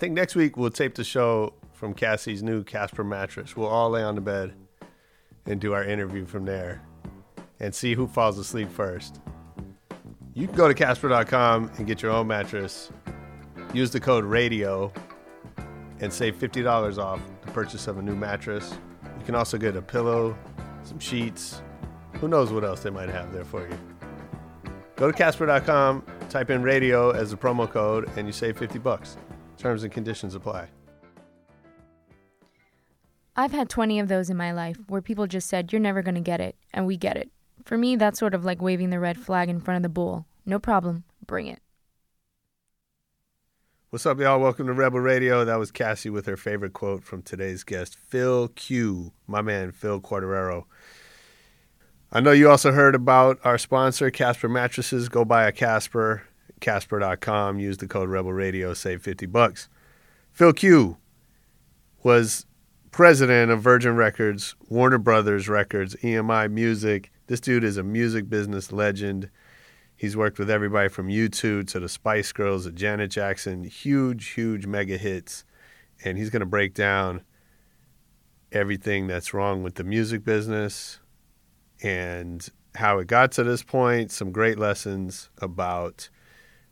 think 0.00 0.14
next 0.14 0.34
week 0.34 0.56
we'll 0.56 0.70
tape 0.70 0.94
the 0.94 1.04
show 1.04 1.52
from 1.74 1.92
Cassie's 1.92 2.42
new 2.42 2.64
Casper 2.64 3.04
mattress. 3.04 3.54
We'll 3.54 3.68
all 3.68 3.90
lay 3.90 4.02
on 4.02 4.14
the 4.14 4.22
bed 4.22 4.54
and 5.44 5.60
do 5.60 5.74
our 5.74 5.84
interview 5.84 6.24
from 6.24 6.46
there 6.46 6.80
and 7.60 7.74
see 7.74 7.92
who 7.92 8.06
falls 8.06 8.38
asleep 8.38 8.70
first. 8.70 9.20
You 10.32 10.46
can 10.46 10.56
go 10.56 10.68
to 10.68 10.72
Casper.com 10.72 11.72
and 11.76 11.86
get 11.86 12.00
your 12.00 12.12
own 12.12 12.26
mattress. 12.28 12.90
Use 13.74 13.90
the 13.90 14.00
code 14.00 14.24
RADIO 14.24 14.90
and 15.98 16.10
save 16.10 16.34
$50 16.36 16.96
off 16.96 17.20
the 17.44 17.50
purchase 17.50 17.86
of 17.86 17.98
a 17.98 18.02
new 18.02 18.16
mattress. 18.16 18.72
You 19.18 19.24
can 19.26 19.34
also 19.34 19.58
get 19.58 19.76
a 19.76 19.82
pillow, 19.82 20.34
some 20.82 20.98
sheets. 20.98 21.60
Who 22.20 22.28
knows 22.28 22.50
what 22.54 22.64
else 22.64 22.80
they 22.80 22.88
might 22.88 23.10
have 23.10 23.34
there 23.34 23.44
for 23.44 23.68
you. 23.68 23.78
Go 24.96 25.08
to 25.08 25.12
Casper.com, 25.12 26.06
type 26.30 26.48
in 26.48 26.62
radio 26.62 27.10
as 27.10 27.34
a 27.34 27.36
promo 27.36 27.70
code, 27.70 28.08
and 28.16 28.26
you 28.26 28.32
save 28.32 28.56
50 28.56 28.78
bucks. 28.78 29.18
Terms 29.60 29.82
and 29.82 29.92
conditions 29.92 30.34
apply. 30.34 30.68
I've 33.36 33.52
had 33.52 33.68
20 33.68 34.00
of 34.00 34.08
those 34.08 34.30
in 34.30 34.36
my 34.36 34.52
life 34.52 34.78
where 34.88 35.02
people 35.02 35.26
just 35.26 35.48
said, 35.48 35.70
You're 35.70 35.80
never 35.80 36.00
going 36.00 36.14
to 36.14 36.22
get 36.22 36.40
it, 36.40 36.56
and 36.72 36.86
we 36.86 36.96
get 36.96 37.18
it. 37.18 37.30
For 37.66 37.76
me, 37.76 37.94
that's 37.94 38.18
sort 38.18 38.32
of 38.32 38.42
like 38.42 38.62
waving 38.62 38.88
the 38.88 38.98
red 38.98 39.18
flag 39.18 39.50
in 39.50 39.60
front 39.60 39.76
of 39.76 39.82
the 39.82 39.90
bull. 39.90 40.24
No 40.46 40.58
problem, 40.58 41.04
bring 41.26 41.46
it. 41.46 41.60
What's 43.90 44.06
up, 44.06 44.18
y'all? 44.18 44.40
Welcome 44.40 44.66
to 44.66 44.72
Rebel 44.72 45.00
Radio. 45.00 45.44
That 45.44 45.58
was 45.58 45.70
Cassie 45.70 46.08
with 46.08 46.24
her 46.24 46.38
favorite 46.38 46.72
quote 46.72 47.04
from 47.04 47.20
today's 47.20 47.62
guest, 47.62 47.96
Phil 47.96 48.48
Q, 48.48 49.12
my 49.26 49.42
man, 49.42 49.72
Phil 49.72 50.00
Quartararo. 50.00 50.64
I 52.10 52.20
know 52.20 52.32
you 52.32 52.48
also 52.48 52.72
heard 52.72 52.94
about 52.94 53.38
our 53.44 53.58
sponsor, 53.58 54.10
Casper 54.10 54.48
Mattresses. 54.48 55.10
Go 55.10 55.26
buy 55.26 55.46
a 55.46 55.52
Casper, 55.52 56.22
Casper.com. 56.60 57.58
Use 57.58 57.78
the 57.78 57.88
code 57.88 58.08
Rebel 58.08 58.32
Radio, 58.32 58.74
save 58.74 59.02
50 59.02 59.26
bucks. 59.26 59.68
Phil 60.32 60.52
Q 60.52 60.96
was 62.02 62.46
president 62.90 63.50
of 63.50 63.60
Virgin 63.60 63.96
Records, 63.96 64.54
Warner 64.68 64.98
Brothers 64.98 65.48
Records, 65.48 65.94
EMI 65.96 66.50
Music. 66.50 67.10
This 67.26 67.40
dude 67.40 67.64
is 67.64 67.76
a 67.76 67.82
music 67.82 68.28
business 68.28 68.72
legend. 68.72 69.30
He's 69.96 70.16
worked 70.16 70.38
with 70.38 70.50
everybody 70.50 70.88
from 70.88 71.08
U2 71.08 71.66
to 71.66 71.80
the 71.80 71.88
Spice 71.88 72.32
Girls 72.32 72.64
to 72.64 72.72
Janet 72.72 73.10
Jackson. 73.10 73.64
Huge, 73.64 74.28
huge 74.28 74.66
mega 74.66 74.96
hits. 74.96 75.44
And 76.02 76.16
he's 76.16 76.30
going 76.30 76.40
to 76.40 76.46
break 76.46 76.72
down 76.72 77.22
everything 78.50 79.06
that's 79.06 79.34
wrong 79.34 79.62
with 79.62 79.74
the 79.74 79.84
music 79.84 80.24
business 80.24 81.00
and 81.82 82.48
how 82.76 82.98
it 82.98 83.06
got 83.06 83.32
to 83.32 83.44
this 83.44 83.62
point. 83.62 84.10
Some 84.10 84.32
great 84.32 84.58
lessons 84.58 85.28
about 85.38 86.08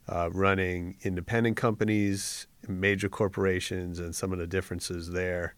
uh, 0.08 0.30
running 0.32 0.96
independent 1.02 1.56
companies, 1.56 2.46
major 2.66 3.08
corporations, 3.08 3.98
and 3.98 4.14
some 4.14 4.32
of 4.32 4.38
the 4.38 4.46
differences 4.46 5.10
there 5.10 5.54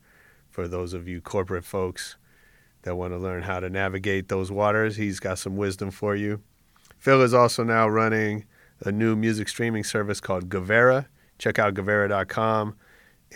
for 0.51 0.67
those 0.67 0.93
of 0.93 1.06
you 1.06 1.20
corporate 1.20 1.65
folks 1.65 2.17
that 2.83 2.97
want 2.97 3.12
to 3.12 3.19
learn 3.19 3.43
how 3.43 3.61
to 3.61 3.71
navigate 3.71 4.28
those 4.28 4.51
waters. 4.51 4.97
He's 4.97 5.21
got 5.21 5.39
some 5.39 5.56
wisdom 5.56 5.91
for 5.91 6.17
you. 6.17 6.43
Phil 6.98 7.23
is 7.23 7.34
also 7.34 7.62
now 7.62 7.89
running 7.89 8.45
a 8.81 8.91
new 8.91 9.15
music 9.15 9.48
streaming 9.48 9.84
service 9.84 10.21
called 10.21 10.48
Guvera. 10.48 11.06
Check 11.39 11.59
out 11.59 11.75
Guvera.com 11.75 12.77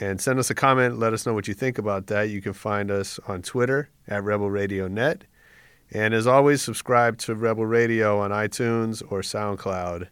and 0.01 0.21
send 0.21 0.39
us 0.39 0.51
a 0.51 0.55
comment. 0.55 0.99
Let 0.99 1.13
us 1.13 1.25
know 1.25 1.35
what 1.35 1.47
you 1.47 1.55
think 1.55 1.79
about 1.79 2.09
that. 2.09 2.31
You 2.31 2.43
can 2.43 2.53
find 2.53 2.91
us 2.91 3.21
on 3.29 3.43
Twitter 3.43 3.91
at 4.09 4.25
Rebel 4.25 4.51
Radio 4.51 4.89
Net. 4.89 5.25
And 5.91 6.13
as 6.13 6.27
always, 6.27 6.63
subscribe 6.63 7.19
to 7.19 7.35
Rebel 7.35 7.67
Radio 7.67 8.19
on 8.19 8.31
iTunes 8.31 9.03
or 9.09 9.21
SoundCloud. 9.21 10.09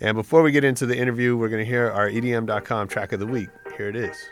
And 0.00 0.14
before 0.14 0.42
we 0.42 0.52
get 0.52 0.62
into 0.64 0.84
the 0.84 0.96
interview, 0.96 1.36
we're 1.36 1.48
going 1.48 1.64
to 1.64 1.70
hear 1.70 1.90
our 1.90 2.08
EDM.com 2.08 2.88
track 2.88 3.12
of 3.12 3.20
the 3.20 3.26
week. 3.26 3.48
Here 3.76 3.88
it 3.88 3.96
is. 3.96 4.28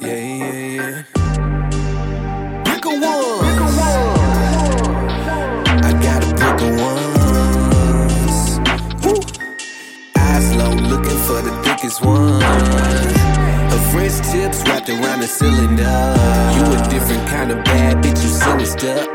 Yeah, 0.00 0.18
yeah, 0.18 0.52
yeah. 0.76 1.02
Pick 2.64 2.84
a 2.84 2.88
one. 2.90 3.00
Pick 3.00 3.60
a 3.60 3.68
one. 3.80 4.14
I 5.82 5.90
gotta 6.02 6.30
pick 6.34 6.60
a 6.60 6.68
ones. 6.82 8.38
Woo. 9.04 9.16
Eyes 10.16 10.48
low, 10.56 10.74
looking 10.74 11.18
for 11.26 11.40
the 11.42 11.52
thickest 11.64 12.04
one. 12.04 13.23
French 13.94 14.18
tips 14.32 14.60
wrapped 14.64 14.88
around 14.88 15.20
the 15.20 15.28
cylinder. 15.28 15.84
You 16.56 16.64
a 16.74 16.88
different 16.90 17.28
kind 17.28 17.52
of 17.52 17.62
bad 17.62 18.02
bitch, 18.02 18.20
you 18.24 18.28
sinister. 18.28 19.06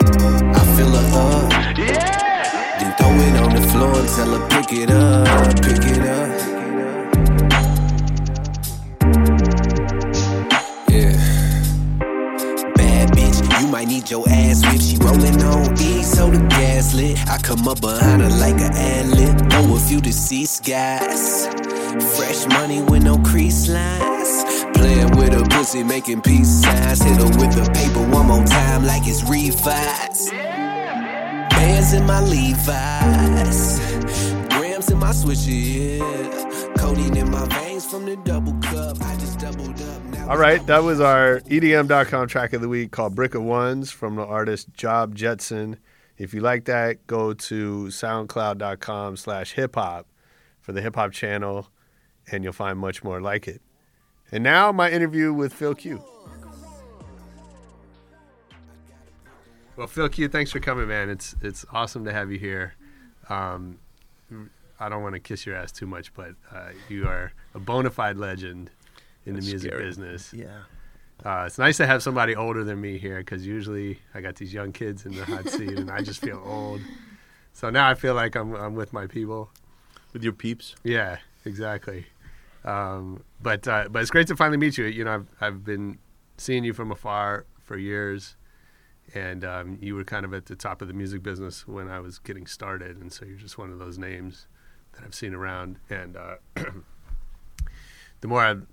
I 0.56 0.62
fill 0.78 0.94
her 0.96 1.08
up. 1.20 1.50
Then 2.80 2.96
throw 2.96 3.12
it 3.12 3.36
on 3.44 3.56
the 3.60 3.68
floor 3.74 3.94
and 4.00 4.08
tell 4.08 4.32
her 4.40 4.48
pick 4.48 4.72
it 4.72 4.90
up, 4.90 5.56
pick 5.62 5.84
it 5.84 6.04
up. 6.08 6.30
Yeah. 10.88 11.12
Bad 12.76 13.12
bitch, 13.12 13.62
you 13.62 13.68
might 13.68 13.90
need 13.90 14.10
your 14.10 14.24
ass 14.30 14.64
whipped. 14.66 14.84
She 14.84 14.96
rolling 14.96 15.44
on 15.44 15.74
E, 15.74 16.04
so 16.04 16.30
the 16.30 16.40
gas 16.48 16.94
lit. 16.94 17.20
I 17.28 17.38
come 17.38 17.68
up 17.68 17.82
behind 17.82 18.22
her 18.22 18.30
like 18.30 18.56
an 18.56 18.72
ad-lib. 18.72 19.42
Know 19.52 19.76
a 19.76 19.80
few 19.80 20.00
deceased 20.00 20.64
guys. 20.64 21.48
Fresh 22.16 22.48
money 22.48 22.82
with 22.82 23.04
no 23.04 23.18
crease 23.18 23.68
lines. 23.68 24.39
With 25.20 25.34
her 25.34 25.44
pussy, 25.44 25.84
making 25.84 26.22
peace 26.22 26.62
signs. 26.62 27.02
Hit 27.02 27.18
her 27.18 27.26
with 27.26 27.54
the 27.54 27.70
paper 27.74 28.00
one 28.10 28.28
more 28.28 28.46
time 28.46 28.86
like 28.86 29.02
it's 29.06 29.22
refis. 29.24 30.32
Bands 31.50 31.94
in 31.94 32.06
my 32.06 32.22
Levi's. 32.22 33.80
Grams 34.56 34.90
in 34.90 34.98
my 34.98 35.12
swisher, 35.12 36.00
yeah. 36.00 36.74
Codeine 36.78 37.18
in 37.18 37.30
my 37.30 37.46
veins 37.48 37.86
from 37.86 38.06
the 38.06 38.16
double 38.16 38.54
cup. 38.62 39.02
I 39.02 39.18
just 39.18 39.40
doubled 39.40 39.82
up. 39.82 40.04
Now 40.06 40.30
All 40.30 40.38
right, 40.38 40.66
that 40.68 40.84
was 40.84 41.02
our 41.02 41.42
EDM.com 41.42 42.30
track 42.30 42.54
of 42.54 42.62
the 42.62 42.70
week 42.70 42.92
called 42.92 43.14
Brick 43.14 43.36
of 43.36 43.44
Ones 43.44 43.92
from 43.92 44.16
the 44.16 44.26
artist 44.26 44.74
Job 44.74 45.16
Jetson. 45.16 45.80
If 46.18 46.34
you 46.34 46.40
like 46.40 46.64
that, 46.66 47.06
go 47.08 47.34
to 47.34 47.88
soundcloud.com 47.88 49.18
slash 49.18 49.52
hip 49.52 49.76
hop 49.76 50.08
for 50.62 50.72
the 50.72 50.82
hip 50.82 50.96
hop 50.96 51.12
channel, 51.12 51.68
and 52.32 52.42
you'll 52.42 52.54
find 52.54 52.80
much 52.80 53.04
more 53.04 53.20
like 53.20 53.50
it. 53.50 53.62
And 54.32 54.44
now, 54.44 54.72
my 54.72 54.90
interview 54.92 55.34
with 55.34 55.54
Phil 55.54 55.74
Q. 55.74 56.04
Well, 59.76 59.88
Phil 59.88 60.10
Q, 60.10 60.28
thanks 60.28 60.52
for 60.52 60.60
coming, 60.60 60.88
man. 60.88 61.10
It's 61.10 61.36
it's 61.42 61.66
awesome 61.72 62.06
to 62.06 62.12
have 62.12 62.32
you 62.32 62.38
here. 62.38 62.74
Um, 63.30 63.80
I 64.80 64.90
don't 64.90 65.02
want 65.04 65.16
to 65.16 65.20
kiss 65.20 65.46
your 65.46 65.56
ass 65.56 65.72
too 65.72 65.86
much, 65.88 66.14
but 66.14 66.32
uh, 66.54 66.70
you 66.90 67.08
are 67.08 67.32
a 67.54 67.60
bona 67.60 67.90
fide 67.90 68.18
legend 68.18 68.70
in 69.26 69.34
That's 69.34 69.46
the 69.46 69.52
music 69.52 69.72
scary. 69.72 69.84
business. 69.86 70.34
Yeah. 70.34 70.60
Uh, 71.26 71.44
it's 71.48 71.58
nice 71.58 71.78
to 71.78 71.86
have 71.86 72.02
somebody 72.02 72.36
older 72.36 72.64
than 72.64 72.80
me 72.80 72.98
here 72.98 73.18
because 73.18 73.46
usually 73.46 74.00
I 74.14 74.22
got 74.22 74.36
these 74.36 74.54
young 74.54 74.72
kids 74.72 75.06
in 75.06 75.16
the 75.16 75.26
hot 75.26 75.50
seat 75.50 75.72
and 75.78 75.92
I 75.92 76.02
just 76.02 76.22
feel 76.22 76.42
old. 76.46 76.80
So 77.52 77.70
now 77.70 77.90
I 77.90 77.94
feel 77.96 78.14
like 78.14 78.36
I'm, 78.36 78.54
I'm 78.56 78.76
with 78.76 78.94
my 78.94 79.06
people. 79.08 79.50
With 80.14 80.24
your 80.24 80.34
peeps. 80.34 80.76
Yeah, 80.84 81.18
exactly. 81.46 82.06
Um, 82.66 83.24
but 83.42 83.68
uh, 83.68 83.88
but 83.90 84.02
it's 84.02 84.12
great 84.12 84.28
to 84.28 84.36
finally 84.36 84.58
meet 84.58 84.78
you. 84.78 84.86
You 84.86 85.06
know, 85.06 85.14
I've 85.16 85.28
I've 85.42 85.66
been 85.66 85.98
seeing 86.38 86.64
you 86.64 86.74
from 86.74 86.92
afar 86.92 87.46
for 87.64 87.78
years, 87.78 88.36
and 89.14 89.46
um, 89.46 89.78
you 89.82 89.96
were 89.96 90.04
kind 90.04 90.26
of 90.26 90.34
at 90.34 90.46
the 90.46 90.56
top 90.56 90.82
of 90.82 90.88
the 90.88 90.94
music 90.94 91.24
business 91.24 91.68
when 91.68 91.90
I 91.90 92.00
was 92.00 92.20
getting 92.20 92.46
started, 92.46 92.98
and 92.98 93.12
so 93.12 93.26
you're 93.26 93.38
just 93.38 93.58
one 93.58 93.72
of 93.72 93.80
those 93.80 93.98
names 93.98 94.48
that 94.94 95.04
I've 95.04 95.16
seen 95.16 95.34
around. 95.34 95.78
And 95.90 96.18
uh, 96.18 96.36
the 98.22 98.28
more 98.28 98.42
I've 98.42 98.66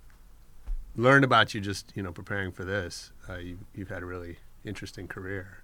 learned 0.95 1.23
about 1.23 1.53
you, 1.53 1.61
just 1.61 1.91
you 1.95 2.03
know, 2.03 2.11
preparing 2.11 2.51
for 2.51 2.65
this, 2.65 3.11
uh, 3.29 3.37
you, 3.37 3.59
you've 3.73 3.89
had 3.89 4.03
a 4.03 4.05
really 4.05 4.37
interesting 4.65 5.07
career. 5.07 5.59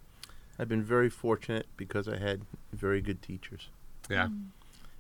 I've 0.58 0.70
been 0.70 0.84
very 0.84 1.10
fortunate 1.10 1.66
because 1.78 2.08
I 2.08 2.18
had 2.18 2.42
very 2.72 3.02
good 3.02 3.22
teachers. 3.22 3.70
Yeah, 4.10 4.28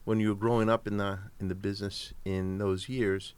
When 0.05 0.19
you 0.19 0.29
were 0.29 0.35
growing 0.35 0.69
up 0.69 0.88
in 0.88 0.97
the 0.97 1.19
in 1.39 1.47
the 1.47 1.55
business 1.55 2.13
in 2.25 2.57
those 2.57 2.89
years, 2.89 3.33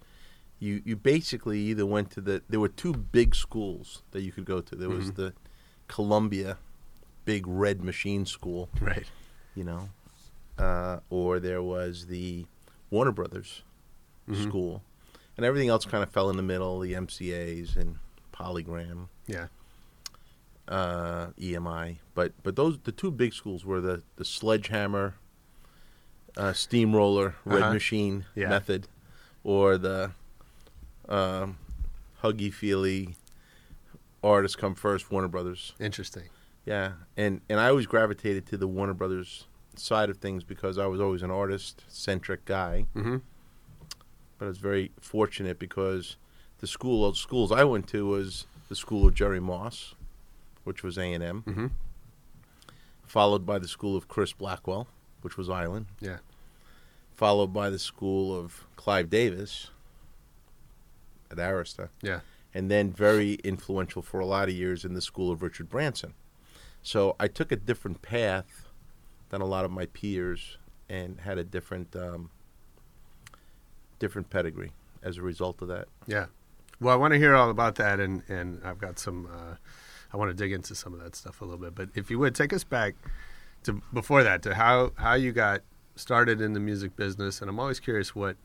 you 0.60 0.82
you 0.86 0.96
basically 0.96 1.60
either 1.60 1.86
went 1.86 2.10
to 2.12 2.22
the 2.22 2.42
there 2.50 2.60
were 2.60 2.70
two 2.70 2.94
big 2.94 3.36
schools 3.36 4.02
that 4.12 4.22
you 4.22 4.32
could 4.32 4.46
go 4.46 4.62
to. 4.62 4.76
There 4.76 4.90
was 4.90 5.12
Mhm. 5.12 5.16
the 5.16 5.34
Columbia 5.88 6.58
big 7.26 7.46
red 7.48 7.84
machine 7.84 8.26
school, 8.26 8.70
right. 8.82 9.06
you 9.56 9.64
know, 9.64 9.90
uh, 10.58 11.00
or 11.10 11.40
there 11.40 11.62
was 11.62 12.06
the 12.08 12.46
Warner 12.92 13.12
Brothers 13.12 13.64
Mhm. 14.28 14.44
school, 14.48 14.84
and 15.38 15.46
everything 15.46 15.70
else 15.70 15.86
kind 15.86 16.04
of 16.04 16.10
fell 16.10 16.30
in 16.30 16.38
the 16.38 16.44
middle. 16.44 16.80
The 16.80 16.94
MCA's 16.96 17.76
and 17.76 17.98
Polygram, 18.34 19.08
Yeah, 19.28 19.48
uh, 20.68 21.28
EMI, 21.38 22.00
but 22.16 22.34
but 22.44 22.56
those 22.56 22.80
the 22.80 22.92
two 22.92 23.12
big 23.12 23.34
schools 23.34 23.64
were 23.66 23.82
the 23.82 24.02
the 24.16 24.26
Sledgehammer, 24.26 25.16
uh, 26.38 26.54
Steamroller, 26.54 27.36
Red 27.46 27.62
Uh-huh. 27.64 27.74
Machine 27.74 28.26
Yeah. 28.36 28.50
method, 28.50 28.88
or 29.44 29.78
the 29.78 30.12
um, 31.08 31.58
Huggy 32.24 32.52
Feely, 32.54 33.16
artists 34.24 34.56
come 34.56 34.74
first, 34.76 35.12
Warner 35.12 35.28
Brothers. 35.28 35.74
interesting. 35.80 36.30
Yeah, 36.66 36.94
and 37.16 37.42
and 37.48 37.60
I 37.60 37.70
always 37.70 37.86
gravitated 37.86 38.48
to 38.48 38.58
the 38.58 38.68
Warner 38.68 38.96
Brothers 38.96 39.46
side 39.76 40.10
of 40.10 40.18
things 40.18 40.44
because 40.44 40.78
I 40.80 40.88
was 40.88 41.00
always 41.00 41.22
an 41.22 41.30
artist 41.30 41.84
centric 41.88 42.44
guy. 42.46 42.88
Mhm. 42.96 43.22
But 44.40 44.46
I 44.46 44.48
was 44.48 44.58
very 44.58 44.92
fortunate 45.00 45.60
because 45.60 46.16
the 46.60 46.66
school 46.68 47.10
the 47.12 47.16
schools 47.18 47.52
I 47.52 47.64
went 47.66 47.88
to 47.90 48.08
was 48.08 48.48
the 48.68 48.76
school 48.76 49.06
of 49.08 49.14
Jerry 49.14 49.40
Moss, 49.40 49.94
which 50.64 50.82
was 50.82 50.98
A 50.98 51.14
and 51.14 51.24
M, 51.24 51.44
Mhm. 51.44 51.72
followed 53.06 53.46
by 53.46 53.60
the 53.60 53.68
school 53.68 53.96
of 53.96 54.08
Chris 54.08 54.34
Blackwell, 54.34 54.88
which 55.26 55.36
was 55.38 55.50
Island, 55.50 55.88
Yeah. 56.00 56.20
followed 57.16 57.52
by 57.52 57.70
the 57.72 57.80
school 57.80 58.34
of 58.38 58.66
Clive 58.76 59.10
Davis 59.10 59.72
at 61.32 61.38
Arista. 61.38 61.90
Yeah. 62.02 62.20
and 62.54 62.72
then 62.72 62.90
very 62.90 63.34
influential 63.44 64.02
for 64.02 64.22
a 64.22 64.26
lot 64.26 64.48
of 64.48 64.56
years 64.56 64.86
in 64.86 64.94
the 64.94 65.02
school 65.02 65.30
of 65.30 65.42
Richard 65.42 65.68
Branson. 65.70 66.14
So 66.82 67.16
I 67.20 67.28
took 67.28 67.52
a 67.52 67.58
different 67.58 68.02
path 68.02 68.70
than 69.30 69.42
a 69.42 69.46
lot 69.46 69.66
of 69.66 69.72
my 69.72 69.88
peers 69.88 70.58
and 70.88 71.20
had 71.20 71.38
a 71.38 71.44
different 71.44 71.94
um, 71.98 72.30
different 74.00 74.30
pedigree 74.30 74.72
as 75.04 75.18
a 75.18 75.22
result 75.22 75.62
of 75.62 75.68
that. 75.68 75.88
Yeah. 76.08 76.28
Well, 76.80 76.94
I 76.94 76.98
want 76.98 77.14
to 77.14 77.18
hear 77.20 77.36
all 77.36 77.50
about 77.50 77.76
that, 77.76 78.00
and, 78.00 78.24
and 78.30 78.62
I've 78.64 78.78
got 78.80 79.00
some. 79.00 79.26
Uh, 79.28 79.56
I 80.14 80.18
want 80.18 80.30
to 80.30 80.36
dig 80.36 80.52
into 80.54 80.76
some 80.76 80.94
of 80.94 81.00
that 81.02 81.16
stuff 81.16 81.42
a 81.42 81.46
little 81.46 81.60
bit. 81.60 81.76
But 81.76 81.90
if 81.96 82.10
you 82.10 82.20
would 82.20 82.36
take 82.36 82.54
us 82.54 82.64
back 82.64 82.96
to 83.66 83.82
before 83.94 84.24
that 84.24 84.42
to 84.44 84.56
how 84.56 84.92
how 84.96 85.14
you 85.14 85.32
got 85.32 85.62
started 85.96 86.42
in 86.42 86.54
the 86.54 86.60
music 86.60 86.96
business, 86.96 87.42
and 87.42 87.50
I'm 87.50 87.60
always 87.60 87.80
curious 87.80 88.16
what 88.16 88.38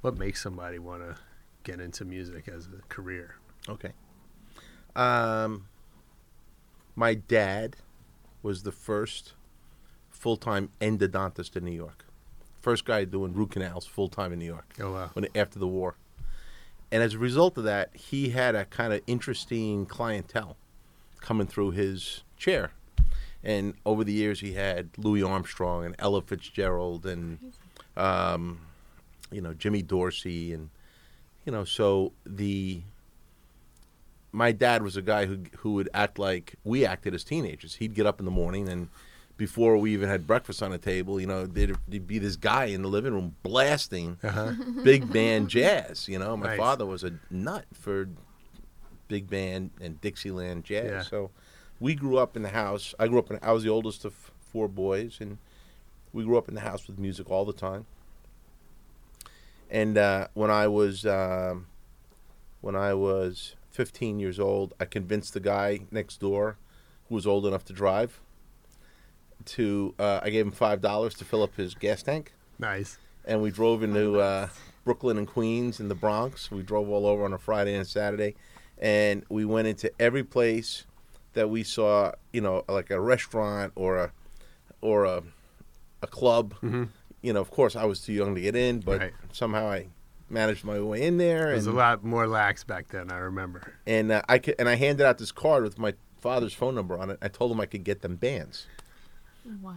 what 0.00 0.16
makes 0.16 0.42
somebody 0.42 0.78
want 0.78 1.02
to 1.02 1.16
get 1.64 1.80
into 1.80 2.04
music 2.04 2.48
as 2.48 2.66
a 2.66 2.82
career. 2.88 3.36
Okay. 3.68 3.92
Um, 4.96 5.66
my 6.94 7.14
dad 7.14 7.76
was 8.42 8.62
the 8.62 8.72
first 8.72 9.34
full 10.10 10.36
time 10.36 10.70
endodontist 10.80 11.56
in 11.56 11.64
New 11.64 11.72
York. 11.72 12.04
First 12.60 12.84
guy 12.84 13.04
doing 13.04 13.32
root 13.32 13.52
canals 13.52 13.86
full 13.86 14.08
time 14.08 14.32
in 14.32 14.38
New 14.38 14.46
York. 14.46 14.74
Oh 14.80 14.92
wow. 14.92 15.10
when 15.12 15.26
after 15.34 15.58
the 15.58 15.68
war. 15.68 15.96
And 16.90 17.02
as 17.02 17.14
a 17.14 17.18
result 17.18 17.58
of 17.58 17.64
that, 17.64 17.94
he 17.94 18.30
had 18.30 18.54
a 18.54 18.64
kind 18.64 18.94
of 18.94 19.02
interesting 19.06 19.84
clientele 19.84 20.56
coming 21.20 21.46
through 21.46 21.72
his 21.72 22.22
chair. 22.38 22.72
And 23.44 23.74
over 23.86 24.02
the 24.04 24.12
years, 24.12 24.40
he 24.40 24.52
had 24.54 24.90
Louis 24.98 25.22
Armstrong 25.22 25.84
and 25.84 25.94
Ella 25.98 26.22
Fitzgerald 26.22 27.06
and, 27.06 27.38
um, 27.96 28.60
you 29.30 29.40
know, 29.40 29.54
Jimmy 29.54 29.80
Dorsey. 29.82 30.52
And, 30.52 30.70
you 31.44 31.52
know, 31.52 31.64
so 31.64 32.12
the. 32.26 32.82
My 34.30 34.52
dad 34.52 34.82
was 34.82 34.96
a 34.96 35.02
guy 35.02 35.24
who 35.24 35.38
who 35.58 35.72
would 35.74 35.88
act 35.94 36.18
like 36.18 36.56
we 36.62 36.84
acted 36.84 37.14
as 37.14 37.24
teenagers. 37.24 37.76
He'd 37.76 37.94
get 37.94 38.04
up 38.06 38.18
in 38.20 38.26
the 38.26 38.30
morning 38.30 38.68
and 38.68 38.88
before 39.38 39.78
we 39.78 39.92
even 39.92 40.08
had 40.08 40.26
breakfast 40.26 40.62
on 40.64 40.72
the 40.72 40.78
table, 40.78 41.20
you 41.20 41.26
know, 41.26 41.46
there'd, 41.46 41.78
there'd 41.86 42.06
be 42.08 42.18
this 42.18 42.34
guy 42.34 42.64
in 42.66 42.82
the 42.82 42.88
living 42.88 43.12
room 43.14 43.36
blasting 43.44 44.18
Uh-huh. 44.22 44.52
big 44.84 45.10
band 45.12 45.48
jazz. 45.48 46.08
You 46.08 46.18
know, 46.18 46.36
my 46.36 46.48
Nice. 46.48 46.58
father 46.58 46.84
was 46.84 47.04
a 47.04 47.12
nut 47.30 47.64
for 47.72 48.08
big 49.06 49.30
band 49.30 49.70
and 49.80 49.98
Dixieland 50.00 50.64
jazz. 50.64 50.90
Yeah. 50.90 51.02
So 51.02 51.30
we 51.80 51.94
grew 51.94 52.18
up 52.18 52.36
in 52.36 52.42
the 52.42 52.48
house. 52.50 52.94
I 52.98 53.08
grew 53.08 53.18
up 53.18 53.30
in. 53.30 53.38
I 53.42 53.52
was 53.52 53.62
the 53.62 53.68
oldest 53.70 54.04
of 54.04 54.14
four 54.40 54.68
boys, 54.68 55.18
and 55.20 55.38
we 56.12 56.24
grew 56.24 56.38
up 56.38 56.48
in 56.48 56.54
the 56.54 56.60
house 56.62 56.86
with 56.86 56.98
music 56.98 57.30
all 57.30 57.44
the 57.44 57.52
time. 57.52 57.86
And 59.70 59.98
uh, 59.98 60.28
when 60.34 60.50
I 60.50 60.66
was 60.68 61.04
um, 61.04 61.66
when 62.60 62.74
I 62.74 62.94
was 62.94 63.54
15 63.70 64.18
years 64.18 64.40
old, 64.40 64.74
I 64.80 64.84
convinced 64.86 65.34
the 65.34 65.40
guy 65.40 65.80
next 65.90 66.18
door, 66.20 66.56
who 67.08 67.14
was 67.14 67.26
old 67.26 67.46
enough 67.46 67.64
to 67.66 67.72
drive, 67.72 68.20
to 69.46 69.94
uh, 69.98 70.20
I 70.22 70.30
gave 70.30 70.46
him 70.46 70.52
five 70.52 70.80
dollars 70.80 71.14
to 71.14 71.24
fill 71.24 71.42
up 71.42 71.54
his 71.56 71.74
gas 71.74 72.02
tank 72.02 72.32
Nice. 72.58 72.98
and 73.24 73.42
we 73.42 73.50
drove 73.50 73.82
into 73.82 74.18
uh, 74.20 74.48
Brooklyn 74.84 75.18
and 75.18 75.26
Queens 75.28 75.80
and 75.80 75.90
the 75.90 75.94
Bronx. 75.94 76.50
We 76.50 76.62
drove 76.62 76.88
all 76.88 77.06
over 77.06 77.24
on 77.24 77.32
a 77.34 77.38
Friday 77.38 77.74
and 77.74 77.86
Saturday, 77.86 78.34
and 78.78 79.22
we 79.28 79.44
went 79.44 79.68
into 79.68 79.92
every 80.00 80.24
place 80.24 80.84
that 81.38 81.48
we 81.48 81.62
saw, 81.62 82.12
you 82.32 82.40
know, 82.40 82.64
like 82.68 82.90
a 82.90 83.00
restaurant 83.00 83.72
or 83.76 83.96
a 83.96 84.12
or 84.80 85.04
a 85.04 85.22
a 86.02 86.06
club. 86.06 86.54
You 87.22 87.32
know, 87.32 87.40
of 87.40 87.50
course, 87.50 87.74
I 87.74 87.84
was 87.84 88.00
too 88.00 88.12
young 88.12 88.34
to 88.34 88.40
get 88.40 88.54
in, 88.54 88.80
but 88.80 89.00
Right. 89.00 89.12
somehow 89.32 89.68
I 89.70 89.86
managed 90.30 90.64
my 90.64 90.78
way 90.80 91.02
in 91.02 91.16
there. 91.18 91.50
It 91.52 91.56
was 91.56 91.66
a 91.66 91.72
lot 91.72 92.04
more 92.04 92.26
lax 92.28 92.62
back 92.64 92.88
then. 92.88 93.10
I 93.10 93.18
remember. 93.18 93.72
and 93.86 94.12
uh, 94.12 94.22
I 94.28 94.38
could, 94.38 94.54
and 94.58 94.68
I 94.68 94.74
handed 94.76 95.04
out 95.04 95.18
this 95.18 95.32
card 95.32 95.64
with 95.64 95.78
my 95.78 95.94
father's 96.20 96.52
phone 96.54 96.74
number 96.76 96.96
on 96.98 97.10
it. 97.10 97.18
I 97.22 97.28
told 97.28 97.50
him 97.52 97.60
I 97.60 97.66
could 97.66 97.82
get 97.84 98.02
them 98.02 98.14
bands. 98.16 98.66
What? 99.60 99.74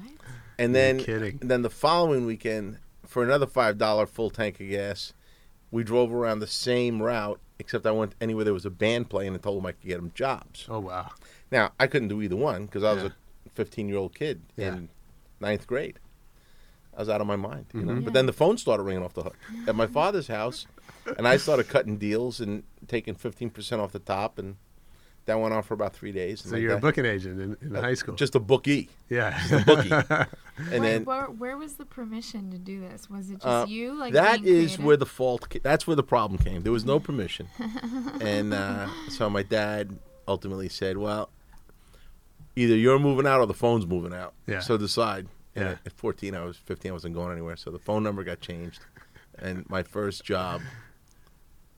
And 0.59 0.75
then, 0.75 0.99
kidding. 0.99 1.37
and 1.41 1.49
then 1.49 1.61
the 1.63 1.69
following 1.69 2.25
weekend, 2.25 2.77
for 3.07 3.23
another 3.23 3.47
five 3.47 3.77
dollar 3.77 4.05
full 4.05 4.29
tank 4.29 4.59
of 4.59 4.69
gas, 4.69 5.13
we 5.71 5.83
drove 5.83 6.13
around 6.13 6.39
the 6.39 6.47
same 6.47 7.01
route. 7.01 7.39
Except 7.57 7.85
I 7.85 7.91
went 7.91 8.15
anywhere 8.19 8.43
there 8.43 8.53
was 8.55 8.65
a 8.65 8.71
band 8.71 9.09
playing 9.09 9.33
and 9.35 9.41
told 9.43 9.57
them 9.59 9.65
I 9.67 9.71
could 9.73 9.87
get 9.87 9.97
them 9.97 10.11
jobs. 10.15 10.65
Oh 10.69 10.79
wow. 10.79 11.09
Now 11.51 11.71
I 11.79 11.87
couldn't 11.87 12.07
do 12.07 12.21
either 12.21 12.35
one 12.35 12.65
because 12.65 12.83
I 12.83 12.93
was 12.93 13.03
Yeah. 13.03 13.09
a 13.45 13.49
fifteen 13.53 13.87
year 13.89 13.97
old 13.97 14.15
kid 14.15 14.41
Yeah. 14.55 14.69
in 14.75 14.89
ninth 15.39 15.67
grade. 15.67 15.99
I 16.95 16.99
was 16.99 17.09
out 17.09 17.21
of 17.21 17.27
my 17.27 17.37
mind, 17.37 17.65
you 17.73 17.83
know. 17.83 17.93
Mhm. 17.93 18.03
But 18.03 18.13
then 18.13 18.25
the 18.25 18.33
phone 18.33 18.57
started 18.57 18.83
ringing 18.83 19.03
off 19.03 19.13
the 19.13 19.23
hook 19.23 19.37
at 19.67 19.75
my 19.75 19.87
father's 19.87 20.27
house, 20.27 20.67
and 21.17 21.25
I 21.27 21.37
started 21.37 21.69
cutting 21.69 21.97
deals 21.97 22.39
and 22.41 22.63
taking 22.87 23.15
fifteen 23.15 23.49
percent 23.49 23.81
off 23.81 23.91
the 23.93 23.99
top, 23.99 24.37
and 24.37 24.57
that 25.25 25.39
went 25.39 25.53
on 25.53 25.63
for 25.63 25.73
about 25.73 25.93
three 25.93 26.11
days. 26.11 26.41
So 26.41 26.55
you're 26.57 26.73
a 26.73 26.79
booking 26.79 27.05
agent 27.05 27.39
in, 27.39 27.55
in 27.61 27.75
high 27.75 27.93
school. 27.93 28.15
just 28.15 28.35
a 28.35 28.39
bookie, 28.39 28.89
yeah. 29.09 29.39
a 29.55 29.63
bookie, 29.63 29.89
and 30.09 30.27
where, 30.57 30.79
then 30.81 31.05
where, 31.05 31.25
where 31.25 31.57
was 31.57 31.75
the 31.75 31.85
permission 31.85 32.51
to 32.51 32.57
do 32.57 32.81
this? 32.81 33.09
Was 33.09 33.29
it 33.29 33.35
just 33.35 33.45
Uh, 33.45 33.65
you? 33.69 33.93
Like 33.93 34.13
that 34.13 34.41
being 34.41 34.55
is 34.55 34.61
creative? 34.71 34.85
where 34.85 34.97
the 34.97 35.05
fault. 35.05 35.47
ca- 35.49 35.59
That's 35.63 35.85
where 35.87 35.95
the 35.95 36.03
problem 36.03 36.39
came. 36.43 36.63
There 36.63 36.71
was 36.73 36.85
no 36.85 36.99
permission, 37.09 37.47
and 38.19 38.53
uh, 38.53 38.89
so 39.09 39.29
my 39.29 39.43
dad 39.43 39.97
ultimately 40.27 40.67
said, 40.69 40.97
"Well, 40.97 41.29
either 42.55 42.75
you're 42.75 42.99
moving 42.99 43.25
out 43.27 43.39
or 43.39 43.45
the 43.45 43.53
phone's 43.53 43.85
moving 43.85 44.13
out. 44.13 44.33
Yeah. 44.47 44.59
So 44.59 44.77
decide." 44.77 45.27
And 45.55 45.65
Yeah. 45.65 45.71
at- 45.71 45.87
at 45.87 45.93
14, 45.93 46.33
I 46.35 46.43
was 46.45 46.55
15. 46.57 46.91
I 46.91 46.93
wasn't 46.93 47.13
going 47.15 47.31
anywhere, 47.31 47.57
so 47.57 47.71
the 47.71 47.79
phone 47.79 48.03
number 48.03 48.23
got 48.23 48.39
changed, 48.39 48.79
and 49.37 49.69
my 49.69 49.83
first 49.83 50.23
job 50.23 50.61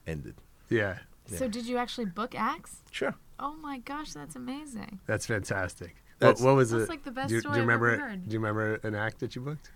ended. 0.06 0.36
yeah. 0.68 0.98
So 1.26 1.48
did 1.48 1.66
you 1.66 1.78
actually 1.78 2.04
book 2.04 2.34
acts? 2.34 2.82
Sure. 2.90 3.14
Oh 3.38 3.54
my 3.56 3.78
gosh, 3.78 4.12
that's 4.12 4.36
amazing. 4.36 5.00
That's 5.06 5.26
fantastic. 5.26 5.96
That's- 6.20 6.40
what, 6.40 6.50
what 6.50 6.56
was 6.56 6.70
That's 6.70 6.84
it? 6.84 6.88
like 6.90 7.02
the 7.02 7.10
best 7.10 7.30
do, 7.30 7.34
you- 7.36 7.40
story 7.40 7.54
do 7.54 7.58
you 7.58 7.62
I've 7.62 7.68
remember? 7.68 7.90
ever 7.94 8.08
heard. 8.10 8.28
Do 8.28 8.32
you 8.34 8.38
remember 8.38 8.74
an 8.84 8.94
act 8.94 9.18
that 9.20 9.34
you 9.34 9.40
booked? 9.42 9.70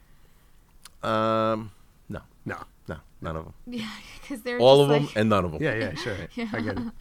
Um, 1.03 1.71
no, 2.09 2.21
No. 2.45 2.59
no, 2.87 2.97
none 3.21 3.37
of 3.37 3.45
them. 3.47 3.55
Yeah, 3.67 3.90
because 4.21 4.43
they're 4.43 4.59
All 4.59 4.83
of 4.83 4.90
just 5.00 5.14
them 5.14 5.21
and 5.21 5.28
none 5.31 5.45
of 5.45 5.52
them. 5.52 5.62
Yeah, 5.62 5.75
yeah, 5.75 5.95
sure. 5.95 6.17
Yeah. 6.35 6.49
I 6.52 6.61
get 6.61 6.78
it. 6.78 6.93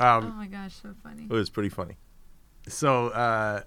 Oh 0.00 0.06
Um, 0.18 0.36
my 0.36 0.46
gosh, 0.46 0.74
so 0.80 0.94
funny. 1.02 1.24
It 1.24 1.30
was 1.32 1.50
pretty 1.50 1.68
funny. 1.68 1.96
So, 2.68 3.08
uh, 3.08 3.62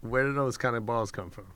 where 0.00 0.24
did 0.26 0.36
those 0.36 0.56
kind 0.56 0.76
of 0.76 0.86
balls 0.86 1.10
come 1.10 1.30
from? 1.30 1.46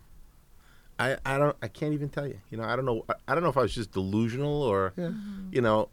I, 0.99 1.17
I 1.25 1.39
don't 1.39 1.57
I 1.63 1.69
can't 1.69 1.95
even 1.95 2.09
tell 2.09 2.27
you. 2.27 2.39
You 2.51 2.59
know, 2.59 2.65
I 2.65 2.77
don't 2.77 2.85
know 2.85 3.05
I, 3.09 3.15
I 3.29 3.35
don't 3.35 3.43
know 3.43 3.49
if 3.51 3.57
I 3.57 3.63
was 3.63 3.75
just 3.75 3.93
delusional 3.93 4.63
or 4.63 4.93
Yeah. 4.97 5.11
you 5.51 5.61
know, 5.61 5.89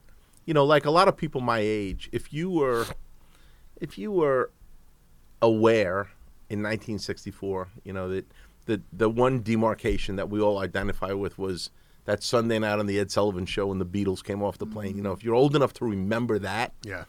you 0.45 0.53
know, 0.53 0.65
like 0.65 0.85
a 0.85 0.91
lot 0.91 1.07
of 1.07 1.15
people 1.17 1.41
my 1.41 1.59
age, 1.59 2.09
if 2.11 2.33
you 2.33 2.49
were 2.49 2.85
if 3.79 3.97
you 3.97 4.11
were 4.11 4.51
aware 5.41 6.09
in 6.49 6.59
1964, 6.61 7.69
you 7.83 7.93
know, 7.93 8.09
that 8.09 8.25
the 8.65 8.81
the 8.91 9.09
one 9.09 9.41
demarcation 9.41 10.15
that 10.17 10.29
we 10.29 10.41
all 10.41 10.59
identify 10.59 11.13
with 11.13 11.37
was 11.39 11.69
that 12.05 12.21
Sunday 12.23 12.59
night 12.59 12.77
on 12.79 12.85
the 12.87 12.99
Ed 12.99 13.09
Sullivan 13.11 13.45
show 13.45 13.67
when 13.67 13.79
the 13.79 13.85
Beatles 13.85 14.23
came 14.23 14.43
off 14.43 14.57
the 14.57 14.65
plane. 14.65 14.97
You 14.97 15.03
know, 15.03 15.11
if 15.11 15.23
you're 15.23 15.35
old 15.35 15.55
enough 15.55 15.73
to 15.75 15.85
remember 15.85 16.39
that, 16.39 16.73
Yeah. 16.83 17.05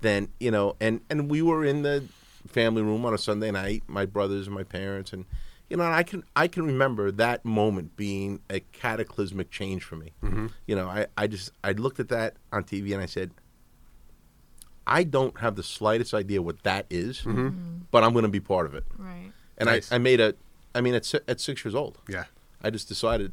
Then 0.00 0.28
you 0.40 0.50
know 0.50 0.76
and 0.80 1.00
and 1.10 1.30
we 1.30 1.42
were 1.42 1.64
in 1.64 1.82
the 1.82 2.04
family 2.46 2.82
room 2.82 3.04
on 3.04 3.12
a 3.12 3.18
sunday 3.18 3.50
night 3.50 3.82
my 3.86 4.06
brothers 4.06 4.46
and 4.46 4.54
my 4.54 4.62
parents 4.62 5.12
and 5.12 5.24
you 5.68 5.76
know 5.76 5.84
and 5.84 5.94
i 5.94 6.02
can 6.02 6.22
i 6.36 6.46
can 6.48 6.64
remember 6.64 7.10
that 7.10 7.44
moment 7.44 7.94
being 7.96 8.40
a 8.48 8.60
cataclysmic 8.72 9.50
change 9.50 9.82
for 9.84 9.96
me 9.96 10.12
mm-hmm. 10.22 10.46
you 10.66 10.74
know 10.74 10.88
i 10.88 11.06
i 11.16 11.26
just 11.26 11.50
i 11.64 11.72
looked 11.72 12.00
at 12.00 12.08
that 12.08 12.34
on 12.52 12.62
tv 12.64 12.92
and 12.94 13.02
i 13.02 13.06
said 13.06 13.30
i 14.86 15.04
don't 15.04 15.40
have 15.40 15.56
the 15.56 15.62
slightest 15.62 16.14
idea 16.14 16.40
what 16.40 16.62
that 16.62 16.86
is, 16.88 17.18
mm-hmm. 17.18 17.48
Mm-hmm. 17.48 17.76
but 17.90 18.02
i'm 18.04 18.12
going 18.12 18.22
to 18.24 18.28
be 18.30 18.40
part 18.40 18.66
of 18.66 18.74
it 18.74 18.84
Right. 18.96 19.32
and 19.58 19.66
Nice. 19.66 19.90
I, 19.92 19.96
I 19.96 19.98
made 19.98 20.20
a 20.20 20.34
i 20.74 20.80
mean 20.80 20.94
at, 20.94 21.12
at 21.26 21.40
six 21.40 21.64
years 21.64 21.74
old 21.74 21.98
Yeah. 22.08 22.24
i 22.62 22.70
just 22.70 22.88
decided 22.88 23.32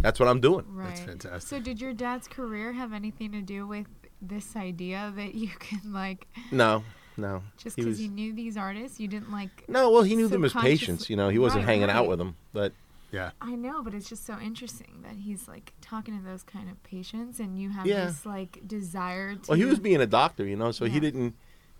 that's 0.00 0.18
what 0.20 0.28
i'm 0.28 0.40
doing 0.40 0.64
Right. 0.68 0.96
fantastic. 0.98 1.42
So 1.42 1.58
did 1.60 1.80
your 1.80 1.92
dad's 1.92 2.28
career 2.28 2.72
have 2.72 2.92
anything 2.92 3.32
to 3.32 3.42
do 3.42 3.66
with 3.66 3.86
this 4.20 4.56
idea 4.56 5.12
that 5.16 5.34
you 5.34 5.48
can 5.58 5.92
like 5.92 6.26
no 6.50 6.82
no 7.16 7.42
just 7.56 7.76
because 7.76 7.88
was- 7.90 8.00
you 8.00 8.08
knew 8.08 8.32
these 8.32 8.56
artists, 8.56 8.98
you 9.00 9.08
didn't 9.08 9.30
like 9.32 9.64
no 9.68 9.90
well 9.90 10.02
he 10.02 10.14
knew 10.16 10.28
them 10.28 10.44
as 10.44 10.52
patients 10.52 11.08
you 11.10 11.16
know 11.16 11.28
he 11.28 11.38
wasn't 11.38 11.64
Right, 11.64 11.72
hanging 11.72 11.90
out 11.90 12.06
with 12.08 12.18
them 12.18 12.36
but 12.52 12.72
Yeah. 13.10 13.30
I 13.40 13.54
know, 13.54 13.82
but 13.82 13.94
it's 13.94 14.06
just 14.08 14.26
so 14.26 14.38
interesting 14.38 15.00
that 15.02 15.16
he's 15.16 15.48
like 15.48 15.72
talking 15.80 16.14
to 16.18 16.22
those 16.22 16.42
kind 16.42 16.68
of 16.68 16.76
patients, 16.82 17.40
and 17.40 17.58
you 17.58 17.70
have 17.70 17.86
Yeah. 17.86 18.04
this 18.06 18.26
like 18.26 18.60
desire 18.66 19.34
to. 19.34 19.40
Well, 19.48 19.56
he 19.58 19.64
was 19.64 19.78
being 19.80 20.02
a 20.02 20.06
doctor, 20.06 20.44
you 20.44 20.56
know, 20.56 20.72
so 20.72 20.84
he 20.84 21.00
didn't. 21.00 21.34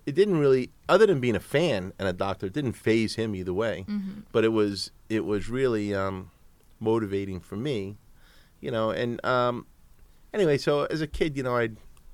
it 0.06 0.14
didn't 0.14 0.38
really, 0.38 0.70
other 0.88 1.04
than 1.04 1.20
being 1.20 1.36
a 1.36 1.40
fan 1.56 1.92
and 1.98 2.08
a 2.08 2.14
doctor, 2.14 2.46
it 2.46 2.54
didn't 2.54 2.72
phase 2.72 3.16
him 3.16 3.34
either 3.36 3.52
way. 3.52 3.84
But 4.32 4.44
it 4.44 4.52
was 4.60 4.90
it 5.10 5.26
was 5.26 5.50
really 5.50 5.94
um, 5.94 6.30
motivating 6.80 7.40
for 7.40 7.56
me, 7.56 7.98
you 8.62 8.70
know. 8.70 8.88
And 8.90 9.22
um, 9.22 9.66
anyway, 10.32 10.56
so 10.56 10.84
as 10.86 11.02
a 11.02 11.06
kid, 11.06 11.36
you 11.36 11.42
know, 11.42 11.56
I 11.58 11.68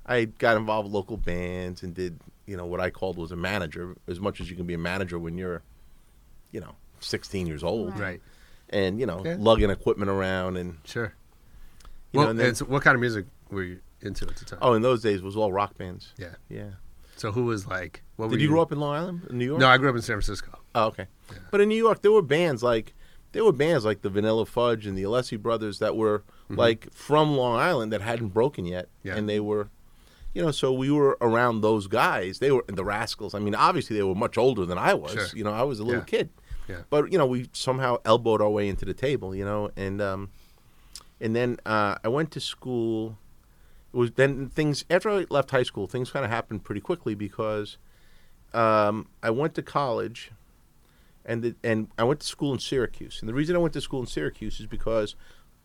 I 0.05 0.25
got 0.25 0.57
involved 0.57 0.85
with 0.87 0.93
local 0.93 1.17
bands 1.17 1.81
and 1.83 1.93
did 1.93 2.19
you 2.45 2.55
know 2.57 2.65
what 2.65 2.79
I 2.79 2.89
called 2.91 3.17
was 3.17 3.31
a 3.31 3.35
manager, 3.35 3.95
as 4.07 4.19
much 4.19 4.39
as 4.39 4.49
you 4.49 4.55
can 4.55 4.65
be 4.67 4.75
a 4.75 4.77
manager 4.77 5.17
when 5.17 5.35
you're, 5.37 5.63
you 6.51 6.59
know, 6.59 6.75
16 6.99 7.47
years 7.47 7.63
old, 7.63 7.93
Right. 7.93 7.99
Right. 8.01 8.21
and 8.69 8.99
you 8.99 9.05
know, 9.07 9.23
Yeah. 9.25 9.37
lugging 9.39 9.69
equipment 9.71 10.09
around 10.11 10.57
and 10.57 10.77
Sure. 10.85 11.13
you 12.11 12.17
well, 12.19 12.25
know, 12.25 12.29
and 12.31 12.39
then, 12.39 12.47
and 12.49 12.57
so 12.57 12.65
what 12.65 12.83
kind 12.83 12.93
of 12.95 13.01
music 13.01 13.25
were 13.49 13.63
you 13.63 13.79
into 14.01 14.27
at 14.27 14.35
the 14.35 14.45
time? 14.45 14.59
oh, 14.61 14.73
in 14.73 14.81
those 14.83 15.01
days 15.01 15.19
it 15.19 15.23
was 15.23 15.35
all 15.35 15.51
rock 15.51 15.75
bands. 15.77 16.13
yeah. 16.17 16.35
Yeah. 16.49 16.71
So 17.17 17.31
who 17.31 17.45
was 17.45 17.65
like? 17.65 18.03
What 18.17 18.25
Did 18.29 18.35
were 18.35 18.39
you 18.41 18.47
grow 18.49 18.61
up 18.61 18.71
in 18.73 18.79
Long 18.79 18.93
Island, 18.93 19.27
in 19.29 19.37
New 19.37 19.45
York? 19.45 19.59
No, 19.59 19.67
I 19.69 19.77
grew 19.77 19.89
up 19.89 19.95
in 19.95 20.01
San 20.01 20.15
Francisco. 20.15 20.59
Oh, 20.75 20.87
okay. 20.87 21.07
But 21.49 21.61
in 21.61 21.69
New 21.69 21.77
York, 21.77 22.01
there 22.01 22.11
were 22.11 22.21
bands 22.21 22.61
like 22.61 22.93
there 23.31 23.43
were 23.43 23.53
bands 23.53 23.85
like 23.85 24.01
the 24.01 24.09
Vanilla 24.09 24.45
Fudge 24.45 24.85
and 24.85 24.97
the 24.97 25.03
Alessi 25.03 25.41
Brothers 25.41 25.79
that 25.79 25.95
were 25.95 26.23
like 26.49 26.91
from 26.93 27.35
Long 27.37 27.57
Island 27.57 27.91
that 27.93 28.01
hadn't 28.01 28.29
broken 28.29 28.65
yet, 28.65 28.85
Mm-hmm. 28.99 29.07
Yeah. 29.07 29.15
and 29.15 29.27
they 29.29 29.39
were, 29.39 29.69
you 30.35 30.41
know, 30.43 30.51
so 30.51 30.71
we 30.73 30.91
were 30.91 31.17
around 31.21 31.61
those 31.61 31.87
guys. 31.87 32.39
They 32.39 32.51
were 32.51 32.63
the 32.67 32.83
Rascals. 32.83 33.33
I 33.33 33.39
mean, 33.39 33.55
obviously 33.55 33.95
they 33.95 34.03
were 34.03 34.13
much 34.13 34.37
older 34.37 34.65
than 34.65 34.77
I 34.77 34.93
was. 34.93 35.13
Sure. 35.13 35.25
You 35.33 35.45
know, 35.45 35.51
I 35.53 35.63
was 35.63 35.79
a 35.79 35.83
little 35.83 36.01
Yeah. 36.01 36.05
kid, 36.05 36.29
Yeah. 36.67 36.81
but 36.89 37.11
you 37.11 37.17
know, 37.17 37.25
we 37.25 37.49
somehow 37.53 37.97
elbowed 38.05 38.41
our 38.41 38.49
way 38.49 38.67
into 38.67 38.83
the 38.85 38.93
table. 38.93 39.33
You 39.33 39.45
know, 39.45 39.71
and 39.77 40.01
um, 40.01 40.29
and 41.21 41.33
then 41.35 41.57
uh, 41.65 41.95
I 42.03 42.09
went 42.09 42.31
to 42.31 42.39
school. 42.41 43.17
It 43.93 43.97
was 43.97 44.11
then 44.11 44.49
things 44.49 44.83
after 44.89 45.09
I 45.09 45.25
left 45.29 45.51
high 45.51 45.63
school, 45.63 45.87
things 45.87 46.11
kind 46.11 46.25
of 46.25 46.29
happened 46.31 46.65
pretty 46.65 46.81
quickly 46.81 47.15
because 47.15 47.77
um, 48.53 49.07
I 49.23 49.29
went 49.29 49.55
to 49.55 49.61
college, 49.61 50.31
and 51.25 51.41
the, 51.43 51.55
and 51.63 51.87
I 51.97 52.03
went 52.03 52.19
to 52.19 52.27
school 52.27 52.51
in 52.51 52.59
Syracuse. 52.59 53.19
And 53.21 53.29
the 53.29 53.33
reason 53.33 53.55
I 53.55 53.59
went 53.59 53.73
to 53.73 53.81
school 53.81 54.01
in 54.01 54.07
Syracuse 54.07 54.59
is 54.59 54.67
because 54.67 55.15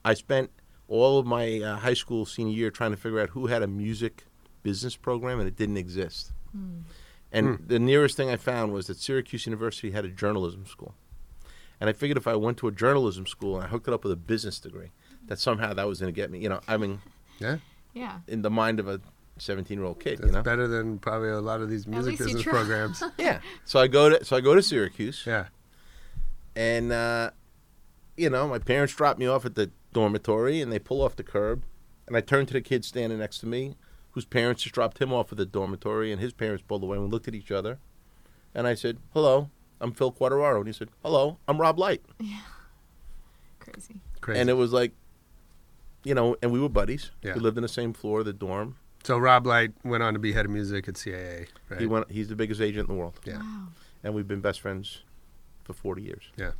I 0.04 0.14
spent 0.14 0.50
all 0.86 1.18
of 1.18 1.26
my 1.26 1.60
uh, 1.60 1.76
high 1.78 1.94
school 1.94 2.24
senior 2.24 2.54
year 2.56 2.70
trying 2.70 2.92
to 2.92 2.96
figure 2.96 3.18
out 3.20 3.30
who 3.30 3.48
had 3.48 3.62
a 3.62 3.66
music 3.66 4.26
business 4.62 4.97
program, 4.97 5.38
and 5.38 5.49
it 5.49 5.57
didn't 5.57 5.76
exist. 5.76 6.33
And 7.33 7.59
the 7.67 7.79
nearest 7.79 8.17
thing 8.17 8.29
I 8.31 8.37
found 8.37 8.73
was 8.73 8.87
that 8.88 8.97
Syracuse 8.99 9.47
University 9.47 9.93
had 9.93 10.05
a 10.05 10.09
journalism 10.09 10.67
school. 10.67 10.95
And 11.81 11.88
I 11.88 11.93
figured 11.93 12.19
if 12.19 12.26
I 12.26 12.35
went 12.37 12.59
to 12.59 12.69
a 12.69 12.73
journalism 12.73 13.26
school 13.26 13.57
and 13.57 13.64
I 13.64 13.69
hooked 13.69 13.88
it 13.88 13.95
up 13.95 14.02
with 14.05 14.12
a 14.12 14.17
business 14.17 14.59
degree, 14.59 14.90
that 15.29 15.38
somehow 15.38 15.73
that 15.73 15.87
was 15.87 16.00
going 16.00 16.12
to 16.12 16.17
get 16.17 16.31
me. 16.31 16.40
You 16.40 16.49
know, 16.50 16.61
I 16.69 16.76
mean, 16.76 17.00
Yeah. 17.38 17.59
Yeah. 17.95 18.19
in 18.29 18.43
the 18.43 18.50
mind 18.50 18.81
of 18.81 18.88
a 18.88 19.00
17 19.38 19.79
year 19.79 19.87
old 19.87 20.00
kid. 20.00 20.19
That's 20.19 20.26
you 20.26 20.33
know, 20.33 20.43
better 20.43 20.67
than 20.69 20.99
probably 20.99 21.31
a 21.31 21.40
lot 21.40 21.61
of 21.62 21.71
these 21.71 21.87
music 21.87 22.19
business 22.19 22.43
tried. 22.43 22.52
programs. 22.52 23.02
yeah. 23.19 23.40
So 23.64 23.79
I 23.81 23.87
go 23.87 24.11
to 24.11 24.25
so 24.25 24.37
I 24.37 24.40
go 24.40 24.55
to 24.55 24.62
Syracuse. 24.62 25.23
yeah. 25.26 25.47
and 26.57 26.93
uh, 26.93 27.31
you 28.17 28.29
know 28.29 28.47
my 28.49 28.59
parents 28.59 28.95
drop 28.95 29.19
me 29.19 29.26
off 29.26 29.47
at 29.47 29.55
the 29.55 29.71
dormitory 29.95 30.61
and 30.61 30.71
they 30.73 30.79
pull 30.79 31.00
off 31.00 31.17
the 31.17 31.23
curb 31.23 31.62
and 32.07 32.17
i 32.17 32.21
turn 32.21 32.45
to 32.47 32.52
the 32.52 32.61
kid 32.61 32.85
standing 32.85 33.19
next 33.19 33.38
to 33.38 33.47
me 33.47 33.75
whose 34.12 34.25
parents 34.25 34.62
just 34.62 34.75
dropped 34.75 35.00
him 35.00 35.12
off 35.12 35.31
at 35.33 35.38
the 35.38 35.47
dormitory 35.47 36.11
and 36.12 36.21
his 36.21 36.33
parents 36.33 36.62
pulled 36.67 36.83
away 36.83 36.97
and 36.97 37.05
we 37.07 37.11
looked 37.11 37.29
at 37.29 37.35
each 37.35 37.50
other 37.50 37.79
and 38.55 38.67
i 38.67 38.75
said 38.75 38.99
hello 39.14 39.50
i'm 39.81 39.93
phil 39.93 40.11
quartararo 40.12 40.59
and 40.59 40.67
he 40.67 40.73
said 40.73 40.88
hello 41.02 41.38
i'm 41.49 41.61
rob 41.61 41.79
light 41.79 42.02
Yeah. 42.21 42.40
Crazy. 43.59 44.00
Crazy. 44.21 44.40
and 44.40 44.50
it 44.50 44.55
was 44.55 44.73
like 44.73 44.93
you 46.05 46.14
know 46.14 46.37
and 46.43 46.50
we 46.52 46.61
were 46.61 46.69
buddies 46.69 47.11
Yeah. 47.23 47.35
we 47.35 47.40
lived 47.40 47.57
in 47.59 47.62
the 47.62 47.69
same 47.69 47.93
floor 47.93 48.21
of 48.21 48.26
the 48.26 48.33
dorm 48.33 48.76
so 49.02 49.17
Rob 49.17 49.47
Light 49.47 49.73
went 49.83 50.02
on 50.02 50.12
to 50.12 50.19
be 50.19 50.33
head 50.35 50.45
of 50.45 50.50
music 50.50 50.87
at 50.87 50.93
CAA, 50.95 51.47
right? 51.71 51.81
he 51.81 51.87
went 51.87 52.11
he's 52.11 52.29
the 52.29 52.37
biggest 52.37 52.61
agent 52.61 52.88
in 52.88 52.95
the 52.95 53.00
world 53.00 53.19
Yeah. 53.25 53.38
Wow. 53.38 53.69
and 54.05 54.14
we've 54.14 54.29
been 54.29 54.40
best 54.40 54.61
friends 54.61 55.02
for 55.64 55.73
40 55.73 56.02
years 56.02 56.25
Yeah. 56.37 56.52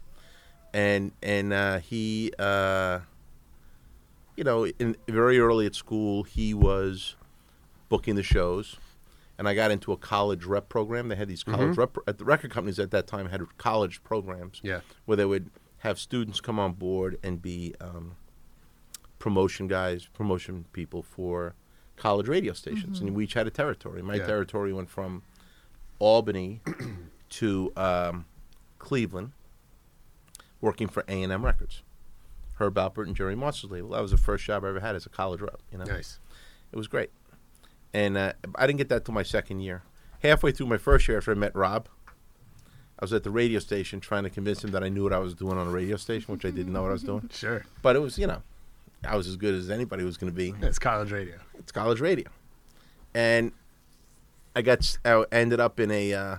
and 0.73 1.13
and 1.23 1.53
uh, 1.53 1.79
he 1.81 2.33
uh, 2.39 3.01
you 4.37 4.45
know 4.45 4.67
in 4.67 4.97
very 5.09 5.39
early 5.39 5.67
at 5.67 5.75
school 5.75 6.23
he 6.23 6.55
was 6.55 7.15
booking 7.91 8.15
the 8.15 8.23
shows 8.23 8.77
and 9.39 9.47
I 9.49 9.55
got 9.55 9.71
into 9.71 9.93
a 9.93 9.97
college 9.99 10.45
rep 10.47 10.69
program 10.71 11.09
they 11.09 11.17
had 11.17 11.29
these 11.29 11.43
college 11.43 11.77
rep 11.77 11.97
at 12.07 12.17
the 12.17 12.25
record 12.25 12.51
companies 12.51 12.79
at 12.79 12.91
that 12.93 13.07
time 13.07 13.29
had 13.29 13.43
college 13.59 14.03
programs 14.03 14.61
Yeah. 14.63 14.81
where 15.05 15.17
they 15.17 15.25
would 15.27 15.51
have 15.79 15.99
students 15.99 16.41
come 16.41 16.59
on 16.59 16.73
board 16.75 17.19
and 17.23 17.43
be 17.43 17.75
um, 17.81 18.17
promotion 19.19 19.67
guys 19.69 20.07
promotion 20.07 20.65
people 20.73 21.03
for 21.03 21.55
college 21.97 22.29
radio 22.29 22.53
stations 22.55 23.01
and 23.01 23.15
we 23.15 23.25
each 23.25 23.35
had 23.35 23.47
a 23.47 23.51
territory 23.51 24.01
my 24.03 24.15
Yeah. 24.15 24.27
territory 24.27 24.73
went 24.73 24.89
from 24.89 25.23
Albany 25.99 26.63
to 27.31 27.73
um, 27.77 28.25
Cleveland 28.79 29.33
working 30.63 30.89
for 30.89 31.05
A 31.09 31.23
and 31.23 31.33
M 31.33 31.45
Records. 31.45 31.83
Herb 32.55 32.75
Alpert 32.75 33.07
and 33.07 33.17
Jerry 33.17 33.35
Moss's 33.35 33.71
label. 33.71 33.91
That 33.91 34.03
was 34.03 34.11
the 34.11 34.17
first 34.19 34.45
job 34.45 34.65
I 34.65 34.69
ever 34.69 34.81
had 34.81 34.95
as 34.95 35.07
a 35.07 35.09
college 35.09 35.41
rep. 35.41 35.61
You 35.73 35.79
know, 35.79 35.85
Nice. 35.85 36.19
it 36.73 36.77
was 36.77 36.89
great. 36.89 37.11
And 37.93 38.17
uh, 38.17 38.33
I 38.55 38.67
didn't 38.67 38.79
get 38.79 38.89
that 38.91 39.05
till 39.05 39.15
my 39.15 39.23
second 39.23 39.61
year. 39.61 39.83
Halfway 40.23 40.53
through 40.53 40.67
my 40.67 40.79
first 40.79 41.09
year, 41.09 41.19
after 41.19 41.33
I 41.33 41.35
met 41.35 41.55
Rob, 41.55 41.89
I 42.99 43.05
was 43.05 43.13
at 43.13 43.25
the 43.25 43.31
radio 43.31 43.59
station 43.59 44.01
trying 44.01 44.25
to 44.25 44.31
convince 44.31 44.63
him 44.63 44.71
that 44.73 44.85
I 44.85 44.91
knew 44.91 45.03
what 45.05 45.13
I 45.13 45.19
was 45.19 45.35
doing 45.35 45.57
on 45.57 45.67
a 45.67 45.71
radio 45.71 45.97
station, 45.97 46.33
which 46.33 46.45
I 46.45 46.51
didn't 46.51 46.73
know 46.73 46.83
what 46.83 46.91
I 46.91 46.93
was 46.93 47.03
doing. 47.03 47.29
Sure. 47.33 47.65
But 47.83 47.97
it 47.97 48.01
was, 48.01 48.19
you 48.19 48.27
know, 48.27 48.43
I 49.03 49.17
was 49.17 49.27
as 49.27 49.37
good 49.37 49.55
as 49.55 49.71
anybody 49.71 50.05
was 50.05 50.19
going 50.19 50.31
to 50.31 50.37
be. 50.37 50.55
It's 50.61 50.79
college 50.79 51.11
radio. 51.11 51.37
It's 51.59 51.73
college 51.73 52.01
radio, 52.01 52.29
and 53.15 53.53
I 54.55 54.63
got 54.63 54.99
I 55.05 55.25
ended 55.33 55.61
up 55.61 55.81
in 55.81 55.91
a 55.91 56.13
uh, 56.13 56.37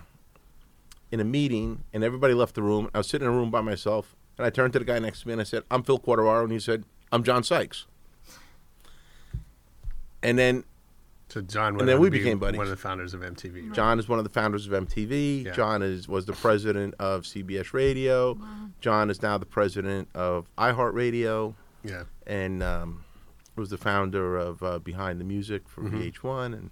in 1.12 1.20
a 1.20 1.24
meeting, 1.24 1.84
and 1.91 2.03
everybody 2.03 2.36
left 2.36 2.53
the 2.55 2.62
room. 2.62 2.89
I 2.93 3.00
was 3.00 3.08
sitting 3.08 3.27
in 3.27 3.34
a 3.34 3.36
room 3.36 3.50
by 3.50 3.62
myself, 3.62 4.15
and 4.38 4.46
I 4.46 4.51
turned 4.51 4.74
to 4.74 4.79
the 4.79 4.86
guy 4.86 5.00
next 5.00 5.22
to 5.22 5.27
me 5.27 5.34
and 5.34 5.41
I 5.41 5.46
said, 5.46 5.63
"I'm 5.72 5.81
Phil 5.81 5.98
Quartararo," 6.00 6.43
and 6.43 6.51
he 6.51 6.60
said, 6.60 6.84
"I'm 7.12 7.24
John 7.24 7.43
Sykes." 7.43 7.88
And 10.22 10.38
then 10.38 10.63
So 11.31 11.39
John 11.41 11.73
went 11.73 11.81
And 11.81 11.89
then 11.89 11.95
on 11.95 12.01
we 12.01 12.07
to 12.07 12.11
be 12.11 12.17
became 12.19 12.39
buddies. 12.39 12.57
One 12.57 12.67
of 12.67 12.71
the 12.71 12.75
founders 12.77 13.13
of 13.13 13.21
MTV. 13.21 13.67
right? 13.67 13.73
John 13.73 14.00
is 14.00 14.09
one 14.09 14.19
of 14.19 14.25
the 14.25 14.29
founders 14.29 14.67
of 14.67 14.73
MTV. 14.73 15.45
Yeah. 15.45 15.51
John 15.53 15.81
is 15.81 16.07
was 16.07 16.25
the 16.25 16.33
president 16.33 16.93
of 17.00 17.23
CBS 17.23 17.73
Radio. 17.73 18.38
John 18.81 19.09
is 19.09 19.21
now 19.21 19.38
the 19.38 19.45
president 19.45 20.09
of 20.13 20.47
iHeartRadio, 20.57 21.55
Yeah. 21.83 22.03
and 22.27 22.61
um, 22.61 23.03
was 23.55 23.69
the 23.69 23.77
founder 23.77 24.35
of 24.38 24.61
uh, 24.61 24.79
Behind 24.79 25.19
the 25.21 25.23
Music 25.25 25.69
for 25.69 25.81
Mm-hmm. 25.83 26.01
VH1, 26.01 26.45
and 26.47 26.69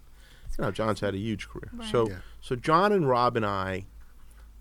you 0.57 0.63
know 0.65 0.71
John's 0.71 0.99
had 0.99 1.13
a 1.13 1.17
huge 1.17 1.47
career. 1.47 1.69
Right. 1.73 1.89
So 1.89 2.09
Yeah. 2.09 2.17
so 2.41 2.55
John 2.57 2.91
and 2.91 3.07
Rob 3.07 3.37
and 3.37 3.45
I, 3.45 3.85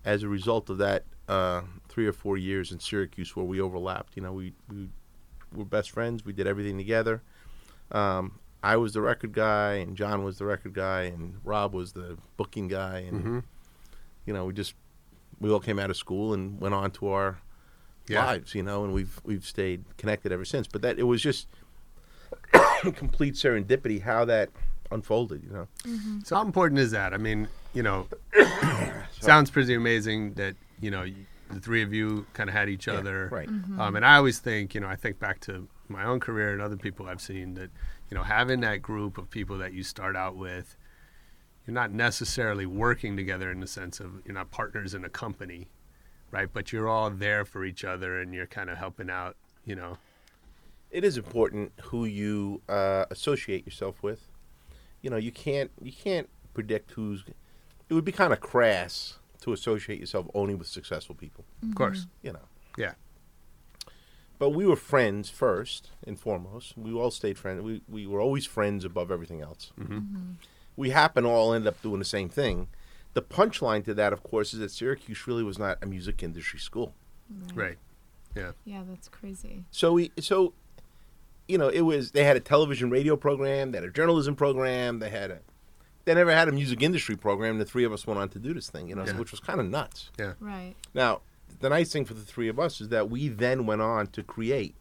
as 0.05 0.23
a 0.23 0.29
result 0.29 0.69
of 0.69 0.77
that 0.77 1.03
uh, 1.27 1.61
three 1.89 2.07
or 2.07 2.13
four 2.13 2.37
years 2.37 2.71
in 2.71 2.79
Syracuse 2.79 3.35
where 3.35 3.45
we 3.45 3.59
overlapped, 3.59 4.15
you 4.15 4.21
know, 4.23 4.31
we 4.31 4.53
we 4.71 4.87
were 5.53 5.65
best 5.65 5.91
friends. 5.91 6.23
We 6.23 6.31
did 6.31 6.47
everything 6.47 6.77
together. 6.77 7.21
Um, 7.91 8.39
I 8.61 8.75
was 8.77 8.93
the 8.93 9.01
record 9.01 9.31
guy, 9.33 9.73
and 9.75 9.95
John 9.95 10.23
was 10.23 10.37
the 10.37 10.45
record 10.45 10.73
guy, 10.73 11.03
and 11.03 11.35
Rob 11.43 11.73
was 11.73 11.93
the 11.93 12.17
booking 12.37 12.67
guy, 12.67 12.99
and 12.99 13.23
Mhm. 13.23 13.43
you 14.25 14.33
know, 14.33 14.45
we 14.45 14.53
just 14.53 14.73
we 15.39 15.49
all 15.49 15.61
came 15.61 15.79
out 15.79 15.89
of 15.89 15.95
school 15.95 16.33
and 16.33 16.59
went 16.59 16.73
on 16.75 16.91
to 16.91 17.07
our 17.07 17.39
Yeah. 18.07 18.25
lives, 18.25 18.53
you 18.53 18.61
know, 18.63 18.83
and 18.83 18.93
we've 18.93 19.21
we've 19.23 19.45
stayed 19.45 19.85
connected 19.97 20.31
ever 20.33 20.43
since. 20.43 20.67
But 20.67 20.81
that 20.81 20.99
it 20.99 21.03
was 21.03 21.21
just 21.21 21.47
complete 22.95 23.35
serendipity 23.35 24.01
how 24.01 24.25
that 24.25 24.49
unfolded, 24.91 25.43
you 25.43 25.49
know. 25.51 25.67
So 26.23 26.35
how 26.35 26.41
important 26.41 26.79
is 26.79 26.91
that? 26.91 27.13
I 27.13 27.17
mean, 27.17 27.47
you 27.73 27.83
know, 27.83 28.07
sounds 29.19 29.49
pretty 29.51 29.73
amazing 29.73 30.33
that 30.33 30.55
you 30.81 30.91
know 30.91 31.05
the 31.49 31.59
three 31.59 31.81
of 31.81 31.93
you 31.93 32.25
kind 32.33 32.49
of 32.49 32.55
had 32.55 32.69
each 32.69 32.87
other, 32.87 33.27
right. 33.31 33.47
Um, 33.79 33.95
and 33.95 34.05
I 34.05 34.17
always 34.17 34.37
think, 34.39 34.75
you 34.75 34.81
know, 34.81 34.87
I 34.87 34.95
think 34.95 35.17
back 35.19 35.39
to 35.41 35.67
my 35.87 36.03
own 36.03 36.19
career 36.19 36.53
and 36.53 36.61
other 36.61 36.77
people 36.77 37.07
I've 37.07 37.21
seen 37.21 37.55
that, 37.55 37.71
you 38.09 38.17
know, 38.17 38.23
having 38.23 38.61
that 38.61 38.81
group 38.81 39.17
of 39.17 39.29
people 39.29 39.57
that 39.59 39.73
you 39.73 39.83
start 39.83 40.15
out 40.15 40.35
with, 40.35 40.75
you're 41.65 41.73
not 41.73 41.91
necessarily 41.91 42.65
working 42.65 43.15
together 43.15 43.51
in 43.51 43.59
the 43.59 43.67
sense 43.67 43.99
of 43.99 44.21
you're 44.25 44.33
not 44.33 44.49
partners 44.49 44.93
in 44.93 45.05
a 45.05 45.09
company, 45.09 45.69
right? 46.31 46.49
But 46.51 46.73
you're 46.73 46.87
all 46.87 47.09
there 47.11 47.45
for 47.45 47.63
each 47.63 47.83
other 47.83 48.19
and 48.19 48.33
you're 48.33 48.47
kind 48.47 48.69
of 48.69 48.77
helping 48.77 49.09
out, 49.09 49.35
you 49.65 49.75
know. 49.75 49.97
It 50.89 51.03
is 51.03 51.17
important 51.17 51.71
who 51.83 52.05
you 52.05 52.63
uh, 52.67 53.05
associate 53.11 53.63
yourself 53.65 54.01
with. 54.01 54.27
You 55.03 55.11
know, 55.11 55.17
you 55.17 55.31
can't 55.31 55.69
you 55.81 55.91
can't 55.91 56.27
predict 56.55 56.91
who's. 56.91 57.23
It 57.87 57.93
would 57.93 58.05
be 58.05 58.11
kind 58.11 58.33
of 58.33 58.39
crass 58.39 59.19
to 59.41 59.53
associate 59.53 59.99
yourself 59.99 60.27
only 60.33 60.55
with 60.55 60.67
successful 60.67 61.13
people. 61.13 61.45
Of 61.61 61.75
course. 61.75 62.07
You 62.23 62.33
know. 62.33 62.47
Yeah. 62.75 62.93
But 64.39 64.51
we 64.51 64.65
were 64.65 64.75
friends 64.77 65.29
first 65.29 65.91
and 66.07 66.19
foremost. 66.19 66.77
We 66.77 66.93
all 66.93 67.11
stayed 67.11 67.37
friends. 67.37 67.61
We 67.61 67.81
we 67.87 68.07
were 68.07 68.21
always 68.21 68.45
friends 68.45 68.83
above 68.85 69.11
everything 69.11 69.41
else. 69.41 69.71
Mm-hmm. 69.79 69.93
Mm-hmm. 69.93 70.31
We 70.77 70.91
happen 70.91 71.23
to 71.25 71.29
all 71.29 71.53
end 71.53 71.67
up 71.67 71.81
doing 71.81 71.99
the 71.99 72.05
same 72.05 72.29
thing. 72.29 72.67
The 73.13 73.21
punchline 73.21 73.83
to 73.85 73.93
that, 73.95 74.13
of 74.13 74.23
course, 74.23 74.53
is 74.53 74.59
that 74.59 74.71
Syracuse 74.71 75.27
really 75.27 75.43
was 75.43 75.59
not 75.59 75.77
a 75.81 75.85
music 75.85 76.23
industry 76.23 76.59
school. 76.59 76.93
Right. 77.53 77.77
Yeah. 78.35 78.51
Yeah, 78.63 78.83
that's 78.87 79.09
crazy. 79.09 79.65
So 79.71 79.93
we 79.93 80.11
so 80.19 80.53
you 81.47 81.57
know, 81.57 81.67
it 81.67 81.81
was 81.81 82.11
they 82.11 82.23
had 82.23 82.37
a 82.37 82.39
television 82.39 82.89
radio 82.89 83.17
program, 83.17 83.71
they 83.71 83.79
had 83.79 83.87
a 83.87 83.91
journalism 83.91 84.35
program, 84.35 84.99
they 84.99 85.09
had 85.09 85.31
a 85.31 85.39
they 86.05 86.13
never 86.13 86.31
had 86.31 86.47
a 86.47 86.51
music 86.51 86.81
industry 86.81 87.15
program. 87.17 87.57
The 87.59 87.65
three 87.65 87.83
of 87.83 87.91
us 87.91 88.07
went 88.07 88.19
on 88.19 88.29
to 88.29 88.39
do 88.39 88.53
this 88.53 88.69
thing, 88.69 88.87
you 88.87 88.95
know, 88.95 89.05
so- 89.05 89.13
which 89.15 89.31
was 89.31 89.39
kind 89.41 89.59
of 89.59 89.67
nuts. 89.69 90.11
Yeah. 90.17 90.33
Right. 90.39 90.75
Now, 90.93 91.21
the 91.59 91.69
nice 91.69 91.91
thing 91.91 92.05
for 92.05 92.13
the 92.13 92.21
three 92.21 92.47
of 92.47 92.59
us 92.59 92.79
is 92.81 92.89
that 92.89 93.09
we 93.09 93.27
then 93.27 93.65
went 93.65 93.81
on 93.81 94.07
to 94.07 94.23
create 94.23 94.75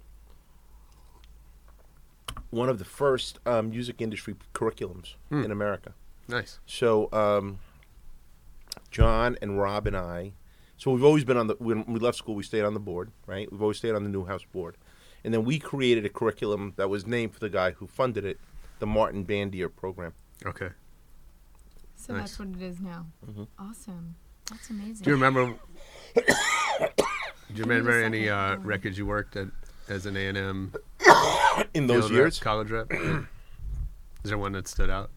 one 2.51 2.69
of 2.69 2.79
the 2.79 2.85
first 2.85 3.39
um, 3.47 3.71
music 3.71 4.01
industry 4.01 4.35
curriculums 4.55 5.15
Hmm. 5.29 5.43
in 5.43 5.51
America. 5.51 5.93
Nice. 6.29 6.61
So, 6.67 7.11
um, 7.13 7.59
John 8.91 9.37
and 9.43 9.59
Rob 9.59 9.87
and 9.87 9.97
I, 9.97 10.33
so 10.77 10.91
we've 10.93 11.05
always 11.05 11.25
been 11.25 11.37
on 11.37 11.49
the, 11.49 11.57
when 11.59 11.85
we 11.87 11.99
left 11.99 12.17
school, 12.17 12.35
we 12.35 12.43
stayed 12.43 12.63
on 12.65 12.75
the 12.75 12.81
board, 12.81 13.11
right? 13.27 13.51
We've 13.51 13.61
always 13.63 13.79
stayed 13.79 13.95
on 13.95 14.05
the 14.05 14.09
Newhouse 14.11 14.45
board. 14.53 14.77
And 15.25 15.35
then 15.35 15.45
we 15.45 15.59
created 15.59 16.05
a 16.05 16.09
curriculum 16.09 16.75
that 16.77 16.89
was 16.89 17.07
named 17.07 17.35
for 17.35 17.41
the 17.41 17.51
guy 17.51 17.73
who 17.73 17.87
funded 17.87 18.25
it, 18.25 18.39
the 18.79 18.87
Martin 18.87 19.25
Bandier 19.27 19.69
program. 19.75 20.15
Okay. 20.47 20.69
So 21.97 22.13
Nice. 22.13 22.23
that's 22.23 22.39
what 22.39 22.49
it 22.49 22.63
is 22.63 22.81
now. 22.81 23.07
Mm-hmm. 23.29 23.43
Awesome. 23.59 24.15
That's 24.49 24.71
amazing. 24.71 25.03
Do 25.05 25.11
you 25.11 25.17
remember? 25.17 25.55
do 26.17 26.23
you 27.55 27.63
remember 27.65 28.01
a 28.01 28.05
any 28.05 28.29
uh, 28.29 28.57
records 28.59 28.97
you 28.99 29.07
worked 29.07 29.37
at 29.37 29.49
as 29.89 30.07
an 30.07 30.17
A 30.17 30.27
and 30.29 30.39
M 30.39 30.73
In 31.75 31.87
those 31.87 32.11
years, 32.11 32.39
college 32.39 32.71
rep? 32.71 32.91
Is 34.25 34.31
there 34.31 34.39
one 34.39 34.53
that 34.53 34.69
stood 34.69 34.91
out? 34.91 35.11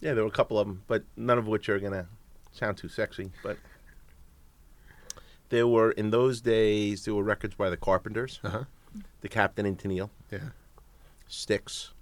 yeah, 0.00 0.14
there 0.14 0.22
were 0.24 0.28
a 0.30 0.32
couple 0.32 0.58
of 0.58 0.66
them, 0.66 0.82
but 0.86 1.04
none 1.16 1.36
of 1.38 1.46
which 1.46 1.68
are 1.68 1.78
going 1.78 1.92
to 1.92 2.06
sound 2.52 2.76
too 2.78 2.88
sexy. 2.88 3.30
But 3.42 3.58
there 5.50 5.66
were, 5.66 5.90
in 5.92 6.10
those 6.10 6.40
days, 6.40 7.04
there 7.04 7.14
were 7.14 7.22
records 7.22 7.54
by 7.54 7.70
the 7.70 7.76
Carpenters, 7.76 8.40
Uh 8.42 8.48
huh. 8.50 8.64
the 9.20 9.28
Captain 9.28 9.66
and 9.66 9.78
Tennille, 9.78 10.10
Yeah. 10.30 10.38
Styx, 11.28 11.92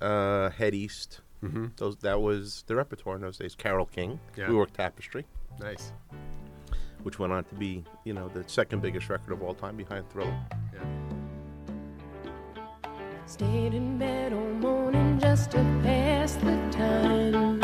uh, 0.00 0.50
Head 0.50 0.74
East. 0.74 1.20
Mm-hmm. 1.42 1.66
Those 1.76 1.96
that 1.98 2.20
was 2.22 2.64
the 2.66 2.74
repertoire 2.74 3.16
in 3.16 3.22
those 3.22 3.36
days. 3.38 3.54
Carole 3.54 3.84
King. 3.86 4.18
Yeah. 4.36 4.48
We 4.48 4.54
worked 4.56 4.74
Tapestry, 4.74 5.24
Nice. 5.60 5.92
Which 7.04 7.18
went 7.18 7.32
on 7.32 7.44
to 7.44 7.54
be, 7.54 7.84
you 8.04 8.12
know, 8.12 8.28
the 8.28 8.42
second 8.48 8.82
biggest 8.82 9.08
record 9.08 9.32
of 9.32 9.42
all 9.42 9.54
time 9.54 9.76
behind 9.76 10.10
Thriller. 10.10 10.36
Yeah. 10.72 10.80
Stayed 13.26 13.74
in 13.74 13.98
bed 13.98 14.32
all 14.32 14.54
morning 14.68 15.18
just 15.18 15.52
to 15.52 15.58
pass 15.82 16.34
the 16.34 16.56
time. 16.70 17.60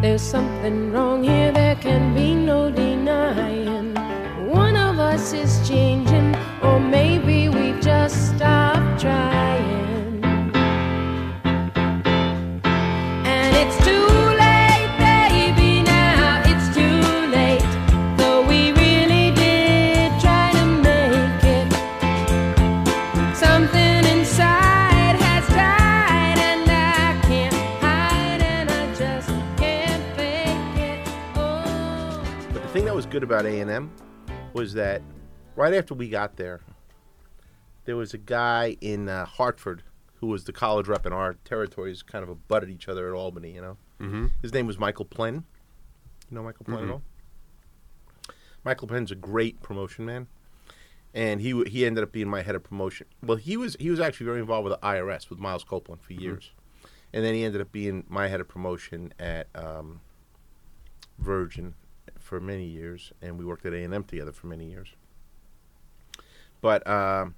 There's 0.00 0.22
something 0.22 0.92
wrong 0.92 1.24
here, 1.24 1.52
there 1.52 1.76
can 1.76 2.14
be 2.14 2.34
no 2.34 2.70
denying. 2.70 3.94
One 4.48 4.76
of 4.76 4.98
us 4.98 5.32
is 5.32 5.68
changing, 5.68 6.34
or 6.62 6.80
maybe 6.80 7.48
we 7.48 7.72
just 7.80 8.38
trying. 9.00 10.09
Good 33.10 33.22
about 33.22 33.44
A 33.46 33.60
and 33.60 33.70
M 33.70 33.90
was 34.52 34.74
that 34.74 35.02
right 35.56 35.74
after 35.74 35.94
we 35.94 36.08
got 36.08 36.36
there, 36.36 36.60
there 37.84 37.96
was 37.96 38.14
a 38.14 38.18
guy 38.18 38.76
in 38.80 39.08
uh, 39.08 39.24
Hartford 39.24 39.82
who 40.16 40.28
was 40.28 40.44
the 40.44 40.52
college 40.52 40.86
rep 40.86 41.06
in 41.06 41.12
our 41.12 41.34
territories, 41.44 42.02
kind 42.02 42.22
of 42.22 42.28
abutted 42.28 42.68
each 42.70 42.88
other 42.88 43.08
at 43.08 43.14
Albany. 43.18 43.52
You 43.52 43.60
know, 43.62 43.76
Mm-hmm. 44.00 44.26
his 44.40 44.54
name 44.54 44.66
was 44.66 44.78
Michael 44.78 45.04
Plen. 45.04 45.44
You 46.30 46.34
know 46.36 46.42
Michael 46.42 46.64
Plen 46.64 46.78
at 46.78 46.84
Mhm. 46.88 46.90
all? 46.92 47.02
Michael 48.64 48.88
Plen's 48.88 49.10
a 49.10 49.14
great 49.14 49.60
promotion 49.62 50.04
man, 50.06 50.26
and 51.12 51.40
he 51.40 51.62
he 51.64 51.84
ended 51.84 52.02
up 52.04 52.12
being 52.12 52.28
my 52.28 52.42
head 52.42 52.54
of 52.54 52.62
promotion. 52.62 53.06
Well, 53.22 53.36
he 53.38 53.56
was 53.56 53.76
he 53.80 53.90
was 53.90 53.98
actually 54.00 54.26
very 54.26 54.40
involved 54.40 54.68
with 54.68 54.80
the 54.80 54.86
IRS 54.86 55.28
with 55.30 55.38
Miles 55.38 55.64
Copeland 55.64 56.00
for 56.02 56.12
years, 56.14 56.52
and 57.12 57.24
then 57.24 57.34
he 57.34 57.42
ended 57.44 57.60
up 57.60 57.72
being 57.72 58.04
my 58.08 58.28
head 58.28 58.40
of 58.40 58.48
promotion 58.48 59.12
at 59.18 59.48
um, 59.54 60.00
Virgin 61.18 61.74
for 62.30 62.38
many 62.40 62.64
years, 62.64 63.12
and 63.20 63.36
we 63.36 63.44
worked 63.44 63.66
at 63.66 63.72
A 63.74 63.82
and 63.82 63.92
M 63.92 64.04
together 64.04 64.30
for 64.30 64.46
many 64.46 64.70
years. 64.70 64.88
But 66.60 66.86
um, 66.86 67.34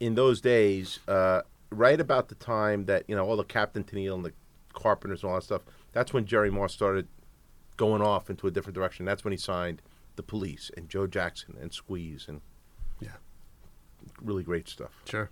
in 0.00 0.16
those 0.16 0.40
days, 0.40 0.98
uh, 1.06 1.42
right 1.70 2.00
about 2.00 2.28
the 2.28 2.34
time 2.34 2.86
that 2.86 3.04
you 3.06 3.14
know 3.14 3.24
all 3.24 3.36
the 3.36 3.44
Captain 3.44 3.84
Tennille 3.84 4.16
and 4.16 4.24
the 4.24 4.32
Carpenters 4.72 5.22
and 5.22 5.30
all 5.30 5.36
that 5.36 5.44
stuff, 5.44 5.62
that's 5.92 6.12
when 6.12 6.26
Jerry 6.26 6.50
Moss 6.50 6.72
started 6.74 7.06
going 7.76 8.02
off 8.02 8.28
into 8.28 8.48
a 8.48 8.50
different 8.50 8.74
direction. 8.74 9.06
That's 9.06 9.22
when 9.22 9.30
he 9.30 9.38
signed 9.38 9.80
the 10.16 10.24
Police 10.24 10.72
and 10.76 10.88
Joe 10.88 11.06
Jackson 11.06 11.56
and 11.60 11.72
Squeeze 11.72 12.26
and 12.28 12.40
Yeah. 13.00 13.10
really 14.20 14.42
great 14.42 14.68
stuff. 14.68 14.90
Sure. 15.08 15.30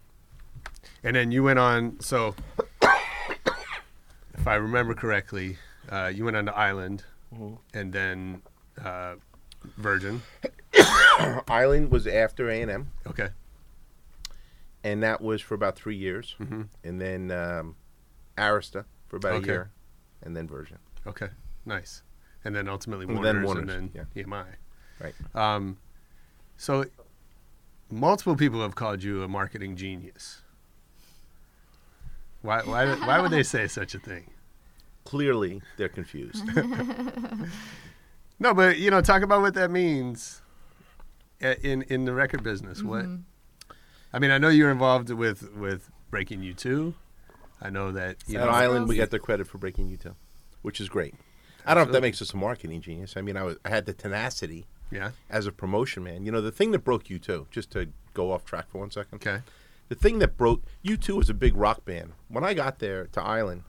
And 1.03 1.17
then 1.17 1.33
you 1.33 1.43
went 1.43 1.59
on. 1.59 1.99
So, 2.01 2.37
if 4.35 4.47
I 4.47 4.55
remember 4.55 4.95
correctly, 4.95 5.59
uh, 5.91 6.13
you 6.15 6.25
went 6.25 6.37
on 6.37 6.47
to 6.47 6.55
Island, 6.57 7.05
and 7.75 7.93
then 7.93 8.43
uh, 8.83 9.15
Virgin. 9.77 10.23
Island 11.49 11.91
was 11.91 12.07
after 12.07 12.51
A 12.51 12.61
and 12.63 12.71
M, 12.71 12.93
Okay. 13.07 13.29
and 14.85 15.03
that 15.03 15.21
was 15.21 15.41
for 15.41 15.55
about 15.55 15.77
three 15.77 15.97
years, 15.97 16.35
Mhm. 16.41 16.69
and 16.85 17.01
then 17.01 17.31
um, 17.31 17.77
Arista 18.37 18.85
for 19.09 19.17
about 19.17 19.35
Okay. 19.35 19.51
a 19.51 19.53
year, 19.53 19.71
and 20.23 20.37
then 20.37 20.49
Virgin. 20.49 20.79
Okay. 21.07 21.29
Nice. 21.65 22.03
And 22.45 22.55
then 22.57 22.69
ultimately 22.69 23.05
And 23.07 23.15
Warner's, 23.15 23.29
then 23.29 23.37
and 23.37 23.45
Warner's, 23.47 23.67
then 23.69 23.91
yeah. 23.95 24.23
EMI. 24.25 24.47
Right. 25.01 25.15
Um, 25.35 25.79
so, 26.57 26.85
multiple 27.91 28.35
people 28.37 28.61
have 28.63 28.75
called 28.75 29.03
you 29.03 29.23
a 29.23 29.29
marketing 29.29 29.77
genius. 29.77 30.43
Why? 32.41 32.63
Why? 32.63 32.87
Why 33.07 33.21
would 33.21 33.31
they 33.31 33.45
say 33.45 33.69
such 33.69 33.95
a 33.95 33.99
thing? 34.01 34.33
Clearly, 35.05 35.61
they're 35.77 35.89
confused. 35.89 36.45
No, 38.39 38.53
but 38.55 38.79
you 38.79 38.91
know, 38.91 39.01
talk 39.01 39.23
about 39.23 39.41
what 39.41 39.55
that 39.55 39.71
means 39.71 40.43
uh, 41.43 41.55
in 41.63 41.83
in 41.83 42.05
the 42.07 42.13
record 42.13 42.43
business. 42.43 42.83
What? 42.83 43.07
I 44.13 44.19
mean, 44.19 44.31
I 44.33 44.39
know 44.39 44.49
you're 44.49 44.71
involved 44.71 45.11
with 45.11 45.53
with 45.55 45.91
Breaking 46.11 46.41
U2. 46.41 46.95
I 47.61 47.71
know 47.71 47.93
that 47.93 48.17
you 48.27 48.41
At 48.41 48.47
know. 48.47 48.51
Island, 48.51 48.89
we 48.89 48.97
got 48.97 49.11
the 49.11 49.21
credit 49.21 49.47
for 49.47 49.59
breaking 49.59 49.89
U2, 49.97 50.15
which 50.63 50.81
is 50.81 50.89
great. 50.89 51.15
I 51.65 51.75
don't 51.75 51.85
know 51.85 51.91
if 51.91 51.93
that 51.93 52.03
makes 52.03 52.21
us 52.21 52.33
a 52.35 52.37
marketing 52.37 52.81
genius. 52.81 53.17
I 53.17 53.21
mean, 53.23 53.37
I 53.37 53.45
was 53.45 53.57
I 53.65 53.69
had 53.69 53.87
the 53.87 53.93
tenacity 53.93 54.67
Yeah. 54.91 55.13
as 55.31 55.47
a 55.47 55.53
promotion 55.53 56.03
man. 56.03 56.25
You 56.27 56.33
know, 56.33 56.41
the 56.41 56.51
thing 56.51 56.73
that 56.73 56.81
broke 56.81 57.05
U2. 57.05 57.49
Just 57.53 57.71
to 57.73 57.91
go 58.13 58.33
off 58.33 58.45
track 58.45 58.69
for 58.71 58.79
one 58.79 58.91
second. 58.91 59.15
Okay. 59.17 59.43
The 59.89 59.95
thing 59.95 60.19
that 60.19 60.37
broke 60.37 60.65
U2 60.85 61.11
was 61.17 61.31
a 61.31 61.35
big 61.35 61.57
rock 61.57 61.85
band. 61.85 62.15
When 62.29 62.43
I 62.43 62.55
got 62.55 62.81
there 62.81 63.07
to 63.13 63.23
Island 63.23 63.63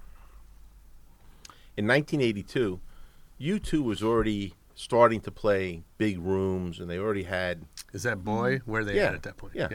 in 1.78 1.88
1982, 1.88 2.80
U2 3.40 3.84
was 3.84 4.04
already 4.04 4.54
starting 4.76 5.22
to 5.22 5.32
play 5.32 5.84
big 5.98 6.20
rooms, 6.20 6.80
and 6.80 6.90
they 6.90 6.98
already 6.98 7.24
had. 7.24 7.66
Is 7.94 8.04
that 8.04 8.24
boy? 8.24 8.60
Where 8.66 8.82
are 8.82 8.86
they 8.86 8.96
Yeah. 8.98 9.08
at 9.10 9.16
at 9.16 9.24
that 9.24 9.38
point? 9.38 9.54
Yeah. 9.56 9.70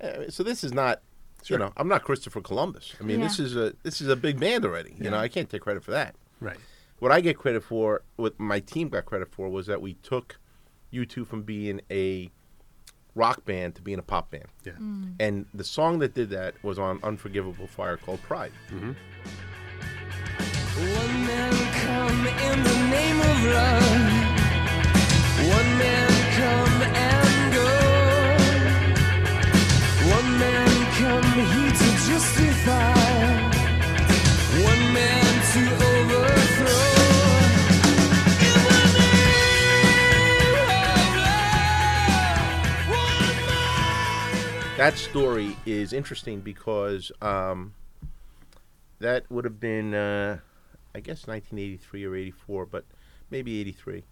Uh, 0.00 0.30
so 0.30 0.42
this 0.42 0.62
is 0.64 0.72
not. 0.72 1.02
Sure. 1.44 1.56
You 1.58 1.64
know, 1.64 1.72
I'm 1.76 1.86
not 1.88 2.02
Christopher 2.02 2.40
Columbus. 2.40 2.94
I 3.00 3.04
mean, 3.04 3.20
this 3.20 3.38
is 3.38 3.54
a 3.56 3.72
this 3.84 4.00
is 4.00 4.08
a 4.08 4.16
big 4.16 4.40
band 4.40 4.64
already. 4.64 4.94
You 5.00 5.10
know, 5.10 5.18
I 5.18 5.28
can't 5.28 5.48
take 5.48 5.62
credit 5.62 5.84
for 5.84 5.92
that. 5.92 6.16
Right. 6.40 6.58
What 6.98 7.12
I 7.12 7.20
get 7.20 7.38
credit 7.38 7.62
for, 7.62 8.02
what 8.16 8.38
my 8.40 8.58
team 8.58 8.88
got 8.88 9.04
credit 9.06 9.28
for, 9.30 9.48
was 9.48 9.66
that 9.68 9.80
we 9.80 9.94
took 9.94 10.38
U2 10.92 11.24
from 11.26 11.42
being 11.42 11.80
a 11.92 12.30
rock 13.14 13.44
band 13.44 13.76
to 13.76 13.82
being 13.82 14.00
a 14.00 14.02
pop 14.02 14.30
band. 14.32 14.46
Yeah. 14.64 14.72
And 15.24 15.46
the 15.54 15.62
song 15.64 16.00
that 16.00 16.14
did 16.14 16.30
that 16.30 16.54
was 16.64 16.76
on 16.78 16.98
Unforgettable 17.04 17.68
Fire 17.68 17.96
called 17.96 18.20
Pride. 18.22 18.52
Mm-hmm. 18.72 18.92
That 44.78 44.96
story 44.96 45.56
is 45.66 45.92
interesting 45.92 46.40
because 46.40 47.10
um, 47.20 47.74
that 49.00 49.28
would 49.28 49.44
have 49.44 49.58
been, 49.58 49.92
uh, 49.92 50.38
I 50.98 51.00
guess, 51.00 51.26
1983 51.26 52.04
or 52.04 52.16
84, 52.16 52.66
but 52.66 52.84
maybe 53.30 53.60
83. 53.60 54.04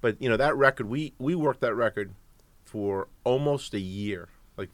But 0.00 0.20
you 0.20 0.28
know 0.28 0.36
that 0.36 0.56
record, 0.56 0.88
we 0.88 1.14
we 1.18 1.34
worked 1.34 1.60
that 1.60 1.74
record 1.74 2.14
for 2.64 3.08
almost 3.24 3.72
a 3.72 3.80
year, 3.80 4.28
like 4.56 4.70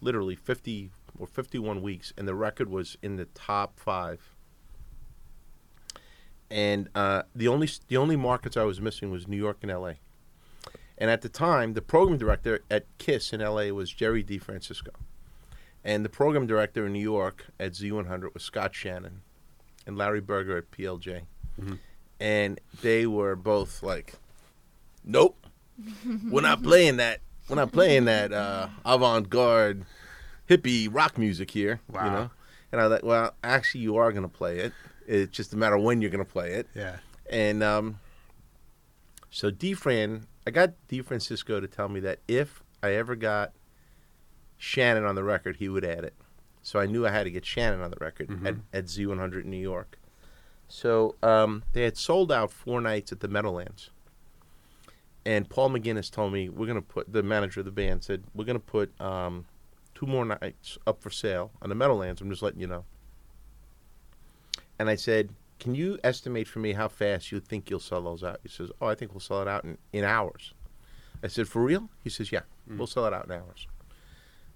literally 0.00 0.36
50 0.36 0.90
or 1.18 1.26
51 1.26 1.80
weeks, 1.82 2.12
and 2.16 2.28
the 2.28 2.34
record 2.34 2.68
was 2.68 2.96
in 3.02 3.16
the 3.16 3.24
top 3.26 3.78
five 3.78 4.34
and 6.52 6.90
uh, 6.94 7.22
the 7.34 7.48
only 7.48 7.68
the 7.88 7.96
only 7.96 8.14
markets 8.14 8.56
I 8.58 8.64
was 8.64 8.80
missing 8.80 9.10
was 9.10 9.26
New 9.26 9.38
York 9.38 9.58
and 9.62 9.70
L.A. 9.70 9.96
And 10.98 11.10
at 11.10 11.22
the 11.22 11.30
time, 11.30 11.72
the 11.72 11.80
program 11.80 12.18
director 12.18 12.60
at 12.70 12.86
KIIS 12.98 13.32
in 13.32 13.40
L.A. 13.40 13.72
was 13.72 13.90
Jerry 13.90 14.22
DeFrancesco, 14.22 14.90
and 15.82 16.04
the 16.04 16.10
program 16.10 16.46
director 16.46 16.86
in 16.86 16.92
New 16.92 17.00
York 17.00 17.46
at 17.58 17.72
Z100 17.72 18.34
was 18.34 18.42
Scott 18.42 18.74
Shannon, 18.74 19.22
and 19.86 19.96
Larry 19.96 20.20
Berger 20.20 20.56
at 20.58 20.70
PLJ, 20.70 21.22
and 22.20 22.60
they 22.82 23.06
were 23.06 23.34
both 23.36 23.82
like, 23.82 24.14
"Nope, 25.04 25.46
we're 26.30 26.40
not 26.42 26.62
playing 26.62 26.96
that. 26.98 27.20
We're 27.48 27.56
not 27.56 27.72
playing 27.72 28.04
that 28.06 28.32
uh, 28.32 28.68
avant-garde 28.84 29.84
hippie 30.48 30.88
rock 30.90 31.18
music 31.18 31.50
here." 31.50 31.80
You 31.88 31.94
Wow. 31.96 32.10
know, 32.14 32.30
and 32.70 32.80
I 32.80 32.84
was 32.84 32.92
like, 32.92 33.04
"Well, 33.04 33.34
actually, 33.42 33.80
you 33.82 33.96
are 33.96 34.12
going 34.12 34.22
to 34.22 34.28
play 34.28 34.58
it. 34.58 34.72
It's 35.06 35.36
just 35.36 35.52
a 35.52 35.56
matter 35.56 35.74
of 35.76 35.82
when 35.82 36.00
you're 36.00 36.10
going 36.10 36.24
to 36.24 36.30
play 36.30 36.52
it." 36.52 36.68
Yeah. 36.74 36.98
And 37.30 37.62
um, 37.62 37.98
so 39.30 39.50
DeFran, 39.50 40.24
I 40.46 40.50
got 40.50 40.74
DeFrancesco 40.88 41.60
to 41.60 41.66
tell 41.66 41.88
me 41.88 41.98
that 42.00 42.20
if 42.28 42.62
I 42.82 42.92
ever 42.94 43.16
got 43.16 43.52
Shannon 44.58 45.04
on 45.04 45.14
the 45.14 45.24
record, 45.24 45.56
he 45.56 45.68
would 45.68 45.84
add 45.84 46.04
it. 46.04 46.14
So 46.62 46.78
I 46.78 46.86
knew 46.86 47.06
I 47.06 47.10
had 47.10 47.24
to 47.24 47.30
get 47.30 47.44
Shannon 47.44 47.80
on 47.80 47.90
the 47.90 47.96
record 48.00 48.30
at, 48.46 48.54
at 48.72 48.84
Z100 48.86 49.44
in 49.44 49.50
New 49.50 49.56
York. 49.56 49.98
So 50.68 51.16
um, 51.22 51.64
they 51.72 51.82
had 51.82 51.96
sold 51.96 52.32
out 52.32 52.50
four 52.50 52.80
nights 52.80 53.12
at 53.12 53.20
the 53.20 53.28
Meadowlands. 53.28 53.90
And 55.24 55.48
Paul 55.48 55.70
McGuinness 55.70 56.10
told 56.10 56.32
me, 56.32 56.48
we're 56.48 56.66
going 56.66 56.80
to 56.80 56.86
put, 56.86 57.12
the 57.12 57.22
manager 57.22 57.60
of 57.60 57.66
the 57.66 57.72
band 57.72 58.02
said, 58.02 58.24
we're 58.34 58.44
going 58.44 58.58
to 58.58 58.64
put 58.64 58.98
um, 59.00 59.44
two 59.94 60.06
more 60.06 60.24
nights 60.24 60.78
up 60.86 61.02
for 61.02 61.10
sale 61.10 61.50
on 61.60 61.68
the 61.68 61.74
Meadowlands. 61.74 62.20
I'm 62.20 62.30
just 62.30 62.42
letting 62.42 62.60
you 62.60 62.66
know. 62.66 62.84
And 64.78 64.88
I 64.88 64.96
said, 64.96 65.30
can 65.60 65.74
you 65.74 65.98
estimate 66.02 66.48
for 66.48 66.58
me 66.58 66.72
how 66.72 66.88
fast 66.88 67.30
you 67.30 67.38
think 67.38 67.70
you'll 67.70 67.78
sell 67.78 68.02
those 68.02 68.24
out? 68.24 68.40
He 68.42 68.48
says, 68.48 68.70
oh, 68.80 68.86
I 68.86 68.96
think 68.96 69.12
we'll 69.12 69.20
sell 69.20 69.42
it 69.42 69.48
out 69.48 69.64
in, 69.64 69.78
in 69.92 70.02
hours. 70.04 70.54
I 71.22 71.28
said, 71.28 71.46
for 71.46 71.62
real? 71.62 71.88
He 72.02 72.10
says, 72.10 72.32
yeah, 72.32 72.40
we'll 72.78 72.88
sell 72.88 73.06
it 73.06 73.12
out 73.12 73.26
in 73.26 73.32
hours. 73.32 73.68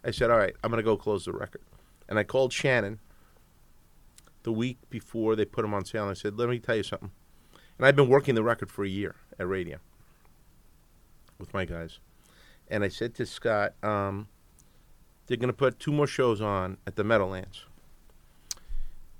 I 0.03 0.11
said, 0.11 0.31
all 0.31 0.39
right, 0.39 0.55
I'm 0.65 0.71
going 0.71 0.83
to 0.83 0.85
go 0.85 0.97
close 0.97 1.25
the 1.25 1.33
record. 1.33 1.61
And 2.09 2.19
I 2.19 2.25
called 2.25 2.53
Shannon 2.53 3.01
the 4.43 4.53
week 4.53 4.79
before 4.91 5.35
they 5.37 5.45
put 5.45 5.63
them 5.63 5.75
on 5.75 5.85
sale. 5.85 6.03
And 6.03 6.11
I 6.11 6.15
said, 6.15 6.39
let 6.39 6.49
me 6.49 6.59
tell 6.59 6.77
you 6.77 6.83
something. 6.83 7.11
And 7.79 7.87
I've 7.87 7.97
been 7.97 8.09
working 8.09 8.35
the 8.35 8.45
record 8.45 8.71
for 8.71 8.85
a 8.85 8.89
year 8.89 9.17
at 9.39 9.47
radio 9.49 9.79
with 11.39 11.53
my 11.53 11.65
guys. 11.65 11.99
And 12.69 12.83
I 12.83 12.89
said 12.89 13.15
to 13.17 13.27
Scott, 13.27 13.75
um, 13.83 14.29
they're 15.27 15.37
going 15.37 15.49
to 15.49 15.57
put 15.57 15.79
two 15.79 15.93
more 15.93 16.07
shows 16.07 16.41
on 16.41 16.79
at 16.87 16.97
the 16.97 17.05
Meadowlands. 17.05 17.65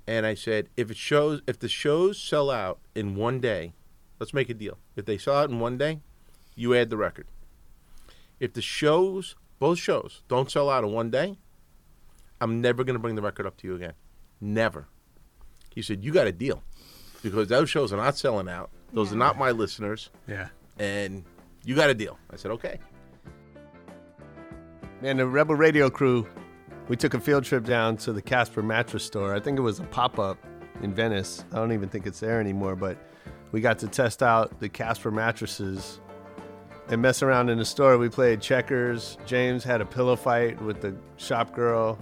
And 0.07 0.25
I 0.25 0.35
said, 0.35 0.69
if 0.77 0.89
it 0.89 0.97
shows, 0.97 1.41
if 1.47 1.59
the 1.59 1.67
shows 1.67 2.19
sell 2.19 2.49
out 2.49 2.79
in 2.95 3.15
one 3.15 3.41
day, 3.41 3.73
let's 4.19 4.33
make 4.33 4.49
a 4.49 4.53
deal. 4.53 4.77
If 4.95 5.05
they 5.05 5.17
sell 5.17 5.35
out 5.35 5.49
in 5.49 5.59
one 5.59 5.77
day, 5.77 5.99
you 6.55 6.73
add 6.73 6.89
the 6.89 6.97
record. 6.97 7.27
If 8.39 8.53
the 8.53 8.61
shows, 8.61 9.35
both 9.59 9.79
shows, 9.79 10.23
don't 10.29 10.49
sell 10.49 10.69
out 10.69 10.85
in 10.85 10.91
one 10.91 11.11
day, 11.11 11.37
I'm 12.41 12.61
never 12.61 12.83
going 12.83 12.95
to 12.95 12.99
bring 12.99 13.15
the 13.15 13.21
record 13.21 13.45
up 13.45 13.57
to 13.57 13.67
you 13.67 13.75
again. 13.75 13.93
Never. 14.41 14.87
He 15.73 15.81
said, 15.81 16.03
you 16.03 16.11
got 16.11 16.27
a 16.27 16.31
deal 16.31 16.63
because 17.23 17.47
those 17.47 17.69
shows 17.69 17.91
are 17.93 17.97
not 17.97 18.17
selling 18.17 18.47
out. 18.49 18.69
Those 18.93 19.11
are 19.11 19.17
not 19.17 19.37
my 19.37 19.51
listeners, 19.51 20.09
Yeah. 20.27 20.47
and 20.79 21.23
you 21.65 21.75
got 21.75 21.89
a 21.89 21.93
deal. 21.93 22.17
I 22.31 22.35
said, 22.37 22.51
okay. 22.51 22.79
Man, 25.01 25.17
the 25.17 25.27
Rebel 25.27 25.55
Radio 25.55 25.89
crew, 25.89 26.27
we 26.87 26.95
took 26.95 27.13
a 27.13 27.19
field 27.19 27.43
trip 27.43 27.63
down 27.65 27.97
to 27.97 28.13
the 28.13 28.21
Casper 28.21 28.63
mattress 28.63 29.03
store. 29.03 29.35
I 29.35 29.39
think 29.39 29.57
it 29.59 29.61
was 29.61 29.79
a 29.79 29.83
pop 29.83 30.17
up 30.19 30.37
in 30.81 30.93
Venice. 30.93 31.43
I 31.51 31.55
don't 31.57 31.71
even 31.73 31.89
think 31.89 32.07
it's 32.07 32.19
there 32.19 32.39
anymore, 32.39 32.75
but 32.75 32.97
we 33.51 33.61
got 33.61 33.77
to 33.79 33.87
test 33.87 34.23
out 34.23 34.59
the 34.59 34.69
Casper 34.69 35.11
mattresses 35.11 35.99
and 36.89 37.01
mess 37.01 37.21
around 37.21 37.49
in 37.49 37.57
the 37.57 37.65
store. 37.65 37.97
We 37.97 38.09
played 38.09 38.41
checkers. 38.41 39.17
James 39.25 39.63
had 39.63 39.81
a 39.81 39.85
pillow 39.85 40.15
fight 40.15 40.59
with 40.61 40.81
the 40.81 40.95
shop 41.17 41.53
girl. 41.53 41.99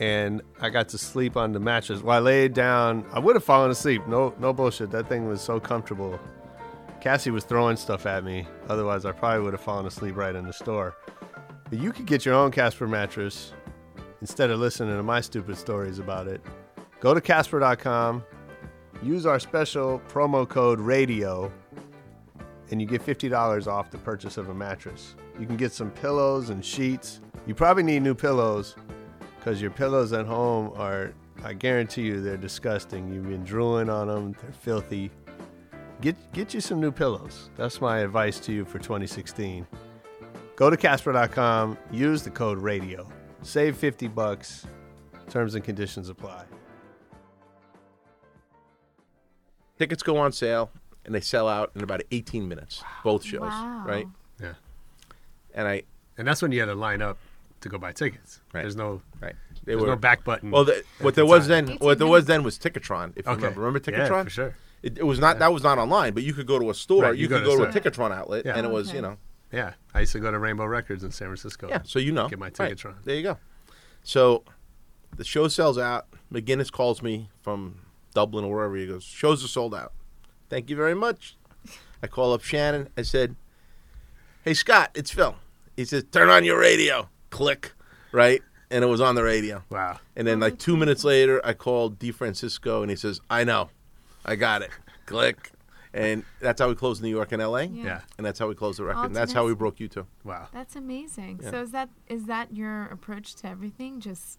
And 0.00 0.40
I 0.60 0.70
got 0.70 0.88
to 0.88 0.98
sleep 0.98 1.36
on 1.36 1.52
the 1.52 1.60
mattress. 1.60 2.02
Well, 2.02 2.16
I 2.16 2.20
laid 2.20 2.54
down, 2.54 3.04
I 3.12 3.18
would 3.18 3.36
have 3.36 3.44
fallen 3.44 3.70
asleep. 3.70 4.06
No, 4.08 4.34
no 4.40 4.52
bullshit. 4.52 4.90
That 4.90 5.08
thing 5.08 5.28
was 5.28 5.42
so 5.42 5.60
comfortable. 5.60 6.18
Cassie 7.02 7.30
was 7.30 7.44
throwing 7.44 7.76
stuff 7.76 8.06
at 8.06 8.24
me. 8.24 8.46
Otherwise, 8.68 9.04
I 9.04 9.12
probably 9.12 9.42
would 9.44 9.52
have 9.52 9.60
fallen 9.60 9.86
asleep 9.86 10.16
right 10.16 10.34
in 10.34 10.46
the 10.46 10.52
store. 10.54 10.96
But 11.68 11.78
you 11.78 11.92
could 11.92 12.06
get 12.06 12.24
your 12.24 12.34
own 12.34 12.50
Casper 12.50 12.88
mattress 12.88 13.52
instead 14.22 14.50
of 14.50 14.58
listening 14.58 14.96
to 14.96 15.02
my 15.02 15.20
stupid 15.20 15.56
stories 15.56 15.98
about 15.98 16.26
it. 16.26 16.40
Go 17.00 17.12
to 17.14 17.20
Casper.com, 17.20 18.24
use 19.02 19.24
our 19.26 19.38
special 19.38 20.00
promo 20.08 20.48
code 20.48 20.80
RADIO, 20.80 21.52
and 22.70 22.80
you 22.80 22.86
get 22.86 23.04
$50 23.04 23.66
off 23.66 23.90
the 23.90 23.98
purchase 23.98 24.36
of 24.36 24.48
a 24.48 24.54
mattress. 24.54 25.14
You 25.38 25.46
can 25.46 25.56
get 25.56 25.72
some 25.72 25.90
pillows 25.90 26.50
and 26.50 26.64
sheets. 26.64 27.20
You 27.46 27.54
probably 27.54 27.82
need 27.82 28.02
new 28.02 28.14
pillows 28.14 28.76
because 29.40 29.60
your 29.62 29.70
pillows 29.70 30.12
at 30.12 30.26
home 30.26 30.70
are, 30.76 31.12
I 31.42 31.54
guarantee 31.54 32.02
you, 32.02 32.20
they're 32.20 32.36
disgusting. 32.36 33.10
You've 33.12 33.26
been 33.28 33.42
drooling 33.42 33.88
on 33.88 34.06
them, 34.08 34.36
they're 34.42 34.52
filthy. 34.52 35.10
Get, 36.02 36.14
get 36.32 36.52
you 36.54 36.60
some 36.60 36.78
new 36.80 36.92
pillows. 36.92 37.48
That's 37.56 37.80
my 37.80 38.00
advice 38.00 38.38
to 38.40 38.52
you 38.52 38.64
for 38.66 38.78
2016. 38.78 39.66
Go 40.56 40.68
to 40.68 40.76
Casper.com, 40.76 41.78
use 41.90 42.22
the 42.22 42.30
code 42.30 42.58
RADIO. 42.58 43.08
Save 43.42 43.76
50 43.78 44.08
bucks. 44.08 44.66
Terms 45.30 45.54
and 45.54 45.64
conditions 45.64 46.08
apply. 46.10 46.44
Tickets 49.78 50.02
go 50.02 50.18
on 50.18 50.32
sale, 50.32 50.70
and 51.06 51.14
they 51.14 51.20
sell 51.20 51.48
out 51.48 51.70
in 51.74 51.82
about 51.82 52.02
18 52.10 52.46
minutes, 52.46 52.82
both 53.02 53.24
shows, 53.24 53.40
Wow. 53.40 53.84
right? 53.86 54.06
Yeah. 54.40 54.54
And 55.54 55.66
I, 55.66 55.82
And 56.18 56.28
that's 56.28 56.42
when 56.42 56.52
you 56.52 56.60
had 56.60 56.66
to 56.66 56.74
line 56.74 57.00
up 57.00 57.16
to 57.60 57.68
go 57.68 57.78
buy 57.78 57.92
tickets. 57.92 58.40
Right. 58.52 58.62
There's 58.62 58.76
no 58.76 59.02
right, 59.20 59.34
they 59.64 59.72
there's 59.72 59.80
were 59.82 59.88
no 59.88 59.96
back 59.96 60.24
button. 60.24 60.50
Well, 60.50 60.64
the, 60.64 60.82
what 61.00 61.14
there 61.14 61.26
was 61.26 61.46
time. 61.48 61.66
then, 61.66 61.76
what 61.78 61.98
there 61.98 62.06
was 62.06 62.24
then 62.26 62.42
was 62.42 62.58
Ticketron. 62.58 63.12
If 63.16 63.26
you 63.26 63.32
Okay. 63.32 63.42
remember, 63.42 63.60
remember 63.62 63.90
Yeah, 63.90 64.08
Ticketron? 64.08 64.24
for 64.24 64.30
sure. 64.30 64.54
It, 64.82 64.98
it 64.98 65.04
was 65.06 65.18
not 65.18 65.38
that 65.40 65.52
was 65.52 65.62
not 65.62 65.78
online, 65.78 66.14
but 66.14 66.22
you 66.22 66.32
could 66.32 66.46
go 66.46 66.58
to 66.58 66.70
a 66.70 66.74
store. 66.74 67.02
Right, 67.02 67.14
you, 67.16 67.22
you 67.24 67.28
go 67.28 67.36
could 67.36 67.44
to 67.44 67.56
go 67.58 67.66
the 67.66 67.70
to 67.72 67.78
a. 67.78 67.90
Ticketron 67.90 68.12
outlet, 68.12 68.46
Yeah. 68.46 68.56
and 68.56 68.66
it 68.66 68.70
was 68.72 68.88
Okay. 68.88 68.96
you 68.96 69.02
know 69.02 69.16
Yeah. 69.52 69.72
I 69.92 70.00
used 70.00 70.12
to 70.12 70.20
go 70.20 70.30
to 70.30 70.38
Rainbow 70.38 70.64
Records 70.64 71.04
in 71.04 71.10
San 71.10 71.28
Francisco. 71.28 71.68
yeah. 71.68 71.82
So 71.84 71.98
you 71.98 72.12
know, 72.12 72.28
Get 72.28 72.38
my 72.38 72.46
Right. 72.46 72.54
Ticketron. 72.76 72.94
There 73.04 73.14
you 73.16 73.22
go. 73.22 73.38
So 74.02 74.44
the 75.16 75.24
show 75.24 75.48
sells 75.48 75.76
out. 75.76 76.06
McGuinness 76.32 76.70
calls 76.72 77.02
me 77.02 77.28
from 77.42 77.80
Dublin 78.14 78.44
or 78.44 78.54
wherever 78.54 78.76
he 78.76 78.86
goes. 78.86 79.04
Shows 79.04 79.44
are 79.44 79.48
sold 79.48 79.74
out. 79.74 79.92
Thank 80.48 80.70
you 80.70 80.76
very 80.76 80.94
much. 80.94 81.36
I 82.02 82.06
call 82.06 82.32
up 82.32 82.42
Shannon. 82.42 82.88
I 82.96 83.02
said, 83.02 83.36
"Hey 84.44 84.54
Scott, 84.54 84.90
it's 84.94 85.10
Phil." 85.10 85.36
He 85.76 85.84
says, 85.84 86.04
"Turn 86.10 86.30
on 86.30 86.44
your 86.44 86.58
radio." 86.58 87.08
Click, 87.30 87.72
right, 88.12 88.42
and 88.70 88.84
it 88.84 88.88
was 88.88 89.00
on 89.00 89.14
the 89.14 89.22
radio. 89.22 89.62
Wow. 89.70 89.98
And 90.16 90.26
then 90.26 90.40
like 90.40 90.58
two 90.58 90.76
minutes 90.76 91.04
later, 91.04 91.40
I 91.44 91.52
called 91.54 91.98
DeFrancesco, 91.98 92.82
and 92.82 92.90
he 92.90 92.96
says, 92.96 93.20
"I 93.30 93.44
know, 93.44 93.70
I 94.24 94.36
got 94.36 94.62
it." 94.62 94.70
Click, 95.06 95.50
and 95.94 96.22
that's 96.40 96.60
how 96.60 96.68
we 96.68 96.74
closed 96.74 97.02
New 97.02 97.08
York 97.08 97.32
and 97.32 97.40
L.A. 97.42 97.64
Yeah. 97.64 97.84
Yeah. 97.84 98.00
And 98.16 98.24
that's 98.26 98.38
how 98.38 98.48
we 98.48 98.54
closed 98.54 98.78
the 98.78 98.84
record. 98.84 99.06
And 99.06 99.16
that's 99.16 99.32
how 99.32 99.44
we 99.46 99.54
broke 99.54 99.76
U2. 99.78 100.06
Wow. 100.24 100.48
That's 100.52 100.76
amazing. 100.76 101.40
Yeah. 101.42 101.50
So 101.50 101.62
is 101.62 101.70
that 101.72 101.88
is 102.08 102.26
that 102.26 102.54
your 102.54 102.84
approach 102.86 103.34
to 103.36 103.48
everything? 103.48 104.00
Just 104.00 104.38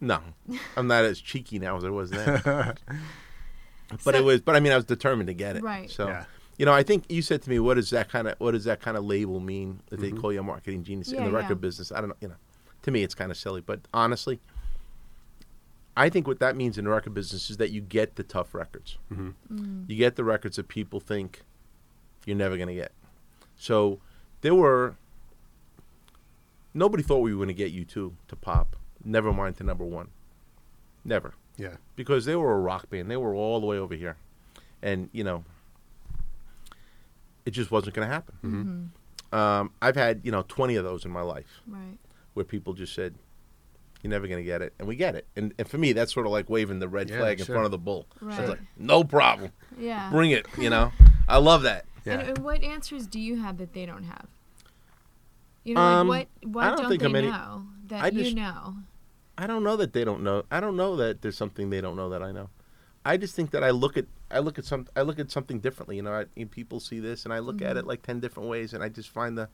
No, 0.00 0.20
I'm 0.76 0.86
not 0.88 1.04
as 1.04 1.20
cheeky 1.20 1.58
now 1.60 1.76
as 1.76 1.84
I 1.84 1.90
was 1.90 2.10
then. 2.10 2.40
but 2.44 2.78
So- 4.00 4.10
it 4.10 4.24
was. 4.24 4.40
But 4.40 4.56
I 4.56 4.60
mean, 4.60 4.72
I 4.72 4.76
was 4.76 4.84
determined 4.84 5.28
to 5.28 5.34
get 5.34 5.56
it. 5.56 5.62
Right. 5.62 5.90
So, 5.90 6.08
Yeah. 6.08 6.24
You 6.58 6.66
know, 6.66 6.72
I 6.72 6.82
think 6.82 7.04
you 7.08 7.22
said 7.22 7.42
to 7.42 7.50
me, 7.50 7.58
"What 7.58 7.74
does 7.74 7.90
that 7.90 8.08
kind 8.08 8.28
of 8.28 8.34
what 8.38 8.52
does 8.52 8.64
that 8.64 8.80
kind 8.80 8.96
of 8.96 9.04
label 9.04 9.40
mean 9.40 9.80
that 9.88 10.00
they 10.00 10.10
mm-hmm. 10.10 10.20
call 10.20 10.32
you 10.32 10.40
a 10.40 10.42
marketing 10.42 10.84
genius 10.84 11.08
in 11.10 11.18
Yeah, 11.18 11.24
the 11.24 11.30
yeah. 11.30 11.36
record 11.36 11.60
business?" 11.60 11.90
I 11.92 12.00
don't 12.00 12.10
know. 12.10 12.16
You 12.20 12.28
know, 12.28 12.36
to 12.82 12.90
me, 12.90 13.02
it's 13.02 13.14
kind 13.14 13.30
of 13.30 13.36
silly. 13.36 13.60
But 13.60 13.80
honestly, 13.92 14.40
I 15.96 16.08
think 16.08 16.26
what 16.26 16.40
that 16.40 16.56
means 16.56 16.78
in 16.78 16.84
the 16.84 16.90
record 16.90 17.14
business 17.14 17.50
is 17.50 17.56
that 17.56 17.70
you 17.70 17.80
get 17.80 18.16
the 18.16 18.22
tough 18.22 18.54
records. 18.54 18.98
Mm-hmm. 19.12 19.30
Mm. 19.52 19.90
You 19.90 19.96
get 19.96 20.16
the 20.16 20.24
records 20.24 20.56
that 20.56 20.68
people 20.68 21.00
think 21.00 21.42
you're 22.26 22.36
never 22.36 22.56
going 22.56 22.68
to 22.68 22.74
get. 22.74 22.92
So 23.56 24.00
there 24.42 24.54
were. 24.54 24.96
Nobody 26.74 27.02
thought 27.02 27.18
we 27.18 27.34
were 27.34 27.44
going 27.44 27.54
to 27.54 27.54
get 27.54 27.74
U2 27.74 28.12
to 28.28 28.36
pop. 28.36 28.76
Never 29.04 29.32
mind 29.32 29.56
to 29.58 29.64
number 29.64 29.84
one. 29.84 30.08
Never 31.04 31.34
Yeah. 31.58 31.76
because 31.96 32.24
they 32.24 32.36
were 32.36 32.52
a 32.52 32.60
rock 32.60 32.88
band. 32.88 33.10
They 33.10 33.16
were 33.16 33.34
all 33.34 33.60
the 33.60 33.66
way 33.66 33.76
over 33.76 33.94
here, 33.94 34.16
and 34.80 35.10
you 35.12 35.24
know, 35.24 35.44
it 37.46 37.50
just 37.50 37.70
wasn't 37.70 37.94
going 37.94 38.06
to 38.08 38.12
happen. 38.12 38.92
Um, 39.32 39.70
I've 39.80 39.96
had 39.96 40.20
you 40.24 40.30
know 40.32 40.44
twenty 40.48 40.76
of 40.76 40.84
those 40.84 41.04
in 41.04 41.10
my 41.10 41.22
life 41.22 41.60
right. 41.66 41.98
where 42.34 42.44
people 42.44 42.74
just 42.74 42.94
said, 42.94 43.14
"You're 44.02 44.10
never 44.10 44.26
going 44.26 44.38
to 44.40 44.44
get 44.44 44.60
it," 44.62 44.74
and 44.78 44.86
we 44.86 44.94
get 44.96 45.14
it. 45.14 45.26
And, 45.36 45.54
and 45.58 45.66
for 45.66 45.78
me, 45.78 45.92
that's 45.94 46.12
sort 46.12 46.26
of 46.26 46.32
like 46.32 46.50
waving 46.50 46.80
the 46.80 46.88
red 46.88 47.08
Yeah, 47.08 47.18
flag 47.18 47.40
in 47.40 47.46
front 47.46 47.64
of 47.64 47.70
the 47.70 47.78
bull. 47.78 48.06
Right. 48.20 48.38
it's 48.40 48.48
like, 48.50 48.60
no 48.76 49.04
problem, 49.04 49.50
Yeah. 49.78 50.10
bring 50.10 50.32
it. 50.32 50.46
You 50.58 50.68
know, 50.70 50.92
I 51.28 51.38
love 51.38 51.62
that. 51.62 51.86
Yeah. 52.04 52.18
And, 52.18 52.28
and 52.30 52.38
what 52.38 52.62
answers 52.62 53.06
do 53.06 53.18
you 53.18 53.40
have 53.40 53.56
that 53.58 53.72
they 53.72 53.86
don't 53.86 54.04
have? 54.04 54.26
You 55.64 55.74
know, 55.76 55.80
Um, 55.80 56.08
like 56.08 56.28
what 56.42 56.52
what 56.52 56.64
I 56.64 56.68
don't 56.70 56.78
don't, 56.80 56.88
think 56.90 57.00
they 57.02 57.08
I'm 57.08 57.16
any- 57.16 57.28
know 57.28 57.64
that 57.86 58.04
I 58.04 58.08
you 58.08 58.24
just- 58.24 58.36
know? 58.36 58.74
I 59.38 59.46
don't 59.46 59.64
know 59.64 59.76
that 59.76 59.94
they 59.94 60.04
don't 60.04 60.22
know. 60.22 60.44
I 60.50 60.60
don't 60.60 60.76
know 60.76 60.94
that 60.96 61.22
there's 61.22 61.38
something 61.38 61.70
they 61.70 61.80
don't 61.80 61.96
know 61.96 62.10
that 62.10 62.22
I 62.22 62.32
know. 62.32 62.50
I 63.04 63.16
just 63.16 63.34
think 63.34 63.50
that 63.50 63.64
I 63.64 63.70
look 63.70 63.96
at 63.96 64.06
I 64.30 64.38
look 64.38 64.58
at 64.58 64.64
some 64.64 64.86
I 64.96 65.02
look 65.02 65.18
at 65.18 65.30
something 65.30 65.60
differently. 65.60 65.96
You 65.96 66.02
know, 66.02 66.12
I, 66.12 66.26
know, 66.36 66.46
people 66.46 66.80
see 66.80 67.00
this, 67.00 67.24
and 67.24 67.34
I 67.34 67.40
look 67.40 67.60
at 67.62 67.76
it 67.76 67.80
mm-hmm. 67.80 67.88
like 67.88 68.02
ten 68.02 68.20
different 68.20 68.48
ways, 68.48 68.72
and 68.72 68.82
I 68.82 68.88
just 68.88 69.10
find 69.10 69.36
the 69.36 69.48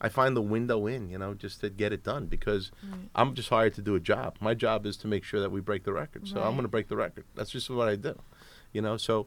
I 0.00 0.08
find 0.08 0.36
the 0.36 0.42
window 0.42 0.86
in. 0.86 1.08
You 1.08 1.18
know, 1.18 1.34
just 1.34 1.60
to 1.60 1.70
get 1.70 1.92
it 1.92 2.04
done 2.04 2.26
because 2.26 2.70
I'm 3.14 3.34
just 3.34 3.48
hired 3.48 3.74
to 3.74 3.82
do 3.82 3.94
a 3.94 4.00
job. 4.00 4.36
My 4.40 4.54
job 4.54 4.86
is 4.86 4.96
to 4.98 5.08
make 5.08 5.24
sure 5.24 5.40
that 5.40 5.50
we 5.50 5.60
break 5.60 5.84
the 5.84 5.92
record. 5.92 6.28
So 6.28 6.40
I'm 6.40 6.52
going 6.52 6.62
to 6.62 6.68
break 6.68 6.88
the 6.88 6.96
record. 6.96 7.24
That's 7.34 7.50
just 7.50 7.68
what 7.70 7.88
I 7.88 7.96
do. 7.96 8.18
You 8.72 8.82
know, 8.82 8.96
so. 8.96 9.26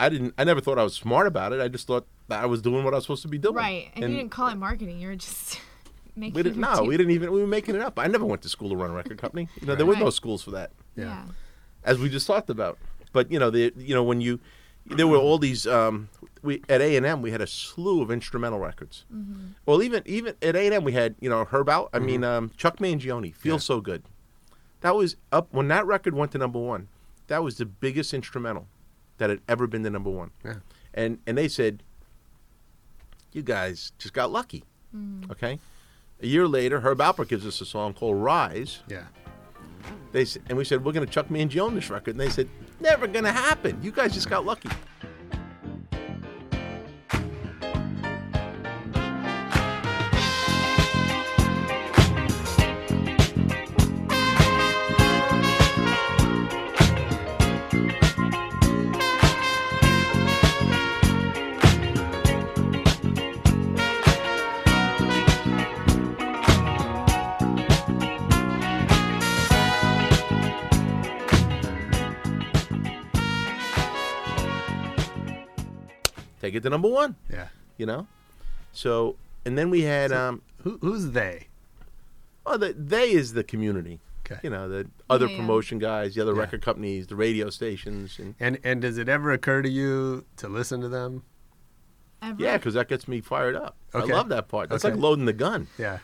I 0.00 0.08
didn't. 0.08 0.32
I 0.38 0.44
never 0.44 0.60
thought 0.60 0.78
I 0.78 0.84
was 0.84 0.94
smart 0.94 1.26
about 1.26 1.52
it. 1.52 1.60
I 1.60 1.66
just 1.66 1.88
thought 1.88 2.06
that 2.28 2.40
I 2.40 2.46
was 2.46 2.62
doing 2.62 2.84
what 2.84 2.94
I 2.94 2.98
was 2.98 3.04
supposed 3.04 3.22
to 3.22 3.28
be 3.28 3.36
doing. 3.36 3.56
Right. 3.56 3.90
And, 3.96 4.12
you 4.12 4.16
didn't 4.18 4.30
call 4.30 4.46
it 4.46 4.54
marketing. 4.54 5.00
You 5.00 5.08
were 5.08 5.16
just 5.16 5.58
making 6.14 6.34
We 6.34 6.44
didn't. 6.44 6.60
No, 6.60 6.84
we 6.84 6.96
didn't 6.96 7.10
even. 7.10 7.32
We 7.32 7.40
were 7.40 7.48
making 7.48 7.74
it 7.74 7.80
up. 7.80 7.98
I 7.98 8.06
never 8.06 8.24
went 8.24 8.42
to 8.42 8.48
school 8.48 8.68
to 8.68 8.76
run 8.76 8.92
a 8.92 8.94
record 8.94 9.18
company. 9.18 9.48
You 9.60 9.66
know, 9.66 9.74
there 9.74 9.86
were 9.86 9.96
no 9.96 10.10
schools 10.10 10.44
for 10.44 10.52
that 10.52 10.70
Yeah. 10.94 11.24
as 11.82 11.98
we 11.98 12.08
just 12.08 12.28
talked 12.28 12.48
about. 12.48 12.78
But 13.12 13.30
you 13.32 13.38
know, 13.38 13.50
the 13.50 13.72
you 13.76 13.94
know 13.94 14.02
when 14.02 14.20
you 14.20 14.40
there 14.86 15.06
were 15.06 15.18
all 15.18 15.38
these 15.38 15.66
um, 15.66 16.08
we 16.42 16.62
at 16.68 16.80
A 16.80 16.96
and 16.96 17.04
M 17.04 17.20
we 17.22 17.30
had 17.30 17.40
a 17.40 17.46
slew 17.46 18.00
of 18.02 18.10
instrumental 18.10 18.58
records. 18.58 19.04
Well, 19.66 19.82
even 19.82 20.02
even 20.06 20.34
at 20.42 20.56
A 20.56 20.66
and 20.66 20.74
M 20.74 20.84
we 20.84 20.92
had 20.92 21.14
you 21.20 21.28
know 21.28 21.44
Herb 21.44 21.68
Out. 21.68 21.90
I 21.92 21.98
mean 21.98 22.24
um, 22.24 22.50
Chuck 22.56 22.78
Mangione, 22.78 23.34
"Feels 23.34 23.64
So 23.64 23.80
Good." 23.80 24.02
That 24.80 24.94
was 24.94 25.16
up 25.32 25.48
when 25.52 25.68
that 25.68 25.86
record 25.86 26.14
went 26.14 26.32
to 26.32 26.38
number 26.38 26.58
one. 26.58 26.88
That 27.26 27.42
was 27.42 27.58
the 27.58 27.66
biggest 27.66 28.14
instrumental 28.14 28.66
that 29.18 29.28
had 29.28 29.40
ever 29.48 29.66
been 29.66 29.82
to 29.82 29.90
number 29.90 30.10
one. 30.10 30.30
Yeah. 30.44 30.54
And 30.94 31.18
and 31.26 31.36
they 31.36 31.48
said, 31.48 31.82
"You 33.32 33.42
guys 33.42 33.92
just 33.98 34.14
got 34.14 34.30
lucky." 34.30 34.64
Okay. 35.30 35.58
A 36.22 36.26
year 36.26 36.48
later, 36.48 36.80
Herb 36.80 36.98
Alpert 36.98 37.28
gives 37.28 37.46
us 37.46 37.60
a 37.60 37.66
song 37.66 37.92
called 37.94 38.16
"Rise." 38.16 38.80
Yeah. 38.88 39.04
They 40.12 40.22
s- 40.22 40.38
and 40.48 40.56
we 40.56 40.64
said 40.64 40.84
we're 40.84 40.92
going 40.92 41.06
to 41.06 41.12
Chuck 41.12 41.28
Mangione 41.28 41.74
this 41.74 41.90
record, 41.90 42.12
and 42.12 42.20
they 42.20 42.30
said 42.30 42.48
never 42.80 43.06
to 43.24 43.32
happen. 43.32 43.78
You 43.82 43.92
guys 43.92 44.14
just 44.14 44.28
got 44.28 44.44
lucky. 44.44 44.70
Take 76.48 76.54
it 76.54 76.62
to 76.62 76.70
number 76.70 76.88
one. 76.88 77.14
Yeah. 77.30 77.48
You 77.76 77.84
know. 77.84 78.06
So 78.72 79.16
and 79.44 79.58
then 79.58 79.68
we 79.68 79.82
had 79.82 80.12
um, 80.12 80.40
Who, 80.62 80.78
who's 80.80 81.10
they? 81.10 81.48
well, 82.46 82.56
the, 82.56 82.72
they 82.72 83.10
is 83.10 83.34
the 83.34 83.44
community. 83.44 84.00
Okay. 84.24 84.40
You 84.42 84.48
know 84.48 84.66
the 84.66 84.86
other 85.10 85.26
Yeah, 85.26 85.32
yeah. 85.32 85.36
promotion 85.38 85.78
guys, 85.78 86.14
the 86.14 86.22
other 86.22 86.32
Yeah. 86.34 86.40
record 86.40 86.62
companies, 86.62 87.06
the 87.08 87.16
radio 87.16 87.50
stations, 87.50 88.18
and 88.18 88.34
And 88.40 88.58
and 88.64 88.80
does 88.80 88.96
it 88.96 89.10
ever 89.10 89.30
occur 89.30 89.60
to 89.60 89.68
you 89.68 90.24
to 90.38 90.48
listen 90.48 90.80
to 90.80 90.88
them? 90.88 91.22
Ever? 92.22 92.42
yeah, 92.42 92.56
because 92.56 92.72
that 92.74 92.88
gets 92.88 93.06
me 93.06 93.20
fired 93.20 93.54
up. 93.54 93.76
Okay. 93.94 94.10
I 94.10 94.16
love 94.16 94.30
that 94.30 94.48
part. 94.48 94.70
That's 94.70 94.84
Okay. 94.86 94.94
like 94.94 95.02
loading 95.02 95.26
the 95.26 95.32
gun. 95.34 95.68
Yeah. 95.78 95.98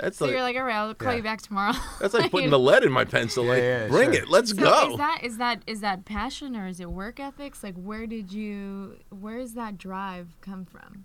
That's 0.00 0.18
So 0.18 0.24
like 0.26 0.32
you're 0.32 0.42
like, 0.42 0.56
all 0.56 0.62
right, 0.64 0.76
I'll 0.76 0.94
call 0.94 1.12
Yeah. 1.12 1.16
you 1.18 1.22
back 1.22 1.42
tomorrow. 1.42 1.74
that's 2.00 2.14
like 2.14 2.30
putting 2.30 2.50
the 2.50 2.58
lead 2.68 2.84
in 2.84 2.92
my 2.92 3.04
pencil. 3.04 3.44
Like, 3.44 3.62
yeah, 3.62 3.88
bring 3.88 4.12
sure. 4.12 4.22
it, 4.22 4.28
let's 4.28 4.50
So 4.50 4.56
go. 4.56 4.90
Is 4.92 4.96
that 4.98 5.20
is 5.24 5.36
that 5.38 5.62
is 5.66 5.80
that 5.80 6.04
passion 6.04 6.56
or 6.56 6.66
is 6.66 6.80
it 6.80 6.90
work 6.90 7.18
ethics? 7.20 7.62
Like, 7.62 7.74
where 7.76 8.06
did 8.06 8.32
you? 8.32 8.98
Where 9.10 9.38
does 9.38 9.54
that 9.54 9.78
drive 9.78 10.28
come 10.40 10.64
from? 10.64 11.04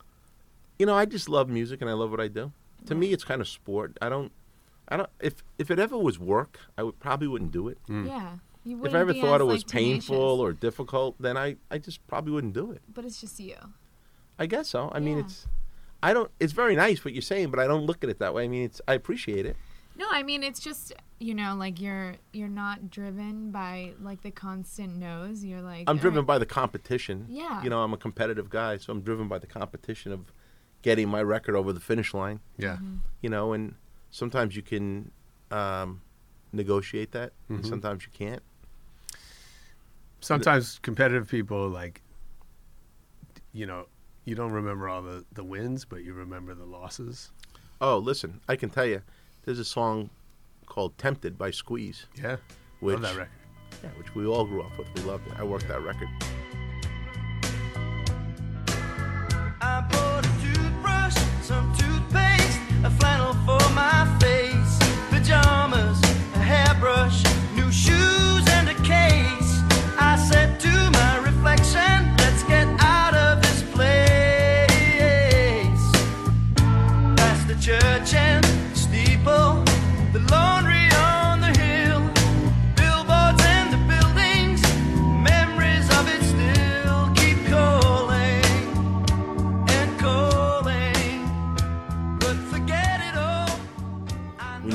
you 0.80 0.88
know, 0.88 0.96
I 0.96 1.06
just 1.06 1.30
love 1.30 1.48
music 1.50 1.82
and 1.82 1.90
I 1.90 1.94
love 1.94 2.10
what 2.12 2.20
I 2.20 2.28
do. 2.28 2.52
To 2.88 2.96
me, 2.96 3.14
it's 3.14 3.24
kind 3.24 3.40
of 3.42 3.48
sport. 3.48 3.96
I 4.02 4.10
don't, 4.10 4.32
I 4.90 4.98
don't. 4.98 5.10
If 5.22 5.36
if 5.58 5.70
it 5.72 5.80
ever 5.80 5.98
was 5.98 6.20
work, 6.20 6.60
I 6.78 6.84
would 6.84 7.00
probably 7.00 7.28
wouldn't 7.28 7.52
do 7.52 7.68
it. 7.70 7.78
Mm. 7.88 8.08
Yeah. 8.08 8.38
You 8.66 8.76
If 8.78 8.82
wouldn't 8.82 8.98
I 8.98 9.00
ever 9.02 9.14
thought 9.14 9.36
as, 9.36 9.42
it 9.42 9.46
was 9.46 9.62
like, 9.64 9.68
tenacious. 9.68 10.08
painful 10.10 10.40
or 10.42 10.52
difficult, 10.54 11.16
then 11.22 11.38
I 11.38 11.56
I 11.72 11.78
just 11.78 12.06
probably 12.08 12.34
wouldn't 12.34 12.54
do 12.54 12.72
it. 12.72 12.82
But 12.94 13.06
it's 13.06 13.22
just 13.22 13.40
you. 13.40 13.56
I 14.40 14.46
guess 14.48 14.68
so. 14.70 14.92
I 14.94 15.00
mean, 15.00 15.20
it's. 15.20 15.48
I 16.04 16.14
don't. 16.14 16.30
It's 16.40 16.54
very 16.54 16.76
nice 16.76 17.04
what 17.06 17.14
you're 17.14 17.22
saying, 17.22 17.50
but 17.50 17.60
I 17.60 17.68
don't 17.68 17.86
look 17.86 18.04
at 18.04 18.10
it 18.10 18.20
that 18.20 18.34
way. 18.34 18.44
I 18.44 18.48
mean, 18.48 18.64
it's. 18.66 18.82
I 18.88 18.94
appreciate 18.94 19.46
it. 19.46 19.56
No, 19.96 20.08
I 20.10 20.24
mean 20.24 20.42
it's 20.42 20.60
just 20.60 20.92
you 21.20 21.36
know 21.36 21.56
like 21.56 21.80
you're 21.80 22.16
you're 22.32 22.48
not 22.50 22.90
driven 22.90 23.52
by 23.52 23.94
like 24.02 24.24
the 24.24 24.32
constant 24.32 24.96
no's. 24.98 25.46
You're 25.46 25.62
like 25.62 25.84
I'm 25.88 25.98
driven 25.98 26.22
right, 26.22 26.28
by 26.28 26.38
the 26.40 26.48
competition. 26.48 27.28
Yeah. 27.30 27.62
You 27.64 27.70
know, 27.70 27.84
I'm 27.84 27.94
a 27.94 27.98
competitive 27.98 28.50
guy, 28.50 28.78
so 28.78 28.92
I'm 28.92 29.02
driven 29.02 29.28
by 29.28 29.38
the 29.38 29.46
competition 29.46 30.12
of 30.12 30.32
getting 30.82 31.08
my 31.10 31.22
record 31.22 31.56
over 31.56 31.72
the 31.72 31.80
finish 31.80 32.14
line. 32.14 32.40
Yeah. 32.58 32.74
Mm-hmm. 32.78 32.96
You 33.22 33.30
know, 33.30 33.54
and 33.54 33.76
sometimes 34.10 34.56
you 34.56 34.64
can 34.64 35.12
um, 35.52 36.02
negotiate 36.52 37.12
that, 37.12 37.32
Mm-hmm. 37.44 37.56
and 37.56 37.66
sometimes 37.66 38.04
you 38.04 38.10
can't. 38.12 38.42
Sometimes 40.22 40.80
competitive 40.82 41.28
people 41.30 41.70
like 41.70 42.02
you 43.52 43.68
know, 43.68 43.86
you 44.26 44.36
don't 44.36 44.52
remember 44.52 44.88
all 44.90 45.02
the, 45.02 45.26
the 45.34 45.44
wins, 45.44 45.86
but 45.86 46.04
you 46.04 46.14
remember 46.14 46.54
the 46.54 46.66
losses. 46.66 47.32
Oh, 47.82 47.98
listen, 47.98 48.40
I 48.48 48.56
can 48.56 48.70
tell 48.70 48.86
you, 48.86 49.02
there's 49.46 49.60
a 49.60 49.66
song 49.66 50.10
called 50.66 50.98
"Tempted" 50.98 51.38
by 51.38 51.52
Squeeze, 51.52 52.06
Yeah. 52.22 52.38
which 52.80 52.94
Love 52.94 53.02
that 53.02 53.16
record. 53.18 53.32
yeah, 53.84 53.90
which 53.98 54.16
we 54.16 54.26
all 54.26 54.46
grew 54.46 54.62
up 54.62 54.78
with. 54.78 54.88
We 54.96 55.02
loved 55.02 55.28
it. 55.28 55.34
I 55.38 55.44
worked 55.44 55.68
that 55.68 55.82
record. 55.82 56.08
I 59.62 59.82
bought 59.92 60.26
a 60.26 60.30
toothbrush, 60.42 61.16
some 61.42 61.74
toothpaste, 61.76 62.60
a 62.84 62.90
flannel 62.90 63.13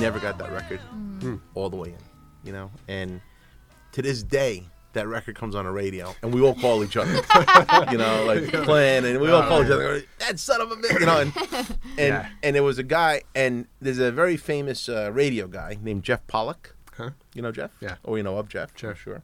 never 0.08 0.20
got 0.20 0.38
that 0.38 0.50
record 0.50 0.80
all 1.54 1.68
the 1.68 1.76
way 1.76 1.90
in, 1.90 1.98
you 2.42 2.50
know. 2.50 2.70
And 2.88 3.20
to 3.92 4.00
this 4.00 4.22
day, 4.22 4.64
that 4.94 5.06
record 5.06 5.34
comes 5.36 5.54
on 5.54 5.66
the 5.66 5.70
radio, 5.70 6.14
and 6.22 6.32
we 6.32 6.40
all 6.40 6.54
call 6.54 6.82
each 6.82 6.96
other, 6.96 7.12
you 7.92 7.98
know, 7.98 8.24
like 8.24 8.50
playing, 8.64 9.04
and 9.04 9.20
we 9.20 9.30
all 9.30 9.42
call 9.42 9.62
each 9.62 9.70
other, 9.70 10.02
that 10.20 10.38
son 10.38 10.62
of 10.62 10.70
a 10.72 10.76
bitch, 10.76 10.98
you 11.00 11.04
know. 11.04 11.18
And 11.20 11.32
and, 11.98 11.98
Yeah. 11.98 12.28
and 12.42 12.56
there 12.56 12.62
was 12.62 12.78
a 12.78 12.82
guy, 12.82 13.20
and 13.34 13.66
there's 13.82 13.98
a 13.98 14.10
very 14.10 14.38
famous 14.38 14.88
uh, 14.88 15.10
radio 15.12 15.46
guy 15.46 15.76
named 15.82 16.04
Jeff 16.04 16.26
Pollock. 16.26 16.74
Huh? 16.96 17.10
You 17.34 17.42
know 17.42 17.52
Jeff? 17.52 17.70
Yeah. 17.80 17.96
Or 18.02 18.16
you 18.16 18.22
know 18.24 18.38
of 18.38 18.48
Jeff? 18.48 18.72
Sure. 18.78 18.94
Sure. 18.94 19.20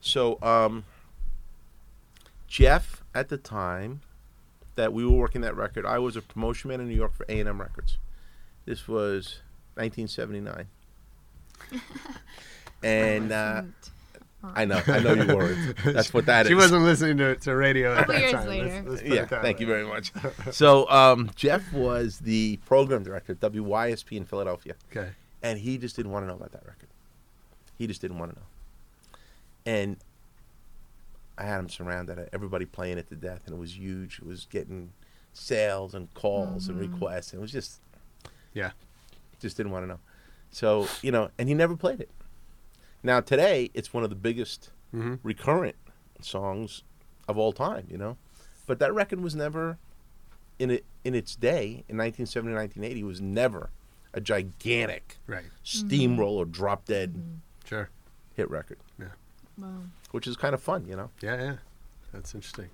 So, 0.00 0.42
um, 0.42 0.84
Jeff, 2.48 3.04
at 3.14 3.28
the 3.28 3.36
time 3.38 4.00
that 4.74 4.92
we 4.92 5.04
were 5.06 5.12
working 5.16 5.42
that 5.42 5.54
record, 5.56 5.86
I 5.86 6.00
was 6.00 6.16
a 6.16 6.20
promotion 6.20 6.68
man 6.68 6.80
in 6.80 6.88
New 6.88 6.96
York 6.96 7.14
for 7.14 7.24
A 7.28 7.38
and 7.38 7.48
M 7.48 7.60
Records. 7.60 7.96
This 8.66 8.88
was 8.88 9.40
1979, 9.74 10.66
and 12.82 13.32
uh, 13.32 13.62
I 14.42 14.64
know, 14.64 14.80
I 14.86 15.00
know 15.00 15.12
you 15.14 15.34
weren't. 15.36 15.76
That's 15.84 16.14
what 16.14 16.26
that 16.26 16.46
is. 16.46 16.48
She 16.48 16.54
wasn't 16.54 16.82
listening 16.84 17.18
to, 17.18 17.36
to 17.36 17.54
radio 17.54 17.92
at 17.92 17.98
Couple 18.06 18.14
that 18.14 18.20
years 18.20 18.32
time. 18.32 18.48
later. 18.48 18.82
Let's- 18.86 19.02
let's 19.02 19.02
Yeah, 19.02 19.24
thank 19.26 19.58
way. 19.58 19.60
you 19.60 19.66
very 19.66 19.86
much. 19.86 20.12
So, 20.52 20.88
um, 20.88 21.30
Jeff 21.36 21.72
was 21.72 22.18
the 22.20 22.56
program 22.64 23.02
director 23.02 23.32
at 23.32 23.40
WYSP 23.40 24.12
in 24.16 24.24
Philadelphia. 24.24 24.74
Okay. 24.90 25.10
and 25.42 25.58
he 25.58 25.76
just 25.78 25.94
didn't 25.96 26.12
want 26.12 26.24
to 26.24 26.28
know 26.28 26.34
about 26.36 26.52
that 26.52 26.64
record. 26.66 26.88
He 27.78 27.86
just 27.86 28.00
didn't 28.00 28.18
want 28.18 28.32
to 28.32 28.38
know. 28.40 28.46
And 29.66 29.96
I 31.38 31.44
had 31.44 31.58
him 31.60 31.68
surrounded, 31.68 32.28
everybody 32.32 32.64
playing 32.66 32.98
it 32.98 33.08
to 33.10 33.14
death, 33.16 33.42
and 33.46 33.54
it 33.56 33.58
was 33.58 33.76
huge. 33.78 34.18
It 34.20 34.26
was 34.26 34.46
getting 34.46 34.92
sales 35.32 35.94
and 35.94 36.12
calls 36.14 36.68
and 36.68 36.78
requests, 36.80 37.32
and 37.32 37.40
it 37.40 37.42
was 37.42 37.52
just 37.52 37.80
Yeah. 38.54 38.70
Just 39.40 39.56
didn't 39.56 39.72
want 39.72 39.82
to 39.84 39.88
know. 39.88 40.00
So 40.50 40.86
you 41.02 41.10
know, 41.12 41.30
and 41.38 41.48
he 41.48 41.54
never 41.54 41.76
played 41.76 42.00
it. 42.00 42.10
Now 43.02 43.20
today, 43.20 43.70
it's 43.74 43.92
one 43.92 44.04
of 44.04 44.10
the 44.10 44.16
biggest 44.16 44.70
Mhm. 44.94 45.18
recurrent 45.22 45.76
songs 46.20 46.82
of 47.28 47.38
all 47.38 47.52
time. 47.52 47.86
You 47.90 47.98
know, 47.98 48.16
but 48.66 48.78
that 48.78 48.92
record 48.94 49.20
was 49.20 49.34
never 49.34 49.78
in 50.58 50.70
it 50.70 50.84
in 51.04 51.14
its 51.14 51.34
day 51.36 51.84
in 51.88 51.96
1970 51.96 52.52
1980 52.54 53.02
was 53.02 53.20
never 53.20 53.70
a 54.12 54.20
gigantic 54.20 55.18
Right. 55.26 55.44
steamroller 55.62 56.44
drop 56.44 56.84
dead 56.84 57.40
Sure. 57.64 57.88
hit 58.34 58.50
record, 58.50 58.78
Wow. 59.56 59.84
which 60.10 60.26
is 60.26 60.36
kind 60.36 60.52
of 60.52 60.60
fun, 60.60 60.84
you 60.86 60.96
know. 60.96 61.10
Yeah, 61.22 61.36
yeah. 61.42 61.56
That's 62.12 62.34
interesting. 62.34 62.70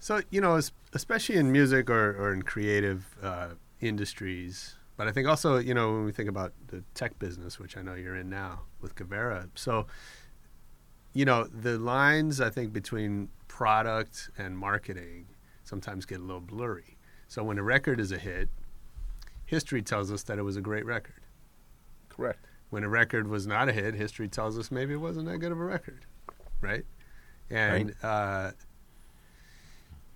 So 0.00 0.20
you 0.30 0.40
know, 0.40 0.60
especially 0.92 1.36
in 1.36 1.52
music 1.52 1.88
or, 1.88 2.10
or 2.20 2.32
in 2.34 2.42
creative 2.42 3.16
uh, 3.22 3.50
industries, 3.80 4.74
but 5.02 5.08
I 5.08 5.10
think 5.10 5.26
also 5.26 5.58
you 5.58 5.74
know 5.74 5.94
when 5.94 6.04
we 6.04 6.12
think 6.12 6.28
about 6.28 6.52
the 6.68 6.84
tech 6.94 7.18
business, 7.18 7.58
which 7.58 7.76
I 7.76 7.82
know 7.82 7.94
you're 7.94 8.14
in 8.14 8.30
now 8.30 8.60
with 8.80 8.94
Guvera, 8.94 9.48
So 9.56 9.88
you 11.12 11.24
know 11.24 11.42
the 11.42 11.76
lines 11.76 12.40
I 12.40 12.50
think 12.50 12.72
between 12.72 13.28
product 13.48 14.30
and 14.38 14.56
marketing 14.56 15.26
sometimes 15.64 16.06
get 16.06 16.20
a 16.20 16.22
little 16.22 16.40
blurry. 16.40 16.98
So 17.26 17.42
when 17.42 17.58
a 17.58 17.64
record 17.64 17.98
is 17.98 18.12
a 18.12 18.16
hit, 18.16 18.48
history 19.44 19.82
tells 19.82 20.12
us 20.12 20.22
that 20.22 20.38
it 20.38 20.42
was 20.42 20.56
a 20.56 20.60
great 20.60 20.86
record. 20.86 21.22
Correct. 22.08 22.46
When 22.70 22.84
a 22.84 22.88
record 22.88 23.26
was 23.26 23.44
not 23.44 23.68
a 23.68 23.72
hit, 23.72 23.94
history 23.94 24.28
tells 24.28 24.56
us 24.56 24.70
maybe 24.70 24.94
it 24.94 24.98
wasn't 24.98 25.26
that 25.26 25.38
good 25.38 25.50
of 25.50 25.58
a 25.58 25.64
record, 25.64 26.06
right? 26.60 26.84
And 27.50 27.92
uh, 28.04 28.52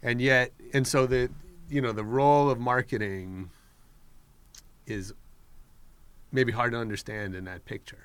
and 0.01 0.21
yet, 0.21 0.53
and 0.73 0.87
so 0.87 1.07
the 1.07 1.29
you 1.69 1.81
know 1.81 1.91
the 1.91 2.05
role 2.05 2.51
of 2.51 2.61
marketing 2.61 3.51
is 4.87 5.13
maybe 6.33 6.53
hard 6.53 6.73
to 6.73 6.79
understand 6.79 7.35
in 7.35 7.45
that 7.45 7.65
picture, 7.65 8.05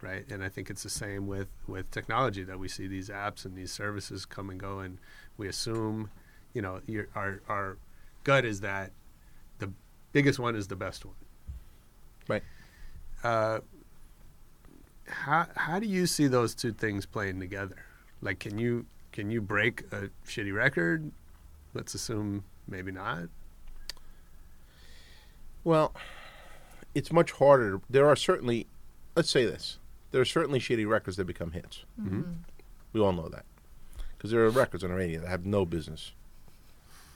right? 0.00 0.24
And 0.30 0.42
I 0.42 0.48
think 0.48 0.70
it's 0.70 0.82
the 0.82 0.90
same 0.90 1.26
with 1.26 1.48
with 1.66 1.90
technology 1.90 2.44
that 2.44 2.58
we 2.58 2.68
see 2.68 2.86
these 2.86 3.08
apps 3.08 3.44
and 3.44 3.56
these 3.56 3.72
services 3.72 4.24
come 4.24 4.50
and 4.50 4.60
go, 4.60 4.80
and 4.80 4.98
we 5.36 5.48
assume, 5.48 6.10
you 6.54 6.62
know, 6.62 6.80
your, 6.86 7.08
our 7.14 7.40
our 7.48 7.78
gut 8.24 8.44
is 8.44 8.60
that 8.60 8.92
the 9.58 9.72
biggest 10.12 10.38
one 10.38 10.54
is 10.54 10.68
the 10.68 10.76
best 10.76 11.04
one. 11.04 11.16
Right. 12.28 12.42
Uh, 13.24 13.60
how 15.06 15.46
how 15.56 15.78
do 15.78 15.86
you 15.86 16.06
see 16.06 16.26
those 16.26 16.54
two 16.54 16.72
things 16.72 17.06
playing 17.06 17.40
together? 17.40 17.84
Like, 18.20 18.38
can 18.38 18.58
you 18.58 18.86
can 19.12 19.30
you 19.30 19.40
break 19.40 19.82
a 19.92 20.10
shitty 20.26 20.54
record? 20.54 21.10
Let's 21.74 21.94
assume 21.94 22.44
maybe 22.68 22.92
not. 22.92 23.28
Well, 25.64 25.94
it's 26.94 27.12
much 27.12 27.32
harder. 27.32 27.80
There 27.88 28.06
are 28.08 28.16
certainly, 28.16 28.66
let's 29.16 29.30
say 29.30 29.44
this, 29.44 29.78
there 30.10 30.20
are 30.20 30.24
certainly 30.26 30.58
shitty 30.60 30.88
records 30.88 31.16
that 31.16 31.24
become 31.24 31.52
hits. 31.52 31.84
We 32.92 33.00
all 33.00 33.12
know 33.12 33.28
that. 33.28 33.44
Because 34.16 34.30
there 34.30 34.44
are 34.44 34.50
records 34.50 34.84
on 34.84 34.90
the 34.90 34.96
radio 34.96 35.20
that 35.20 35.28
have 35.28 35.46
no 35.46 35.64
business 35.64 36.12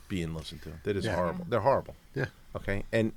being 0.09 0.35
listened 0.35 0.63
to. 0.63 0.73
That 0.85 0.97
is 0.97 1.05
Yeah. 1.05 1.15
horrible. 1.17 1.47
They're 1.49 1.61
horrible. 1.61 1.95
Yeah. 2.15 2.27
Okay. 2.55 2.85
And, 2.93 3.13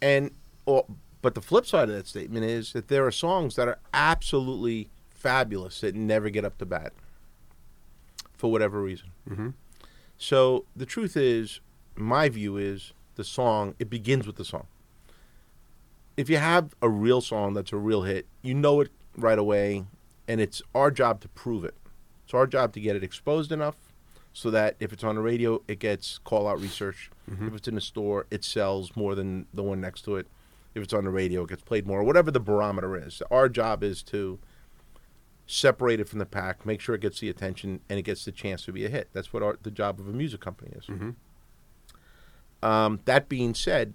and, 0.00 0.30
or, 0.66 0.84
but 1.22 1.34
the 1.34 1.40
flip 1.40 1.66
side 1.66 1.88
of 1.88 1.94
that 1.94 2.06
statement 2.08 2.44
is 2.44 2.72
that 2.74 2.88
there 2.88 3.06
are 3.06 3.10
songs 3.12 3.56
that 3.56 3.68
are 3.68 3.78
absolutely 3.94 4.88
fabulous 5.10 5.80
that 5.80 5.94
never 5.94 6.28
get 6.30 6.44
up 6.44 6.58
to 6.58 6.66
bat 6.66 6.92
for 8.36 8.50
whatever 8.50 8.82
reason. 8.82 9.08
Mm-hmm. 9.28 9.48
So 10.18 10.64
the 10.76 10.86
truth 10.86 11.16
is, 11.16 11.60
my 11.96 12.28
view 12.28 12.56
is 12.56 12.92
the 13.14 13.24
song, 13.24 13.74
it 13.78 13.90
begins 13.90 14.26
with 14.26 14.36
the 14.36 14.44
song. 14.44 14.66
If 16.16 16.28
you 16.28 16.36
have 16.36 16.74
a 16.82 16.88
real 16.88 17.20
song 17.20 17.54
that's 17.54 17.72
a 17.72 17.76
real 17.76 18.02
hit, 18.02 18.26
you 18.42 18.54
know 18.54 18.80
it 18.80 18.90
right 19.16 19.38
away, 19.38 19.84
and 20.28 20.40
it's 20.40 20.62
our 20.74 20.90
job 20.90 21.20
to 21.22 21.28
prove 21.28 21.64
it. 21.64 21.74
It's 22.24 22.34
our 22.34 22.46
job 22.46 22.72
to 22.74 22.80
get 22.80 22.96
it 22.96 23.02
exposed 23.02 23.52
enough 23.52 23.76
so 24.32 24.50
that 24.50 24.76
if 24.80 24.92
it's 24.92 25.04
on 25.04 25.14
the 25.16 25.20
radio, 25.20 25.62
it 25.68 25.78
gets 25.78 26.18
call 26.18 26.48
out 26.48 26.60
research. 26.60 27.10
Mm-hmm. 27.30 27.48
If 27.48 27.54
it's 27.54 27.68
in 27.68 27.74
the 27.74 27.80
store, 27.80 28.26
it 28.30 28.44
sells 28.44 28.96
more 28.96 29.14
than 29.14 29.46
the 29.52 29.62
one 29.62 29.80
next 29.80 30.02
to 30.02 30.16
it. 30.16 30.26
If 30.74 30.82
it's 30.82 30.92
on 30.94 31.04
the 31.04 31.10
radio, 31.10 31.42
it 31.42 31.50
gets 31.50 31.62
played 31.62 31.86
more. 31.86 32.02
Whatever 32.02 32.30
the 32.30 32.40
barometer 32.40 32.96
is, 32.96 33.22
our 33.30 33.48
job 33.48 33.82
is 33.82 34.02
to 34.04 34.38
separate 35.46 36.00
it 36.00 36.08
from 36.08 36.18
the 36.18 36.26
pack, 36.26 36.64
make 36.64 36.80
sure 36.80 36.94
it 36.94 37.02
gets 37.02 37.20
the 37.20 37.28
attention, 37.28 37.80
and 37.90 37.98
it 37.98 38.02
gets 38.02 38.24
the 38.24 38.32
chance 38.32 38.64
to 38.64 38.72
be 38.72 38.86
a 38.86 38.88
hit. 38.88 39.08
That's 39.12 39.32
what 39.32 39.42
our, 39.42 39.58
the 39.62 39.70
job 39.70 40.00
of 40.00 40.08
a 40.08 40.12
music 40.12 40.40
company 40.40 40.72
is. 40.74 40.86
Mm-hmm. 40.86 41.10
Um, 42.62 43.00
that 43.04 43.28
being 43.28 43.54
said, 43.54 43.94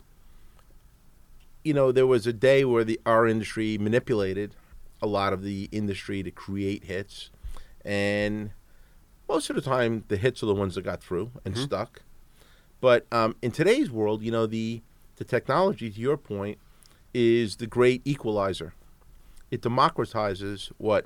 you 1.64 1.74
know, 1.74 1.92
there 1.92 2.08
was 2.08 2.28
a 2.28 2.34
day 2.34 2.66
where 2.66 2.84
the 2.84 3.00
our 3.06 3.28
industry 3.28 3.78
manipulated 3.78 4.56
a 5.02 5.08
lot 5.08 5.34
of 5.34 5.44
the 5.44 5.70
industry 5.72 6.24
to 6.24 6.32
create 6.32 6.86
hits, 6.86 7.30
and 7.86 8.52
most 9.28 9.50
of 9.50 9.56
the 9.56 9.62
time, 9.62 10.04
the 10.08 10.18
hits 10.18 10.42
are 10.42 10.48
the 10.48 10.56
ones 10.56 10.76
that 10.76 10.84
got 10.84 11.02
through 11.02 11.32
and 11.44 11.58
stuck. 11.58 12.02
But 12.80 13.06
um, 13.12 13.36
in 13.42 13.52
today's 13.52 13.92
world, 13.92 14.22
you 14.22 14.32
know, 14.32 14.46
the 14.46 14.82
the 15.18 15.24
technology, 15.24 15.90
to 15.90 16.00
your 16.00 16.18
point, 16.18 16.60
is 17.14 17.58
the 17.58 17.68
great 17.68 18.02
equalizer. 18.06 18.74
It 19.50 19.62
democratizes 19.62 20.72
what 20.78 21.06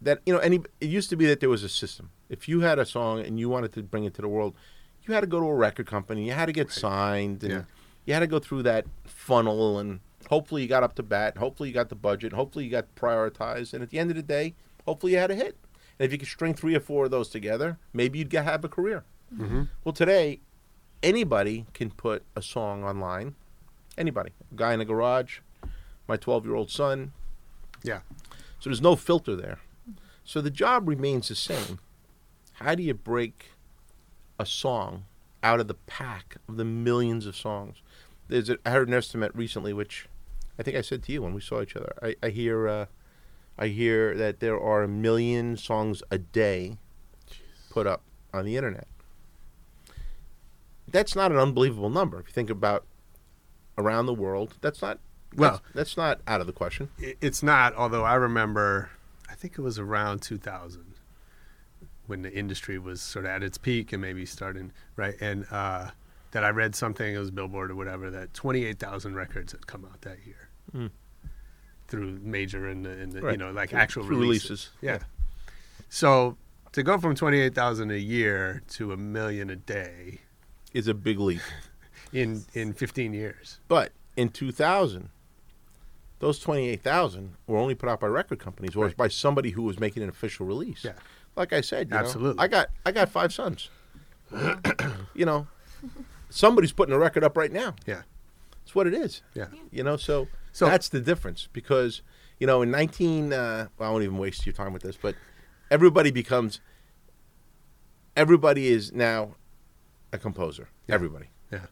that 0.00 0.20
you 0.24 0.32
know. 0.32 0.38
Any 0.38 0.60
it 0.80 0.88
used 0.88 1.10
to 1.10 1.16
be 1.16 1.26
that 1.26 1.40
there 1.40 1.50
was 1.50 1.62
a 1.62 1.68
system. 1.68 2.10
If 2.28 2.48
you 2.48 2.60
had 2.60 2.78
a 2.78 2.86
song 2.86 3.20
and 3.20 3.38
you 3.38 3.48
wanted 3.48 3.72
to 3.74 3.82
bring 3.82 4.04
it 4.04 4.14
to 4.14 4.22
the 4.22 4.28
world, 4.28 4.54
you 5.08 5.14
had 5.14 5.20
to 5.22 5.26
go 5.26 5.40
to 5.40 5.46
a 5.46 5.54
record 5.54 5.86
company. 5.86 6.26
You 6.26 6.32
had 6.32 6.46
to 6.46 6.52
get 6.52 6.70
signed, 6.70 7.42
and 7.42 7.52
Yeah. 7.52 7.62
you 8.04 8.14
had 8.14 8.20
to 8.20 8.26
go 8.26 8.38
through 8.38 8.62
that 8.64 8.86
funnel. 9.04 9.78
And 9.78 10.00
hopefully, 10.28 10.62
you 10.62 10.68
got 10.68 10.82
up 10.82 10.94
to 10.96 11.02
bat. 11.02 11.38
Hopefully, 11.38 11.68
you 11.68 11.74
got 11.74 11.88
the 11.88 11.94
budget. 11.94 12.32
Hopefully, 12.32 12.64
you 12.64 12.70
got 12.70 12.94
prioritized. 12.94 13.72
And 13.74 13.82
at 13.82 13.90
the 13.90 13.98
end 13.98 14.10
of 14.10 14.16
the 14.16 14.22
day, 14.22 14.54
hopefully, 14.84 15.12
you 15.12 15.18
had 15.18 15.30
a 15.30 15.34
hit. 15.34 15.56
And 15.98 16.06
if 16.06 16.12
you 16.12 16.18
could 16.18 16.28
string 16.28 16.54
three 16.54 16.74
or 16.74 16.80
four 16.80 17.06
of 17.06 17.10
those 17.10 17.28
together, 17.28 17.78
maybe 17.92 18.18
you'd 18.18 18.30
get, 18.30 18.44
have 18.44 18.64
a 18.64 18.68
career. 18.68 19.04
Mm-hmm. 19.34 19.62
Well, 19.84 19.92
today, 19.92 20.40
anybody 21.02 21.66
can 21.74 21.90
put 21.90 22.22
a 22.36 22.42
song 22.42 22.84
online. 22.84 23.34
Anybody, 23.96 24.30
a 24.52 24.54
guy 24.54 24.74
in 24.74 24.80
a 24.80 24.84
garage, 24.84 25.40
my 26.06 26.16
twelve-year-old 26.16 26.70
son. 26.70 27.12
Yeah. 27.82 28.00
So 28.60 28.70
there's 28.70 28.80
no 28.80 28.94
filter 28.96 29.34
there. 29.36 29.58
So 30.24 30.40
the 30.40 30.50
job 30.50 30.88
remains 30.88 31.28
the 31.28 31.34
same. 31.34 31.78
How 32.54 32.74
do 32.74 32.82
you 32.82 32.94
break 32.94 33.50
a 34.38 34.46
song 34.46 35.04
out 35.42 35.60
of 35.60 35.68
the 35.68 35.74
pack 35.74 36.36
of 36.48 36.56
the 36.56 36.64
millions 36.64 37.26
of 37.26 37.36
songs? 37.36 37.76
There's 38.28 38.50
a, 38.50 38.58
I 38.64 38.70
heard 38.70 38.88
an 38.88 38.94
estimate 38.94 39.32
recently, 39.34 39.72
which 39.72 40.08
I 40.58 40.62
think 40.62 40.76
I 40.76 40.80
said 40.80 41.02
to 41.04 41.12
you 41.12 41.22
when 41.22 41.34
we 41.34 41.40
saw 41.40 41.62
each 41.62 41.76
other. 41.76 41.92
I, 42.02 42.16
I 42.22 42.28
hear, 42.30 42.68
uh, 42.68 42.86
I 43.58 43.68
hear 43.68 44.14
that 44.16 44.40
there 44.40 44.60
are 44.60 44.82
a 44.82 44.88
million 44.88 45.56
songs 45.56 46.02
a 46.10 46.18
day 46.18 46.78
put 47.70 47.86
up 47.86 48.02
on 48.32 48.44
the 48.44 48.56
internet. 48.56 48.86
That's 50.86 51.14
not 51.14 51.30
an 51.32 51.38
unbelievable 51.38 51.90
number. 51.90 52.18
If 52.20 52.28
you 52.28 52.32
think 52.32 52.50
about 52.50 52.84
around 53.76 54.06
the 54.06 54.14
world, 54.14 54.54
that's 54.60 54.82
not. 54.82 54.98
Well- 55.36 55.62
that's, 55.74 55.74
that's 55.74 55.96
not 55.96 56.20
out 56.26 56.40
of 56.40 56.46
the 56.46 56.52
question. 56.52 56.88
It's 56.98 57.42
not, 57.42 57.74
although 57.74 58.04
I 58.04 58.14
remember, 58.14 58.90
I 59.30 59.34
think 59.34 59.58
it 59.58 59.62
was 59.62 59.78
around 59.78 60.22
2000 60.22 60.94
when 62.08 62.22
the 62.22 62.32
industry 62.32 62.78
was 62.78 63.00
sort 63.00 63.24
of 63.24 63.30
at 63.30 63.42
its 63.44 63.56
peak 63.58 63.92
and 63.92 64.02
maybe 64.02 64.26
starting, 64.26 64.72
right? 64.96 65.14
And 65.20 65.46
uh, 65.50 65.90
that 66.32 66.42
I 66.42 66.48
read 66.50 66.74
something, 66.74 67.14
it 67.14 67.18
was 67.18 67.30
Billboard 67.30 67.70
or 67.70 67.76
whatever, 67.76 68.10
that 68.10 68.34
28,000 68.34 69.14
records 69.14 69.52
had 69.52 69.66
come 69.68 69.84
out 69.84 70.00
that 70.02 70.18
year 70.26 70.48
Mm. 70.76 70.90
through 71.86 72.18
major 72.22 72.66
and, 72.68 72.84
the, 72.84 72.90
and 72.90 73.12
the, 73.12 73.30
you 73.30 73.36
know, 73.38 73.50
like 73.52 73.70
Through- 73.70 73.78
actual 73.78 74.04
through 74.04 74.18
releases. 74.20 74.50
releases. 74.50 74.70
Yeah. 74.82 74.92
Yeah. 74.92 74.98
So 75.88 76.36
to 76.72 76.82
go 76.82 76.98
from 76.98 77.14
28,000 77.14 77.90
a 77.90 77.96
year 77.98 78.62
to 78.72 78.92
a 78.92 78.96
million 78.98 79.48
a 79.48 79.56
day 79.56 80.20
Is 80.74 80.88
a 80.88 80.94
big 80.94 81.18
leap. 81.18 81.40
in, 82.12 82.44
in 82.54 82.72
15 82.74 83.12
years. 83.14 83.60
But 83.68 83.92
in 84.16 84.28
2000, 84.30 85.08
those 86.18 86.38
28,000 86.40 87.34
were 87.46 87.56
only 87.58 87.74
put 87.74 87.88
out 87.88 88.00
by 88.00 88.06
record 88.08 88.38
companies 88.38 88.74
or 88.76 88.86
Right. 88.86 88.96
by 88.96 89.08
somebody 89.08 89.50
who 89.50 89.62
was 89.62 89.78
making 89.80 90.02
an 90.02 90.08
official 90.08 90.44
release. 90.46 90.84
Yeah. 90.84 90.92
Like 91.38 91.52
I 91.52 91.60
said, 91.60 91.88
you 91.88 91.94
know, 91.94 92.00
Absolutely. 92.00 92.42
I 92.42 92.48
got 92.48 92.68
I 92.84 92.92
got 92.92 93.08
five 93.08 93.32
sons. 93.32 93.70
you 95.14 95.24
know, 95.24 95.46
somebody's 96.30 96.72
putting 96.72 96.94
a 96.94 96.98
record 96.98 97.22
up 97.24 97.36
right 97.36 97.52
now. 97.52 97.74
Yeah. 97.86 98.02
It's 98.64 98.74
what 98.74 98.86
it 98.86 98.92
is. 98.92 99.22
Yeah. 99.34 99.46
You 99.70 99.82
know, 99.84 99.96
so, 99.96 100.26
So- 100.52 100.66
that's 100.66 100.88
the 100.90 101.00
difference 101.00 101.48
because 101.52 102.02
you 102.38 102.46
know 102.46 102.60
in 102.62 102.70
19 102.70 103.32
uh, 103.32 103.68
well, 103.78 103.88
I 103.88 103.92
won't 103.92 104.04
even 104.04 104.18
waste 104.18 104.44
your 104.44 104.52
time 104.52 104.72
with 104.72 104.82
this, 104.82 104.96
but 105.00 105.14
everybody 105.70 106.10
becomes 106.10 106.60
everybody 108.16 108.68
is 108.68 108.92
now 108.92 109.36
a 110.12 110.18
composer. 110.18 110.68
Yeah. 110.88 110.96
Everybody. 110.96 111.26
Yeah. 111.52 111.66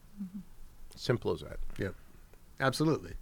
Simple 0.95 1.33
as 1.33 1.41
that. 1.41 1.59
Yeah. 1.79 1.89
absolutely, 2.61 3.14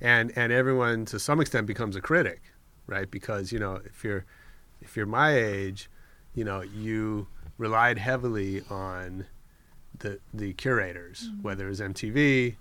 and 0.00 0.32
and 0.34 0.52
everyone 0.52 1.04
to 1.06 1.18
some 1.20 1.40
extent 1.40 1.66
becomes 1.66 1.94
a 1.94 2.00
critic, 2.00 2.40
right? 2.86 3.08
Because 3.08 3.52
you 3.52 3.58
know 3.58 3.80
if 3.84 4.02
you're 4.02 4.24
if 4.80 4.96
you're 4.96 5.06
my 5.06 5.36
age, 5.36 5.90
you 6.34 6.44
know 6.44 6.62
you 6.62 7.26
relied 7.58 7.98
heavily 7.98 8.62
on 8.70 9.26
the 9.98 10.18
the 10.32 10.52
curators, 10.54 11.28
mm-hmm. 11.28 11.42
whether 11.42 11.66
it 11.66 11.70
was 11.70 11.80
MTV, 11.80 12.56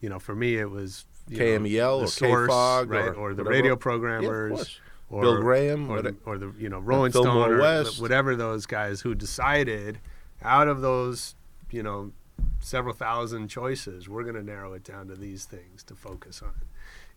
you 0.00 0.08
know, 0.08 0.18
for 0.18 0.34
me 0.34 0.56
it 0.56 0.70
was 0.70 1.06
you 1.28 1.38
know, 1.38 1.62
the 1.62 1.80
or 1.80 2.06
Source, 2.08 2.50
KFOG 2.50 2.88
right, 2.88 3.08
or 3.08 3.14
or, 3.14 3.34
the 3.34 3.42
whatever. 3.42 3.50
radio 3.50 3.76
programmers. 3.76 4.52
course. 4.52 4.80
or 5.08 5.22
Bill 5.22 5.40
Graham, 5.40 5.90
or 5.90 5.96
what- 5.96 6.04
the, 6.04 6.16
or 6.24 6.38
the 6.38 6.52
you 6.58 6.68
know 6.68 6.80
Rolling 6.80 7.12
Stone, 7.12 7.52
or 7.52 7.58
West. 7.58 8.00
whatever 8.00 8.34
those 8.36 8.66
guys 8.66 9.00
who 9.02 9.14
decided 9.14 10.00
out 10.42 10.68
of 10.68 10.80
those 10.80 11.34
you 11.70 11.82
know 11.82 12.12
several 12.60 12.94
thousand 12.94 13.48
choices, 13.48 14.08
we're 14.08 14.22
going 14.22 14.34
to 14.34 14.42
narrow 14.42 14.72
it 14.72 14.84
down 14.84 15.08
to 15.08 15.14
these 15.14 15.44
things 15.44 15.82
to 15.84 15.94
focus 15.94 16.42
on, 16.42 16.54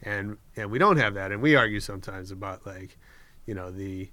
and 0.03 0.37
and 0.55 0.69
we 0.69 0.77
don't 0.77 0.97
have 0.97 1.15
that, 1.15 1.31
and 1.31 1.41
we 1.41 1.55
argue 1.55 1.79
sometimes 1.79 2.31
about 2.31 2.65
like 2.65 2.97
you 3.45 3.55
know 3.55 3.71
the 3.71 4.09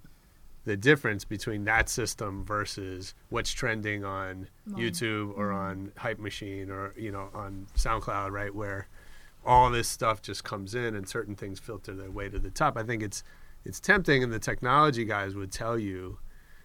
the 0.64 0.76
difference 0.76 1.24
between 1.24 1.64
that 1.64 1.88
system 1.88 2.44
versus 2.44 3.14
what's 3.30 3.52
trending 3.52 4.04
on 4.04 4.48
Mine. 4.66 4.80
YouTube 4.80 5.36
or 5.36 5.48
mm-hmm. 5.48 5.56
on 5.56 5.92
Hype 5.96 6.18
Machine 6.18 6.70
or 6.70 6.94
you 6.96 7.10
know 7.10 7.28
on 7.34 7.66
SoundCloud, 7.76 8.30
right? 8.30 8.54
Where 8.54 8.88
all 9.44 9.70
this 9.70 9.88
stuff 9.88 10.22
just 10.22 10.44
comes 10.44 10.74
in 10.74 10.94
and 10.94 11.08
certain 11.08 11.34
things 11.34 11.58
filter 11.58 11.94
their 11.94 12.10
way 12.10 12.28
to 12.28 12.38
the 12.38 12.50
top. 12.50 12.76
I 12.76 12.84
think 12.84 13.02
it's 13.02 13.24
it's 13.64 13.80
tempting, 13.80 14.22
and 14.22 14.32
the 14.32 14.38
technology 14.38 15.04
guys 15.04 15.34
would 15.34 15.52
tell 15.52 15.78
you 15.78 16.18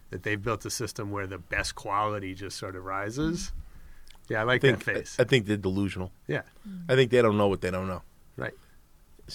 that 0.09 0.23
they've 0.23 0.41
built 0.41 0.65
a 0.65 0.69
system 0.69 1.11
where 1.11 1.27
the 1.27 1.37
best 1.37 1.75
quality 1.75 2.33
just 2.33 2.57
sort 2.57 2.75
of 2.75 2.83
rises. 2.85 3.47
Mm-hmm. 3.47 4.33
Yeah, 4.33 4.41
I 4.41 4.43
like 4.43 4.63
I 4.63 4.67
think 4.67 4.83
that 4.83 4.93
face. 4.93 5.17
I 5.19 5.23
think 5.23 5.45
they're 5.45 5.57
delusional. 5.57 6.11
yeah, 6.27 6.41
mm. 6.67 6.83
I 6.89 6.95
think 6.95 7.11
they 7.11 7.21
don't 7.21 7.37
know 7.37 7.47
what 7.47 7.61
they 7.61 7.71
don't 7.71 7.87
know. 7.87 8.01
right. 8.35 8.53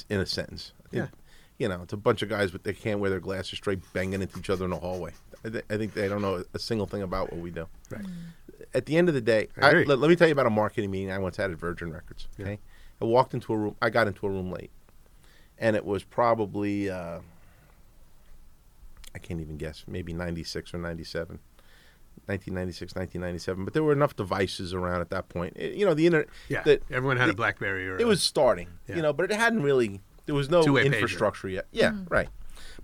In 0.08 0.20
a 0.20 0.26
sentence. 0.26 0.72
I 0.86 0.88
think, 0.88 1.02
Yeah. 1.04 1.21
You 1.58 1.68
know, 1.68 1.82
it's 1.82 1.92
a 1.92 1.96
bunch 1.96 2.22
of 2.22 2.28
guys, 2.28 2.50
but 2.50 2.64
they 2.64 2.72
can't 2.72 2.98
wear 2.98 3.10
their 3.10 3.20
glasses 3.20 3.58
straight, 3.58 3.80
banging 3.92 4.20
into 4.22 4.38
each 4.38 4.50
other 4.50 4.64
in 4.64 4.70
the 4.70 4.76
hallway. 4.78 5.12
I, 5.44 5.48
th- 5.50 5.64
I 5.70 5.76
think 5.76 5.94
they 5.94 6.08
don't 6.08 6.22
know 6.22 6.44
a 6.54 6.58
single 6.58 6.86
thing 6.86 7.02
about 7.02 7.32
what 7.32 7.40
we 7.40 7.50
do. 7.50 7.66
Right. 7.90 8.04
At 8.74 8.86
the 8.86 8.96
end 8.96 9.08
of 9.08 9.14
the 9.14 9.20
day, 9.20 9.48
I 9.60 9.68
I 9.70 9.72
let, 9.84 9.98
let 9.98 10.08
me 10.08 10.16
tell 10.16 10.26
you 10.28 10.32
about 10.32 10.46
a 10.46 10.50
marketing 10.50 10.90
meeting 10.90 11.10
I 11.12 11.18
once 11.18 11.36
had 11.36 11.50
at 11.50 11.58
Virgin 11.58 11.92
Records. 11.92 12.26
Yeah. 12.38 12.46
Okay, 12.46 12.58
I 13.00 13.04
walked 13.04 13.34
into 13.34 13.52
a 13.52 13.56
room. 13.56 13.76
I 13.82 13.90
got 13.90 14.06
into 14.08 14.26
a 14.26 14.30
room 14.30 14.50
late, 14.50 14.70
and 15.58 15.76
it 15.76 15.84
was 15.84 16.02
probably 16.04 16.88
uh, 16.90 17.18
I 19.14 19.18
can't 19.18 19.40
even 19.40 19.56
guess, 19.58 19.84
maybe 19.86 20.12
ninety 20.12 20.44
six 20.44 20.72
or 20.74 20.78
ninety 20.78 21.04
seven. 21.04 21.38
1996, 22.26 22.94
1997, 22.94 23.64
but 23.64 23.72
there 23.74 23.82
were 23.82 23.92
enough 23.92 24.14
devices 24.14 24.74
around 24.74 25.00
at 25.00 25.08
that 25.10 25.28
point. 25.30 25.56
It- 25.56 25.74
you 25.74 25.84
know, 25.86 25.94
the 25.94 26.06
internet. 26.06 26.28
Yeah, 26.48 26.62
that 26.62 26.82
everyone 26.90 27.16
had 27.16 27.30
a 27.30 27.34
BlackBerry 27.34 27.88
or 27.88 27.96
it 27.96 28.02
a- 28.02 28.06
was 28.06 28.22
starting, 28.22 28.68
Yeah. 28.86 28.96
you 28.96 29.02
know, 29.02 29.12
but 29.12 29.30
it 29.30 29.36
hadn't 29.36 29.62
really. 29.62 30.00
There 30.26 30.34
was 30.34 30.48
no 30.50 30.62
Two-way 30.62 30.82
pager. 30.84 30.92
infrastructure 30.94 31.48
yet. 31.48 31.66
Yeah, 31.72 31.90
mm. 31.92 32.10
right. 32.10 32.28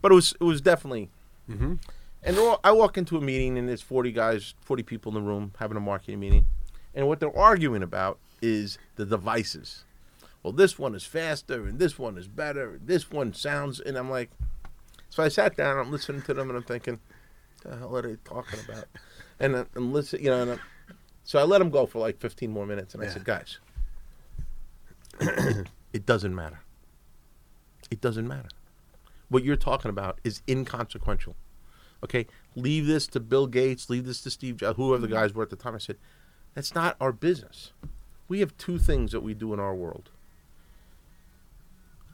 But 0.02 0.12
it 0.12 0.14
was 0.14 0.34
it 0.40 0.44
was 0.44 0.60
definitely. 0.60 1.10
Mhm. 1.48 1.78
And 2.22 2.36
they're 2.36 2.44
all- 2.44 2.60
I 2.64 2.72
walk 2.72 2.98
into 2.98 3.16
a 3.16 3.20
meeting 3.20 3.56
and 3.56 3.68
there's 3.68 3.80
forty 3.82 4.10
guys, 4.12 4.54
forty 4.60 4.82
people 4.82 5.10
in 5.10 5.22
the 5.22 5.28
room 5.28 5.52
having 5.58 5.76
a 5.76 5.80
marketing 5.80 6.20
meeting, 6.20 6.46
and 6.94 7.06
what 7.08 7.20
they're 7.20 7.36
arguing 7.36 7.82
about 7.82 8.18
is 8.42 8.78
the 8.96 9.06
devices. 9.06 9.84
Well, 10.42 10.52
this 10.52 10.78
one 10.78 10.94
is 10.94 11.04
faster, 11.04 11.66
and 11.66 11.78
this 11.78 11.98
one 11.98 12.16
is 12.18 12.28
better. 12.28 12.74
and 12.74 12.86
This 12.86 13.10
one 13.10 13.32
sounds, 13.34 13.80
and 13.80 13.96
I'm 13.96 14.08
like, 14.10 14.30
so 15.10 15.22
I 15.22 15.28
sat 15.28 15.56
down, 15.56 15.78
I'm 15.78 15.90
listening 15.90 16.22
to 16.22 16.34
them, 16.34 16.48
and 16.48 16.56
I'm 16.56 16.62
thinking, 16.64 17.00
What 17.62 17.72
the 17.72 17.78
hell 17.78 17.96
are 17.96 18.02
they 18.02 18.16
talking 18.24 18.60
about? 18.68 18.84
And 19.40 19.54
uh, 19.54 19.58
I- 19.60 19.66
I'm 19.76 19.92
listening, 19.92 20.24
you 20.24 20.30
know, 20.30 20.42
and 20.42 20.50
I'm, 20.52 20.60
so 21.24 21.38
I 21.38 21.44
let 21.44 21.58
them 21.58 21.70
go 21.70 21.86
for 21.86 22.00
like 22.00 22.18
15 22.18 22.50
more 22.50 22.66
minutes, 22.66 22.94
and 22.94 23.02
I 23.02 23.06
Yeah. 23.06 23.12
said, 23.12 23.24
guys, 23.24 23.58
it 25.92 26.06
doesn't 26.06 26.34
matter. 26.34 26.60
It 27.90 28.00
doesn't 28.00 28.26
matter. 28.26 28.48
What 29.28 29.44
you're 29.44 29.56
talking 29.56 29.90
about 29.90 30.20
is 30.24 30.42
inconsequential. 30.48 31.36
Okay, 32.02 32.26
leave 32.54 32.86
this 32.86 33.06
to 33.08 33.20
Bill 33.20 33.46
Gates, 33.46 33.90
leave 33.90 34.06
this 34.06 34.20
to 34.22 34.30
Steve 34.30 34.56
Jobs, 34.58 34.76
whoever 34.76 35.00
the 35.00 35.08
mm-hmm. 35.08 35.16
guys 35.16 35.34
were 35.34 35.42
at 35.42 35.50
the 35.50 35.56
time. 35.56 35.74
I 35.74 35.78
said, 35.78 35.96
that's 36.54 36.74
not 36.74 36.96
our 37.00 37.12
business. 37.12 37.72
We 38.28 38.40
have 38.40 38.56
two 38.56 38.78
things 38.78 39.12
that 39.12 39.20
we 39.20 39.34
do 39.34 39.52
in 39.52 39.60
our 39.60 39.74
world. 39.74 40.10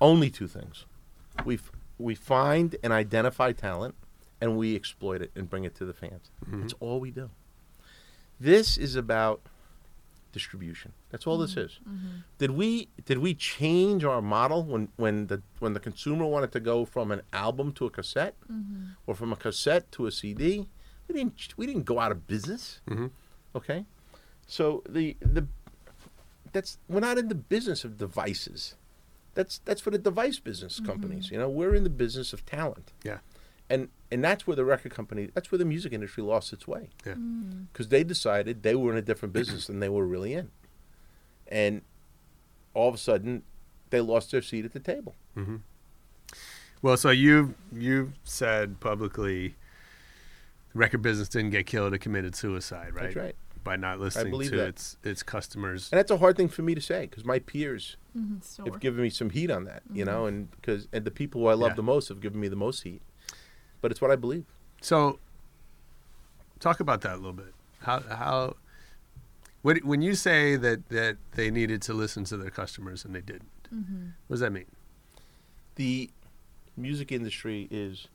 Only 0.00 0.30
two 0.30 0.48
things. 0.48 0.86
We 1.44 1.54
f- 1.54 1.72
we 1.98 2.14
find 2.14 2.76
and 2.82 2.92
identify 2.92 3.52
talent, 3.52 3.94
and 4.40 4.56
we 4.56 4.74
exploit 4.74 5.22
it 5.22 5.30
and 5.34 5.48
bring 5.48 5.64
it 5.64 5.74
to 5.76 5.84
the 5.84 5.92
fans. 5.92 6.30
Mm-hmm. 6.44 6.60
That's 6.62 6.74
all 6.80 6.98
we 6.98 7.10
do. 7.10 7.30
This 8.40 8.76
is 8.76 8.96
about 8.96 9.40
distribution. 10.34 10.92
That's 11.10 11.26
all 11.26 11.38
this 11.38 11.52
mm-hmm. 11.52 11.60
is. 11.60 11.78
Mm-hmm. 11.88 12.16
Did 12.38 12.50
we 12.50 12.88
did 13.06 13.18
we 13.18 13.32
change 13.34 14.04
our 14.04 14.20
model 14.20 14.64
when 14.64 14.88
when 14.96 15.28
the 15.28 15.40
when 15.60 15.72
the 15.72 15.80
consumer 15.80 16.26
wanted 16.26 16.52
to 16.52 16.60
go 16.60 16.84
from 16.84 17.10
an 17.10 17.22
album 17.32 17.72
to 17.78 17.86
a 17.86 17.90
cassette, 17.90 18.34
mm-hmm. 18.52 18.98
or 19.06 19.14
from 19.14 19.32
a 19.32 19.36
cassette 19.36 19.90
to 19.92 20.06
a 20.06 20.12
CD? 20.12 20.68
We 21.06 21.14
didn't 21.14 21.54
we 21.56 21.66
didn't 21.66 21.84
go 21.84 21.98
out 21.98 22.12
of 22.12 22.26
business. 22.26 22.80
Mhm. 22.88 23.10
Okay, 23.54 23.86
so 24.46 24.82
the 24.88 25.16
the 25.20 25.46
that's 26.52 26.78
we're 26.88 27.00
not 27.00 27.16
in 27.18 27.28
the 27.28 27.40
business 27.56 27.84
of 27.84 27.96
devices. 27.96 28.74
That's 29.34 29.58
that's 29.66 29.80
for 29.80 29.90
the 29.90 29.98
device 30.10 30.38
business 30.38 30.80
companies. 30.80 31.30
You 31.30 31.38
know, 31.38 31.48
we're 31.48 31.74
in 31.74 31.84
the 31.84 31.96
business 32.04 32.32
of 32.32 32.46
talent 32.46 32.92
Yeah, 33.02 33.18
and 33.68 33.88
and 34.14 34.22
that's 34.24 34.46
where 34.46 34.56
the 34.56 34.64
record 34.64 34.92
company 34.92 35.28
that's 35.34 35.50
where 35.50 35.58
the 35.58 35.64
music 35.64 35.92
industry 35.92 36.22
lost 36.22 36.52
its 36.52 36.66
way 36.68 36.88
Yeah. 37.06 37.14
Mm. 37.14 37.66
because 37.72 37.88
they 37.88 38.04
decided 38.04 38.62
they 38.62 38.74
were 38.74 38.92
in 38.92 38.98
a 38.98 39.02
different 39.02 39.32
business 39.32 39.66
than 39.66 39.80
they 39.80 39.88
were 39.88 40.06
really 40.06 40.32
in 40.34 40.50
and 41.48 41.82
all 42.74 42.88
of 42.88 42.94
a 42.94 42.98
sudden 42.98 43.42
they 43.90 44.00
lost 44.00 44.30
their 44.32 44.42
seat 44.42 44.64
at 44.64 44.72
the 44.72 44.80
table 44.80 45.14
mm-hmm. 45.36 45.56
Well, 46.82 46.98
so 46.98 47.08
you 47.10 47.54
you 47.72 48.12
said 48.24 48.78
publicly, 48.78 49.54
the 50.72 50.78
record 50.78 51.00
business 51.00 51.30
didn't 51.30 51.48
get 51.50 51.64
killed; 51.64 51.94
it 51.94 52.00
committed 52.00 52.34
suicide, 52.34 52.92
right? 52.94 53.04
That's 53.04 53.16
right. 53.16 53.36
By 53.62 53.76
not 53.76 54.00
listening 54.00 54.30
believe 54.30 54.50
to 54.50 54.56
that. 54.58 54.68
its 54.68 54.96
its 55.02 55.22
customers. 55.22 55.88
and 55.90 55.98
that's 55.98 56.10
a 56.10 56.18
hard 56.18 56.36
thing 56.36 56.48
for 56.50 56.60
me 56.60 56.74
to 56.74 56.82
say 56.82 57.06
because 57.06 57.24
my 57.24 57.38
peers 57.38 57.96
Mm-hmm, 58.16 58.66
have 58.70 58.78
given 58.80 59.02
me 59.02 59.10
some 59.10 59.30
heat 59.30 59.50
on 59.50 59.64
that 59.64 59.82
you 59.92 60.04
mm-hmm. 60.04 60.12
know 60.14 60.26
and 60.26 60.48
because 60.52 60.86
and 60.92 61.04
the 61.04 61.10
people 61.10 61.40
who 61.40 61.46
i 61.48 61.54
love 61.54 61.70
Yeah. 61.72 61.76
the 61.82 61.82
most 61.82 62.08
have 62.10 62.20
given 62.20 62.38
me 62.38 62.46
the 62.46 62.54
most 62.66 62.82
heat 62.84 63.02
but 63.84 63.90
it's 63.92 64.00
what 64.00 64.10
i 64.10 64.16
believe 64.16 64.46
So, 64.80 65.18
talk 66.58 66.80
about 66.80 67.00
that 67.02 67.12
a 67.12 67.20
little 67.24 67.34
bit. 67.44 67.52
How 67.80 68.00
how 68.22 68.56
what, 69.60 69.84
when 69.84 70.00
you 70.00 70.14
say 70.14 70.56
that 70.56 70.88
that 70.88 71.16
they 71.38 71.50
needed 71.50 71.82
to 71.82 71.92
listen 71.92 72.24
to 72.30 72.36
their 72.38 72.50
customers 72.50 73.04
and 73.04 73.14
they 73.14 73.20
didn't, 73.32 73.50
what 74.26 74.34
does 74.36 74.40
that 74.40 74.52
mean? 74.52 74.70
the 75.76 76.08
music 76.76 77.10
industry 77.12 77.68
is 77.70 78.08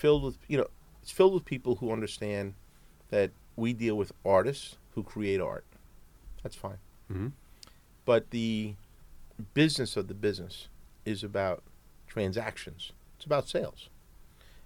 filled 0.00 0.22
with 0.26 0.36
you 0.48 0.58
know 0.58 0.68
it's 1.02 1.10
filled 1.18 1.32
with 1.36 1.44
people 1.54 1.76
who 1.76 1.90
understand 1.92 2.52
that 3.14 3.30
we 3.56 3.72
deal 3.72 3.96
with 3.96 4.10
artists 4.24 4.76
who 4.94 5.02
create 5.02 5.40
art 5.40 5.64
that's 6.42 6.56
fine 6.66 6.80
Mhm. 7.12 7.32
but 8.04 8.30
the 8.30 8.74
business 9.54 9.96
of 9.96 10.08
the 10.08 10.14
business 10.28 10.68
is 11.12 11.24
about 11.24 11.62
transactions 12.14 12.92
it's 13.16 13.24
about 13.30 13.48
sales 13.48 13.88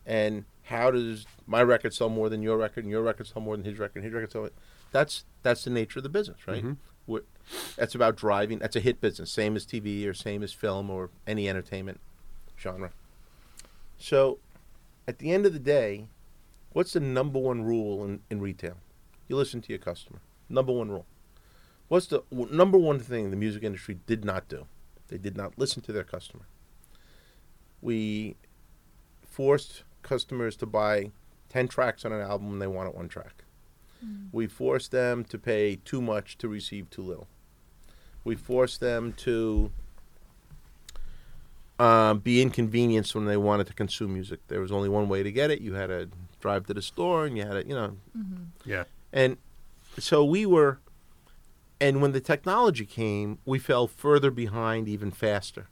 and 0.09 0.45
how 0.65 0.91
does 0.91 1.25
my 1.47 1.63
record 1.63 1.95
sell 1.95 2.09
more 2.09 2.29
than 2.29 2.43
your 2.43 2.57
record 2.57 2.83
and 2.85 2.91
your 2.91 3.03
record 3.03 3.27
sell 3.29 3.41
more 3.43 3.57
than 3.57 3.65
his 3.65 3.79
record 3.79 3.97
and 3.97 4.05
his 4.05 4.13
record 4.13 4.33
sell 4.33 4.49
that's 4.91 5.25
that's 5.43 5.63
the 5.65 5.71
nature 5.71 6.01
of 6.01 6.03
the 6.03 6.09
business 6.09 6.47
right? 6.49 6.65
Mhm. 6.65 6.77
We're- 7.07 7.25
that's 7.77 7.95
about 7.95 8.17
driving 8.17 8.59
that's 8.59 8.75
a 8.77 8.81
hit 8.81 9.01
business 9.01 9.31
same 9.31 9.55
as 9.55 9.65
tv 9.65 10.07
or 10.07 10.13
same 10.15 10.43
as 10.43 10.53
film 10.53 10.91
or 10.91 11.11
any 11.27 11.49
entertainment 11.49 12.01
genre. 12.61 12.91
So 13.99 14.39
at 15.07 15.19
the 15.19 15.31
end 15.33 15.47
of 15.47 15.53
the 15.53 15.59
day 15.59 16.09
what's 16.73 16.93
the 16.95 17.01
number 17.01 17.39
one 17.39 17.63
rule 17.63 18.05
in, 18.05 18.21
in 18.31 18.41
retail? 18.41 18.79
You 19.29 19.37
listen 19.37 19.61
to 19.63 19.69
your 19.71 19.79
customer. 19.79 20.21
Number 20.49 20.73
one 20.73 20.91
rule. 20.91 21.07
What's 21.89 22.07
the 22.07 22.23
w- 22.31 22.55
number 22.55 22.79
one 22.79 22.99
thing 22.99 23.31
the 23.31 23.37
music 23.37 23.63
industry 23.63 23.99
did 24.07 24.25
not 24.25 24.49
do? 24.49 24.67
They 25.09 25.19
did 25.19 25.37
not 25.37 25.59
listen 25.59 25.83
to 25.83 25.93
their 25.93 26.05
customer. 26.05 26.45
We 27.81 28.37
forced 29.27 29.83
customers 30.09 30.57
to 30.57 30.67
buy 30.67 31.11
10 31.51 31.69
tracks 31.69 32.05
on 32.05 32.13
an 32.13 32.21
album 32.21 32.51
when 32.51 32.59
they 32.59 32.67
wanted 32.67 32.95
one 32.95 33.09
track 33.09 33.45
we 34.33 34.47
forced 34.47 34.93
them 34.93 35.25
to 35.25 35.37
pay 35.39 35.77
too 35.85 36.01
much 36.01 36.39
to 36.39 36.47
receive 36.49 36.89
too 36.89 37.03
little 37.03 37.27
we 38.25 38.37
forced 38.37 38.81
them 38.81 39.13
to 39.15 39.71
um, 41.79 42.19
be 42.19 42.43
inconvenienced 42.43 43.15
when 43.15 43.27
they 43.27 43.37
wanted 43.37 43.67
to 43.69 43.73
consume 43.73 44.13
music. 44.15 44.41
There 44.49 44.61
was 44.61 44.73
only 44.73 44.89
one 44.89 45.09
way 45.09 45.23
to 45.23 45.31
get 45.31 45.51
it. 45.51 45.61
You 45.61 45.75
had 45.75 45.87
to 45.89 46.09
drive 46.41 46.67
to 46.67 46.75
the 46.75 46.83
store, 46.83 47.25
and 47.25 47.37
you 47.37 47.45
had 47.45 47.53
to, 47.53 47.67
you 47.67 47.75
know, 47.75 47.97
Yeah, 48.65 48.85
and 49.13 49.37
so 49.99 50.25
we 50.25 50.45
were. 50.45 50.81
And 51.81 52.03
when 52.03 52.11
the 52.11 52.21
technology 52.21 52.85
came, 52.85 53.39
we 53.47 53.61
fell 53.61 53.87
further 53.87 54.33
behind 54.33 54.89
even 54.89 55.13
faster. 55.13 55.69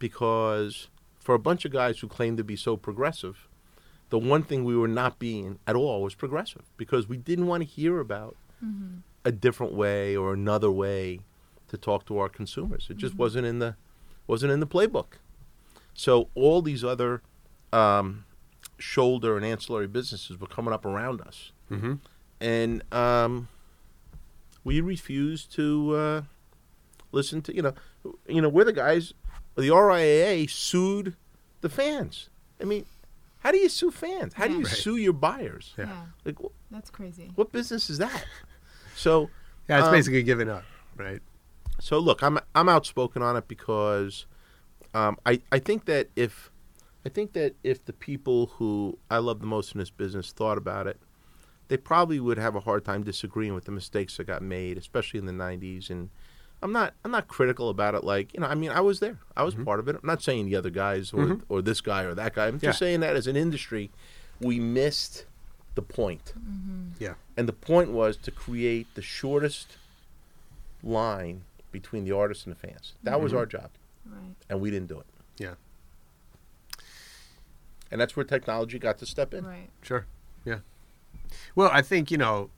Because 0.00 0.88
for 1.30 1.34
a 1.34 1.38
bunch 1.38 1.64
of 1.64 1.70
guys 1.70 2.00
who 2.00 2.08
claimed 2.08 2.38
to 2.38 2.42
be 2.42 2.56
so 2.56 2.76
progressive, 2.76 3.46
the 4.08 4.18
one 4.18 4.42
thing 4.42 4.64
we 4.64 4.76
were 4.76 4.88
not 4.88 5.20
being 5.20 5.60
at 5.64 5.76
all 5.76 6.02
was 6.02 6.12
progressive 6.12 6.62
because 6.76 7.08
we 7.08 7.16
didn't 7.16 7.46
want 7.46 7.62
to 7.62 7.68
hear 7.68 8.00
about 8.00 8.36
a 9.24 9.30
different 9.30 9.72
way 9.72 10.16
or 10.16 10.32
another 10.32 10.72
way 10.72 11.20
to 11.68 11.78
talk 11.78 12.04
to 12.06 12.18
our 12.18 12.28
consumers. 12.28 12.88
It 12.90 12.96
just 12.96 13.14
wasn't 13.14 13.46
in 13.46 13.60
the 13.60 13.76
wasn't 14.26 14.50
in 14.50 14.58
the 14.58 14.66
playbook. 14.66 15.20
So 15.94 16.30
all 16.34 16.62
these 16.62 16.82
other 16.82 17.22
um, 17.72 18.24
shoulder 18.76 19.36
and 19.36 19.46
ancillary 19.46 19.86
businesses 19.86 20.40
were 20.40 20.48
coming 20.48 20.74
up 20.74 20.84
around 20.84 21.20
us, 21.20 21.52
mm-hmm. 21.70 21.94
and 22.40 22.82
um, 22.92 23.46
we 24.64 24.80
refused 24.80 25.52
to 25.52 25.94
uh, 25.94 26.22
listen 27.12 27.40
to 27.42 27.54
you 27.54 27.62
know 27.62 27.74
you 28.26 28.42
know 28.42 28.48
we're 28.48 28.64
the 28.64 28.72
guys. 28.72 29.14
The 29.56 29.68
RIAA 29.68 30.48
sued 30.48 31.16
the 31.60 31.68
fans. 31.68 32.30
I 32.60 32.64
mean, 32.64 32.86
how 33.40 33.50
do 33.52 33.58
you 33.58 33.68
sue 33.68 33.90
fans? 33.90 34.34
How 34.34 34.46
do 34.46 34.54
you 34.54 34.64
Right. 34.64 34.72
sue 34.72 34.96
your 34.96 35.12
buyers? 35.12 35.74
Yeah. 35.78 35.86
Yeah, 35.86 36.04
Like, 36.24 36.38
wh- 36.38 36.52
that's 36.70 36.90
crazy. 36.90 37.32
what 37.34 37.52
business 37.52 37.90
is 37.90 37.98
that? 37.98 38.24
So 38.96 39.30
yeah. 39.68 39.78
It's 39.78 39.86
Um, 39.88 39.92
basically 39.94 40.22
giving 40.22 40.48
up, 40.48 40.64
right? 40.96 41.20
So 41.78 41.98
look, 41.98 42.22
I'm 42.22 42.38
I'm 42.54 42.68
outspoken 42.68 43.22
on 43.22 43.36
it 43.36 43.48
because 43.48 44.26
um, 44.94 45.16
I 45.24 45.40
I 45.52 45.58
think 45.58 45.84
that 45.86 46.08
if 46.16 46.50
I 47.06 47.08
think 47.08 47.32
that 47.32 47.54
if 47.62 47.84
the 47.84 47.92
people 47.94 48.46
who 48.58 48.98
I 49.10 49.18
love 49.18 49.40
the 49.40 49.46
most 49.46 49.74
in 49.74 49.78
this 49.78 49.90
business 49.90 50.32
thought 50.32 50.58
about 50.58 50.86
it, 50.86 50.98
they 51.68 51.76
probably 51.78 52.20
would 52.20 52.36
have 52.38 52.54
a 52.56 52.60
hard 52.60 52.84
time 52.84 53.02
disagreeing 53.04 53.54
with 53.54 53.64
the 53.64 53.70
mistakes 53.72 54.16
that 54.18 54.24
got 54.24 54.42
made, 54.42 54.76
especially 54.76 55.18
in 55.18 55.26
the 55.26 55.32
'90s. 55.32 55.88
And 55.88 56.10
I'm 56.62 56.72
not 56.72 56.94
I'm 57.04 57.10
not 57.10 57.28
critical 57.28 57.70
about 57.70 57.94
it. 57.94 58.04
Like 58.04 58.34
you 58.34 58.40
know, 58.40 58.46
I 58.46 58.54
mean, 58.54 58.70
I 58.70 58.80
was 58.80 59.00
there, 59.00 59.18
I 59.36 59.42
was 59.42 59.54
mm-hmm. 59.54 59.64
part 59.64 59.80
of 59.80 59.88
it. 59.88 59.96
I'm 59.96 60.06
not 60.06 60.22
saying 60.22 60.46
the 60.46 60.56
other 60.56 60.70
guys 60.70 61.12
or 61.12 61.24
mm-hmm. 61.24 61.52
or 61.52 61.62
this 61.62 61.80
guy 61.80 62.02
or 62.02 62.14
that 62.14 62.34
guy. 62.34 62.46
I'm 62.46 62.54
just 62.54 62.64
Yeah. 62.64 62.72
saying 62.72 63.00
that 63.00 63.16
as 63.16 63.26
an 63.26 63.36
industry, 63.36 63.90
we 64.40 64.60
missed 64.60 65.26
the 65.74 65.82
point. 65.82 66.32
Mm-hmm. 66.38 67.02
Yeah. 67.02 67.14
And 67.36 67.48
the 67.48 67.52
point 67.52 67.90
was 67.92 68.16
to 68.18 68.30
create 68.30 68.94
the 68.94 69.02
shortest 69.02 69.78
line 70.82 71.42
between 71.72 72.04
the 72.04 72.12
artist 72.12 72.46
and 72.46 72.54
the 72.54 72.58
fans. 72.58 72.94
That 73.02 73.20
was 73.20 73.32
our 73.32 73.46
job, 73.46 73.70
Right. 74.04 74.34
and 74.48 74.60
we 74.60 74.70
didn't 74.70 74.88
do 74.88 74.98
it. 74.98 75.06
Yeah. 75.38 75.54
And 77.90 78.00
that's 78.00 78.16
where 78.16 78.24
technology 78.24 78.78
got 78.78 78.98
to 78.98 79.06
step 79.06 79.34
in. 79.34 79.44
Right. 79.44 79.70
Sure. 79.82 80.06
Yeah. 80.44 80.58
Well, 81.54 81.70
I 81.72 81.82
think 81.82 82.10
you 82.10 82.18
know 82.18 82.50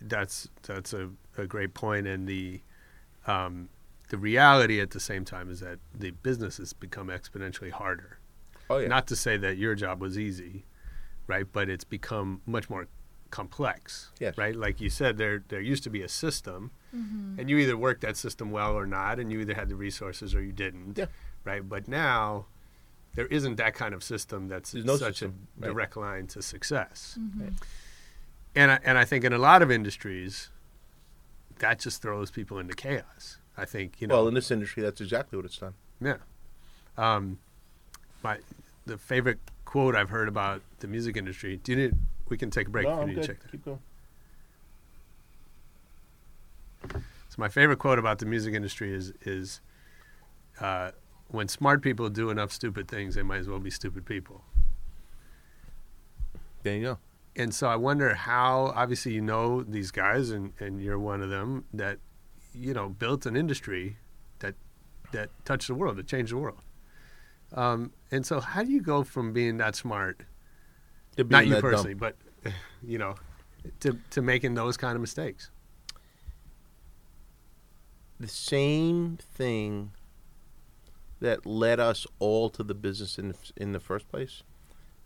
that's 0.00 0.48
that's 0.62 0.92
a, 0.92 1.10
a 1.36 1.46
great 1.46 1.74
point, 1.74 2.06
and 2.06 2.26
the 2.28 2.60
um, 3.26 3.68
the 4.08 4.16
reality 4.18 4.80
at 4.80 4.90
the 4.90 5.00
same 5.00 5.24
time 5.24 5.50
is 5.50 5.60
that 5.60 5.78
the 5.94 6.10
business 6.10 6.58
has 6.58 6.72
become 6.72 7.08
exponentially 7.08 7.70
harder. 7.70 8.18
Oh 8.70 8.78
yeah. 8.78 8.88
Not 8.88 9.06
to 9.08 9.16
say 9.16 9.36
that 9.36 9.56
your 9.56 9.74
job 9.74 10.00
was 10.00 10.18
easy, 10.18 10.64
right? 11.26 11.46
But 11.50 11.68
it's 11.68 11.84
become 11.84 12.40
much 12.46 12.70
more 12.70 12.86
complex. 13.30 14.10
Yes. 14.20 14.36
Right. 14.38 14.54
Like 14.56 14.80
you 14.80 14.90
said, 14.90 15.18
there 15.18 15.42
there 15.48 15.60
used 15.60 15.84
to 15.84 15.90
be 15.90 16.02
a 16.02 16.08
system, 16.08 16.70
and 17.38 17.50
you 17.50 17.58
either 17.58 17.76
worked 17.76 18.02
that 18.02 18.16
system 18.16 18.50
well 18.50 18.74
or 18.74 18.86
not, 18.86 19.18
and 19.18 19.32
you 19.32 19.40
either 19.40 19.54
had 19.54 19.68
the 19.68 19.76
resources 19.76 20.34
or 20.34 20.42
you 20.42 20.52
didn't. 20.52 20.98
Yeah. 20.98 21.06
Right. 21.44 21.68
But 21.68 21.88
now. 21.88 22.46
There 23.16 23.26
isn't 23.26 23.58
that 23.58 23.74
kind 23.74 23.94
of 23.94 24.02
system 24.02 24.48
that's 24.48 24.74
no 24.74 24.96
such 24.96 25.20
system, 25.20 25.46
a 25.58 25.66
right. 25.66 25.72
direct 25.72 25.96
line 25.96 26.26
to 26.26 26.42
success. 26.42 27.16
Mm-hmm. 27.16 27.50
And 28.56 28.72
I, 28.72 28.78
and 28.82 28.98
I 28.98 29.04
think 29.04 29.22
in 29.22 29.32
a 29.32 29.38
lot 29.38 29.62
of 29.62 29.70
industries, 29.70 30.50
that 31.58 31.78
just 31.80 32.02
throws 32.02 32.30
people 32.30 32.58
into 32.58 32.74
chaos. 32.74 33.38
I 33.56 33.64
think 33.64 34.00
you 34.00 34.06
know. 34.06 34.16
well, 34.16 34.28
in 34.28 34.34
this 34.34 34.50
industry, 34.50 34.82
that's 34.82 35.00
exactly 35.00 35.36
what 35.36 35.44
it's 35.44 35.58
done. 35.58 35.74
yeah. 36.00 36.16
Um, 36.96 37.38
my 38.22 38.38
the 38.86 38.98
favorite 38.98 39.38
quote 39.64 39.94
I've 39.96 40.10
heard 40.10 40.28
about 40.28 40.62
the 40.80 40.86
music 40.88 41.16
industry. 41.16 41.56
Do 41.62 41.72
you 41.72 41.78
need? 41.78 41.94
We 42.28 42.36
can 42.36 42.50
take 42.50 42.68
a 42.68 42.70
break. 42.70 42.86
no, 42.86 42.92
if 42.92 42.96
you 42.96 43.02
I'm 43.02 43.08
need 43.08 43.14
to 43.14 43.20
good. 43.20 43.26
check 43.26 43.42
that. 43.42 43.52
Keep 43.52 43.64
going. 43.64 43.78
So 46.90 47.36
my 47.38 47.48
favorite 47.48 47.78
quote 47.78 47.98
about 47.98 48.18
the 48.18 48.26
music 48.26 48.54
industry 48.54 48.92
is 48.94 49.12
is 49.22 49.60
uh, 50.60 50.92
when 51.28 51.48
smart 51.48 51.82
people 51.82 52.08
do 52.08 52.30
enough 52.30 52.52
stupid 52.52 52.88
things, 52.88 53.14
they 53.16 53.22
might 53.22 53.38
as 53.38 53.48
well 53.48 53.58
be 53.58 53.70
stupid 53.70 54.06
people. 54.06 54.44
There 56.62 56.76
you 56.76 56.82
go. 56.82 56.98
And 57.36 57.54
so 57.54 57.68
I 57.68 57.76
wonder 57.76 58.14
how 58.14 58.72
obviously 58.76 59.12
you 59.12 59.20
know 59.20 59.62
these 59.62 59.90
guys 59.90 60.30
and, 60.30 60.52
and 60.60 60.80
you're 60.80 60.98
one 60.98 61.22
of 61.22 61.30
them 61.30 61.64
that 61.72 61.98
you 62.54 62.72
know 62.74 62.88
built 62.88 63.26
an 63.26 63.36
industry 63.36 63.96
that 64.38 64.54
that 65.12 65.30
touched 65.44 65.68
the 65.68 65.74
world 65.74 65.96
that 65.96 66.06
changed 66.06 66.32
the 66.32 66.38
world 66.38 66.60
um, 67.52 67.92
and 68.10 68.24
so 68.24 68.40
how 68.40 68.62
do 68.62 68.70
you 68.70 68.80
go 68.80 69.02
from 69.02 69.32
being 69.32 69.56
that 69.58 69.74
smart 69.74 70.20
To 71.16 71.24
not 71.24 71.46
you 71.46 71.54
that 71.54 71.62
dumb. 71.62 71.70
personally 71.70 71.94
but 71.94 72.16
you 72.82 72.98
know 72.98 73.14
to 73.80 73.98
to 74.10 74.22
making 74.22 74.54
those 74.54 74.76
kind 74.76 74.94
of 74.94 75.00
mistakes 75.00 75.50
the 78.20 78.28
same 78.28 79.16
thing 79.16 79.90
that 81.20 81.44
led 81.46 81.80
us 81.80 82.06
all 82.18 82.48
to 82.50 82.62
the 82.62 82.74
business 82.74 83.18
in 83.18 83.28
the, 83.28 83.36
in 83.56 83.72
the 83.72 83.80
first 83.80 84.08
place 84.08 84.42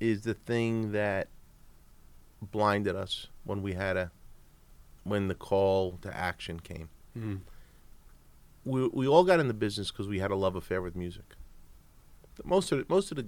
is 0.00 0.22
the 0.22 0.34
thing 0.34 0.92
that 0.92 1.28
blinded 2.43 2.95
us 2.97 3.28
when 3.45 3.62
we 3.62 3.72
had 3.74 3.97
a 3.97 4.11
when 5.05 5.28
the 5.28 5.34
call 5.34 5.99
to 6.03 6.14
action 6.16 6.61
came. 6.61 6.89
Mhm. 7.16 7.41
We 8.64 8.89
we 8.89 9.07
all 9.07 9.24
got 9.24 9.41
in 9.41 9.49
the 9.49 9.55
business 9.55 9.91
because 9.91 10.09
we 10.09 10.18
had 10.18 10.30
a 10.30 10.36
love 10.36 10.55
affair 10.57 10.82
with 10.82 10.95
music. 10.97 11.34
Most 12.45 12.70
of 12.72 12.78
the, 12.78 12.84
most 12.89 13.11
of 13.11 13.16
the 13.16 13.26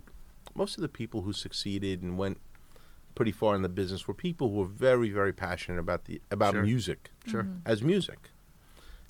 most 0.55 0.77
of 0.77 0.83
the 0.83 0.89
people 0.89 1.23
who 1.23 1.33
succeeded 1.33 2.03
and 2.03 2.17
went 2.19 2.39
pretty 3.15 3.33
far 3.33 3.55
in 3.55 3.63
the 3.63 3.69
business 3.69 4.07
were 4.07 4.15
people 4.15 4.51
who 4.51 4.57
were 4.57 4.65
very 4.67 5.11
very 5.11 5.33
passionate 5.33 5.79
about 5.79 6.05
the 6.05 6.21
about 6.31 6.55
Sure. 6.55 6.63
music 6.63 7.11
sure 7.27 7.47
as 7.65 7.83
music. 7.83 8.31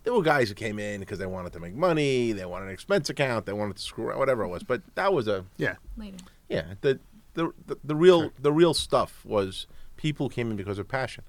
There 0.05 0.15
were 0.15 0.23
guys 0.23 0.49
who 0.49 0.55
came 0.55 0.79
in 0.79 1.01
because 1.01 1.19
they 1.19 1.27
wanted 1.27 1.53
to 1.53 1.61
make 1.61 1.75
money, 1.75 2.33
they 2.33 2.47
wanted 2.47 2.67
an 2.67 2.71
expense 2.73 3.11
account, 3.11 3.45
they 3.45 3.53
wanted 3.53 3.77
to 3.77 3.83
screw 3.83 4.07
around, 4.07 4.19
whatever 4.19 4.43
it 4.45 4.49
was. 4.49 4.63
But 4.63 4.83
that 4.95 5.13
was 5.13 5.29
a 5.29 5.45
yeah 5.59 5.75
Later. 5.97 6.17
yeah. 6.49 6.75
The 6.81 7.01
the 7.35 7.53
the, 7.67 7.77
the 7.85 7.95
real 7.97 8.23
Sure. 8.23 8.33
the 8.41 8.53
real 8.53 8.73
stuff 8.75 9.25
was 9.27 9.67
people 10.01 10.29
came 10.31 10.51
in 10.51 10.57
because 10.57 10.79
of 10.79 10.89
passion. 10.89 11.23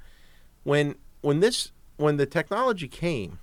When 0.63 0.95
when 1.21 1.41
this 1.41 1.71
when 1.97 2.15
the 2.17 2.25
technology 2.25 2.87
came, 2.87 3.39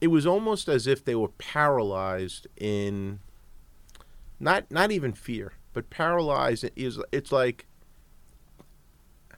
it 0.00 0.06
was 0.08 0.26
almost 0.26 0.68
as 0.68 0.86
if 0.86 1.04
they 1.04 1.14
were 1.14 1.28
paralyzed 1.28 2.46
in 2.56 3.18
not 4.40 4.70
not 4.70 4.90
even 4.92 5.12
fear, 5.12 5.52
but 5.72 5.90
paralyzed 5.90 6.68
is 6.76 6.98
it's 7.10 7.32
like 7.32 7.66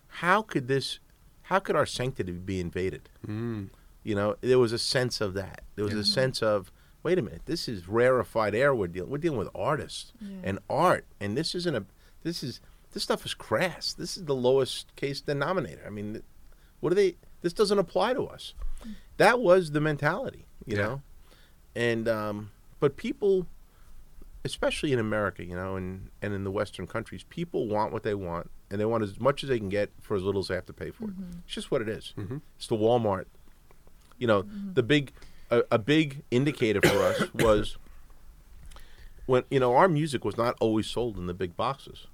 how 0.09 0.43
could 0.43 0.69
this 0.69 0.99
how 1.43 1.59
could 1.59 1.77
our 1.77 1.87
sanctity 1.87 2.33
be 2.33 2.61
invaded? 2.61 3.09
mm. 3.27 3.69
You 4.03 4.15
know, 4.15 4.37
there 4.43 4.59
was 4.59 4.73
a 4.73 4.79
sense 4.79 5.23
of 5.23 5.33
that. 5.33 5.63
There 5.77 5.85
was 5.87 5.95
a 5.95 6.05
sense 6.05 6.43
of, 6.43 6.71
wait 7.03 7.19
a 7.19 7.23
minute, 7.23 7.41
this 7.47 7.69
is 7.69 7.89
rarefied 7.89 8.55
air 8.55 8.75
we're 8.75 8.87
dealing. 8.89 9.11
We're 9.11 9.17
dealing 9.17 9.39
with 9.39 9.49
artists 9.55 10.13
Yeah. 10.21 10.37
and 10.45 10.59
art, 10.69 11.07
and 11.21 11.35
this 11.39 11.55
isn't 11.55 11.75
a. 11.75 11.87
This 12.23 12.43
is 12.43 12.61
this 12.95 13.03
stuff 13.03 13.27
is 13.27 13.35
crass. 13.35 13.93
This 13.93 14.17
is 14.17 14.25
the 14.25 14.35
lowest 14.35 14.95
case 14.97 15.21
denominator. 15.21 15.83
I 15.87 15.91
mean, 15.91 16.23
what 16.81 16.89
do 16.91 16.95
they? 16.97 17.17
This 17.43 17.53
doesn't 17.53 17.79
apply 17.79 18.15
to 18.15 18.23
us. 18.25 18.55
That 19.19 19.41
was 19.41 19.73
the 19.73 19.81
mentality, 19.81 20.47
you 20.65 20.77
Yeah. 20.77 20.83
know, 20.83 21.03
and 21.77 22.09
um, 22.09 22.51
but 22.81 22.97
people, 22.97 23.47
especially 24.45 24.93
in 24.93 24.99
America, 24.99 25.45
you 25.45 25.55
know, 25.55 25.77
and 25.77 26.11
and 26.23 26.33
in 26.33 26.45
the 26.45 26.51
Western 26.51 26.87
countries, 26.87 27.25
people 27.29 27.69
want 27.69 27.93
what 27.93 28.03
they 28.03 28.15
want, 28.15 28.51
and 28.71 28.81
they 28.81 28.85
want 28.87 29.03
as 29.03 29.21
much 29.21 29.43
as 29.43 29.49
they 29.51 29.59
can 29.59 29.69
get 29.69 29.91
for 30.01 30.17
as 30.17 30.23
little 30.23 30.41
as 30.41 30.49
they 30.49 30.55
have 30.55 30.67
to 30.67 30.73
pay 30.73 30.91
for 30.91 31.05
it. 31.05 31.11
It's 31.45 31.55
just 31.55 31.71
what 31.71 31.83
it 31.83 31.89
is. 31.89 32.15
Mhm. 32.17 32.41
It's 32.57 32.67
the 32.67 32.77
Walmart. 32.77 33.27
You 34.19 34.27
know, 34.27 34.43
the 34.73 34.83
big 34.83 35.13
a, 35.51 35.63
a 35.71 35.79
big 35.79 36.23
indicator 36.31 36.81
for 36.81 37.03
us 37.03 37.33
was 37.35 37.77
when 39.27 39.43
you 39.51 39.61
know 39.61 39.75
our 39.75 39.89
music 39.89 40.25
was 40.25 40.37
not 40.37 40.57
always 40.61 40.87
sold 40.87 41.17
in 41.19 41.27
the 41.27 41.35
big 41.35 41.57
boxes. 41.57 42.07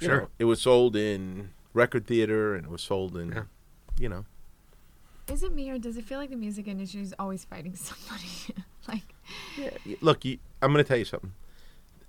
You, 0.00 0.04
you 0.06 0.08
Sure. 0.12 0.20
know, 0.22 0.28
it 0.38 0.44
was 0.44 0.60
sold 0.60 0.96
in 0.96 1.50
record 1.74 2.06
theater 2.06 2.54
and 2.54 2.64
it 2.66 2.70
was 2.70 2.82
sold 2.82 3.16
in, 3.16 3.32
Yeah. 3.32 3.42
you 3.98 4.08
know, 4.08 4.24
Is 5.30 5.42
it 5.42 5.52
me 5.54 5.70
or 5.70 5.78
does 5.78 5.96
it 5.96 6.04
feel 6.04 6.18
like 6.18 6.30
the 6.30 6.36
music 6.36 6.66
industry 6.68 7.02
is 7.02 7.14
always 7.18 7.44
fighting 7.44 7.74
somebody? 7.76 8.26
like, 8.86 9.14
Yeah, 9.56 9.70
look, 10.00 10.24
you, 10.24 10.38
I'm 10.62 10.72
going 10.72 10.84
to 10.84 10.88
tell 10.88 10.96
you 10.98 11.04
something. 11.04 11.32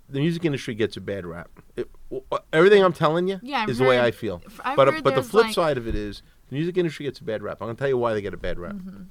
The 0.08 0.18
music 0.20 0.44
industry 0.44 0.74
gets 0.74 0.96
a 0.96 1.00
bad 1.00 1.24
rap. 1.24 1.50
It, 1.76 1.88
w- 2.10 2.24
w- 2.30 2.44
everything 2.52 2.82
I'm 2.82 2.92
telling 2.92 3.28
you 3.28 3.38
Yeah, 3.42 3.60
I've 3.62 3.68
is 3.68 3.78
the 3.78 3.84
way 3.84 4.00
I 4.00 4.10
feel. 4.10 4.42
f- 4.46 4.60
I've 4.64 4.76
but 4.76 4.88
heard 4.92 5.04
but 5.04 5.14
the 5.14 5.22
flip 5.22 5.46
like- 5.46 5.54
side 5.54 5.76
of 5.78 5.86
it 5.86 5.94
is 5.94 6.22
the 6.48 6.56
music 6.56 6.76
industry 6.76 7.04
gets 7.06 7.20
a 7.20 7.24
bad 7.24 7.42
rap. 7.42 7.58
I'm 7.60 7.66
going 7.66 7.76
to 7.76 7.80
tell 7.80 7.88
you 7.88 7.96
why 7.98 8.14
they 8.14 8.20
get 8.22 8.34
a 8.34 8.38
bad 8.38 8.58
rap. 8.58 8.74
Mm-hmm. 8.74 9.02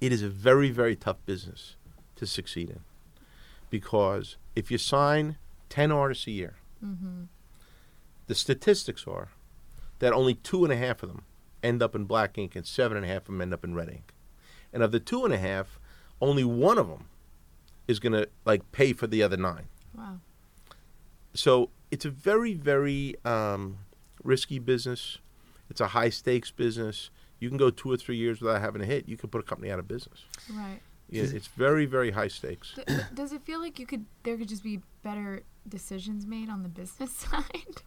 It 0.00 0.12
is 0.12 0.22
a 0.22 0.28
very 0.28 0.70
very 0.70 0.94
tough 0.96 1.16
business 1.26 1.74
to 2.16 2.26
succeed 2.26 2.70
in 2.70 2.80
because 3.70 4.36
if 4.56 4.70
you 4.70 4.78
sign 4.78 5.36
10 5.70 5.90
artists 5.92 6.26
a 6.26 6.30
year, 6.30 6.54
Mm-hmm. 6.84 7.24
The 8.28 8.34
statistics 8.34 9.06
are 9.06 9.30
that 9.98 10.12
only 10.12 10.34
two 10.34 10.62
and 10.64 10.72
a 10.72 10.76
half 10.76 11.02
of 11.02 11.08
them 11.08 11.24
end 11.62 11.82
up 11.82 11.94
in 11.94 12.04
black 12.04 12.38
ink 12.38 12.54
and 12.54 12.64
seven 12.64 12.96
and 12.96 13.04
a 13.04 13.08
half 13.08 13.22
of 13.22 13.26
them 13.26 13.40
end 13.40 13.52
up 13.52 13.64
in 13.64 13.74
red 13.74 13.88
ink. 13.88 14.14
And 14.72 14.82
of 14.82 14.92
the 14.92 15.00
two 15.00 15.24
and 15.24 15.34
a 15.34 15.38
half, 15.38 15.80
only 16.20 16.44
one 16.44 16.78
of 16.78 16.88
them 16.88 17.06
is 17.88 17.98
going 17.98 18.12
to 18.12 18.28
like 18.44 18.70
pay 18.70 18.92
for 18.92 19.06
the 19.06 19.22
other 19.22 19.36
nine. 19.36 19.66
wow. 19.96 20.20
So 21.34 21.70
it's 21.90 22.04
a 22.04 22.10
very, 22.10 22.54
very 22.54 23.14
um, 23.24 23.78
risky 24.22 24.58
business. 24.58 25.18
It's 25.70 25.80
a 25.80 25.88
high 25.88 26.10
stakes 26.10 26.50
business. 26.50 27.10
You 27.40 27.48
can 27.48 27.58
go 27.58 27.70
two 27.70 27.90
or 27.90 27.96
three 27.96 28.16
years 28.16 28.40
without 28.40 28.60
having 28.60 28.82
a 28.82 28.84
hit. 28.84 29.08
You 29.08 29.16
can 29.16 29.30
put 29.30 29.40
a 29.40 29.44
company 29.44 29.70
out 29.70 29.78
of 29.78 29.86
business. 29.86 30.24
Right. 30.52 30.80
Yeah, 31.10 31.22
It's 31.24 31.46
very, 31.48 31.86
very 31.86 32.10
high 32.10 32.28
stakes. 32.28 32.74
D- 32.86 32.94
does 33.14 33.32
it 33.32 33.42
feel 33.42 33.60
like 33.60 33.78
you 33.78 33.86
could 33.86 34.04
there 34.24 34.36
could 34.36 34.48
just 34.48 34.62
be 34.62 34.80
better 35.02 35.42
decisions 35.66 36.26
made 36.26 36.48
on 36.50 36.62
the 36.62 36.68
business 36.68 37.12
side? 37.16 37.82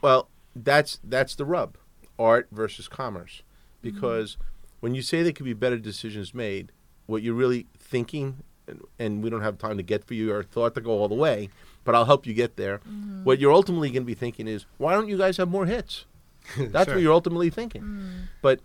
Well, 0.00 0.28
that's 0.56 0.98
that's 1.04 1.34
the 1.34 1.44
rub, 1.44 1.76
art 2.18 2.48
versus 2.50 2.88
commerce, 2.88 3.42
because 3.80 4.36
when 4.80 4.94
you 4.94 5.02
say 5.02 5.22
there 5.22 5.32
could 5.32 5.46
be 5.46 5.52
better 5.54 5.78
decisions 5.78 6.34
made, 6.34 6.72
what 7.06 7.22
you're 7.22 7.34
really 7.34 7.66
thinking, 7.78 8.42
and, 8.66 8.80
and 8.98 9.22
we 9.22 9.30
don't 9.30 9.42
have 9.42 9.58
time 9.58 9.76
to 9.76 9.82
get 9.82 10.04
for 10.04 10.14
your 10.14 10.42
thought 10.42 10.74
to 10.74 10.80
go 10.80 10.90
all 10.90 11.08
the 11.08 11.14
way, 11.14 11.48
but 11.84 11.94
I'll 11.94 12.04
help 12.06 12.26
you 12.26 12.34
get 12.34 12.56
there. 12.56 12.80
What 13.22 13.38
you're 13.38 13.52
ultimately 13.52 13.90
going 13.90 14.02
to 14.02 14.06
be 14.06 14.14
thinking 14.14 14.48
is, 14.48 14.66
why 14.78 14.92
don't 14.94 15.08
you 15.08 15.16
guys 15.16 15.36
have 15.36 15.48
more 15.48 15.66
hits? 15.66 16.06
That's 16.58 16.86
Sure. 16.86 16.94
what 16.96 17.02
you're 17.02 17.12
ultimately 17.12 17.50
thinking. 17.50 17.82
Mm. 17.82 18.10
But 18.42 18.60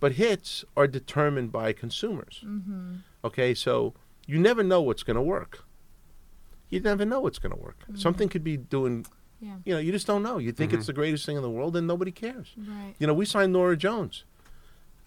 but 0.00 0.12
hits 0.12 0.66
are 0.76 0.86
determined 0.86 1.50
by 1.50 1.72
consumers. 1.72 2.42
Mm-hmm. 2.44 2.96
Okay, 3.24 3.54
so 3.54 3.94
you 4.26 4.38
never 4.38 4.62
know 4.62 4.80
what's 4.82 5.02
going 5.02 5.16
to 5.16 5.22
work. 5.22 5.64
you 6.70 6.80
never 6.80 7.04
know 7.04 7.20
what's 7.20 7.38
going 7.38 7.54
to 7.54 7.60
work. 7.60 7.78
Mm-hmm. 7.84 7.96
Something 7.96 8.28
could 8.28 8.42
be 8.42 8.56
doing, 8.56 9.06
Yeah. 9.40 9.56
you 9.64 9.72
know, 9.74 9.78
you 9.80 9.92
just 9.92 10.06
don't 10.06 10.22
know. 10.22 10.38
You 10.38 10.50
think 10.50 10.72
it's 10.72 10.82
mm-hmm. 10.82 10.86
the 10.86 10.92
greatest 10.94 11.24
thing 11.26 11.36
in 11.36 11.42
the 11.42 11.50
world, 11.50 11.76
and 11.76 11.86
nobody 11.86 12.10
cares. 12.10 12.52
Right. 12.56 12.94
You 12.98 13.06
know, 13.06 13.14
we 13.14 13.24
signed 13.26 13.52
Norah 13.52 13.76
Jones 13.76 14.24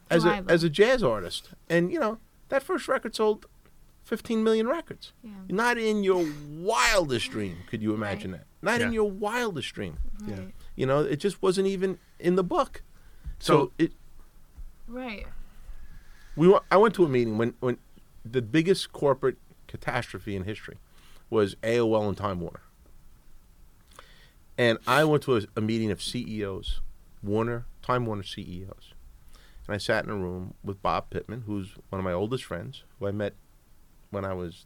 as 0.09 0.23
a 0.23 0.43
as 0.47 0.63
a 0.63 0.69
jazz 0.69 1.03
artist, 1.03 1.49
and 1.69 1.91
you 1.91 1.99
know 1.99 2.19
that 2.49 2.63
first 2.63 2.87
record 2.87 3.13
sold 3.15 3.45
15 4.05 4.41
million 4.43 4.67
records. 4.67 5.11
Yeah. 5.23 5.31
Not 5.49 5.77
in 5.77 6.03
your 6.03 6.25
wildest 6.49 7.29
dream 7.31 7.57
could 7.69 7.81
you 7.81 7.93
imagine 7.93 8.31
Right. 8.31 8.41
that. 8.61 8.65
Not 8.65 8.81
in 8.81 8.93
your 8.93 9.09
wildest 9.11 9.73
dream. 9.73 9.97
Right. 10.21 10.37
Yeah. 10.37 10.43
You 10.77 10.85
know, 10.85 10.99
it 11.01 11.17
just 11.17 11.41
wasn't 11.41 11.67
even 11.67 11.97
in 12.19 12.35
the 12.35 12.43
book. 12.43 12.81
So, 13.39 13.53
So- 13.53 13.71
it 13.77 13.91
Right. 14.87 15.25
we 16.37 16.47
wa- 16.47 16.63
I 16.71 16.77
went 16.77 16.95
to 16.95 17.03
a 17.03 17.09
meeting 17.09 17.37
when 17.37 17.53
when 17.59 17.77
the 18.33 18.41
biggest 18.41 18.91
corporate 18.91 19.37
catastrophe 19.67 20.35
in 20.35 20.43
history 20.43 20.77
was 21.29 21.55
AOL 21.55 22.07
and 22.07 22.17
Time 22.17 22.39
Warner. 22.39 22.61
And 24.57 24.79
I 24.87 25.03
went 25.03 25.23
to 25.23 25.37
a, 25.37 25.41
a 25.55 25.61
meeting 25.61 25.91
of 25.91 26.01
CEOs, 26.01 26.81
Warner, 27.21 27.65
Time 27.81 28.05
Warner 28.05 28.23
CEOs. 28.23 28.93
And 29.67 29.75
I 29.75 29.77
sat 29.77 30.05
in 30.05 30.09
a 30.09 30.15
room 30.15 30.53
with 30.63 30.81
Bob 30.81 31.09
Pittman, 31.09 31.43
who's 31.45 31.75
one 31.89 31.99
of 31.99 32.05
my 32.05 32.13
oldest 32.13 32.45
friends, 32.45 32.83
who 32.99 33.07
I 33.07 33.11
met 33.11 33.33
when 34.09 34.23
I 34.25 34.33
was 34.33 34.65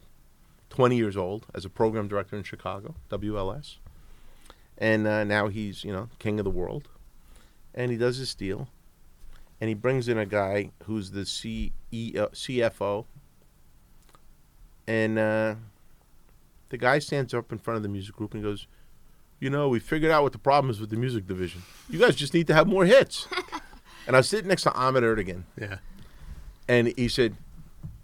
20 0.69 0.95
years 0.95 1.17
old 1.17 1.47
as 1.53 1.65
a 1.65 1.69
program 1.69 2.07
director 2.07 2.37
in 2.37 2.43
Chicago, 2.43 2.95
WLS. 3.09 3.77
And 4.77 5.05
uh, 5.05 5.23
now 5.23 5.47
he's, 5.47 5.83
you 5.83 5.91
know, 5.91 6.09
king 6.19 6.39
of 6.39 6.45
the 6.45 6.51
world. 6.51 6.87
And 7.73 7.91
he 7.91 7.97
does 7.97 8.19
this 8.19 8.33
deal. 8.33 8.69
And 9.59 9.67
he 9.67 9.73
brings 9.73 10.07
in 10.07 10.17
a 10.17 10.25
guy 10.25 10.71
who's 10.83 11.11
the 11.11 11.25
C- 11.25 11.73
uh, 11.93 12.27
CFO. 12.33 13.05
And 14.87 15.17
uh, 15.19 15.55
the 16.69 16.77
guy 16.77 16.99
stands 16.99 17.33
up 17.33 17.51
in 17.51 17.57
front 17.59 17.77
of 17.77 17.83
the 17.83 17.89
music 17.89 18.15
group 18.15 18.33
and 18.33 18.43
goes, 18.43 18.67
You 19.39 19.49
know, 19.49 19.69
we 19.69 19.79
figured 19.79 20.11
out 20.11 20.23
what 20.23 20.31
the 20.31 20.37
problem 20.39 20.69
is 20.71 20.79
with 20.79 20.89
the 20.89 20.95
music 20.97 21.27
division. 21.27 21.61
You 21.89 21.99
guys 21.99 22.15
just 22.15 22.33
need 22.33 22.47
to 22.47 22.53
have 22.53 22.67
more 22.67 22.85
hits. 22.85 23.27
and 24.07 24.15
I 24.15 24.19
was 24.19 24.29
sitting 24.29 24.47
next 24.47 24.63
to 24.63 24.73
Ahmet 24.73 25.03
Ertegun. 25.03 25.43
Yeah. 25.59 25.77
And 26.67 26.93
he 26.97 27.07
said, 27.07 27.35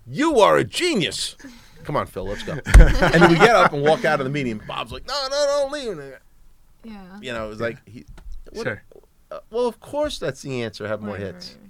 You 0.08 0.40
are 0.40 0.58
a 0.58 0.64
genius. 0.64 1.36
Come 1.84 1.96
on, 1.96 2.06
Phil, 2.08 2.26
let's 2.26 2.44
go. 2.44 2.54
and 2.66 3.14
then 3.22 3.30
we 3.30 3.36
get 3.38 3.56
up 3.56 3.72
and 3.74 3.82
walk 3.82 4.04
out 4.06 4.20
of 4.20 4.26
the 4.26 4.30
meeting. 4.32 4.62
Bob's 4.68 4.92
like, 4.92 5.08
No, 5.08 5.28
no, 5.32 5.68
no, 5.70 5.70
leave. 5.72 6.14
Yeah. 6.84 7.20
You 7.22 7.34
know, 7.34 7.46
it 7.48 7.50
was 7.50 7.60
like, 7.62 7.78
he, 7.88 8.06
what- 8.52 8.64
Sure. 8.64 8.84
uh, 9.32 9.40
well, 9.50 9.66
of 9.68 9.80
course 9.80 10.20
that's 10.20 10.42
the 10.42 10.64
answer. 10.64 10.88
Have 10.88 11.02
more 11.02 11.14
Right, 11.16 11.22
hits. 11.22 11.56
right, 11.62 11.67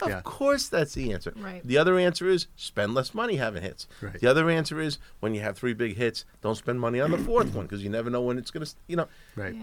Of 0.00 0.08
Yeah. 0.08 0.20
course 0.22 0.68
that's 0.68 0.94
the 0.94 1.12
answer. 1.12 1.32
Right. 1.36 1.62
The 1.64 1.78
other 1.78 1.98
answer 1.98 2.28
is 2.28 2.46
spend 2.56 2.94
less 2.94 3.14
money 3.14 3.36
having 3.36 3.62
hits. 3.62 3.86
Right. 4.00 4.18
The 4.20 4.26
other 4.26 4.50
answer 4.50 4.80
is 4.80 4.98
when 5.20 5.34
you 5.34 5.40
have 5.42 5.56
three 5.56 5.72
big 5.72 5.96
hits, 5.96 6.24
don't 6.42 6.56
spend 6.56 6.80
money 6.80 7.00
on 7.00 7.10
the 7.12 7.18
fourth 7.18 7.54
one 7.54 7.66
because 7.66 7.82
you 7.84 7.90
never 7.90 8.10
know 8.10 8.20
when 8.20 8.36
it's 8.36 8.50
going 8.50 8.66
to, 8.66 8.72
you 8.88 8.96
know, 8.96 9.08
right. 9.36 9.44
Right. 9.46 9.54
Yeah. 9.54 9.62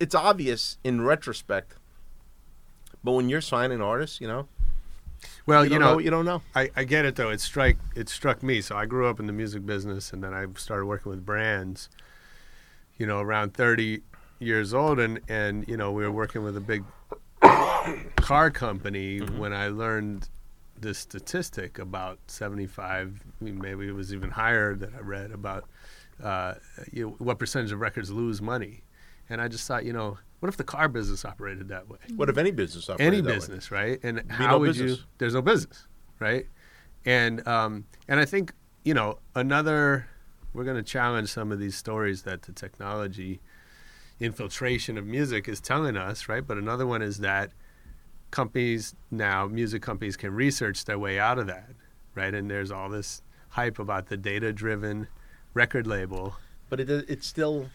it's 0.00 0.14
obvious 0.14 0.78
in 0.82 1.02
retrospect. 1.02 1.74
But 3.04 3.12
when 3.12 3.28
you're 3.28 3.40
signing 3.40 3.80
artists, 3.80 4.20
you 4.20 4.26
know, 4.26 4.48
Well, 5.46 5.64
you, 5.64 5.72
you, 5.74 5.78
don't 5.78 5.88
know, 5.88 5.94
what 5.94 6.04
you 6.04 6.10
don't 6.10 6.24
know. 6.24 6.42
I, 6.54 6.70
I 6.76 6.82
get 6.84 7.04
it 7.04 7.14
though. 7.16 7.30
It 7.30 7.40
strike 7.40 7.78
it 7.94 8.08
struck 8.08 8.42
me. 8.42 8.60
So 8.60 8.76
I 8.76 8.84
grew 8.86 9.06
up 9.06 9.20
in 9.20 9.26
the 9.26 9.32
music 9.32 9.64
business, 9.64 10.12
and 10.12 10.22
then 10.22 10.34
I 10.34 10.46
started 10.56 10.86
working 10.86 11.10
with 11.10 11.24
brands. 11.24 11.88
You 12.98 13.06
know, 13.06 13.20
around 13.20 13.54
thirty 13.54 14.02
years 14.40 14.74
old, 14.74 14.98
and 14.98 15.20
and 15.28 15.66
you 15.68 15.76
know 15.76 15.92
we 15.92 16.02
were 16.02 16.10
working 16.10 16.42
with 16.42 16.56
a 16.56 16.60
big 16.60 16.82
car 18.16 18.50
company 18.50 19.18
when 19.18 19.52
I 19.52 19.68
learned 19.68 20.28
this 20.80 20.98
statistic 20.98 21.78
about 21.78 22.18
seventy 22.26 22.66
five. 22.66 23.22
Maybe 23.40 23.88
it 23.88 23.94
was 23.94 24.12
even 24.12 24.30
higher 24.30 24.74
that 24.76 24.94
I 24.94 25.00
read 25.00 25.30
about 25.32 25.68
uh, 26.22 26.54
you 26.92 27.06
know, 27.06 27.14
what 27.18 27.38
percentage 27.38 27.72
of 27.72 27.80
records 27.80 28.10
lose 28.10 28.42
money, 28.42 28.82
and 29.28 29.40
I 29.40 29.48
just 29.48 29.66
thought, 29.66 29.84
you 29.84 29.92
know. 29.92 30.18
What 30.40 30.48
if 30.48 30.56
the 30.56 30.62
car 30.62 30.86
business 30.86 31.24
operated 31.24 31.66
that 31.70 31.88
way? 31.88 31.98
What 32.14 32.28
if 32.28 32.38
any 32.38 32.52
business 32.52 32.88
operated 32.88 33.12
any 33.12 33.22
that 33.22 33.28
way? 33.28 33.34
business, 33.34 33.70
right? 33.72 33.98
And 34.04 34.30
how 34.30 34.52
no 34.52 34.58
would 34.60 34.66
business. 34.68 34.98
you? 34.98 35.04
There's 35.18 35.34
no 35.34 35.42
business, 35.42 35.88
right? 36.20 36.46
And 37.04 37.46
um, 37.48 37.86
and 38.06 38.20
I 38.20 38.24
think 38.24 38.52
you 38.84 38.94
know 38.94 39.18
another. 39.34 40.06
We're 40.54 40.64
going 40.64 40.76
to 40.76 40.82
challenge 40.82 41.28
some 41.28 41.52
of 41.52 41.58
these 41.58 41.76
stories 41.76 42.22
that 42.22 42.42
the 42.42 42.52
technology 42.52 43.40
infiltration 44.20 44.98
of 44.98 45.06
music 45.06 45.48
is 45.48 45.60
telling 45.60 45.96
us, 45.96 46.28
right? 46.28 46.46
But 46.46 46.56
another 46.58 46.86
one 46.86 47.02
is 47.02 47.18
that 47.18 47.52
companies 48.30 48.94
now, 49.10 49.46
music 49.46 49.82
companies, 49.82 50.16
can 50.16 50.32
research 50.32 50.84
their 50.84 50.98
way 50.98 51.18
out 51.18 51.38
of 51.38 51.46
that, 51.46 51.70
right? 52.14 52.34
And 52.34 52.50
there's 52.50 52.70
all 52.70 52.88
this 52.88 53.22
hype 53.50 53.78
about 53.78 54.06
the 54.08 54.16
data-driven 54.16 55.08
record 55.54 55.86
label. 55.86 56.34
But 56.68 56.80
it, 56.80 56.90
it's 56.90 57.26
still, 57.26 57.68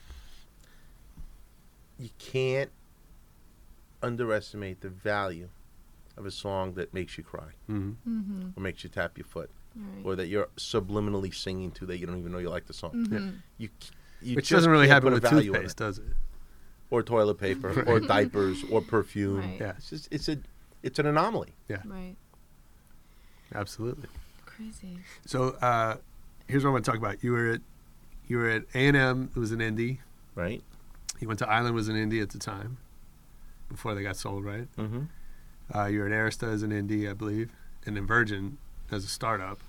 you 1.98 2.10
can't 2.20 2.70
underestimate 4.02 4.82
the 4.82 4.90
value 4.90 5.50
of 6.18 6.26
a 6.26 6.32
song 6.32 6.74
that 6.74 6.94
makes 6.94 7.18
you 7.18 7.24
cry 7.24 7.48
Mhm. 7.70 7.96
Mm-hmm. 8.08 8.50
or 8.56 8.62
makes 8.62 8.84
you 8.84 8.90
tap 8.90 9.18
your 9.18 9.26
foot 9.26 9.50
Right. 9.76 10.06
or 10.06 10.16
that 10.16 10.28
you're 10.28 10.50
subliminally 10.58 11.34
singing 11.34 11.72
to 11.72 11.86
that 11.88 11.98
you 11.98 12.06
don't 12.06 12.20
even 12.20 12.32
know 12.32 12.38
you 12.38 12.50
like 12.50 12.68
the 12.68 12.74
song. 12.74 12.92
Mhm. 13.08 13.38
You, 13.58 13.70
you 14.22 14.36
Which 14.36 14.46
just 14.50 14.58
doesn't 14.58 14.72
really 14.72 14.88
happen 14.88 15.12
with 15.14 15.24
value 15.24 15.52
toothpaste, 15.52 15.78
does 15.78 15.98
it? 15.98 16.06
Or 16.94 17.02
toilet 17.02 17.40
paper 17.40 17.84
or 17.88 18.00
diapers 18.00 18.64
or 18.70 18.80
perfume. 18.96 19.40
Right. 19.40 19.58
Yeah, 19.60 19.74
It's 19.78 19.90
just 19.90 20.08
it's 20.12 20.30
a 20.30 20.38
it's 20.84 21.00
an 21.00 21.08
anomaly. 21.08 21.54
Yeah, 21.68 21.78
Right. 21.86 22.16
absolutely. 23.56 24.10
Crazy. 24.46 25.00
So 25.26 25.56
uh, 25.62 25.96
here's 26.48 26.64
what 26.64 26.70
I 26.70 26.74
want 26.74 26.86
to 26.86 26.92
talk 26.92 27.00
about. 27.00 27.24
You 27.24 27.32
were 27.32 27.50
at 27.54 27.62
you 28.28 28.38
were 28.38 28.48
at 28.50 28.64
A 28.76 28.88
and 28.88 28.96
M. 28.98 29.32
It 29.36 29.40
was 29.40 29.52
in 29.52 29.60
Indy. 29.60 30.02
Right? 30.36 30.62
You 31.20 31.28
went 31.28 31.40
to 31.40 31.50
Island. 31.50 31.74
Was 31.74 31.90
in 31.90 31.96
Indy 31.96 32.20
at 32.20 32.30
the 32.30 32.38
time, 32.40 32.78
before 33.70 33.96
they 33.96 34.04
got 34.04 34.16
sold, 34.18 34.46
right? 34.46 34.68
Mm-hmm. 34.78 35.04
Uh, 35.76 35.86
you 35.88 36.00
were 36.00 36.06
at 36.08 36.12
Arista 36.12 36.54
as 36.54 36.62
an 36.62 36.72
Indy, 36.72 37.10
I 37.10 37.14
believe, 37.14 37.52
and 37.88 37.96
then 37.98 38.06
Virgin 38.06 38.58
as 38.92 39.04
a 39.04 39.08
startup. 39.08 39.60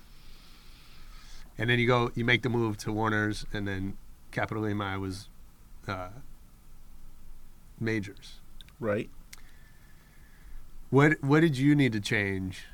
And 1.57 1.69
then 1.69 1.79
you 1.79 1.87
go, 1.87 2.11
you 2.15 2.23
make 2.25 2.43
the 2.43 2.49
move 2.49 2.77
to 2.79 2.91
Warner's, 2.91 3.45
and 3.53 3.67
then 3.67 3.97
Capitol 4.31 4.63
EMI 4.63 4.99
was 4.99 5.27
uh, 5.87 6.09
majors. 7.79 8.39
Right? 8.79 9.09
What 10.89 11.21
what 11.21 11.41
did 11.41 11.57
you 11.57 11.75
need 11.75 11.93
to 11.93 11.99
change? 11.99 12.65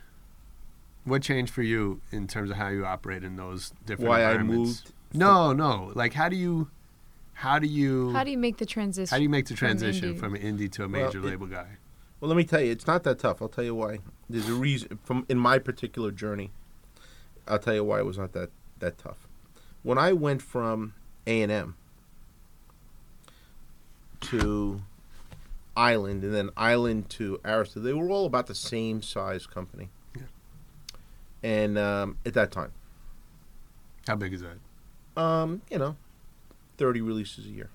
What 1.04 1.22
changed 1.24 1.52
for 1.54 1.64
you 1.64 2.02
in 2.12 2.28
terms 2.28 2.52
of 2.52 2.58
how 2.58 2.68
you 2.70 2.86
operate 2.86 3.24
in 3.24 3.36
those 3.36 3.74
different 3.86 4.10
Why 4.10 4.20
I 4.22 4.32
environments? 4.32 4.84
moved 4.84 4.94
No, 5.14 5.52
no. 5.54 5.92
Like 5.96 6.14
how 6.14 6.30
do 6.30 6.36
you 6.36 6.70
how 7.34 7.58
do 7.58 7.68
you 7.68 8.12
How 8.14 8.24
do 8.24 8.30
you 8.32 8.38
make 8.38 8.58
the 8.58 8.66
transition? 8.66 9.10
how 9.14 9.18
do 9.18 9.24
you 9.24 9.30
make 9.30 9.46
the 9.48 9.56
from 9.56 9.68
transition 9.68 10.14
indie? 10.16 10.20
from 10.20 10.36
indie 10.36 10.72
to 10.74 10.84
a 10.84 10.88
Well, 10.88 11.06
major 11.06 11.18
it- 11.20 11.26
label 11.26 11.48
guy? 11.48 11.78
Well, 12.20 12.30
let 12.30 12.38
me 12.38 12.44
tell 12.44 12.62
you, 12.62 12.72
it's 12.72 12.86
not 12.86 13.02
that 13.04 13.18
tough. 13.18 13.42
I'll 13.42 13.50
tell 13.50 13.64
you 13.64 13.74
why. 13.74 13.98
There's 14.30 14.48
a 14.48 14.54
reason 14.54 15.00
from 15.04 15.26
in 15.28 15.40
my 15.40 15.58
particular 15.58 16.12
journey. 16.12 16.52
I'll 17.48 17.58
tell 17.58 17.74
you 17.74 17.84
why 17.84 17.98
it 18.00 18.06
was 18.06 18.20
not 18.20 18.34
that 18.34 18.52
that 18.78 19.00
tough. 19.00 19.28
When 19.82 19.98
I 19.98 20.14
went 20.14 20.44
from 20.44 20.94
A 21.26 21.42
and 21.42 21.52
M 21.52 21.76
to 24.22 24.82
Island, 25.76 26.24
and 26.24 26.34
then 26.34 26.50
Island 26.58 27.10
to 27.12 27.40
Arista, 27.44 27.82
they 27.82 27.94
were 27.94 28.10
all 28.10 28.26
about 28.26 28.48
the 28.48 28.56
same 28.56 29.02
size 29.02 29.48
company. 29.48 29.90
Yeah. 30.16 30.24
And 31.44 31.78
um, 31.78 32.18
at 32.26 32.34
that 32.34 32.52
time, 32.52 32.72
How 34.08 34.16
big 34.16 34.34
is 34.34 34.42
that? 34.42 34.58
um, 35.22 35.62
you 35.70 35.78
know, 35.78 35.96
thirty 36.78 37.02
releases 37.02 37.46
a 37.46 37.50
year, 37.50 37.70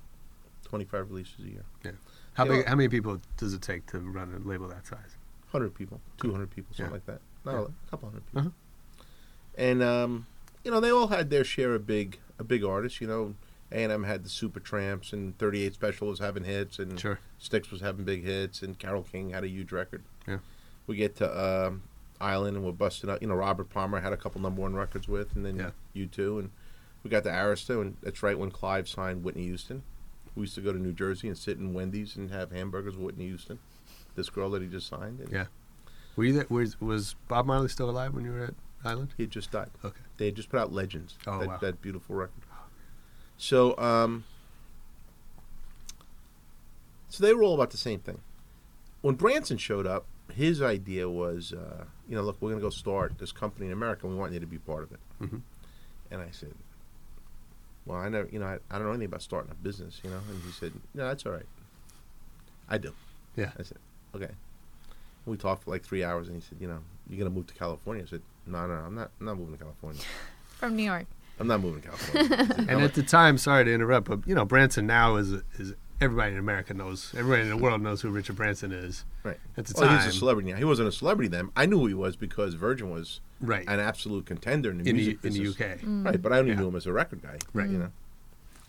twenty-five 0.64 1.09
releases 1.11 1.38
a 1.44 1.49
year. 1.49 1.64
Yeah. 1.84 1.92
How 2.34 2.44
You 2.44 2.51
big? 2.51 2.59
know- 2.64 2.70
how 2.70 2.76
many 2.76 2.88
people 2.88 3.20
does 3.36 3.55
it 3.55 3.62
take 3.62 3.86
to 3.86 3.99
run 4.01 4.32
a 4.34 4.47
label 4.47 4.68
that 4.68 4.86
size? 4.86 5.16
hundred 5.53 5.74
people, 5.74 6.01
two 6.18 6.32
hundred 6.32 6.51
people, 6.51 6.74
something 6.74 6.86
Yeah. 6.90 6.92
like 6.92 7.07
that. 7.07 7.20
Not 7.44 7.53
Yeah. 7.55 7.66
a 7.86 7.90
couple 7.90 8.09
hundred 8.11 8.26
people. 8.26 8.40
Uh-huh. 8.40 8.51
And 9.57 9.82
um, 9.82 10.26
you 10.64 10.70
know, 10.70 10.80
they 10.80 10.90
all 10.90 11.07
had 11.09 11.30
their 11.30 11.44
share 11.44 11.74
of 11.74 11.86
big, 11.86 12.18
a 12.38 12.44
big 12.44 12.62
artists. 12.64 13.01
You 13.01 13.07
know, 13.07 13.34
A 13.73 13.83
and 13.83 13.93
M 13.93 14.05
had 14.05 14.25
the 14.25 14.29
Supertramps, 14.29 15.12
and 15.12 15.37
Thirty 15.39 15.64
Eight 15.64 15.75
Special 15.75 16.09
was 16.09 16.19
having 16.21 16.45
hits, 16.45 16.79
and 16.79 16.99
Sure. 17.01 17.19
Styx 17.39 17.71
was 17.71 17.81
having 17.81 18.05
big 18.05 18.25
hits, 18.25 18.62
and 18.62 18.79
Carole 18.79 19.03
King 19.03 19.31
had 19.31 19.43
a 19.45 19.49
huge 19.49 19.73
record. 19.73 20.03
Yeah. 20.27 20.39
We 20.87 20.97
get 20.97 21.17
to 21.17 21.67
um, 21.69 21.83
Island, 22.21 22.57
and 22.57 22.64
we're 22.64 22.73
busting 22.73 23.11
up. 23.11 23.21
You 23.21 23.29
know, 23.29 23.35
Robert 23.35 23.69
Palmer 23.71 24.01
had 24.01 24.12
a 24.12 24.17
couple 24.17 24.41
number 24.41 24.62
one 24.62 24.75
records 24.75 25.09
with, 25.09 25.35
and 25.35 25.45
then 25.45 25.57
Yeah. 25.57 25.71
U2, 26.07 26.39
and 26.39 26.51
we 27.03 27.11
got 27.11 27.25
to 27.25 27.31
Arista, 27.31 27.81
and 27.81 27.97
that's 28.03 28.23
right 28.23 28.39
when 28.39 28.51
Clive 28.51 28.89
signed 28.89 29.25
Whitney 29.25 29.45
Houston. 29.47 29.83
We 30.37 30.43
used 30.43 30.55
to 30.57 30.61
go 30.61 30.73
to 30.73 30.79
New 30.79 30.93
Jersey 30.93 31.29
and 31.29 31.37
sit 31.37 31.59
in 31.59 31.73
Wendy's 31.73 32.14
and 32.17 32.31
have 32.31 32.53
hamburgers 32.53 32.95
with 32.97 33.05
Whitney 33.07 33.27
Houston, 33.27 33.59
this 34.14 34.29
girl 34.31 34.51
that 34.51 34.62
he 34.62 34.69
just 34.69 34.87
signed. 34.87 35.21
And 35.21 35.33
Yeah. 35.33 35.47
Were 36.14 36.25
you 36.25 36.33
there, 36.35 36.47
was 36.49 36.81
was 36.81 37.14
Bob 37.29 37.47
Marley 37.47 37.69
still 37.69 37.91
alive 37.91 38.14
when 38.14 38.25
you 38.25 38.33
were 38.33 38.45
at 38.45 38.55
Island? 38.85 39.12
He 39.17 39.25
had 39.25 39.31
just 39.31 39.51
died. 39.51 39.71
Okay. 39.85 40.01
They 40.19 40.27
had 40.27 40.35
just 40.37 40.49
put 40.51 40.59
out 40.61 40.73
Legends. 40.73 41.17
Oh, 41.27 41.41
that, 41.41 41.49
wow. 41.49 41.57
that 41.59 41.83
beautiful 41.83 42.14
record. 42.17 42.43
So, 43.39 43.76
um, 43.78 44.24
so 47.09 47.24
they 47.24 47.32
were 47.34 47.43
all 47.43 47.55
about 47.55 47.70
the 47.70 47.76
same 47.76 48.01
thing. 48.01 48.20
When 49.03 49.14
Branson 49.14 49.59
showed 49.59 49.87
up, 49.87 50.07
his 50.34 50.61
idea 50.61 51.09
was, 51.09 51.53
uh, 51.53 51.84
you 52.09 52.16
know, 52.16 52.22
look, 52.22 52.37
we're 52.41 52.51
going 52.51 52.61
to 52.61 52.64
go 52.66 52.70
start 52.70 53.18
this 53.18 53.32
company 53.32 53.66
in 53.66 53.72
America. 53.72 54.07
and 54.07 54.14
We 54.14 54.18
want 54.20 54.32
you 54.32 54.41
to 54.41 54.47
be 54.47 54.59
part 54.59 54.82
of 54.82 54.93
it. 54.93 54.99
Mhm. 55.22 55.41
And 56.11 56.20
I 56.22 56.30
said, 56.30 56.55
well, 57.84 57.99
I 57.99 58.09
never, 58.09 58.28
you 58.30 58.39
know, 58.39 58.47
I, 58.47 58.59
I 58.70 58.78
don't 58.78 58.84
know 58.87 58.91
anything 58.91 59.07
about 59.07 59.22
starting 59.22 59.51
a 59.51 59.55
business, 59.55 60.01
you 60.03 60.11
know. 60.11 60.20
And 60.28 60.43
he 60.43 60.51
said, 60.51 60.72
no, 60.95 61.07
that's 61.07 61.24
all 61.24 61.32
right. 61.32 61.47
I 62.68 62.78
do. 62.78 62.93
Yeah. 63.37 63.53
I 63.59 63.62
said, 63.62 63.78
okay. 64.14 64.30
We 65.24 65.37
talked 65.37 65.64
for 65.64 65.70
like 65.70 65.82
three 65.84 66.05
hours, 66.05 66.28
and 66.28 66.37
he 66.37 66.43
said, 66.43 66.59
you 66.61 66.68
know, 66.68 66.78
you're 67.09 67.18
gonna 67.18 67.30
move 67.34 67.47
to 67.49 67.55
California. 67.55 68.05
I 68.05 68.07
said, 68.09 68.22
no, 68.47 68.66
no, 68.66 68.76
no 68.76 68.82
I'm 68.87 68.95
not. 68.95 69.11
I'm 69.20 69.26
not 69.26 69.39
moving 69.39 69.57
to 69.57 69.62
California. 69.62 70.01
From 70.59 70.76
New 70.76 70.84
York. 70.84 71.07
I'm 71.39 71.47
not 71.47 71.61
moving 71.61 71.82
to 71.82 71.89
California. 71.89 72.55
And 72.68 72.78
"No, 72.78 72.80
at 72.80 72.95
the 72.95 73.03
time, 73.03 73.37
sorry 73.39 73.64
to 73.64 73.72
interrupt, 73.74 74.09
but 74.09 74.26
you 74.26 74.34
know, 74.34 74.45
Branson 74.45 74.87
now 74.87 75.16
is 75.16 75.32
is 75.59 75.74
everybody 76.01 76.32
in 76.32 76.39
America 76.39 76.72
knows, 76.74 77.12
everybody 77.16 77.43
in 77.43 77.49
the 77.49 77.57
world 77.57 77.80
knows 77.82 78.01
who 78.03 78.11
Richard 78.11 78.37
Branson 78.37 78.70
is. 78.72 79.05
right. 79.22 79.39
At 79.57 79.66
the 79.66 79.74
Well, 79.76 79.89
time, 79.89 79.99
he's 80.05 80.14
a 80.14 80.18
celebrity 80.18 80.51
now. 80.51 80.57
He 80.59 80.64
wasn't 80.64 80.89
a 80.89 80.93
celebrity 80.93 81.28
then. 81.28 81.51
I 81.57 81.66
knew 81.66 81.78
who 81.78 81.87
he 81.87 81.95
was 81.95 82.16
because 82.16 82.55
Virgin 82.55 82.91
was 82.91 83.20
right 83.41 83.64
an 83.68 83.80
absolute 83.80 84.24
contender 84.26 84.70
in 84.70 84.78
the 84.78 84.89
in 84.89 84.97
the 84.97 85.03
music 85.03 85.24
in 85.24 85.32
the 85.34 85.41
business. 85.41 85.61
UK, 85.61 85.78
Right, 86.07 86.22
but 86.22 86.32
I 86.32 86.39
only 86.39 86.53
Yeah. 86.53 86.59
knew 86.61 86.68
him 86.68 86.76
as 86.76 86.87
a 86.87 86.93
record 86.93 87.22
guy. 87.22 87.39
Right. 87.53 87.68
You 87.70 87.78
know. 87.78 87.91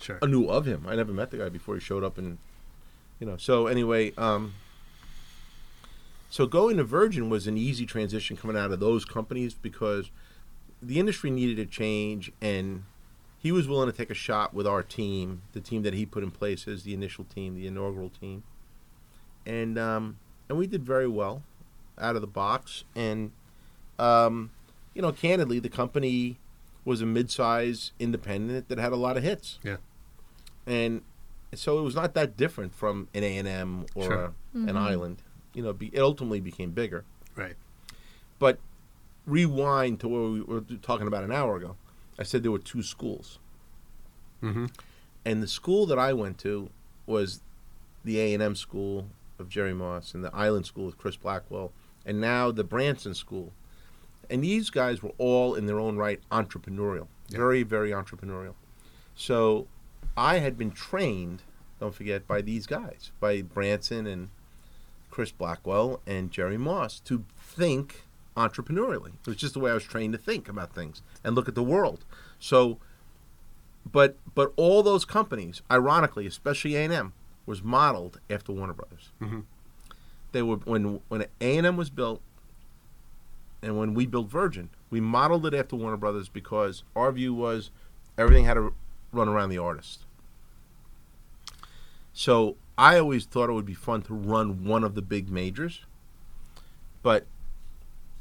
sure. 0.02 0.20
I 0.22 0.26
knew 0.26 0.46
of 0.48 0.66
him. 0.66 0.86
I 0.88 0.96
never 0.96 1.12
met 1.14 1.32
the 1.32 1.38
guy 1.38 1.50
before 1.50 1.76
he 1.76 1.82
showed 1.82 2.04
up, 2.04 2.18
and 2.18 2.38
you 3.20 3.26
know. 3.28 3.38
So 3.38 3.68
anyway, 3.68 4.14
um, 4.18 4.54
so 6.30 6.46
going 6.46 6.78
to 6.78 6.84
Virgin 6.84 7.30
was 7.30 7.48
an 7.48 7.58
easy 7.58 7.86
transition 7.86 8.36
coming 8.38 8.58
out 8.58 8.72
of 8.72 8.80
those 8.80 9.06
companies 9.06 9.54
because 9.54 10.10
the 10.82 11.00
industry 11.00 11.30
needed 11.30 11.60
a 11.60 11.66
change, 11.66 12.32
and 12.42 12.84
he 13.40 13.52
was 13.52 13.68
willing 13.68 13.90
to 13.92 13.96
take 13.96 14.10
a 14.10 14.14
shot 14.16 14.54
with 14.54 14.68
our 14.68 14.84
team, 14.84 15.42
the 15.54 15.60
team 15.62 15.84
that 15.84 15.94
he 15.94 16.06
put 16.06 16.24
in 16.24 16.32
place 16.32 16.68
as 16.68 16.84
the 16.84 16.94
initial 16.94 17.24
team, 17.24 17.56
the 17.56 17.68
inaugural 17.68 18.10
team, 18.10 18.44
and 19.46 19.78
um, 19.78 20.18
and 20.50 20.58
we 20.58 20.68
did 20.68 20.84
very 20.84 21.08
well 21.08 21.44
out 22.00 22.16
of 22.16 22.22
the 22.22 22.28
box, 22.28 22.84
and 22.96 23.32
um, 24.00 24.52
you 24.94 25.02
know, 25.02 25.12
candidly, 25.12 25.60
the 25.60 25.70
company 25.70 26.38
was 26.86 27.02
a 27.02 27.06
mid-size 27.06 27.92
independent 28.00 28.70
that 28.70 28.78
had 28.78 28.94
a 28.94 28.96
lot 28.96 29.18
of 29.18 29.24
hits 29.24 29.60
Yeah. 29.62 29.76
and 30.66 31.02
so 31.54 31.80
it 31.80 31.82
was 31.82 31.96
not 31.96 32.14
that 32.14 32.38
different 32.38 32.74
from 32.74 33.08
an 33.14 33.24
A 33.24 33.38
and 33.38 33.48
M 33.48 33.86
or 33.96 34.04
Sure. 34.04 34.24
a, 34.54 34.58
an 34.58 34.78
Island. 34.78 35.22
You 35.54 35.64
know, 35.64 35.74
be, 35.74 35.88
it 35.88 36.00
ultimately 36.00 36.40
became 36.40 36.72
bigger. 36.72 37.04
Right. 37.36 37.56
But 38.40 38.60
rewind 39.28 40.00
to 40.00 40.08
where 40.08 40.22
we 40.24 40.42
were 40.42 40.62
talking 40.82 41.06
about 41.06 41.24
an 41.24 41.32
hour 41.32 41.58
ago. 41.58 41.76
I 42.18 42.24
said 42.24 42.42
there 42.42 42.52
were 42.52 42.58
two 42.58 42.82
schools, 42.82 43.38
Mm-hmm. 44.42 44.66
and 45.26 45.44
the 45.44 45.48
school 45.48 45.86
that 45.88 46.00
I 46.00 46.14
went 46.14 46.38
to 46.40 46.70
was 47.06 47.42
the 48.04 48.20
A 48.20 48.34
and 48.34 48.42
M 48.42 48.56
school 48.56 49.08
of 49.40 49.50
Jerry 49.50 49.74
Moss, 49.74 50.14
and 50.16 50.24
the 50.24 50.34
Island 50.36 50.66
school 50.66 50.86
with 50.86 50.98
Chris 50.98 51.16
Blackwell, 51.16 51.72
and 52.06 52.20
now 52.22 52.50
the 52.52 52.64
Branson 52.64 53.14
school. 53.14 53.52
And 54.30 54.44
these 54.44 54.70
guys 54.70 55.02
were 55.04 55.12
all 55.20 55.54
in 55.56 55.66
their 55.68 55.80
own 55.80 55.98
right 55.98 56.20
entrepreneurial, 56.32 57.08
Yeah. 57.30 57.38
very, 57.38 57.64
very 57.64 57.92
entrepreneurial. 57.92 58.56
So 59.16 59.68
I 60.16 60.40
had 60.40 60.58
been 60.58 60.72
trained, 60.72 61.44
don't 61.80 61.94
forget, 61.94 62.28
by 62.28 62.42
these 62.42 62.66
guys, 62.66 63.12
by 63.20 63.42
Branson 63.44 64.08
and 64.08 64.30
Chris 65.12 65.32
Blackwell 65.32 66.02
and 66.08 66.32
Jerry 66.32 66.58
Moss, 66.58 67.00
to 67.02 67.24
think 67.40 68.04
entrepreneurially. 68.38 69.14
It 69.22 69.28
was 69.28 69.36
just 69.36 69.54
the 69.54 69.60
way 69.60 69.72
I 69.72 69.74
was 69.74 69.84
trained 69.84 70.14
to 70.14 70.20
think 70.20 70.48
about 70.48 70.74
things 70.74 71.02
and 71.24 71.36
look 71.36 71.50
at 71.50 71.56
the 71.56 71.64
world. 71.64 72.06
So, 72.40 72.78
but 73.92 74.16
but 74.36 74.54
all 74.56 74.84
those 74.84 75.04
companies, 75.04 75.62
ironically, 75.70 76.26
especially 76.28 76.76
A 76.76 76.84
and 76.84 76.94
M, 76.94 77.14
was 77.46 77.64
modeled 77.64 78.20
after 78.30 78.52
Warner 78.54 78.74
Brothers. 78.74 79.10
Mhm. 79.20 79.44
They 80.32 80.42
were 80.44 80.58
when 80.58 81.02
when 81.10 81.26
A 81.42 81.58
and 81.58 81.66
M 81.68 81.76
was 81.78 81.90
built, 81.90 82.22
and 83.62 83.78
when 83.78 83.94
we 83.94 84.06
built 84.06 84.30
Virgin, 84.30 84.70
we 84.90 85.02
modeled 85.02 85.46
it 85.46 85.54
after 85.54 85.76
Warner 85.76 85.98
Brothers 85.98 86.30
because 86.30 86.84
our 86.96 87.12
view 87.12 87.34
was 87.34 87.72
everything 88.18 88.46
had 88.46 88.54
to 88.56 88.74
run 89.12 89.28
around 89.28 89.50
the 89.50 89.58
artist. 89.58 90.02
So 92.14 92.56
I 92.78 93.00
always 93.00 93.26
thought 93.26 93.50
it 93.50 93.54
would 93.54 93.66
be 93.66 93.74
fun 93.74 94.02
to 94.04 94.14
run 94.14 94.64
one 94.66 94.84
of 94.84 94.96
the 94.96 95.02
big 95.02 95.30
majors, 95.30 95.82
but 97.02 97.26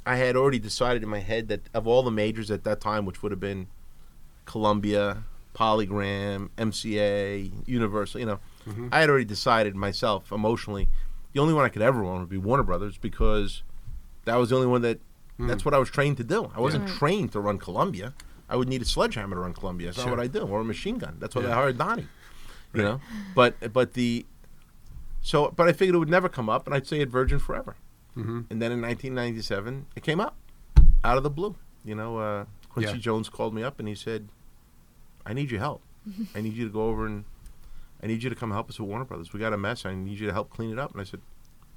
I 0.07 0.16
had 0.16 0.36
already 0.36 0.59
decided 0.59 1.02
in 1.02 1.09
my 1.09 1.18
head 1.18 1.48
that 1.48 1.68
of 1.74 1.86
all 1.86 2.02
the 2.02 2.11
majors 2.11 2.50
at 2.50 2.64
that 2.64 2.80
time, 2.80 3.04
which 3.04 3.22
would 3.22 3.32
have 3.32 3.40
been 3.40 3.66
Columbia, 4.44 5.24
Polygram, 5.54 6.50
MCA, 6.57 7.50
Universal, 7.66 8.20
you 8.20 8.26
know, 8.26 8.38
mm-hmm. 8.66 8.88
I 8.92 9.00
had 9.00 9.11
already 9.11 9.24
decided 9.24 9.74
myself 9.74 10.30
emotionally 10.30 10.88
the 11.36 11.42
only 11.42 11.52
one 11.52 11.66
I 11.66 11.68
could 11.68 11.82
ever 11.82 12.02
want 12.02 12.20
would 12.20 12.28
be 12.30 12.38
Warner 12.38 12.62
Brothers 12.62 12.96
because 12.96 13.62
that 14.24 14.36
was 14.36 14.48
the 14.48 14.57
only 14.57 14.68
one 14.68 14.80
that 14.80 15.00
mm. 15.38 15.46
that's 15.46 15.66
what 15.66 15.74
I 15.74 15.78
was 15.78 15.90
trained 15.90 16.16
to 16.16 16.24
do. 16.24 16.50
I 16.57 16.61
wasn't 16.61 16.88
Right. 16.88 16.98
trained 16.98 17.32
to 17.32 17.40
run 17.40 17.59
Columbia. 17.59 18.14
I 18.48 18.57
would 18.57 18.70
need 18.70 18.80
a 18.80 18.86
sledgehammer 18.86 19.34
to 19.36 19.40
run 19.42 19.52
Columbia. 19.52 19.88
That's 19.88 19.98
Sure. 19.98 20.07
not 20.07 20.16
what 20.16 20.24
I 20.24 20.28
do, 20.28 20.40
or 20.46 20.61
a 20.61 20.64
machine 20.64 20.96
gun. 20.96 21.16
That's 21.18 21.34
why 21.34 21.42
Yeah. 21.42 21.48
they 21.48 21.54
hired 21.54 21.76
Donnie. 21.76 22.09
You 22.72 22.82
Right. 22.82 22.90
know, 22.90 23.00
but 23.34 23.72
but 23.72 23.92
the 23.92 24.24
so 25.20 25.52
but 25.54 25.68
I 25.68 25.72
figured 25.74 25.94
it 25.94 25.98
would 25.98 26.09
never 26.09 26.30
come 26.30 26.48
up, 26.48 26.66
and 26.66 26.74
I'd 26.74 26.86
say 26.86 27.02
at 27.02 27.09
Virgin 27.09 27.38
forever. 27.38 27.76
Mm-hmm. 28.17 28.41
And 28.51 28.62
then 28.62 28.73
in 28.73 28.81
1997, 28.81 29.87
it 29.95 30.03
came 30.03 30.21
up 30.21 30.37
out 31.05 31.17
of 31.17 31.23
the 31.23 31.31
blue. 31.31 31.55
You 31.85 31.95
know, 31.95 32.19
uh, 32.19 32.45
Quincy 32.71 32.95
Yeah. 32.95 32.99
Jones 33.01 33.29
called 33.29 33.55
me 33.55 33.62
up 33.62 33.79
and 33.79 33.87
he 33.89 33.95
said, 33.95 34.29
"I 35.25 35.33
need 35.33 35.51
your 35.51 35.61
help. 35.61 35.83
I 36.35 36.41
need 36.41 36.55
you 36.55 36.64
to 36.67 36.73
go 36.73 36.89
over 36.89 37.07
and 37.07 37.25
I 38.03 38.07
need 38.07 38.23
you 38.23 38.31
to 38.31 38.37
come 38.37 38.51
help 38.51 38.69
us 38.71 38.79
with 38.79 38.89
Warner 38.89 39.05
Brothers. 39.05 39.33
We 39.33 39.41
got 39.41 39.53
a 39.53 39.59
mess. 39.59 39.85
I 39.87 39.95
need 39.95 40.19
you 40.19 40.27
to 40.27 40.33
help 40.33 40.51
clean 40.51 40.71
it 40.73 40.79
up." 40.79 40.93
And 40.93 41.01
I 41.01 41.05
said, 41.05 41.21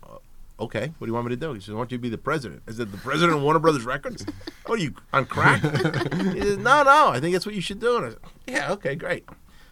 uh, 0.03 0.17
"Okay. 0.59 0.91
What 0.97 1.05
do 1.05 1.07
you 1.07 1.13
want 1.13 1.27
me 1.27 1.35
to 1.35 1.39
do?" 1.39 1.53
He 1.53 1.59
said, 1.59 1.73
"I 1.73 1.77
want 1.77 1.91
you 1.91 1.97
to 1.97 2.01
be 2.01 2.09
the 2.09 2.17
president." 2.17 2.61
I 2.67 2.71
said, 2.71 2.91
"The 2.91 2.97
president 2.97 3.37
of 3.37 3.43
Warner 3.43 3.59
Brothers 3.59 3.83
Records? 3.83 4.25
What 4.65 4.79
are 4.79 4.83
you 4.83 4.93
on 5.13 5.25
crack?" 5.25 5.61
he 6.33 6.41
said, 6.41 6.59
"No, 6.59 6.83
no. 6.83 7.09
I 7.09 7.19
think 7.19 7.33
that's 7.33 7.45
what 7.45 7.55
you 7.55 7.61
should 7.61 7.79
do." 7.79 7.97
And 7.97 8.05
I 8.05 8.09
said, 8.09 8.19
"Yeah, 8.47 8.71
okay, 8.73 8.95
great. 8.95 9.25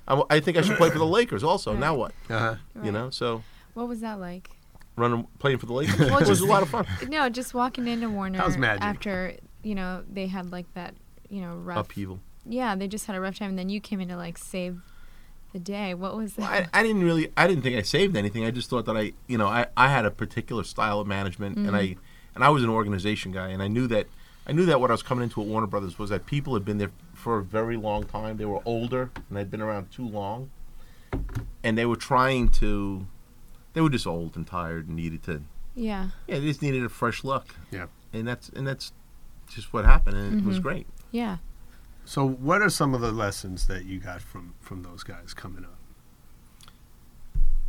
I, 0.08 0.22
I 0.30 0.40
think 0.40 0.58
I 0.58 0.62
should 0.62 0.78
play 0.78 0.90
for 0.90 1.00
the 1.00 1.06
Lakers 1.06 1.44
also. 1.44 1.74
Now 1.74 1.96
what? 1.96 2.12
Uh-huh. 2.30 2.56
You 2.84 2.92
know, 2.92 3.10
so." 3.10 3.44
What 3.74 3.88
was 3.88 4.02
that 4.02 4.20
like? 4.20 4.57
Running, 4.98 5.28
playing 5.40 5.60
for 5.60 5.68
the 5.68 5.74
Lakers, 5.74 6.00
Well, 6.00 6.18
it 6.18 6.28
was 6.28 6.40
just- 6.40 6.42
a 6.42 6.46
lot 6.46 6.64
of 6.64 6.70
fun. 6.70 6.86
No, 7.08 7.30
just 7.30 7.54
walking 7.54 7.88
into 7.88 8.10
Warner 8.10 8.44
was 8.44 8.58
magic. 8.58 8.84
after 8.84 9.36
you 9.64 9.76
know 9.76 10.04
they 10.12 10.28
had 10.28 10.52
like 10.52 10.74
that 10.74 10.96
you 11.30 11.42
know 11.42 11.56
rough. 11.56 11.86
Upheaval. 11.86 12.20
Yeah, 12.46 12.76
they 12.76 12.88
just 12.88 13.06
had 13.06 13.16
a 13.16 13.22
rough 13.22 13.38
time, 13.38 13.50
and 13.50 13.60
then 13.60 13.70
you 13.70 13.80
came 13.80 14.00
in 14.02 14.08
to 14.10 14.18
like 14.18 14.38
save 14.38 14.82
the 15.54 15.60
day. 15.60 15.94
What 15.94 16.16
was 16.16 16.34
that? 16.34 16.42
Well, 16.42 16.52
I, 16.74 16.80
I 16.80 16.84
didn't 16.84 17.04
really. 17.04 17.32
I 17.38 17.48
didn't 17.48 17.64
think 17.64 17.78
I 17.78 17.82
saved 17.82 18.16
anything. 18.16 18.46
I 18.46 18.52
just 18.52 18.70
thought 18.70 18.86
that 18.86 18.98
I, 18.98 19.14
you 19.28 19.38
know, 19.38 19.48
I, 19.48 19.68
I 19.76 19.90
had 19.90 20.06
a 20.06 20.12
particular 20.12 20.64
style 20.64 21.00
of 21.00 21.08
management, 21.08 21.58
and 21.58 21.76
I, 21.76 21.84
mm-hmm. 21.84 22.00
and 22.36 22.44
I 22.44 22.50
was 22.50 22.64
an 22.64 22.70
organization 22.70 23.32
guy, 23.32 23.50
and 23.50 23.62
I 23.62 23.68
knew 23.68 23.88
that, 23.88 24.08
I 24.46 24.52
knew 24.54 24.66
that 24.66 24.80
what 24.80 24.90
I 24.90 24.94
was 24.94 25.04
coming 25.04 25.24
into 25.24 25.42
at 25.42 25.48
Warner 25.48 25.68
Brothers 25.68 26.00
was 26.00 26.10
that 26.10 26.26
people 26.26 26.54
had 26.54 26.66
been 26.66 26.78
there 26.78 26.92
for 27.14 27.38
a 27.40 27.44
very 27.44 27.78
long 27.78 28.04
time. 28.04 28.38
They 28.38 28.46
were 28.46 28.62
older 28.66 29.12
and 29.28 29.38
they'd 29.38 29.52
been 29.52 29.62
around 29.62 29.92
too 29.92 30.08
long, 30.08 30.50
and 31.64 31.78
they 31.78 31.86
were 31.86 31.96
trying 31.96 32.50
to, 32.50 33.06
they 33.78 33.82
were 33.82 33.92
just 33.92 34.08
old 34.08 34.36
and 34.36 34.48
tired 34.48 34.88
and 34.88 34.96
needed 34.96 35.22
to, 35.22 35.44
yeah, 35.76 36.10
yeah, 36.28 36.40
they 36.40 36.48
just 36.48 36.64
needed 36.64 36.84
a 36.84 36.90
fresh 36.90 37.24
look, 37.24 37.54
Yeah. 37.70 37.86
and 38.12 38.28
that's 38.28 38.50
and 38.50 38.66
that's 38.66 38.92
just 39.48 39.72
what 39.72 39.86
happened, 39.86 40.18
and 40.18 40.40
it 40.40 40.44
was 40.46 40.58
great. 40.60 40.88
yeah. 41.12 41.38
So, 42.06 42.26
what 42.28 42.64
are 42.64 42.70
some 42.72 42.96
of 42.96 43.02
the 43.02 43.12
lessons 43.12 43.68
that 43.68 43.86
you 43.86 44.00
got 44.00 44.22
from 44.24 44.56
from 44.60 44.82
those 44.82 45.04
guys 45.04 45.36
coming 45.36 45.64
up? 45.64 45.78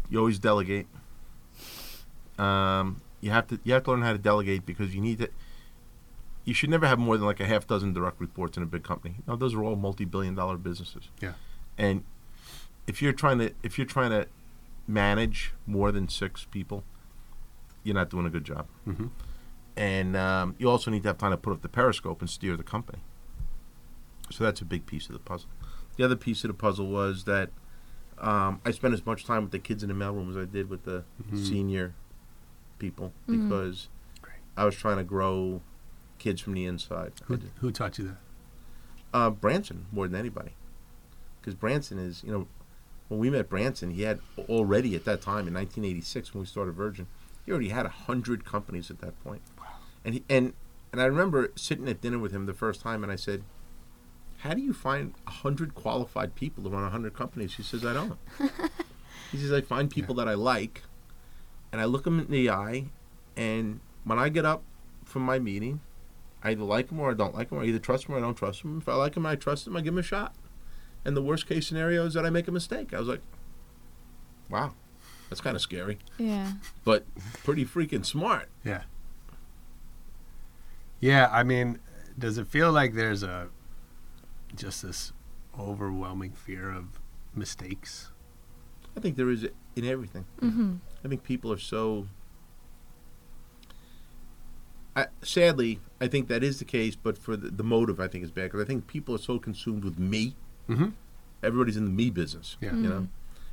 you 0.08 0.18
always 0.18 0.38
delegate. 0.38 0.86
Um, 2.38 3.02
you 3.20 3.30
have 3.30 3.46
to 3.48 3.60
you 3.64 3.74
have 3.74 3.82
to 3.84 3.90
learn 3.90 4.00
how 4.00 4.12
to 4.12 4.18
delegate 4.18 4.64
because 4.64 4.94
you 4.94 5.02
need 5.02 5.18
to. 5.18 5.28
You 6.46 6.54
should 6.54 6.70
never 6.70 6.86
have 6.86 6.98
more 6.98 7.18
than 7.18 7.26
like 7.26 7.40
a 7.40 7.44
half 7.44 7.66
dozen 7.66 7.92
direct 7.92 8.18
reports 8.20 8.56
in 8.56 8.62
a 8.62 8.66
big 8.66 8.82
company. 8.82 9.16
Now 9.26 9.36
those 9.36 9.54
are 9.54 9.62
all 9.62 9.76
multi-billion 9.76 10.34
dollar 10.34 10.56
businesses. 10.56 11.10
Yeah. 11.20 11.32
And 11.76 12.04
if 12.86 13.02
you're 13.02 13.12
trying 13.12 13.38
to 13.40 13.52
if 13.62 13.76
you're 13.76 13.86
trying 13.86 14.10
to 14.10 14.26
manage 14.88 15.52
more 15.66 15.92
than 15.92 16.08
six 16.08 16.44
people, 16.50 16.82
you're 17.84 17.94
not 17.94 18.10
doing 18.10 18.26
a 18.26 18.30
good 18.30 18.44
job. 18.44 18.66
Mhm. 18.86 19.10
And 19.76 20.16
um, 20.16 20.54
you 20.58 20.68
also 20.68 20.90
need 20.90 21.02
to 21.04 21.08
have 21.10 21.18
time 21.18 21.30
to 21.30 21.36
put 21.36 21.52
up 21.52 21.62
the 21.62 21.68
periscope 21.68 22.20
and 22.20 22.28
steer 22.28 22.56
the 22.56 22.64
company. 22.64 22.98
So 24.30 24.42
that's 24.44 24.60
a 24.60 24.64
big 24.64 24.86
piece 24.86 25.06
of 25.06 25.12
the 25.12 25.18
puzzle. 25.20 25.48
The 25.96 26.04
other 26.04 26.16
piece 26.16 26.42
of 26.42 26.48
the 26.48 26.54
puzzle 26.54 26.86
was 26.88 27.24
that 27.24 27.50
um, 28.18 28.60
I 28.64 28.72
spent 28.72 28.94
as 28.94 29.06
much 29.06 29.24
time 29.24 29.42
with 29.42 29.52
the 29.52 29.58
kids 29.60 29.82
in 29.84 29.88
the 29.88 29.94
mailroom 29.94 30.28
as 30.30 30.36
I 30.36 30.44
did 30.44 30.68
with 30.68 30.82
the 30.84 31.04
senior 31.34 31.94
people 32.80 33.12
Mhm. 33.28 33.48
because 33.48 33.88
Great. 34.20 34.38
I 34.56 34.64
was 34.64 34.74
trying 34.74 34.96
to 34.96 35.04
grow 35.04 35.60
kids 36.18 36.40
from 36.40 36.54
the 36.54 36.64
inside. 36.64 37.12
Who, 37.26 37.38
who 37.60 37.70
taught 37.70 37.98
you 37.98 38.06
that? 38.08 38.16
Uh, 39.14 39.30
Branson 39.30 39.86
more 39.92 40.08
than 40.08 40.18
anybody, 40.18 40.50
because 41.40 41.54
Branson 41.54 41.98
is 41.98 42.22
you 42.24 42.32
know 42.32 42.48
when 43.08 43.18
we 43.20 43.30
met 43.30 43.48
Branson, 43.48 43.90
he 43.90 44.02
had 44.02 44.20
already 44.48 44.94
at 44.94 45.04
that 45.04 45.20
time 45.20 45.48
in 45.48 45.54
1986 45.54 46.34
when 46.34 46.40
we 46.40 46.46
started 46.46 46.72
Virgin, 46.74 47.06
he 47.44 47.50
already 47.50 47.70
had 47.70 47.86
a 47.86 47.90
hundred 47.90 48.44
companies 48.44 48.90
at 48.90 49.00
that 49.00 49.18
point. 49.24 49.40
Wow. 49.58 49.66
And 50.04 50.14
he, 50.14 50.24
and 50.28 50.52
and 50.92 51.00
I 51.00 51.06
remember 51.06 51.52
sitting 51.56 51.88
at 51.88 52.00
dinner 52.00 52.18
with 52.18 52.32
him 52.32 52.46
the 52.46 52.54
first 52.54 52.80
time, 52.80 53.02
and 53.02 53.10
I 53.10 53.16
said, 53.16 53.42
"How 54.38 54.54
do 54.54 54.60
you 54.60 54.72
find 54.72 55.14
a 55.26 55.30
hundred 55.30 55.74
qualified 55.74 56.34
people 56.34 56.64
to 56.64 56.70
run 56.70 56.84
a 56.84 56.90
hundred 56.90 57.14
companies?" 57.14 57.54
He 57.56 57.62
says, 57.62 57.84
"I 57.84 57.94
don't." 57.94 58.18
he 59.32 59.38
says, 59.38 59.52
"I 59.52 59.62
find 59.62 59.90
people 59.90 60.14
that 60.16 60.28
I 60.28 60.34
like, 60.34 60.82
and 61.72 61.80
I 61.80 61.86
look 61.86 62.04
them 62.04 62.20
in 62.20 62.30
the 62.30 62.50
eye, 62.50 62.86
and 63.36 63.80
when 64.04 64.18
I 64.18 64.28
get 64.28 64.44
up 64.44 64.62
from 65.04 65.22
my 65.22 65.38
meeting, 65.38 65.80
I 66.42 66.50
either 66.50 66.64
like 66.64 66.88
them 66.88 67.00
or 67.00 67.10
I 67.10 67.14
don't 67.14 67.34
like 67.34 67.50
them. 67.50 67.58
I 67.58 67.64
either 67.64 67.78
trust 67.78 68.06
them 68.06 68.14
or 68.14 68.18
I 68.18 68.20
don't 68.20 68.36
trust 68.36 68.62
them. 68.62 68.78
If 68.78 68.88
I 68.88 68.94
like 68.94 69.14
them, 69.14 69.26
I 69.26 69.36
trust 69.36 69.64
them. 69.64 69.76
I 69.76 69.80
give 69.80 69.94
them 69.94 69.98
a 69.98 70.02
shot. 70.02 70.34
And 71.04 71.16
the 71.16 71.22
worst 71.22 71.46
case 71.48 71.66
scenario 71.66 72.04
is 72.06 72.14
that 72.14 72.26
I 72.26 72.30
make 72.30 72.48
a 72.48 72.52
mistake. 72.52 72.92
I 72.92 72.98
was 72.98 73.08
like, 73.08 73.22
wow, 74.50 74.74
that's 75.28 75.40
kind 75.40 75.56
of 75.56 75.62
scary, 75.62 75.98
Yeah. 76.18 76.52
but 76.84 77.04
pretty 77.44 77.64
freaking 77.64 78.04
smart. 78.04 78.48
Yeah. 78.64 78.82
Yeah, 81.00 81.28
I 81.32 81.42
mean, 81.44 81.78
does 82.18 82.38
it 82.38 82.48
feel 82.48 82.72
like 82.72 82.94
there's 82.94 83.22
a 83.22 83.48
just 84.56 84.82
this 84.82 85.12
overwhelming 85.58 86.32
fear 86.32 86.70
of 86.72 86.98
mistakes? 87.34 88.10
I 88.96 89.00
think 89.00 89.16
there 89.16 89.30
is 89.30 89.46
in 89.76 89.84
everything. 89.84 90.24
Mm-hmm. 90.40 90.74
I 91.04 91.08
think 91.08 91.22
people 91.22 91.52
are 91.52 91.58
so. 91.58 92.08
I, 94.96 95.06
sadly, 95.22 95.78
I 96.00 96.08
think 96.08 96.26
that 96.28 96.42
is 96.42 96.58
the 96.58 96.64
case, 96.64 96.96
but 96.96 97.16
for 97.16 97.36
the, 97.36 97.50
the 97.50 97.62
motive, 97.62 98.00
I 98.00 98.08
think 98.08 98.24
is 98.24 98.32
bad 98.32 98.44
because 98.50 98.60
I 98.60 98.64
think 98.64 98.88
people 98.88 99.14
are 99.14 99.18
so 99.18 99.38
consumed 99.38 99.84
with 99.84 99.98
me. 99.98 100.34
Mm-hmm. 100.68 100.88
Everybody's 101.42 101.76
in 101.76 101.84
the 101.84 101.90
me 101.90 102.10
business. 102.10 102.56
Yeah. 102.60 102.74
You 102.74 102.88
know, 102.88 103.08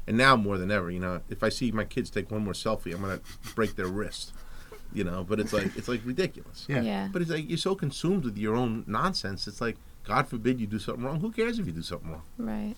and 0.07 0.18
now 0.18 0.36
more 0.36 0.57
than 0.57 0.72
ever, 0.72 0.91
you 0.91 0.99
know, 0.99 1.22
if 1.30 1.43
I 1.43 1.49
see 1.49 1.72
my 1.72 1.84
kids 1.84 2.09
take 2.09 2.32
one 2.32 2.43
more 2.43 2.53
selfie, 2.53 2.93
I'm 2.93 3.01
gonna 3.01 3.20
break 3.55 3.76
their 3.76 3.88
wrist. 3.88 4.34
You 4.93 5.03
know, 5.03 5.24
but 5.24 5.39
it's 5.39 5.51
like 5.51 5.76
it's 5.76 5.88
like 5.88 6.01
ridiculous. 6.05 6.66
Yeah. 6.70 6.82
Yeah. 6.82 7.09
But 7.11 7.22
it's 7.22 7.32
like 7.32 7.49
you're 7.49 7.57
so 7.57 7.76
consumed 7.76 8.24
with 8.24 8.38
your 8.38 8.55
own 8.55 8.84
nonsense. 8.88 9.47
It's 9.47 9.59
like 9.59 9.78
God 10.03 10.28
forbid 10.28 10.59
you 10.59 10.68
do 10.68 10.80
something 10.80 11.03
wrong. 11.03 11.20
Who 11.20 11.32
cares 11.32 11.59
if 11.59 11.66
you 11.66 11.74
do 11.74 11.82
something 11.82 12.11
wrong? 12.11 12.24
Right. 12.38 12.76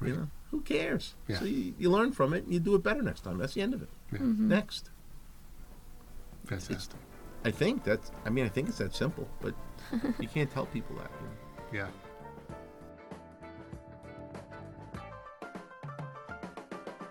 You 0.00 0.16
know, 0.16 0.28
who 0.50 0.60
cares? 0.62 1.14
Yeah. 1.28 1.38
So 1.38 1.44
you, 1.44 1.74
you 1.78 1.90
learn 1.90 2.12
from 2.12 2.32
it 2.34 2.44
and 2.44 2.52
you 2.52 2.58
do 2.58 2.74
it 2.74 2.82
better 2.82 3.02
next 3.02 3.20
time. 3.20 3.38
That's 3.38 3.54
the 3.54 3.62
end 3.62 3.74
of 3.74 3.82
it. 3.82 3.88
Yeah. 4.12 4.18
Mm-hmm. 4.18 4.48
Next. 4.48 4.90
Fantastic. 6.46 6.98
I 7.44 7.50
think 7.50 7.84
that's. 7.84 8.10
I 8.24 8.30
mean, 8.30 8.44
I 8.44 8.48
think 8.48 8.68
it's 8.68 8.78
that 8.78 8.94
simple, 8.94 9.28
but 9.40 9.54
you 10.18 10.28
can't 10.28 10.50
tell 10.50 10.66
people 10.66 10.96
that. 10.96 11.10
You 11.20 11.26
know? 11.26 11.84
Yeah. 11.84 11.90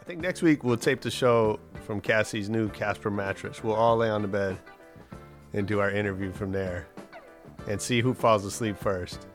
I 0.01 0.03
think 0.03 0.19
next 0.19 0.41
week 0.41 0.63
we'll 0.63 0.77
tape 0.77 1.01
the 1.01 1.11
show 1.11 1.59
from 1.85 2.01
Cassie's 2.01 2.49
new 2.49 2.69
Casper 2.69 3.11
mattress. 3.11 3.63
We'll 3.63 3.75
all 3.75 3.97
lay 3.97 4.09
on 4.09 4.23
the 4.23 4.27
bed 4.27 4.57
and 5.53 5.67
do 5.67 5.79
our 5.79 5.91
interview 5.91 6.31
from 6.31 6.51
there 6.51 6.87
and 7.67 7.79
see 7.79 8.01
who 8.01 8.15
falls 8.15 8.43
asleep 8.43 8.79
first. 8.79 9.27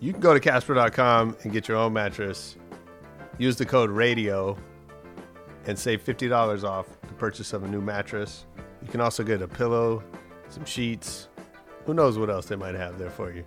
You 0.00 0.12
can 0.12 0.22
go 0.22 0.32
to 0.32 0.40
Casper.com 0.40 1.36
and 1.42 1.52
get 1.52 1.68
your 1.68 1.76
own 1.76 1.92
mattress. 1.92 2.56
Use 3.36 3.56
the 3.56 3.66
code 3.66 3.90
RADIO 3.90 4.56
and 5.66 5.78
save 5.78 6.02
$50 6.02 6.64
off 6.64 6.86
the 7.02 7.12
purchase 7.14 7.52
of 7.52 7.62
a 7.62 7.68
new 7.68 7.82
mattress. 7.82 8.46
You 8.82 8.88
can 8.88 9.02
also 9.02 9.22
get 9.22 9.42
a 9.42 9.48
pillow, 9.48 10.02
some 10.48 10.64
sheets. 10.64 11.28
Who 11.84 11.92
knows 11.92 12.18
what 12.18 12.30
else 12.30 12.46
they 12.46 12.56
might 12.56 12.76
have 12.76 12.98
there 12.98 13.10
for 13.10 13.30
you. 13.30 13.44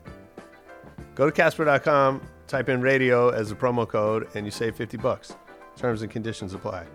Go 1.16 1.26
to 1.26 1.32
Casper.com, 1.32 2.22
type 2.46 2.70
in 2.70 2.82
radio 2.82 3.30
as 3.30 3.52
a 3.52 3.56
promo 3.56 3.88
code, 3.88 4.28
and 4.36 4.46
you 4.46 4.52
save 4.52 4.76
50 4.76 4.98
bucks. 4.98 5.36
Terms 5.76 6.02
and 6.02 6.12
conditions 6.12 6.54
apply. 6.54 6.86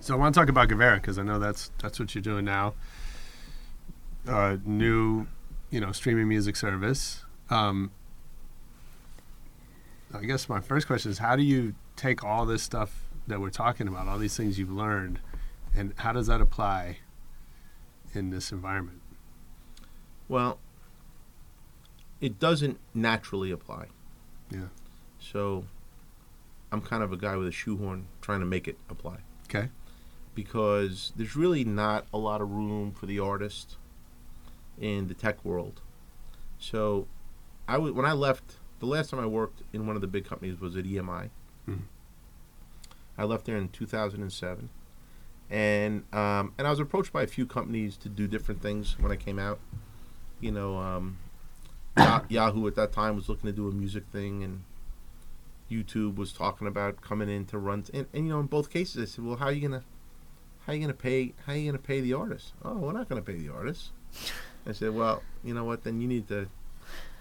So 0.00 0.14
I 0.14 0.16
want 0.18 0.34
to 0.34 0.40
talk 0.40 0.48
about 0.48 0.68
Guvera 0.68 0.96
because 0.96 1.18
I 1.18 1.22
know 1.22 1.38
that's 1.38 1.72
that's 1.82 1.98
what 1.98 2.14
you're 2.14 2.22
doing 2.22 2.44
now. 2.44 2.74
Uh, 4.28 4.56
new, 4.64 5.26
you 5.70 5.80
know, 5.80 5.92
streaming 5.92 6.28
music 6.28 6.56
service. 6.56 7.24
Um, 7.50 7.90
I 10.14 10.24
guess 10.24 10.48
my 10.48 10.60
first 10.60 10.86
question 10.86 11.10
is, 11.10 11.18
how 11.18 11.34
do 11.36 11.42
you 11.42 11.74
take 11.96 12.22
all 12.22 12.46
this 12.46 12.62
stuff 12.62 13.02
that 13.26 13.40
we're 13.40 13.50
talking 13.50 13.88
about, 13.88 14.06
all 14.06 14.18
these 14.18 14.36
things 14.36 14.58
you've 14.58 14.70
learned, 14.70 15.18
and 15.74 15.92
how 15.96 16.12
does 16.12 16.28
that 16.28 16.40
apply 16.40 16.98
in 18.14 18.30
this 18.30 18.52
environment? 18.52 19.02
Well, 20.28 20.58
it 22.20 22.38
doesn't 22.38 22.78
naturally 22.94 23.50
apply. 23.50 23.86
Yeah. 24.50 24.68
So, 25.20 25.64
I'm 26.72 26.80
kind 26.80 27.02
of 27.02 27.12
a 27.12 27.16
guy 27.16 27.36
with 27.36 27.48
a 27.48 27.52
shoehorn 27.52 28.06
trying 28.20 28.40
to 28.40 28.46
make 28.46 28.66
it 28.68 28.76
apply 28.90 29.18
Okay. 29.48 29.68
because 30.34 31.12
there's 31.16 31.36
really 31.36 31.64
not 31.64 32.06
a 32.12 32.18
lot 32.18 32.40
of 32.40 32.50
room 32.50 32.92
for 32.92 33.06
the 33.06 33.18
artist 33.18 33.76
in 34.80 35.08
the 35.08 35.14
tech 35.14 35.44
world. 35.44 35.80
So, 36.58 37.06
I 37.68 37.74
w- 37.74 37.94
when 37.94 38.04
I 38.06 38.12
left 38.12 38.56
the 38.80 38.86
last 38.86 39.10
time 39.10 39.20
I 39.20 39.26
worked 39.26 39.62
in 39.72 39.86
one 39.86 39.96
of 39.96 40.02
the 40.02 40.06
big 40.08 40.24
companies 40.26 40.60
was 40.60 40.76
at 40.76 40.84
EMI. 40.84 41.30
Mhm. 41.68 41.82
I 43.18 43.24
left 43.24 43.46
there 43.46 43.56
in 43.56 43.68
2007, 43.70 44.68
and 45.50 46.04
um, 46.14 46.52
and 46.58 46.66
I 46.66 46.70
was 46.70 46.78
approached 46.78 47.12
by 47.12 47.22
a 47.22 47.26
few 47.26 47.46
companies 47.46 47.96
to 47.98 48.08
do 48.10 48.26
different 48.28 48.60
things 48.60 48.96
when 48.98 49.10
I 49.10 49.16
came 49.16 49.38
out. 49.38 49.58
You 50.40 50.52
know, 50.52 50.76
um, 50.76 51.16
Yahoo 52.28 52.66
at 52.66 52.74
that 52.74 52.92
time 52.92 53.16
was 53.16 53.28
looking 53.28 53.48
to 53.50 53.56
do 53.56 53.68
a 53.68 53.72
music 53.72 54.04
thing, 54.12 54.42
and 54.42 54.62
YouTube 55.70 56.16
was 56.16 56.32
talking 56.32 56.66
about 56.66 57.00
coming 57.00 57.28
in 57.28 57.44
to 57.46 57.58
run. 57.58 57.84
And, 57.94 58.06
and 58.12 58.26
you 58.26 58.32
know, 58.32 58.40
in 58.40 58.46
both 58.46 58.70
cases, 58.70 59.02
I 59.02 59.04
said, 59.14 59.24
"Well, 59.24 59.36
how 59.36 59.46
are 59.46 59.52
you 59.52 59.68
gonna, 59.68 59.82
how 60.66 60.72
are 60.72 60.76
you 60.76 60.80
gonna 60.82 60.94
pay? 60.94 61.32
How 61.46 61.52
are 61.52 61.56
you 61.56 61.70
gonna 61.70 61.82
pay 61.82 62.00
the 62.00 62.12
artist? 62.14 62.52
Oh, 62.64 62.74
we're 62.74 62.92
not 62.92 63.08
gonna 63.08 63.22
pay 63.22 63.34
the 63.36 63.52
artist." 63.52 63.90
I 64.66 64.72
said, 64.72 64.94
"Well, 64.94 65.22
you 65.44 65.54
know 65.54 65.64
what? 65.64 65.84
Then 65.84 66.00
you 66.00 66.08
need 66.08 66.28
to, 66.28 66.48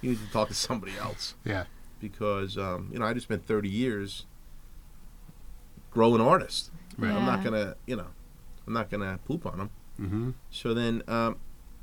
you 0.01 0.11
need 0.11 0.19
to 0.26 0.32
talk 0.32 0.47
to 0.49 0.53
somebody 0.53 0.93
else 0.99 1.36
Yeah. 1.45 1.65
because 2.01 2.57
um, 2.57 2.89
you 2.91 2.99
know 2.99 3.05
I 3.05 3.13
just 3.13 3.26
spent 3.28 3.45
30 3.47 3.69
years 3.69 4.26
growing 5.91 6.21
artists. 6.21 6.71
Right. 6.97 7.11
I'm 7.13 7.26
not 7.26 7.43
gonna, 7.43 7.76
you 7.86 7.95
know, 7.95 8.07
I'm 8.67 8.73
not 8.73 8.89
gonna 8.89 9.19
poop 9.26 9.45
on 9.45 9.57
them." 9.57 9.69
Mm-hmm. 9.99 10.30
So 10.51 10.73
then, 10.73 11.03
um, 11.07 11.38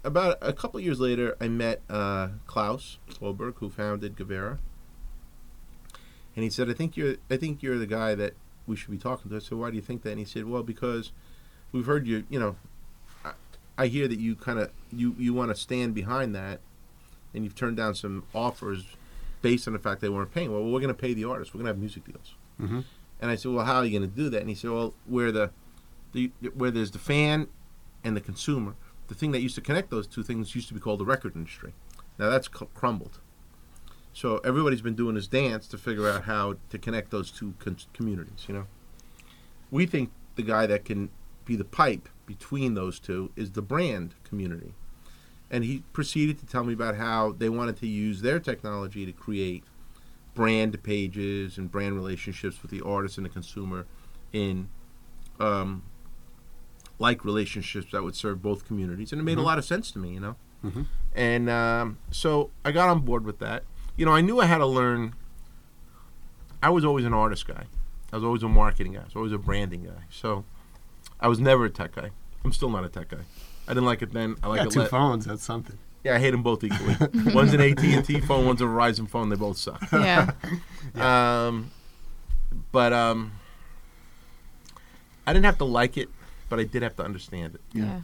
about 0.05 0.39
a 0.41 0.53
couple 0.53 0.81
years 0.81 1.01
later, 1.01 1.37
I 1.41 1.49
met 1.49 1.81
uh, 1.89 2.29
Klaus 2.47 2.99
Holberg, 3.21 3.55
who 3.57 3.71
founded 3.71 4.17
Guvera, 4.17 4.59
and 6.35 6.43
he 6.43 6.51
said, 6.51 6.69
"I 6.69 6.73
think 6.73 6.97
you're, 6.97 7.17
I 7.31 7.37
think 7.37 7.63
you're 7.63 7.79
the 7.79 7.87
guy 7.87 8.15
that 8.15 8.35
we 8.67 8.77
should 8.77 8.91
be 8.91 8.99
talking 8.99 9.31
to." 9.31 9.37
I 9.37 9.41
said, 9.41 9.59
"Why 9.59 9.71
do 9.71 9.77
you 9.77 9.83
think 9.83 10.03
that?" 10.03 10.11
And 10.11 10.19
he 10.19 10.25
said, 10.25 10.47
"Well, 10.47 10.63
because 10.63 11.13
we've 11.71 11.87
heard 11.87 12.07
you. 12.07 12.25
You 12.29 12.41
know, 12.41 12.57
I, 13.25 13.33
I 13.79 13.87
hear 13.87 14.09
that 14.09 14.19
you 14.19 14.35
kind 14.35 14.59
of 14.59 14.71
you 14.93 15.15
you 15.19 15.35
want 15.35 15.51
to 15.51 15.57
stand 15.57 15.95
behind 15.95 16.35
that, 16.35 16.61
and 17.35 17.45
you've 17.45 17.55
turned 17.55 17.77
down 17.77 17.95
some 17.95 18.25
offers 18.35 18.85
based 19.41 19.67
on 19.67 19.73
the 19.73 19.79
fact 19.79 20.01
they 20.01 20.09
weren't 20.09 20.33
paying. 20.33 20.53
Well, 20.53 20.65
we're 20.65 20.81
going 20.81 20.95
to 20.95 21.01
pay 21.01 21.15
the 21.15 21.25
artists. 21.25 21.55
We're 21.55 21.59
going 21.59 21.67
to 21.67 21.73
have 21.73 21.79
music 21.79 22.05
deals." 22.05 22.35
Mm-hmm. 22.61 22.81
And 23.21 23.31
I 23.31 23.37
said, 23.37 23.53
"Well, 23.53 23.65
how 23.65 23.77
are 23.77 23.85
you 23.85 23.99
going 23.99 24.11
to 24.11 24.17
do 24.17 24.29
that?" 24.31 24.41
And 24.41 24.49
he 24.49 24.55
said, 24.57 24.71
"Well, 24.71 24.95
where 25.07 25.31
the, 25.31 25.51
the 26.13 26.33
where 26.55 26.73
there's 26.73 26.91
the 26.91 26.99
fan 26.99 27.47
and 28.03 28.17
the 28.17 28.21
consumer, 28.21 28.75
the 29.13 29.19
thing 29.19 29.33
that 29.33 29.43
used 29.43 29.55
to 29.55 29.61
connect 29.61 29.91
those 29.91 30.07
two 30.07 30.23
things 30.23 30.55
used 30.55 30.69
to 30.69 30.75
be 30.75 30.81
called 30.81 30.99
the 30.99 31.05
record 31.05 31.37
industry. 31.37 31.75
Now 32.19 32.31
that's 32.31 32.49
crumbled. 32.49 33.21
So 34.15 34.39
everybody's 34.39 34.81
been 34.81 34.95
doing 34.95 35.17
this 35.17 35.27
dance 35.27 35.69
to 35.69 35.79
figure 35.79 36.09
out 36.09 36.25
how 36.25 36.57
to 36.71 36.79
connect 36.79 37.11
those 37.11 37.31
two 37.31 37.55
con- 37.59 37.77
communities. 37.93 38.47
You 38.49 38.55
know, 38.55 38.67
we 39.71 39.85
think 39.85 40.11
the 40.37 40.43
guy 40.43 40.67
that 40.67 40.87
can 40.87 41.11
be 41.45 41.57
the 41.57 41.65
pipe 41.65 42.09
between 42.25 42.73
those 42.75 42.99
two 42.99 43.33
is 43.37 43.53
the 43.53 43.63
brand 43.63 44.15
community." 44.25 44.75
And 45.51 45.65
he 45.65 45.83
proceeded 45.93 46.39
to 46.39 46.47
tell 46.47 46.65
me 46.65 46.73
about 46.73 46.97
how 46.97 47.33
they 47.33 47.51
wanted 47.51 47.77
to 47.79 47.87
use 47.87 48.23
their 48.23 48.41
technology 48.41 49.05
to 49.05 49.13
create 49.13 49.65
brand 50.35 50.83
pages 50.83 51.59
and 51.59 51.71
brand 51.71 51.95
relationships 51.95 52.63
with 52.63 52.71
the 52.71 52.81
artist 52.81 53.19
and 53.19 53.27
the 53.27 53.31
consumer 53.31 53.87
in 54.33 54.71
um, 55.39 55.83
like 57.07 57.19
relationships 57.25 57.89
that 57.93 58.03
would 58.05 58.15
serve 58.25 58.37
both 58.49 58.61
communities 58.69 59.13
and 59.13 59.21
it 59.21 59.25
made 59.25 59.39
a 59.39 59.43
lot 59.51 59.59
of 59.61 59.65
sense 59.65 59.91
to 59.93 59.99
me 59.99 60.11
you 60.17 60.21
know? 60.21 60.37
Mhm. 60.65 60.87
and 61.31 61.51
um, 61.51 61.99
so 62.11 62.51
i 62.65 62.71
got 62.79 62.89
on 62.89 63.01
board 63.09 63.25
with 63.25 63.39
that. 63.47 63.65
You 63.97 64.05
know 64.07 64.13
i 64.21 64.21
knew 64.27 64.37
i 64.41 64.47
had 64.47 64.59
to 64.59 64.67
learn 64.81 65.15
i 66.63 66.71
was 66.71 66.85
always 66.85 67.05
an 67.05 67.13
artist 67.25 67.45
guy. 67.47 67.65
I 68.13 68.17
was 68.17 68.25
always 68.25 68.43
a 68.43 68.49
marketing 68.49 68.93
guy. 68.97 69.01
I 69.01 69.05
was 69.11 69.17
always 69.17 69.33
a 69.33 69.39
branding 69.49 69.83
guy. 69.91 70.03
So 70.11 70.45
i 71.21 71.27
was 71.33 71.39
never 71.41 71.65
a 71.65 71.71
tech 71.71 71.93
guy. 72.01 72.11
I'm 72.45 72.53
still 72.53 72.71
not 72.77 72.85
a 72.85 72.89
tech 72.89 73.09
guy. 73.09 73.25
I 73.69 73.71
didn't 73.75 73.87
like 73.93 74.03
it 74.03 74.13
then. 74.13 74.37
I 74.43 74.49
like 74.49 74.59
Got 74.59 74.67
it 74.69 74.73
two 74.73 74.81
le- 74.81 74.89
phones. 74.97 75.25
That's 75.25 75.43
something. 75.53 75.79
yeah 76.05 76.15
i 76.17 76.19
hate 76.25 76.33
them 76.33 76.43
both 76.51 76.63
equally. 76.69 76.97
One's 77.39 77.53
an 77.57 77.61
at&t 77.61 78.21
phone 78.29 78.45
one's 78.47 78.61
a 78.61 78.65
verizon 78.73 79.07
phone. 79.09 79.29
They 79.31 79.37
both 79.47 79.57
suck. 79.67 79.81
Yeah. 79.93 80.31
um, 81.09 81.71
but 82.71 82.93
um, 82.93 83.19
I 85.27 85.33
didn't 85.33 85.47
have 85.47 85.59
to 85.59 85.65
like 85.81 85.97
it, 85.97 86.09
but 86.53 86.61
I 86.61 86.65
did 86.65 86.83
have 86.83 86.95
to 86.97 87.03
understand 87.03 87.55
it. 87.55 87.63
yeah. 87.73 88.03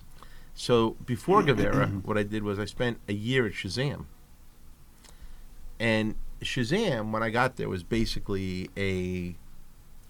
So 0.55 0.97
before 1.05 1.43
Guvera, 1.43 2.03
what 2.07 2.17
I 2.17 2.23
did 2.23 2.43
was 2.43 2.59
I 2.59 2.65
spent 2.65 2.99
a 3.07 3.13
year 3.13 3.45
at 3.47 3.53
Shazam. 3.53 4.07
And 5.79 6.15
Shazam, 6.41 7.11
when 7.13 7.23
I 7.23 7.29
got 7.29 7.57
there, 7.57 7.69
was 7.69 7.83
basically 7.83 8.71
a 8.75 9.37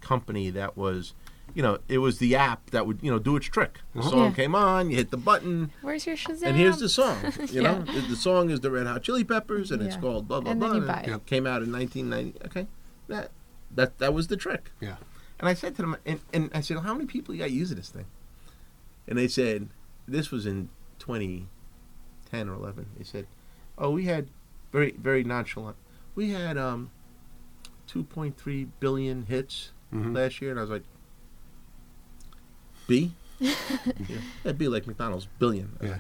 company 0.01 0.51
that 0.51 0.77
was, 0.77 1.15
you 1.53 1.63
know, 1.65 1.79
it 1.89 1.99
was 1.99 2.19
the 2.19 2.37
app 2.37 2.71
that 2.71 2.87
would, 2.87 3.01
you 3.03 3.11
know, 3.11 3.19
do 3.19 3.35
its 3.35 3.47
trick. 3.47 3.81
The 3.93 4.01
Uh-huh. 4.01 4.11
song 4.11 4.25
Yeah. 4.27 4.31
came 4.37 4.55
on, 4.55 4.89
you 4.91 4.97
hit 4.97 5.11
the 5.11 5.17
button, 5.17 5.73
Where's 5.83 6.07
your 6.07 6.15
Shazam? 6.17 6.47
and 6.47 6.57
here's 6.57 6.79
the 6.79 6.89
song. 6.89 7.19
You 7.51 7.63
know, 7.63 7.83
Yeah. 7.87 7.93
the, 8.01 8.01
the 8.11 8.17
song 8.17 8.51
is 8.51 8.61
the 8.61 8.71
Red 8.71 8.87
Hot 8.87 9.03
Chili 9.03 9.25
Peppers, 9.25 9.73
and 9.73 9.83
it's 9.83 9.97
called 9.97 10.29
blah 10.29 10.41
blah 10.41 10.53
And 10.53 10.61
blah. 10.61 10.69
then 10.69 10.77
you 10.77 10.83
and 10.83 10.95
buy 10.95 11.01
it. 11.01 11.09
Yep. 11.09 11.27
Came 11.27 11.47
out 11.47 11.63
in 11.65 11.73
1990. 11.73 12.47
Okay, 12.47 12.69
that 13.09 13.33
that 13.75 13.99
that 13.99 14.15
was 14.15 14.29
the 14.29 14.37
trick. 14.37 14.71
Yeah. 14.81 14.97
And 15.41 15.49
I 15.49 15.55
said 15.55 15.77
to 15.77 15.83
them, 15.83 15.97
and, 16.07 16.21
and 16.33 16.51
I 16.55 16.61
said, 16.61 16.79
how 16.79 16.95
many 16.95 17.07
people 17.07 17.33
you 17.35 17.41
got 17.41 17.53
using 17.53 17.77
this 17.77 17.91
thing? 17.91 18.07
And 19.09 19.19
they 19.19 19.27
said, 19.27 19.69
this 20.07 20.31
was 20.31 20.47
in 20.47 20.69
2010 21.01 22.49
or 22.49 22.55
11. 22.55 22.87
They 22.97 23.05
said, 23.05 23.27
Oh, 23.77 23.91
we 23.91 24.05
had 24.05 24.29
very 24.73 24.93
very 24.93 25.25
nonchalant. 25.25 25.77
We 26.15 26.31
had 26.31 26.57
um, 26.59 26.91
2.3 27.89 28.69
billion 28.81 29.25
hits 29.27 29.73
Mhm. 29.93 30.15
last 30.15 30.43
year, 30.43 30.51
and 30.51 30.59
I 30.61 30.63
was 30.63 30.71
like, 30.71 30.83
B. 32.87 33.13
yeah, 33.39 33.55
yeah, 34.45 34.53
B 34.53 34.69
like 34.69 34.87
McDonald's 34.87 35.27
billion. 35.39 35.77
Yeah. 35.83 35.99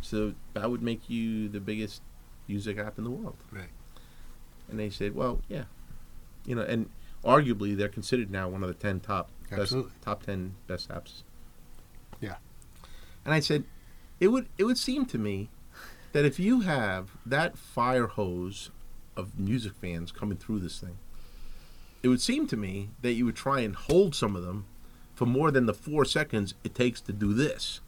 So 0.00 0.34
that 0.54 0.70
would 0.70 0.82
make 0.82 1.08
you 1.10 1.48
the 1.48 1.60
biggest 1.60 2.00
music 2.48 2.78
app 2.78 2.96
in 2.98 3.04
the 3.04 3.10
world. 3.10 3.36
Right. 3.52 3.68
And 4.68 4.78
they 4.80 4.90
said, 4.90 5.14
well, 5.14 5.42
yeah, 5.48 5.64
you 6.44 6.54
know, 6.54 6.62
and 6.62 6.88
arguably 7.24 7.76
they're 7.76 7.88
considered 7.88 8.30
now 8.30 8.48
one 8.48 8.62
of 8.62 8.68
the 8.68 8.74
ten 8.74 9.00
top 9.00 9.30
best, 9.50 9.74
top 10.00 10.24
ten 10.24 10.54
best 10.66 10.88
apps. 10.88 11.22
Yeah. 13.26 13.32
And 13.32 13.34
I 13.34 13.40
said, 13.40 13.64
it 14.20 14.28
would 14.28 14.46
it 14.56 14.64
would 14.64 14.78
seem 14.78 15.04
to 15.06 15.18
me 15.18 15.50
that 16.12 16.24
if 16.24 16.38
you 16.38 16.60
have 16.60 17.10
that 17.26 17.58
fire 17.58 18.06
hose 18.06 18.70
of 19.16 19.38
music 19.38 19.72
fans 19.80 20.12
coming 20.12 20.38
through 20.38 20.60
this 20.60 20.78
thing, 20.78 20.96
it 22.02 22.08
would 22.08 22.20
seem 22.20 22.46
to 22.48 22.56
me 22.56 22.90
that 23.02 23.12
you 23.12 23.24
would 23.26 23.36
try 23.36 23.60
and 23.60 23.74
hold 23.76 24.14
some 24.14 24.36
of 24.36 24.42
them 24.44 24.64
for 25.14 25.26
more 25.26 25.50
than 25.50 25.66
the 25.66 25.74
four 25.74 26.04
seconds 26.04 26.54
it 26.64 26.74
takes 26.74 27.00
to 27.00 27.12
do 27.12 27.32
this 27.34 27.80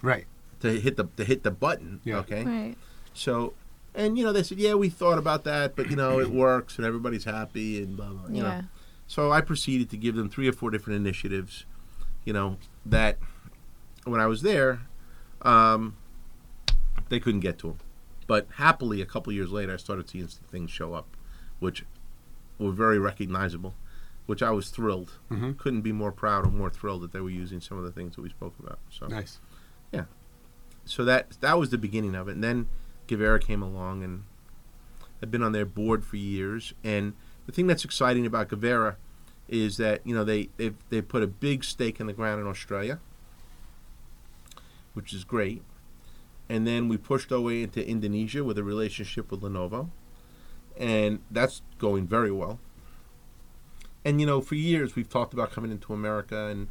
Right. 0.00 0.26
to 0.60 0.80
hit 0.80 0.96
the 0.96 1.04
to 1.16 1.24
hit 1.24 1.42
the 1.42 1.50
button. 1.50 2.00
Yeah. 2.04 2.18
Okay. 2.18 2.44
Right. 2.44 2.76
So, 3.14 3.52
and 3.94 4.16
you 4.18 4.24
know, 4.24 4.32
they 4.32 4.42
said, 4.42 4.58
yeah, 4.58 4.74
we 4.74 4.88
thought 4.88 5.18
about 5.18 5.44
that, 5.44 5.76
but 5.76 5.90
you 5.90 5.96
know, 5.96 6.18
it 6.18 6.30
works 6.30 6.76
and 6.78 6.86
everybody's 6.86 7.24
happy 7.24 7.82
and 7.82 7.96
blah 7.96 8.08
blah. 8.08 8.28
You 8.28 8.36
Yeah. 8.36 8.42
know. 8.42 8.62
So 9.06 9.30
I 9.30 9.42
proceeded 9.42 9.90
to 9.90 9.96
give 9.96 10.14
them 10.16 10.28
three 10.30 10.48
or 10.48 10.52
four 10.52 10.70
different 10.70 10.96
initiatives, 10.96 11.66
you 12.24 12.32
know, 12.32 12.56
that 12.86 13.18
when 14.04 14.20
I 14.20 14.26
was 14.26 14.42
there, 14.42 14.82
um, 15.42 15.96
they 17.08 17.20
couldn't 17.20 17.40
get 17.40 17.58
to 17.58 17.68
them. 17.68 17.78
But 18.26 18.46
happily, 18.54 19.00
a 19.00 19.06
couple 19.06 19.32
years 19.32 19.50
later, 19.50 19.74
I 19.74 19.76
started 19.76 20.08
seeing 20.08 20.26
things 20.26 20.70
show 20.70 20.94
up, 20.94 21.16
which 21.58 21.84
were 22.58 22.72
very 22.72 22.98
recognizable, 22.98 23.74
which 24.26 24.42
I 24.42 24.50
was 24.50 24.70
thrilled. 24.70 25.18
Mhm. 25.30 25.58
Couldn't 25.58 25.82
be 25.82 25.92
more 25.92 26.12
proud 26.12 26.46
or 26.46 26.50
more 26.50 26.70
thrilled 26.70 27.02
that 27.02 27.12
they 27.12 27.20
were 27.20 27.30
using 27.30 27.60
some 27.60 27.76
of 27.78 27.84
the 27.84 27.90
things 27.92 28.14
that 28.16 28.22
we 28.22 28.28
spoke 28.30 28.54
about. 28.58 28.78
So 28.90 29.06
Nice. 29.08 29.40
Yeah. 29.92 30.04
So 30.84 31.04
that 31.04 31.32
that 31.40 31.58
was 31.58 31.70
the 31.70 31.78
beginning 31.78 32.14
of 32.14 32.28
it. 32.28 32.32
And 32.32 32.42
then 32.44 32.68
Guvera 33.08 33.40
came 33.40 33.62
along, 33.62 34.02
and 34.02 34.24
I've 35.22 35.30
been 35.30 35.42
on 35.42 35.52
their 35.52 35.66
board 35.66 36.04
for 36.04 36.16
years. 36.16 36.72
And 36.82 37.14
the 37.46 37.52
thing 37.52 37.66
that's 37.66 37.84
exciting 37.84 38.24
about 38.26 38.48
Guvera 38.48 38.96
is 39.48 39.76
that 39.76 40.06
you 40.06 40.14
know 40.14 40.24
they 40.24 40.48
they 40.56 40.72
they 40.88 41.02
put 41.02 41.22
a 41.22 41.26
big 41.26 41.64
stake 41.64 42.00
in 42.00 42.06
the 42.06 42.12
ground 42.12 42.40
in 42.40 42.46
Australia, 42.46 43.00
which 44.94 45.12
is 45.12 45.24
great. 45.24 45.62
And 46.48 46.66
then 46.66 46.88
we 46.88 46.96
pushed 46.96 47.32
our 47.32 47.40
way 47.40 47.62
into 47.62 47.86
Indonesia 47.86 48.44
with 48.44 48.58
a 48.58 48.64
relationship 48.64 49.30
with 49.30 49.40
Lenovo, 49.40 49.90
and 50.76 51.20
that's 51.30 51.62
going 51.78 52.06
very 52.06 52.30
well. 52.30 52.58
And 54.04 54.20
you 54.20 54.26
know, 54.26 54.40
for 54.40 54.56
years 54.56 54.96
we've 54.96 55.08
talked 55.08 55.32
about 55.32 55.52
coming 55.52 55.70
into 55.70 55.92
America, 55.92 56.46
and 56.46 56.68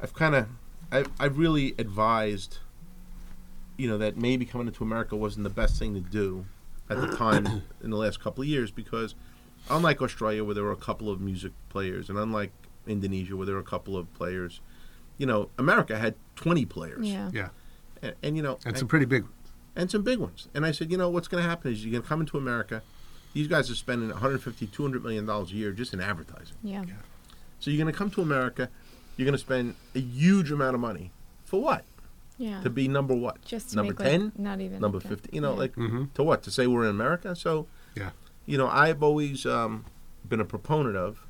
I've 0.00 0.14
kind 0.14 0.34
of, 0.34 0.48
I've, 0.90 1.10
I've 1.18 1.38
really 1.38 1.74
advised 1.78 2.58
you 3.80 3.88
know 3.88 3.96
that 3.96 4.14
maybe 4.14 4.44
coming 4.44 4.66
into 4.66 4.84
America 4.84 5.16
wasn't 5.16 5.42
the 5.42 5.48
best 5.50 5.78
thing 5.78 5.94
to 5.94 6.00
do 6.00 6.44
at 6.90 7.00
the 7.00 7.16
time 7.16 7.46
in 7.82 7.88
the 7.88 7.96
last 7.96 8.20
couple 8.20 8.42
of 8.42 8.48
years 8.48 8.70
because 8.70 9.14
unlike 9.70 10.02
Australia 10.02 10.44
where 10.44 10.54
there 10.54 10.64
were 10.64 10.72
a 10.72 10.76
couple 10.76 11.08
of 11.08 11.18
music 11.18 11.52
players 11.70 12.10
and 12.10 12.18
unlike 12.18 12.52
Indonesia 12.86 13.34
where 13.34 13.46
there 13.46 13.54
were 13.54 13.60
a 13.60 13.64
couple 13.64 13.96
of 13.96 14.12
players, 14.12 14.60
you 15.20 15.26
know 15.26 15.50
America 15.58 15.94
had 15.98 16.14
20 16.36 16.64
players 16.64 17.06
Yeah. 17.06 17.30
Yeah. 17.32 17.48
and, 18.02 18.14
and 18.22 18.36
you 18.36 18.42
know 18.42 18.58
And 18.64 18.76
some 18.78 18.88
pretty 18.88 19.04
big. 19.06 19.24
and 19.76 19.90
some 19.90 20.02
big 20.02 20.18
ones. 20.18 20.48
And 20.54 20.64
I 20.66 20.72
said, 20.72 20.90
you 20.90 20.96
know, 20.98 21.08
what's 21.10 21.28
going 21.28 21.42
to 21.44 21.48
happen 21.48 21.70
is 21.72 21.84
you're 21.84 21.92
going 21.92 22.02
to 22.02 22.08
come 22.08 22.20
into 22.20 22.36
America. 22.38 22.82
These 23.34 23.46
guys 23.46 23.70
are 23.70 23.74
spending 23.76 24.08
150, 24.08 24.66
200 24.66 25.02
million 25.04 25.26
dollars 25.26 25.52
a 25.52 25.54
year 25.54 25.70
just 25.72 25.92
in 25.94 26.00
advertising. 26.00 26.56
Yeah. 26.62 26.82
yeah. 26.88 26.94
So 27.60 27.70
you're 27.70 27.82
going 27.82 27.92
to 27.92 27.96
come 27.98 28.10
to 28.12 28.22
America, 28.22 28.68
you're 29.16 29.26
going 29.26 29.34
to 29.40 29.46
spend 29.50 29.74
a 29.94 30.00
huge 30.00 30.50
amount 30.50 30.74
of 30.74 30.80
money 30.80 31.12
for 31.44 31.60
what? 31.62 31.84
Yeah. 32.38 32.62
To 32.62 32.70
be 32.70 32.88
number 32.88 33.14
what? 33.14 33.44
Just 33.44 33.70
to 33.70 33.76
number 33.76 33.92
make, 33.92 34.00
like, 34.00 34.08
10? 34.12 34.32
not 34.38 34.60
even 34.62 34.80
number 34.80 34.98
like 34.98 35.06
50 35.08 35.28
you 35.36 35.42
know 35.42 35.52
yeah. 35.52 35.58
like 35.58 35.74
Mhm. 35.76 36.12
to 36.14 36.22
what 36.22 36.42
to 36.44 36.50
say 36.50 36.66
we're 36.66 36.84
in 36.84 36.90
america 36.90 37.36
so 37.36 37.66
Yeah. 37.94 38.10
you 38.46 38.56
know 38.56 38.66
i've 38.68 39.02
always 39.02 39.44
um, 39.44 39.84
been 40.26 40.40
a 40.40 40.44
proponent 40.46 40.96
of 40.96 41.26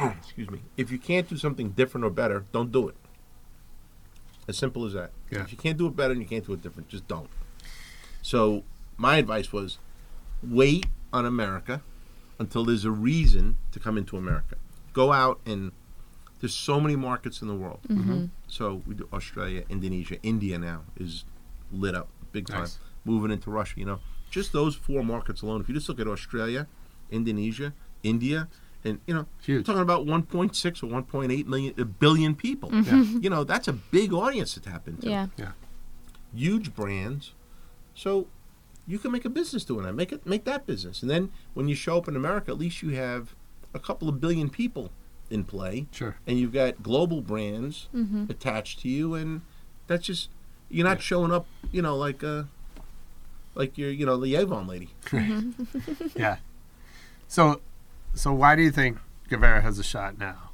excuse 0.18 0.50
me 0.50 0.60
if 0.76 0.90
you 0.90 0.98
can't 0.98 1.28
do 1.28 1.36
something 1.36 1.70
different 1.70 2.04
or 2.04 2.10
better 2.10 2.44
don't 2.52 2.72
do 2.72 2.88
it 2.88 2.96
as 4.48 4.56
simple 4.58 4.84
as 4.84 4.92
that 4.92 5.10
Yeah. 5.30 5.42
if 5.42 5.52
you 5.52 5.58
can't 5.58 5.78
do 5.78 5.86
it 5.86 5.96
better 5.96 6.12
and 6.12 6.20
you 6.20 6.26
can't 6.28 6.46
do 6.46 6.52
it 6.52 6.62
different 6.62 6.88
just 6.88 7.06
don't 7.08 7.28
so 8.22 8.64
my 8.96 9.16
advice 9.16 9.52
was 9.52 9.78
wait 10.42 10.86
on 11.12 11.24
america 11.26 11.82
until 12.38 12.64
there's 12.64 12.84
a 12.84 12.90
reason 12.90 13.56
to 13.72 13.78
come 13.78 13.96
into 13.98 14.16
america 14.16 14.56
go 14.92 15.12
out 15.12 15.40
and 15.46 15.72
there's 16.40 16.54
so 16.54 16.80
many 16.80 16.96
markets 16.96 17.40
in 17.40 17.48
the 17.48 17.54
world 17.54 17.78
Mm-hmm. 17.88 18.24
so 18.48 18.82
we 18.86 18.94
do 18.96 19.08
Australia, 19.12 19.62
Indonesia, 19.70 20.16
India 20.24 20.58
now 20.58 20.82
is 20.96 21.24
lit 21.70 21.94
up 21.94 22.08
big 22.32 22.48
time. 22.48 22.62
Nice. 22.62 22.78
Moving 23.04 23.30
into 23.30 23.48
Russia, 23.50 23.74
you 23.78 23.84
know, 23.84 24.00
just 24.30 24.52
those 24.52 24.74
four 24.74 25.04
markets 25.04 25.42
alone. 25.42 25.60
If 25.60 25.68
you 25.68 25.74
just 25.74 25.88
look 25.88 26.00
at 26.00 26.08
Australia, 26.08 26.66
Indonesia, 27.12 27.74
India, 28.02 28.48
and 28.84 29.00
you 29.06 29.14
know, 29.14 29.26
you're 29.44 29.58
Huge. 29.58 29.66
talking 29.66 29.82
about 29.82 30.06
1.6 30.06 30.82
or 30.82 31.02
1.8 31.02 31.46
million 31.46 31.74
a 31.78 31.84
billion 31.84 32.34
people. 32.34 32.70
Yeah. 32.74 33.02
You 33.02 33.30
know, 33.30 33.44
that's 33.44 33.68
a 33.68 33.72
big 33.72 34.12
audience 34.12 34.54
to 34.54 34.60
tap 34.60 34.88
into. 34.88 35.06
Mm-hmm. 35.06 35.40
Yeah. 35.42 35.52
Huge 36.34 36.74
brands. 36.74 37.32
So 37.94 38.26
you 38.86 38.98
can 38.98 39.12
make 39.12 39.24
a 39.24 39.30
business 39.30 39.64
doing 39.64 39.84
that. 39.84 39.92
Make 39.94 40.12
it 40.12 40.26
make 40.26 40.44
that 40.44 40.66
business. 40.66 41.02
And 41.02 41.10
then 41.10 41.30
when 41.54 41.68
you 41.68 41.74
show 41.74 41.96
up 41.98 42.08
in 42.08 42.16
America, 42.16 42.50
at 42.50 42.58
least 42.58 42.82
you 42.82 42.90
have 42.90 43.34
a 43.74 43.78
couple 43.78 44.08
of 44.08 44.20
billion 44.20 44.48
people 44.50 44.90
in 45.30 45.44
play 45.44 45.86
Sure. 45.92 46.16
and 46.26 46.38
you've 46.38 46.52
got 46.52 46.82
global 46.82 47.22
brands 47.22 47.88
Mm-hmm. 47.94 48.24
attached 48.30 48.80
to 48.80 48.88
you, 48.88 49.14
and 49.14 49.40
that's 49.86 50.06
just 50.06 50.28
you're 50.70 50.86
not 50.86 51.00
showing 51.02 51.30
up, 51.32 51.46
you 51.70 51.82
know, 51.82 51.96
like 51.96 52.24
uh, 52.24 52.44
like 53.54 53.76
you're, 53.78 53.90
you 53.90 54.06
know, 54.06 54.16
the 54.18 54.34
Avon 54.36 54.66
lady. 54.66 54.90
Yeah. 56.16 56.36
So, 57.28 57.60
so 58.14 58.32
why 58.32 58.54
do 58.56 58.62
you 58.62 58.70
think 58.70 58.98
Guvera 59.28 59.62
has 59.62 59.78
a 59.78 59.84
shot 59.84 60.18
now? 60.18 60.50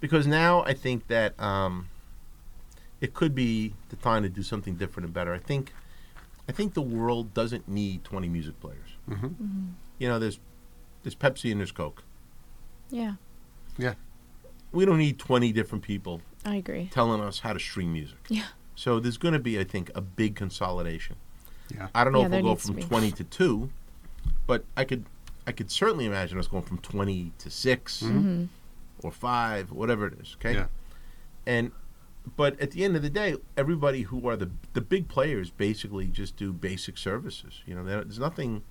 Because 0.00 0.26
now 0.26 0.62
I 0.64 0.74
think 0.74 1.06
that 1.08 1.38
um, 1.40 1.88
it 3.00 3.14
could 3.14 3.34
be 3.34 3.74
the 3.88 3.96
time 3.96 4.22
to 4.22 4.28
do 4.28 4.42
something 4.42 4.74
different 4.74 5.04
and 5.06 5.14
better. 5.14 5.32
I 5.32 5.38
think, 5.38 5.72
I 6.48 6.52
think 6.52 6.74
the 6.74 6.82
world 6.82 7.34
doesn't 7.34 7.68
need 7.68 8.02
20 8.04 8.28
music 8.28 8.58
players. 8.60 8.88
Mhm. 9.08 9.72
You 9.98 10.08
know, 10.08 10.18
there's 10.18 10.40
there's 11.02 11.14
Pepsi 11.16 11.50
and 11.50 11.60
there's 11.60 11.72
Coke. 11.72 12.02
Yeah. 12.90 13.14
Yeah. 13.76 13.94
We 14.70 14.84
don't 14.84 14.98
need 14.98 15.18
20 15.18 15.52
different 15.52 15.82
people 15.84 16.20
I 16.44 16.56
agree. 16.56 16.88
telling 16.92 17.20
us 17.20 17.40
how 17.40 17.52
to 17.52 17.58
stream 17.58 17.92
music. 17.92 18.18
Yeah. 18.28 18.46
So 18.76 19.00
there's 19.00 19.16
going 19.18 19.34
to 19.34 19.40
be, 19.40 19.58
I 19.58 19.64
think, 19.64 19.90
a 19.96 20.00
big 20.00 20.36
consolidation. 20.36 21.16
Yeah. 21.74 21.88
I 21.94 22.04
don't 22.04 22.12
know 22.12 22.20
Yeah, 22.20 22.26
if 22.26 22.30
we'll 22.32 22.42
go 22.42 22.48
needs 22.50 22.66
to 22.66 22.72
from 22.74 22.82
20 22.82 23.10
to 23.12 23.24
2, 23.24 23.70
but 24.46 24.64
I 24.76 24.84
could 24.84 25.04
I 25.46 25.52
could 25.52 25.70
certainly 25.70 26.06
imagine 26.06 26.38
us 26.38 26.46
going 26.46 26.62
from 26.62 26.78
20 26.78 27.32
to 27.38 27.50
6 27.50 28.02
Mm-hmm. 28.02 28.44
or 29.02 29.10
5, 29.12 29.72
whatever 29.72 30.06
it 30.06 30.14
is, 30.20 30.36
okay? 30.38 30.54
Yeah. 30.54 30.66
And 31.46 31.72
but 32.36 32.60
at 32.60 32.70
the 32.70 32.84
end 32.84 32.94
of 32.94 33.02
the 33.02 33.10
day, 33.10 33.34
everybody 33.56 34.02
who 34.02 34.28
are 34.28 34.36
the 34.36 34.50
the 34.74 34.80
big 34.80 35.08
players 35.08 35.50
basically 35.50 36.06
just 36.06 36.36
do 36.36 36.52
basic 36.52 36.96
services. 36.96 37.62
You 37.66 37.74
know, 37.74 37.82
there's 37.84 38.18
nothing 38.20 38.62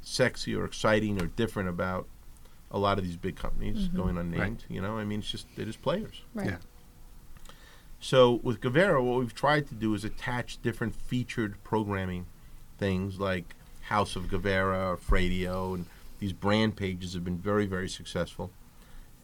sexy 0.00 0.54
or 0.56 0.64
exciting 0.64 1.22
or 1.22 1.26
different 1.26 1.68
about 1.68 2.08
a 2.72 2.78
lot 2.78 2.98
of 2.98 3.04
these 3.04 3.16
big 3.16 3.36
companies 3.36 3.86
going 3.88 4.18
unnamed. 4.18 4.64
You 4.68 4.80
know, 4.80 4.98
I 4.98 5.04
mean, 5.04 5.20
it's 5.20 5.30
just 5.30 5.46
they're 5.54 5.66
just 5.66 5.82
players. 5.82 6.22
Right. 6.34 6.46
Yeah. 6.48 6.56
So 8.00 8.40
with 8.42 8.60
Guvera, 8.60 9.02
what 9.02 9.18
we've 9.20 9.34
tried 9.34 9.68
to 9.68 9.74
do 9.74 9.94
is 9.94 10.04
attach 10.04 10.60
different 10.62 10.94
featured 10.94 11.62
programming 11.64 12.26
things 12.78 13.18
like 13.18 13.54
House 13.82 14.16
of 14.16 14.24
Guvera, 14.24 14.92
or 14.92 14.96
Fradio, 14.96 15.74
and 15.76 15.86
these 16.18 16.32
brand 16.32 16.76
pages 16.76 17.14
have 17.14 17.24
been 17.24 17.38
very, 17.38 17.66
very 17.66 17.88
successful. 17.88 18.50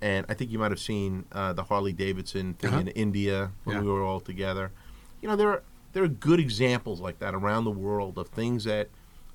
And 0.01 0.27
I 0.29 0.35
think 0.35 0.51
you 0.51 0.59
might 0.59 0.73
have 0.73 0.81
seen 0.81 1.27
uh, 1.33 1.53
the 1.53 1.63
Harley 1.65 1.93
Davidson 1.93 2.55
thing 2.55 2.71
Uh-huh. 2.71 2.81
in 2.81 2.89
India 2.89 3.53
when 3.65 3.77
Yeah. 3.77 3.83
we 3.83 3.89
were 3.89 4.03
all 4.03 4.21
together. 4.21 4.73
You 5.21 5.29
know, 5.29 5.37
there 5.37 5.49
are 5.49 5.63
there 5.93 6.03
are 6.03 6.09
good 6.09 6.41
examples 6.41 7.01
like 7.01 7.19
that 7.19 7.35
around 7.35 7.65
the 7.65 7.71
world 7.71 8.17
of 8.19 8.29
things 8.29 8.65
that 8.65 8.89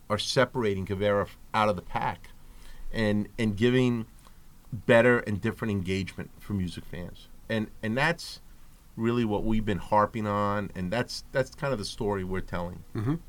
are 0.10 0.18
separating 0.18 0.86
f- 1.22 1.38
out 1.54 1.70
of 1.70 1.76
the 1.76 1.82
pack, 1.84 2.30
and 2.92 3.28
and 3.38 3.56
giving 3.56 4.06
better 4.74 5.20
and 5.20 5.40
different 5.40 5.72
engagement 5.72 6.32
for 6.40 6.54
music 6.54 6.84
fans. 6.86 7.28
And 7.48 7.70
and 7.84 7.98
that's 7.98 8.42
really 8.98 9.24
what 9.24 9.44
we've 9.46 9.64
been 9.66 9.78
harping 9.78 10.26
on, 10.28 10.72
and 10.76 10.92
that's 10.92 11.24
that's 11.32 11.54
kind 11.56 11.72
of 11.72 11.80
the 11.80 11.86
story 11.86 12.24
we're 12.24 12.42
telling, 12.42 12.84
Mhm. 12.96 13.20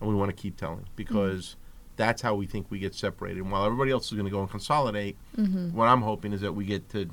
and 0.00 0.08
we 0.08 0.14
want 0.14 0.28
to 0.30 0.36
keep 0.36 0.56
telling 0.56 0.86
because 0.94 1.56
that's 1.96 2.22
how 2.22 2.34
we 2.34 2.46
think 2.46 2.70
we 2.70 2.78
get 2.78 2.94
separated. 2.94 3.40
And 3.42 3.50
while 3.52 3.64
everybody 3.64 3.90
else 3.90 4.06
is 4.06 4.12
going 4.12 4.24
to 4.24 4.30
go 4.30 4.40
and 4.40 4.50
consolidate, 4.50 5.16
Mm-hmm. 5.36 5.76
what 5.76 5.86
I'm 5.88 6.02
hoping 6.02 6.32
is 6.32 6.40
that 6.40 6.52
we 6.54 6.64
get 6.64 6.88
to 6.90 7.08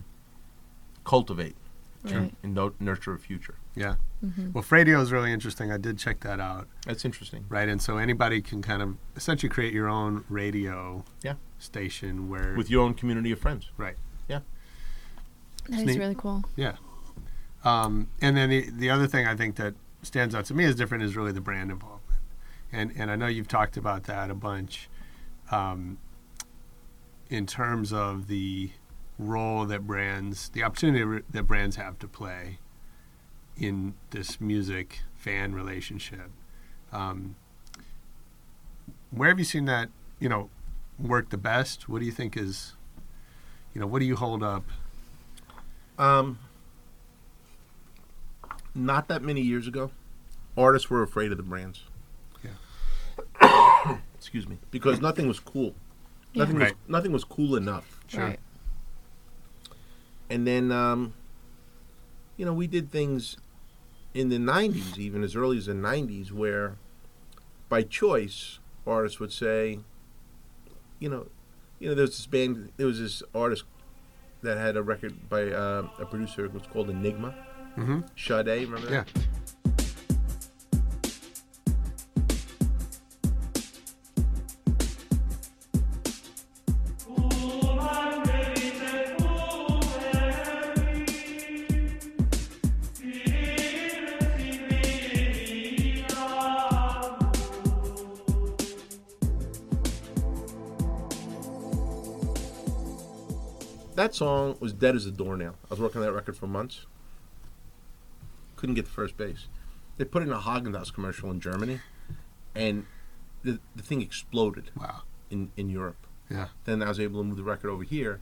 cultivate 1.03 1.55
Right. 2.03 2.33
and 2.41 2.55
no, 2.55 2.73
nurture 2.79 3.13
a 3.13 3.19
future. 3.19 3.55
Yeah. 3.75 3.95
Well, 4.53 4.63
Fradio 4.63 4.99
is 5.01 5.11
really 5.11 5.31
interesting. 5.31 5.71
I 5.71 5.77
did 5.77 5.99
check 5.99 6.19
that 6.21 6.39
out. 6.39 6.67
That's 6.85 7.05
interesting. 7.05 7.45
Right, 7.47 7.69
and 7.69 7.79
so 7.81 7.97
anybody 7.97 8.41
can 8.41 8.61
kind 8.63 8.81
of 8.81 8.97
essentially 9.15 9.49
create 9.49 9.71
your 9.73 9.87
own 9.87 10.23
radio 10.29 11.03
Yeah. 11.23 11.35
station 11.59 12.27
where 12.27 12.55
With 12.57 12.69
your 12.71 12.83
own 12.83 12.95
community 12.95 13.31
of 13.31 13.39
friends. 13.39 13.69
right, 13.77 13.97
Yeah. 14.27 14.39
That 15.69 15.75
is 15.77 15.83
Sneak- 15.83 15.99
really 15.99 16.15
cool. 16.15 16.43
yeah. 16.55 16.75
Um, 17.63 18.07
and 18.19 18.35
then 18.35 18.49
the 18.49 18.69
the 18.71 18.89
other 18.89 19.05
thing 19.05 19.27
I 19.27 19.35
think 19.35 19.55
that 19.57 19.75
stands 20.01 20.33
out 20.33 20.45
to 20.45 20.55
me 20.55 20.65
as 20.65 20.73
different 20.75 21.03
is 21.03 21.15
really 21.15 21.31
the 21.31 21.41
brand 21.41 21.69
involvement, 21.69 22.00
and 22.71 22.91
and 22.95 23.11
I 23.11 23.15
know 23.15 23.27
you've 23.27 23.47
talked 23.47 23.77
about 23.77 24.03
that 24.05 24.29
a 24.29 24.35
bunch, 24.35 24.89
um, 25.51 25.97
in 27.29 27.45
terms 27.45 27.93
of 27.93 28.27
the 28.27 28.71
role 29.17 29.65
that 29.65 29.85
brands, 29.85 30.49
the 30.49 30.63
opportunity 30.63 31.23
that 31.29 31.43
brands 31.43 31.75
have 31.75 31.99
to 31.99 32.07
play 32.07 32.57
in 33.57 33.93
this 34.09 34.41
music 34.41 35.01
fan 35.13 35.53
relationship. 35.53 36.31
Um, 36.91 37.35
where 39.11 39.29
have 39.29 39.37
you 39.37 39.45
seen 39.45 39.65
that, 39.65 39.89
you 40.19 40.27
know, 40.27 40.49
work 40.97 41.29
the 41.29 41.37
best? 41.37 41.87
What 41.87 41.99
do 41.99 42.05
you 42.05 42.11
think 42.11 42.35
is, 42.35 42.73
you 43.73 43.81
know, 43.81 43.87
what 43.87 43.99
do 43.99 44.05
you 44.05 44.15
hold 44.15 44.41
up? 44.41 44.63
Um, 45.99 46.39
not 48.73 49.07
that 49.09 49.21
many 49.21 49.41
years 49.41 49.67
ago, 49.67 49.91
artists 50.57 50.89
were 50.89 51.03
afraid 51.03 51.31
of 51.31 51.37
the 51.37 51.43
brands. 51.43 51.83
Yeah. 53.85 53.97
Excuse 54.15 54.47
me, 54.47 54.57
because 54.69 55.01
nothing 55.01 55.27
was 55.27 55.39
cool. 55.39 55.73
Yeah. 56.33 56.43
Nothing 56.43 56.57
Right. 56.57 56.73
was 56.73 56.89
nothing 56.89 57.11
was 57.11 57.23
cool 57.23 57.55
enough. 57.55 57.99
Sure. 58.07 58.23
Right. 58.23 58.39
And 60.29 60.47
then, 60.47 60.71
um, 60.71 61.13
you 62.37 62.45
know, 62.45 62.53
we 62.53 62.67
did 62.67 62.91
things 62.91 63.37
in 64.13 64.29
the 64.29 64.37
'90s, 64.37 64.97
even 64.97 65.23
as 65.23 65.35
early 65.35 65.57
as 65.57 65.65
the 65.65 65.73
'90s, 65.73 66.31
where 66.31 66.77
by 67.67 67.83
choice 67.83 68.59
artists 68.87 69.19
would 69.19 69.31
say, 69.33 69.79
you 70.99 71.09
know, 71.09 71.27
you 71.79 71.89
know, 71.89 71.95
there 71.95 72.03
was 72.03 72.11
this 72.17 72.25
band, 72.27 72.71
there 72.77 72.87
was 72.87 72.99
this 72.99 73.23
artist 73.35 73.63
that 74.43 74.57
had 74.57 74.77
a 74.77 74.83
record 74.83 75.29
by 75.29 75.49
uh, 75.51 75.87
a 75.99 76.05
producer. 76.05 76.45
It 76.45 76.53
was 76.53 76.63
called 76.71 76.89
Enigma. 76.89 77.33
Mm-hmm. 77.77 78.01
Sade, 78.17 78.67
remember 78.69 78.91
Yeah. 78.91 79.03
That? 104.01 104.15
Song 104.15 104.57
was 104.59 104.73
dead 104.73 104.95
as 104.95 105.05
a 105.05 105.11
doornail. 105.11 105.55
I 105.65 105.67
was 105.69 105.79
working 105.79 106.01
on 106.01 106.07
that 106.07 106.13
record 106.13 106.35
for 106.37 106.47
months. 106.47 106.85
Couldn't 108.55 108.75
get 108.75 108.85
the 108.85 108.91
first 108.91 109.17
base. 109.17 109.47
They 109.97 110.05
put 110.05 110.21
it 110.23 110.27
in 110.27 110.31
a 110.33 110.39
Haagen-Dazs 110.39 110.93
commercial 110.93 111.29
in 111.31 111.39
Germany, 111.39 111.79
and 112.55 112.85
the, 113.43 113.59
the 113.75 113.83
thing 113.83 114.01
exploded 114.01 114.71
Wow. 114.75 115.01
in, 115.29 115.51
in 115.57 115.69
Europe. 115.69 116.07
Yeah. 116.29 116.47
Then 116.65 116.81
I 116.81 116.87
was 116.87 116.99
able 116.99 117.21
to 117.21 117.27
move 117.27 117.37
the 117.37 117.43
record 117.43 117.69
over 117.69 117.83
here, 117.83 118.19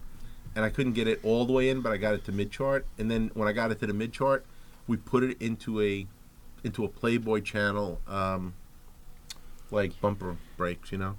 and 0.56 0.66
I 0.66 0.70
couldn't 0.70 0.94
get 0.94 1.08
it 1.08 1.20
all 1.24 1.46
the 1.46 1.54
way 1.54 1.70
in, 1.70 1.82
but 1.82 1.92
I 1.92 1.98
got 1.98 2.14
it 2.16 2.26
to 2.26 2.32
mid 2.32 2.52
chart. 2.52 2.86
And 2.98 3.10
then 3.10 3.32
when 3.34 3.48
I 3.48 3.52
got 3.54 3.72
it 3.72 3.80
to 3.82 3.88
the 3.88 3.94
mid 3.94 4.12
chart, 4.14 4.46
we 4.88 4.98
put 4.98 5.24
it 5.24 5.42
into 5.42 5.82
a 5.82 6.08
into 6.64 6.84
a 6.84 6.90
Playboy 6.90 7.40
channel, 7.42 8.02
um, 8.08 8.54
like 9.72 10.00
bumper 10.02 10.36
breaks. 10.58 10.92
You 10.92 10.98
know, 10.98 11.16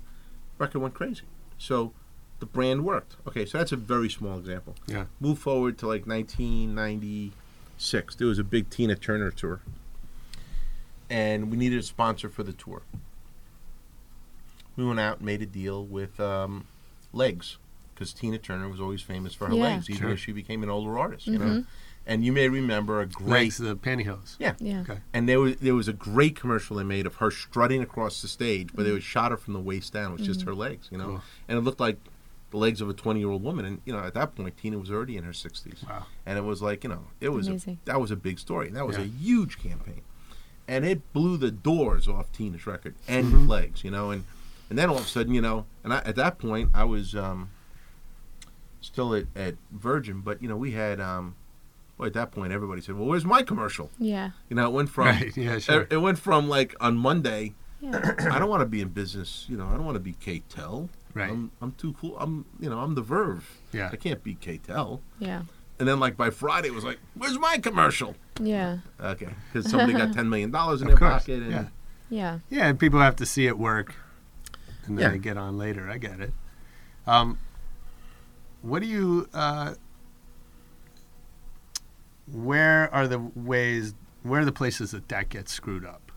record 0.59 0.81
went 0.81 0.95
crazy. 0.95 1.23
So 1.59 1.93
the 2.41 2.47
brand 2.47 2.85
worked. 2.85 3.17
Okay, 3.29 3.47
so 3.47 3.59
that's 3.59 3.73
a 3.73 3.77
very 3.77 4.11
small 4.11 4.39
example. 4.39 4.75
Yeah. 4.87 5.05
Move 5.21 5.39
forward 5.39 5.79
to 5.79 5.87
like 5.87 6.07
1996. 6.07 8.15
There 8.17 8.27
was 8.27 8.39
a 8.39 8.45
big 8.45 8.69
Tina 8.71 8.97
Turner 8.97 9.31
tour, 9.31 9.61
and 11.09 11.51
we 11.51 11.57
needed 11.57 11.79
a 11.79 11.83
sponsor 11.83 12.29
for 12.29 12.43
the 12.43 12.53
tour. 12.53 12.83
We 14.77 14.85
went 14.85 15.01
out 15.01 15.19
and 15.19 15.27
made 15.27 15.43
a 15.43 15.47
deal 15.47 15.85
with 15.85 16.19
um, 16.21 16.67
L'eggs 17.13 17.59
because 17.95 18.13
Tina 18.13 18.39
Turner 18.39 18.69
was 18.69 18.81
always 18.81 19.03
famous 19.03 19.35
for 19.35 19.49
her 19.49 19.55
Yeah. 19.55 19.63
legs, 19.63 19.91
even 19.91 20.03
Sure. 20.03 20.11
as 20.13 20.21
she 20.21 20.33
became 20.33 20.63
an 20.63 20.71
older 20.71 20.99
artist. 20.99 21.27
You 21.27 21.39
know, 21.39 21.45
Mhm. 21.45 21.67
and 22.07 22.25
you 22.25 22.33
may 22.33 22.49
remember 22.49 23.01
a 23.03 23.07
great 23.07 23.29
L'eggs, 23.29 23.59
the 23.59 23.77
pantyhose. 23.77 24.37
yeah. 24.39 24.55
Yeah. 24.59 24.81
Okay. 24.81 25.01
And 25.13 25.29
there 25.29 25.39
was 25.41 25.57
there 25.57 25.75
was 25.75 25.89
a 25.89 25.93
great 25.93 26.35
commercial 26.37 26.77
they 26.77 26.85
made 26.85 27.05
of 27.05 27.17
her 27.17 27.31
strutting 27.31 27.83
across 27.83 28.23
the 28.23 28.29
stage, 28.29 28.71
but 28.75 28.85
they 28.85 28.93
was 28.93 29.05
shot 29.05 29.33
her 29.33 29.37
from 29.37 29.53
the 29.53 29.61
waist 29.61 29.93
down. 29.93 30.13
It 30.13 30.19
was 30.19 30.27
just 30.27 30.43
her 30.43 30.55
legs, 30.55 30.89
you 30.91 30.97
know, 30.97 31.05
Cool. 31.07 31.23
and 31.49 31.59
it 31.59 31.61
looked 31.61 31.81
like 31.81 31.99
the 32.51 32.57
legs 32.57 32.81
of 32.81 32.89
a 32.89 32.93
twenty 32.93 33.21
year 33.21 33.31
old 33.31 33.43
woman. 33.43 33.65
And 33.65 33.81
you 33.85 33.93
know, 33.93 34.01
at 34.01 34.15
that 34.15 34.35
point, 34.35 34.57
Tina 34.57 34.79
was 34.79 34.91
already 34.91 35.17
in 35.17 35.25
her 35.25 35.33
sixties, 35.33 35.85
Wow. 35.89 36.07
and 36.27 36.37
it 36.39 36.43
was 36.43 36.61
like 36.63 36.85
you 36.85 36.91
know, 36.91 37.07
it 37.21 37.29
was 37.31 37.49
a, 37.49 37.59
that 37.85 38.01
was 38.01 38.11
a 38.11 38.17
big 38.17 38.39
story. 38.39 38.67
And 38.69 38.77
that 38.77 38.87
was 38.87 38.97
Yeah. 38.97 39.05
a 39.05 39.07
huge 39.07 39.59
campaign, 39.59 40.03
and 40.69 40.85
it 40.85 41.13
blew 41.13 41.37
the 41.37 41.51
doors 41.51 42.09
off 42.09 42.31
Tina's 42.33 42.67
record 42.67 42.95
and 43.09 43.27
Mm-hmm. 43.27 43.47
legs, 43.49 43.85
you 43.85 43.91
know, 43.91 44.11
and 44.11 44.25
and 44.69 44.79
then 44.79 44.89
all 44.89 44.97
of 44.99 45.05
a 45.05 45.09
sudden, 45.09 45.35
you 45.35 45.41
know, 45.41 45.67
and 45.85 45.93
I, 45.93 45.99
at 45.99 46.15
that 46.17 46.39
point, 46.39 46.71
I 46.75 46.85
was 46.85 47.15
um, 47.15 47.51
still 48.81 49.15
at, 49.15 49.27
at 49.35 49.55
Virgin, 49.71 50.21
but 50.21 50.43
you 50.43 50.49
know, 50.49 50.57
we 50.57 50.73
had. 50.73 51.01
Um, 51.01 51.37
well, 51.99 52.07
at 52.07 52.15
that 52.15 52.31
point, 52.33 52.51
everybody 52.53 52.81
said, 52.81 52.97
"Well, 52.97 53.07
where's 53.07 53.27
my 53.27 53.43
commercial?" 53.43 53.91
Yeah. 53.99 54.31
You 54.49 54.57
know, 54.57 54.67
it 54.67 54.73
went 54.73 54.89
from 54.89 55.07
Right. 55.09 55.37
Yeah. 55.37 55.59
Sure. 55.59 55.83
it, 55.83 55.93
it 55.93 55.97
went 55.99 56.19
from 56.19 56.49
like 56.49 56.75
on 56.81 56.97
Monday. 56.97 57.53
Yeah. 57.81 58.15
I 58.31 58.39
don't 58.39 58.49
want 58.49 58.63
to 58.63 58.67
be 58.67 58.81
in 58.81 58.89
business. 58.89 59.45
You 59.51 59.57
know, 59.59 59.67
I 59.67 59.73
don't 59.73 59.85
want 59.85 59.97
to 59.97 60.01
be 60.01 60.15
Kate 60.15 60.49
Tell. 60.49 60.89
Right. 61.15 61.31
I'm, 61.31 61.51
I'm 61.61 61.73
too 61.73 61.93
cool. 61.95 62.17
I'm 62.19 62.45
you 62.61 62.71
know 62.71 62.79
I'm 62.79 62.95
the 62.95 63.03
Verve. 63.03 63.49
Yeah. 63.73 63.91
I 63.93 63.97
can't 63.97 64.23
beat 64.23 64.41
Kate 64.41 64.63
Tell. 64.63 65.01
Yeah. 65.19 65.43
And 65.79 65.89
then 65.89 65.99
like 65.99 66.17
by 66.17 66.31
Friday 66.31 66.69
it 66.69 66.75
was 66.75 66.85
like, 66.85 66.99
where's 67.15 67.39
my 67.39 67.59
commercial? 67.59 68.15
Yeah. 68.41 68.79
Okay, 69.01 69.29
because 69.53 69.71
somebody 69.71 69.93
got 69.95 70.13
ten 70.15 70.29
million 70.29 70.51
dollars 70.51 70.83
in 70.83 70.89
Of 70.89 70.99
their 70.99 71.09
course, 71.11 71.23
pocket. 71.23 71.43
And 71.43 71.51
yeah. 71.51 71.65
Yeah. 72.11 72.39
Yeah, 72.51 72.67
and 72.69 72.79
people 72.79 73.01
have 73.01 73.17
to 73.17 73.27
see 73.27 73.47
it 73.47 73.59
work, 73.59 73.95
and 74.87 74.97
then 74.99 75.05
Yeah. 75.05 75.11
they 75.13 75.19
get 75.19 75.37
on 75.37 75.57
later. 75.59 75.89
I 75.91 75.99
get 75.99 76.21
it. 76.21 76.33
Um, 77.07 77.39
what 78.63 78.81
do 78.83 78.87
you? 78.89 79.29
Uh, 79.35 79.75
where 82.31 82.93
are 82.95 83.09
the 83.09 83.19
ways? 83.19 83.95
Where 84.23 84.43
are 84.43 84.45
the 84.45 84.53
places 84.53 84.91
that 84.91 85.09
that 85.09 85.29
gets 85.29 85.53
screwed 85.53 85.85
up? 85.85 86.13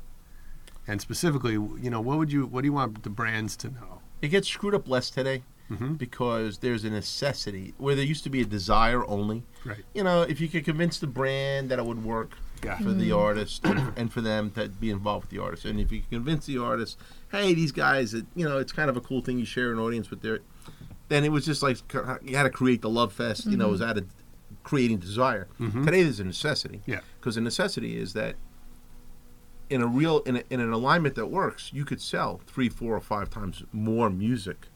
And 0.86 1.00
specifically, 1.00 1.54
you 1.54 1.90
know, 1.90 2.02
what 2.02 2.18
would 2.18 2.32
you? 2.32 2.46
What 2.46 2.62
do 2.62 2.66
you 2.68 2.74
want 2.74 3.04
the 3.04 3.10
brands 3.10 3.56
to 3.58 3.70
know? 3.70 3.93
It 4.24 4.30
gets 4.30 4.48
screwed 4.48 4.74
up 4.74 4.88
less 4.88 5.10
today 5.10 5.44
Mhm. 5.70 5.98
because 5.98 6.60
there's 6.60 6.84
a 6.86 6.90
necessity 6.90 7.74
where 7.78 7.94
there 7.94 8.06
used 8.06 8.24
to 8.24 8.30
be 8.30 8.42
a 8.42 8.46
desire 8.46 9.06
only. 9.06 9.44
Right. 9.66 9.84
You 9.94 10.04
know, 10.04 10.22
if 10.22 10.40
you 10.40 10.48
could 10.48 10.64
convince 10.66 10.98
the 10.98 11.08
brand 11.08 11.70
that 11.70 11.78
it 11.78 11.86
would 11.86 12.04
work 12.04 12.38
Yeah. 12.64 12.78
for 12.78 12.94
the 12.94 13.10
mm. 13.10 13.18
artist 13.18 13.66
and, 13.66 13.92
and 13.98 14.14
for 14.14 14.22
them 14.22 14.52
to 14.52 14.70
be 14.70 14.90
involved 14.90 15.26
with 15.26 15.32
the 15.32 15.40
artist, 15.40 15.66
and 15.66 15.80
if 15.80 15.92
you 15.92 16.00
can 16.00 16.10
convince 16.10 16.46
the 16.46 16.58
artist, 16.58 16.98
hey, 17.32 17.54
these 17.54 17.74
guys, 17.74 18.14
it, 18.14 18.26
you 18.34 18.48
know, 18.48 18.60
it's 18.60 18.72
kind 18.72 18.90
of 18.90 18.96
a 18.96 19.02
cool 19.02 19.22
thing 19.22 19.40
you 19.40 19.46
share 19.46 19.74
an 19.74 19.80
audience 19.80 20.10
with 20.10 20.22
their, 20.22 20.40
then 21.10 21.26
it 21.26 21.32
was 21.32 21.46
just 21.46 21.62
like 21.62 21.78
you 22.24 22.38
had 22.38 22.44
to 22.44 22.50
create 22.50 22.82
the 22.82 22.90
love 22.90 23.12
fest. 23.12 23.46
You 23.46 23.58
know, 23.58 23.68
it 23.68 23.72
was 23.72 23.82
mm-hmm. 23.82 23.90
out 23.90 23.98
of 23.98 24.06
creating 24.64 25.00
desire. 25.00 25.48
Mm-hmm. 25.60 25.84
Today 25.84 26.04
there's 26.04 26.22
a 26.22 26.24
necessity. 26.24 26.82
Yeah. 26.86 27.02
Because 27.20 27.36
the 27.36 27.42
necessity 27.42 27.98
is 27.98 28.14
that 28.14 28.36
in 29.74 29.82
a 29.82 29.88
real 29.88 30.20
in, 30.20 30.38
a, 30.38 30.44
in 30.52 30.60
an 30.60 30.72
alignment 30.72 31.16
that 31.16 31.28
works, 31.28 31.72
you 31.74 31.84
could 31.84 32.00
sell 32.00 32.40
three, 32.46 32.70
four, 32.70 32.96
or 32.96 33.02
five 33.02 33.30
times 33.32 33.64
more 33.72 34.08
music 34.10 34.68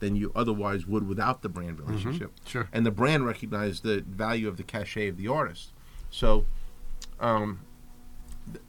than 0.00 0.16
you 0.16 0.32
otherwise 0.34 0.86
would 0.86 1.06
without 1.06 1.42
the 1.42 1.48
brand 1.48 1.78
relationship. 1.78 2.32
Sure. 2.44 2.68
And 2.72 2.84
the 2.84 2.90
brand 2.90 3.24
recognized 3.26 3.84
the 3.84 4.00
value 4.00 4.48
of 4.48 4.56
the 4.56 4.62
cachet 4.64 5.06
of 5.08 5.16
the 5.18 5.28
artist. 5.28 5.72
So, 6.10 6.46
um, 7.20 7.60
th- 8.52 8.64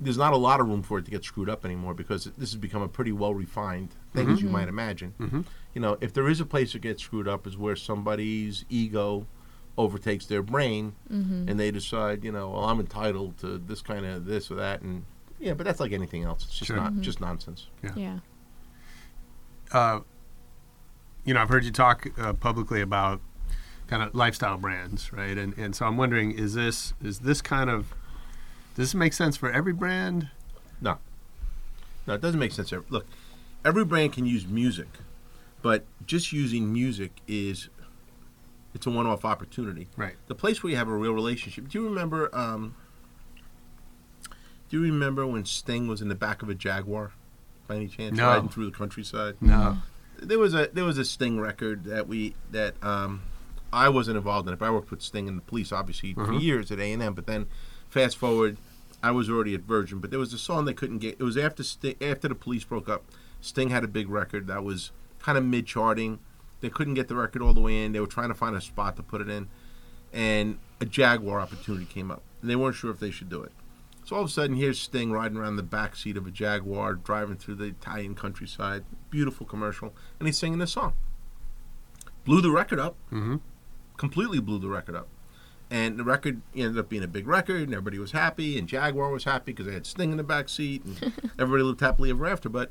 there's 0.00 0.16
not 0.16 0.32
a 0.32 0.36
lot 0.38 0.60
of 0.60 0.68
room 0.68 0.82
for 0.82 0.98
it 0.98 1.04
to 1.04 1.10
get 1.10 1.22
screwed 1.24 1.50
up 1.50 1.64
anymore 1.66 1.92
because 1.92 2.24
this 2.24 2.52
has 2.52 2.56
become 2.56 2.80
a 2.82 2.88
pretty 2.88 3.12
well 3.12 3.34
refined 3.34 3.90
thing, 4.14 4.30
as 4.30 4.40
you 4.40 4.48
might 4.48 4.68
imagine. 4.68 5.12
Mhm. 5.20 5.44
You 5.74 5.80
know, 5.82 5.98
if 6.00 6.14
there 6.14 6.28
is 6.28 6.40
a 6.40 6.46
place 6.46 6.72
that 6.72 6.80
gets 6.82 7.02
screwed 7.02 7.28
up, 7.28 7.46
is 7.46 7.58
where 7.58 7.76
somebody's 7.76 8.64
ego 8.70 9.26
overtakes 9.78 10.26
their 10.26 10.42
brain 10.42 10.94
and 11.08 11.58
they 11.58 11.70
decide, 11.70 12.22
you 12.24 12.32
know, 12.32 12.50
well, 12.50 12.64
I'm 12.64 12.80
entitled 12.80 13.38
to 13.38 13.58
this 13.58 13.80
kind 13.82 14.04
of 14.04 14.24
this 14.26 14.50
or 14.50 14.56
that, 14.56 14.82
and 14.82 15.04
yeah, 15.38 15.54
but 15.54 15.64
that's 15.64 15.80
like 15.80 15.92
anything 15.92 16.24
else. 16.24 16.44
It's 16.44 16.58
just 16.58 16.66
Sure. 16.66 16.76
not 16.76 17.00
just 17.00 17.20
nonsense. 17.20 17.66
Yeah. 17.96 18.18
uh, 19.72 20.00
you 21.24 21.34
know, 21.34 21.40
I've 21.40 21.48
heard 21.48 21.64
you 21.64 21.70
talk 21.70 22.06
uh, 22.18 22.32
publicly 22.32 22.80
about 22.80 23.20
kind 23.86 24.02
of 24.02 24.14
lifestyle 24.14 24.56
brands, 24.56 25.12
right? 25.12 25.36
And 25.36 25.56
and 25.58 25.74
so 25.74 25.86
I'm 25.86 25.96
wondering, 25.96 26.32
is 26.32 26.54
this 26.54 26.92
is 27.02 27.20
this 27.20 27.40
kind 27.42 27.70
of 27.70 27.90
does 28.76 28.88
this 28.88 28.94
make 28.94 29.12
sense 29.12 29.36
for 29.36 29.50
every 29.50 29.72
brand? 29.72 30.28
No, 30.80 30.98
no, 32.06 32.14
it 32.14 32.20
doesn't 32.20 32.40
make 32.40 32.52
sense. 32.52 32.72
Look, 32.88 33.06
every 33.64 33.84
brand 33.84 34.12
can 34.12 34.26
use 34.26 34.46
music, 34.46 34.88
but 35.62 35.84
just 36.06 36.32
using 36.32 36.72
music 36.72 37.20
is 37.28 37.68
it's 38.74 38.86
a 38.86 38.90
one-off 38.90 39.24
opportunity. 39.24 39.88
Right. 39.96 40.14
The 40.28 40.34
place 40.34 40.62
where 40.62 40.70
you 40.70 40.76
have 40.76 40.88
a 40.88 40.94
real 40.94 41.12
relationship. 41.12 41.68
Do 41.68 41.78
you 41.80 41.88
remember? 41.88 42.34
Um, 42.34 42.74
do 44.68 44.76
you 44.80 44.82
remember 44.82 45.26
when 45.26 45.44
Sting 45.44 45.88
was 45.88 46.00
in 46.00 46.08
the 46.08 46.14
back 46.14 46.42
of 46.42 46.48
a 46.48 46.54
Jaguar, 46.54 47.12
by 47.66 47.76
any 47.76 47.88
chance, 47.88 48.16
No. 48.16 48.28
riding 48.28 48.48
through 48.48 48.66
the 48.66 48.76
countryside? 48.76 49.36
No. 49.40 49.78
There 50.18 50.38
was 50.38 50.54
a 50.54 50.68
there 50.72 50.84
was 50.84 50.98
a 50.98 51.04
Sting 51.04 51.40
record 51.40 51.84
that 51.84 52.06
we 52.06 52.34
that 52.52 52.74
um, 52.84 53.22
I 53.72 53.88
wasn't 53.88 54.16
involved 54.16 54.46
in 54.46 54.54
it, 54.54 54.58
but 54.58 54.66
I 54.66 54.70
worked 54.70 54.90
with 54.90 55.02
Sting 55.02 55.28
and 55.28 55.36
the 55.38 55.42
police 55.42 55.72
obviously 55.72 56.14
for 56.14 56.32
years 56.32 56.70
at 56.70 56.78
A 56.78 56.92
and 56.92 57.02
M. 57.02 57.14
But 57.14 57.26
then, 57.26 57.46
fast 57.88 58.16
forward, 58.16 58.58
I 59.02 59.10
was 59.12 59.30
already 59.30 59.54
at 59.54 59.62
Virgin. 59.62 59.98
But 59.98 60.10
there 60.10 60.20
was 60.20 60.32
a 60.32 60.38
song 60.38 60.66
they 60.66 60.74
couldn't 60.74 60.98
get. 60.98 61.16
It 61.18 61.24
was 61.24 61.36
after 61.36 61.62
Sting, 61.62 61.96
after 62.00 62.28
the 62.28 62.34
police 62.34 62.64
broke 62.64 62.88
up. 62.88 63.04
Sting 63.40 63.70
had 63.70 63.82
a 63.82 63.88
big 63.88 64.10
record 64.10 64.46
that 64.48 64.62
was 64.62 64.92
kind 65.20 65.38
of 65.38 65.44
mid 65.44 65.66
charting. 65.66 66.18
They 66.60 66.68
couldn't 66.70 66.94
get 66.94 67.08
the 67.08 67.16
record 67.16 67.42
all 67.42 67.54
the 67.54 67.60
way 67.60 67.84
in. 67.84 67.92
They 67.92 68.00
were 68.00 68.06
trying 68.06 68.28
to 68.28 68.34
find 68.34 68.54
a 68.54 68.60
spot 68.60 68.96
to 68.96 69.02
put 69.02 69.20
it 69.20 69.28
in, 69.28 69.48
and 70.12 70.58
a 70.80 70.86
Jaguar 70.86 71.40
opportunity 71.40 71.86
came 71.86 72.10
up. 72.10 72.22
And 72.40 72.50
they 72.50 72.56
weren't 72.56 72.76
sure 72.76 72.90
if 72.90 73.00
they 73.00 73.10
should 73.10 73.28
do 73.28 73.42
it. 73.42 73.52
So 74.04 74.16
all 74.16 74.22
of 74.22 74.28
a 74.28 74.32
sudden, 74.32 74.56
here's 74.56 74.80
Sting 74.80 75.12
riding 75.12 75.36
around 75.36 75.56
the 75.56 75.62
back 75.62 75.94
seat 75.94 76.16
of 76.16 76.26
a 76.26 76.30
Jaguar, 76.30 76.94
driving 76.94 77.36
through 77.36 77.56
the 77.56 77.66
Italian 77.66 78.14
countryside. 78.14 78.84
Beautiful 79.10 79.46
commercial, 79.46 79.94
and 80.18 80.26
he's 80.26 80.38
singing 80.38 80.58
this 80.58 80.72
song. 80.72 80.94
Blew 82.24 82.40
the 82.40 82.50
record 82.50 82.80
up. 82.80 82.96
Mm-hmm. 83.12 83.36
Completely 83.96 84.40
blew 84.40 84.58
the 84.58 84.68
record 84.68 84.96
up, 84.96 85.08
and 85.70 85.98
the 85.98 86.04
record 86.04 86.40
ended 86.56 86.78
up 86.78 86.88
being 86.88 87.04
a 87.04 87.08
big 87.08 87.28
record, 87.28 87.62
and 87.62 87.72
everybody 87.72 87.98
was 87.98 88.12
happy, 88.12 88.58
and 88.58 88.66
Jaguar 88.66 89.10
was 89.10 89.24
happy 89.24 89.52
because 89.52 89.66
they 89.66 89.74
had 89.74 89.86
Sting 89.86 90.10
in 90.10 90.16
the 90.16 90.24
back 90.24 90.48
seat, 90.48 90.84
and 90.84 91.12
everybody 91.38 91.62
lived 91.62 91.80
happily 91.80 92.10
ever 92.10 92.26
after. 92.26 92.48
But 92.48 92.70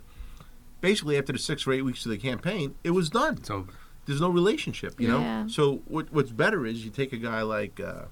basically, 0.82 1.18
after 1.18 1.34
the 1.34 1.40
six 1.40 1.66
or 1.68 1.74
eight 1.74 1.84
weeks 1.84 2.06
of 2.06 2.12
the 2.12 2.18
campaign, 2.18 2.76
it 2.84 2.92
was 2.92 3.10
done 3.10 3.38
It's 3.38 3.50
over. 3.50 3.72
there's 4.06 4.22
no 4.22 4.30
relationship, 4.30 5.00
you 5.00 5.08
know. 5.08 5.48
So 5.48 5.82
what, 5.86 6.12
what's 6.12 6.32
better 6.32 6.66
is 6.66 6.84
you 6.84 6.92
take 6.92 7.14
a 7.14 7.18
guy 7.18 7.42
like, 7.42 7.80
uh, 7.80 8.06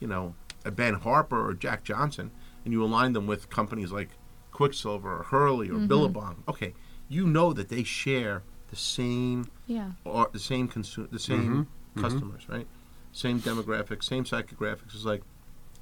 you 0.00 0.06
know, 0.06 0.34
a 0.64 0.70
Ben 0.70 0.94
Harper 0.94 1.46
or 1.48 1.54
Jack 1.54 1.84
Johnson, 1.84 2.30
and 2.64 2.72
you 2.72 2.82
align 2.82 3.12
them 3.12 3.26
with 3.26 3.50
companies 3.50 3.92
like 3.92 4.10
Quiksilver 4.52 5.18
or 5.18 5.22
Hurley 5.24 5.68
or 5.68 5.74
mm-hmm. 5.74 5.86
Billabong. 5.86 6.42
Okay, 6.48 6.74
you 7.08 7.26
know 7.26 7.52
that 7.52 7.68
they 7.68 7.82
share 7.82 8.42
the 8.70 8.76
same 8.76 9.50
Yeah. 9.66 9.92
or 10.04 10.30
the 10.32 10.38
same 10.38 10.68
consumer, 10.68 11.08
the 11.10 11.18
same 11.18 11.40
mm-hmm. 11.40 11.60
Mm-hmm. 11.60 12.00
customers, 12.00 12.48
right? 12.48 12.66
Same 13.12 13.40
demographics, 13.40 14.04
same 14.04 14.24
psychographics. 14.24 14.94
It's 14.94 15.04
like, 15.04 15.22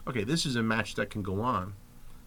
okay, 0.07 0.25
this 0.25 0.45
is 0.45 0.57
a 0.57 0.63
match 0.63 0.95
that 0.97 1.09
can 1.09 1.23
go 1.23 1.41
on. 1.41 1.75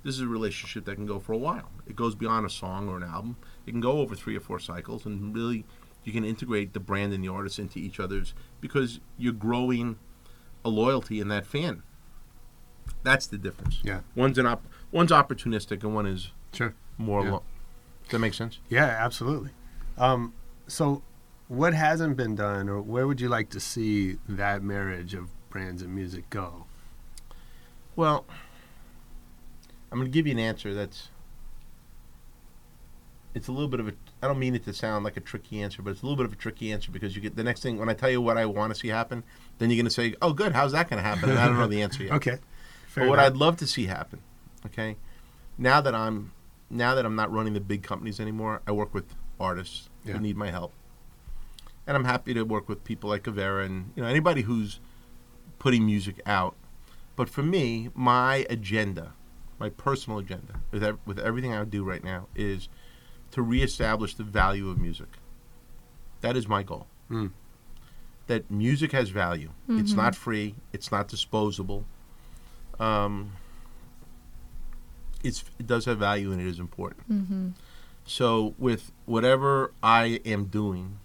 This 0.03 0.15
is 0.15 0.21
a 0.21 0.27
relationship 0.27 0.85
that 0.85 0.95
can 0.95 1.05
go 1.05 1.19
for 1.19 1.33
a 1.33 1.37
while. 1.37 1.71
It 1.87 1.95
goes 1.95 2.15
beyond 2.15 2.45
a 2.45 2.49
song 2.49 2.87
or 2.89 2.97
an 2.97 3.03
album. 3.03 3.37
It 3.65 3.71
can 3.71 3.81
go 3.81 3.99
over 3.99 4.15
three 4.15 4.35
or 4.35 4.39
four 4.39 4.59
cycles, 4.59 5.05
and 5.05 5.33
really, 5.35 5.65
you 6.03 6.11
can 6.13 6.23
integrate 6.23 6.73
the 6.73 6.79
brand 6.79 7.13
and 7.13 7.23
the 7.23 7.27
artist 7.29 7.57
into 7.59 7.79
each 7.79 7.99
other's 7.99 8.33
because 8.61 8.99
you're 9.17 9.33
growing 9.33 9.97
a 10.63 10.69
loyalty 10.69 11.19
in 11.19 11.27
that 11.29 11.45
fan. 11.45 11.81
That's 13.03 13.25
the 13.27 13.37
difference. 13.37 13.79
Yeah. 13.83 14.01
One's 14.15 14.37
an 14.37 14.45
op- 14.45 14.67
one's 14.91 15.11
opportunistic, 15.11 15.83
and 15.83 15.95
one 15.95 16.05
is 16.05 16.31
Sure. 16.53 16.73
more. 16.97 17.23
Yeah. 17.23 17.31
Lo- 17.31 17.43
Does 18.03 18.11
that 18.11 18.19
make 18.19 18.33
sense? 18.35 18.59
Yeah, 18.69 18.85
absolutely. 18.85 19.49
Um, 19.97 20.33
so, 20.67 21.01
what 21.47 21.73
hasn't 21.73 22.17
been 22.17 22.35
done, 22.35 22.69
or 22.69 22.81
where 22.81 23.07
would 23.07 23.19
you 23.21 23.29
like 23.29 23.49
to 23.49 23.59
see 23.59 24.17
that 24.29 24.61
marriage 24.63 25.13
of 25.15 25.29
brands 25.49 25.81
and 25.81 25.93
music 25.95 26.29
go? 26.29 26.65
Well, 27.95 28.25
I'm 29.91 29.99
going 29.99 30.11
to 30.11 30.13
give 30.13 30.27
you 30.27 30.33
an 30.33 30.39
answer 30.39 30.73
that's. 30.73 31.09
It's 33.35 33.47
a 33.49 33.51
little 33.51 33.67
bit 33.67 33.79
of 33.81 33.87
a. 33.89 33.93
I 34.23 34.27
don't 34.27 34.39
mean 34.39 34.55
it 34.55 34.63
to 34.65 34.73
sound 34.73 35.03
like 35.03 35.17
a 35.17 35.19
tricky 35.19 35.61
answer, 35.61 35.81
but 35.83 35.91
it's 35.91 36.01
a 36.01 36.05
little 36.05 36.15
bit 36.17 36.25
of 36.25 36.33
a 36.33 36.37
tricky 36.37 36.71
answer 36.71 36.89
because 36.89 37.15
you 37.15 37.21
get 37.21 37.35
the 37.35 37.43
next 37.43 37.61
thing 37.61 37.77
when 37.77 37.89
I 37.89 37.93
tell 37.93 38.09
you 38.09 38.21
what 38.21 38.37
I 38.37 38.45
want 38.45 38.73
to 38.73 38.79
see 38.79 38.87
happen, 38.87 39.23
then 39.59 39.69
you're 39.69 39.75
going 39.77 39.85
to 39.85 39.91
say, 39.91 40.15
"Oh, 40.21 40.31
good, 40.33 40.53
how's 40.53 40.71
that 40.71 40.89
going 40.89 41.03
to 41.03 41.07
happen?" 41.07 41.29
And 41.29 41.37
I 41.37 41.47
don't 41.47 41.57
know 41.59 41.67
the 41.67 41.81
answer 41.83 42.03
yet. 42.03 42.13
Okay. 42.15 42.37
Fair 42.87 43.03
but 43.03 43.09
what 43.09 43.19
enough. 43.19 43.25
I'd 43.33 43.37
love 43.37 43.57
to 43.57 43.67
see 43.67 43.87
happen, 43.87 44.21
okay, 44.67 44.95
now 45.57 45.81
that 45.81 45.93
I'm 45.93 46.31
now 46.69 46.95
that 46.95 47.05
I'm 47.05 47.15
not 47.15 47.29
running 47.31 47.53
the 47.53 47.59
big 47.59 47.83
companies 47.83 48.19
anymore, 48.21 48.61
I 48.65 48.71
work 48.71 48.93
with 48.93 49.05
artists 49.37 49.89
Yeah. 50.05 50.13
who 50.13 50.19
need 50.21 50.37
my 50.37 50.49
help, 50.49 50.71
and 51.85 51.97
I'm 51.97 52.05
happy 52.05 52.33
to 52.33 52.43
work 52.43 52.69
with 52.69 52.83
people 52.85 53.09
like 53.09 53.23
Guvera 53.23 53.65
and 53.65 53.91
you 53.97 54.01
know 54.03 54.07
anybody 54.07 54.43
who's 54.43 54.79
putting 55.59 55.85
music 55.85 56.21
out. 56.25 56.55
But 57.17 57.29
for 57.29 57.43
me, 57.43 57.89
my 57.93 58.45
agenda, 58.49 59.11
my 59.59 59.69
personal 59.69 60.19
agenda, 60.19 60.61
with 60.71 60.83
with 61.05 61.19
everything 61.19 61.53
I 61.53 61.63
do 61.65 61.83
right 61.83 62.03
now, 62.03 62.27
is 62.33 62.69
to 63.35 63.41
reestablish 63.41 64.15
the 64.15 64.23
value 64.23 64.69
of 64.69 64.79
music. 64.79 65.09
That 66.21 66.37
is 66.37 66.47
my 66.47 66.63
goal. 66.63 66.87
Mm. 67.11 67.31
That 68.27 68.49
music 68.49 68.93
has 68.93 69.09
value. 69.09 69.51
It's 69.67 69.91
not 69.91 70.15
free. 70.15 70.55
It's 70.71 70.89
not 70.89 71.09
disposable. 71.09 71.83
Um, 72.79 73.33
it's 75.21 75.43
it 75.59 75.67
does 75.67 75.83
have 75.83 75.99
value 75.99 76.31
and 76.31 76.41
it 76.41 76.47
is 76.47 76.59
important. 76.59 77.11
Mm-hmm. 77.11 77.49
So 78.05 78.55
with 78.57 78.93
whatever 79.05 79.73
I 79.83 80.21
am 80.25 80.45
doing, 80.45 80.99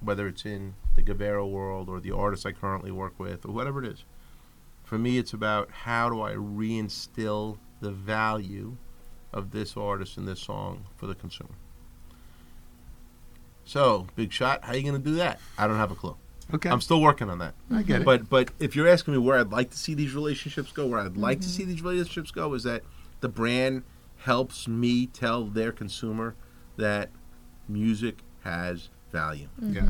whether 0.00 0.26
it's 0.26 0.46
in 0.46 0.74
the 0.94 1.02
Guvera 1.02 1.48
world 1.48 1.90
or 1.90 2.00
the 2.00 2.12
artists 2.12 2.46
I 2.46 2.52
currently 2.52 2.90
work 2.90 3.20
with 3.20 3.44
or 3.44 3.52
whatever 3.52 3.84
it 3.84 3.92
is, 3.92 4.04
for 4.84 4.98
me 4.98 5.18
it's 5.18 5.34
about 5.34 5.70
how 5.70 6.08
do 6.08 6.22
I 6.22 6.32
reinstill 6.32 7.58
the 7.80 7.90
value 7.90 8.78
of 9.32 9.50
this 9.50 9.76
artist 9.76 10.16
and 10.16 10.26
this 10.26 10.40
song 10.40 10.86
for 10.96 11.06
the 11.06 11.14
consumer. 11.14 11.54
So, 13.64 14.06
big 14.16 14.32
shot, 14.32 14.64
how 14.64 14.72
are 14.72 14.76
you 14.76 14.82
going 14.82 14.94
to 14.94 15.10
do 15.10 15.16
that? 15.16 15.40
I 15.58 15.66
don't 15.66 15.76
have 15.76 15.90
a 15.90 15.94
clue. 15.94 16.16
Okay. 16.54 16.70
I'm 16.70 16.80
still 16.80 17.02
working 17.02 17.28
on 17.28 17.38
that. 17.38 17.54
I 17.70 17.82
get 17.82 18.00
it. 18.00 18.04
But 18.04 18.30
but 18.30 18.50
if 18.58 18.74
you're 18.74 18.88
asking 18.88 19.12
me 19.12 19.18
where 19.18 19.38
I'd 19.38 19.52
like 19.52 19.70
to 19.70 19.78
see 19.78 19.92
these 19.92 20.14
relationships 20.14 20.72
go, 20.72 20.86
where 20.86 21.00
I'd 21.00 21.18
like 21.18 21.40
to 21.42 21.48
see 21.48 21.64
these 21.64 21.82
relationships 21.82 22.30
go, 22.30 22.54
is 22.54 22.62
that 22.62 22.82
the 23.20 23.28
brand 23.28 23.82
helps 24.18 24.66
me 24.66 25.06
tell 25.06 25.44
their 25.44 25.72
consumer 25.72 26.34
that 26.78 27.10
music 27.68 28.20
has 28.44 28.88
value. 29.12 29.48
Yeah. 29.60 29.86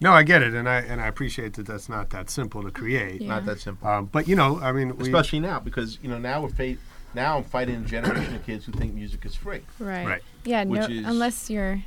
No, 0.00 0.12
I 0.12 0.22
get 0.22 0.42
it, 0.42 0.54
and 0.54 0.66
I 0.66 0.80
and 0.80 0.98
I 0.98 1.08
appreciate 1.08 1.52
that. 1.54 1.66
That's 1.66 1.90
not 1.90 2.08
that 2.10 2.30
simple 2.30 2.62
to 2.62 2.70
create. 2.70 3.20
Yeah. 3.20 3.28
Not 3.28 3.44
that 3.44 3.60
simple. 3.60 3.86
Um, 3.86 4.06
but 4.06 4.26
you 4.26 4.34
know, 4.34 4.58
I 4.60 4.72
mean, 4.72 4.96
we, 4.96 5.04
Especially 5.04 5.40
now, 5.40 5.60
because 5.60 5.98
you 6.02 6.08
know 6.08 6.18
now 6.18 6.40
we're 6.40 6.48
fa- 6.48 6.76
now 7.14 7.38
I'm 7.38 7.44
fighting 7.44 7.76
a 7.76 7.84
generation 7.86 8.34
of 8.34 8.44
kids 8.44 8.64
who 8.66 8.72
think 8.72 8.94
music 8.94 9.24
is 9.26 9.34
free. 9.34 9.62
Right. 9.78 10.06
Right. 10.06 10.22
Yeah. 10.44 10.64
No. 10.64 10.70
Which 10.80 10.90
is- 10.90 11.06
Unless 11.06 11.50
you're 11.50 11.82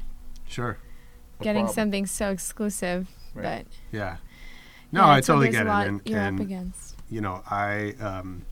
sure. 0.47 0.77
Getting 1.41 1.63
problem. 1.65 1.75
something 1.75 2.05
so 2.05 2.29
exclusive 2.31 3.07
Right. 3.33 3.43
that. 3.43 3.65
Yeah. 3.91 4.17
No, 4.91 5.01
yeah, 5.05 5.11
I 5.13 5.21
totally 5.21 5.49
get 5.49 5.65
a 5.65 5.81
it, 5.81 5.87
and, 5.87 6.01
you're 6.05 6.19
and 6.19 6.39
up 6.39 6.45
against. 6.45 6.95
you 7.09 7.19
know, 7.19 7.41
I, 7.49 7.95
um, 7.99 8.45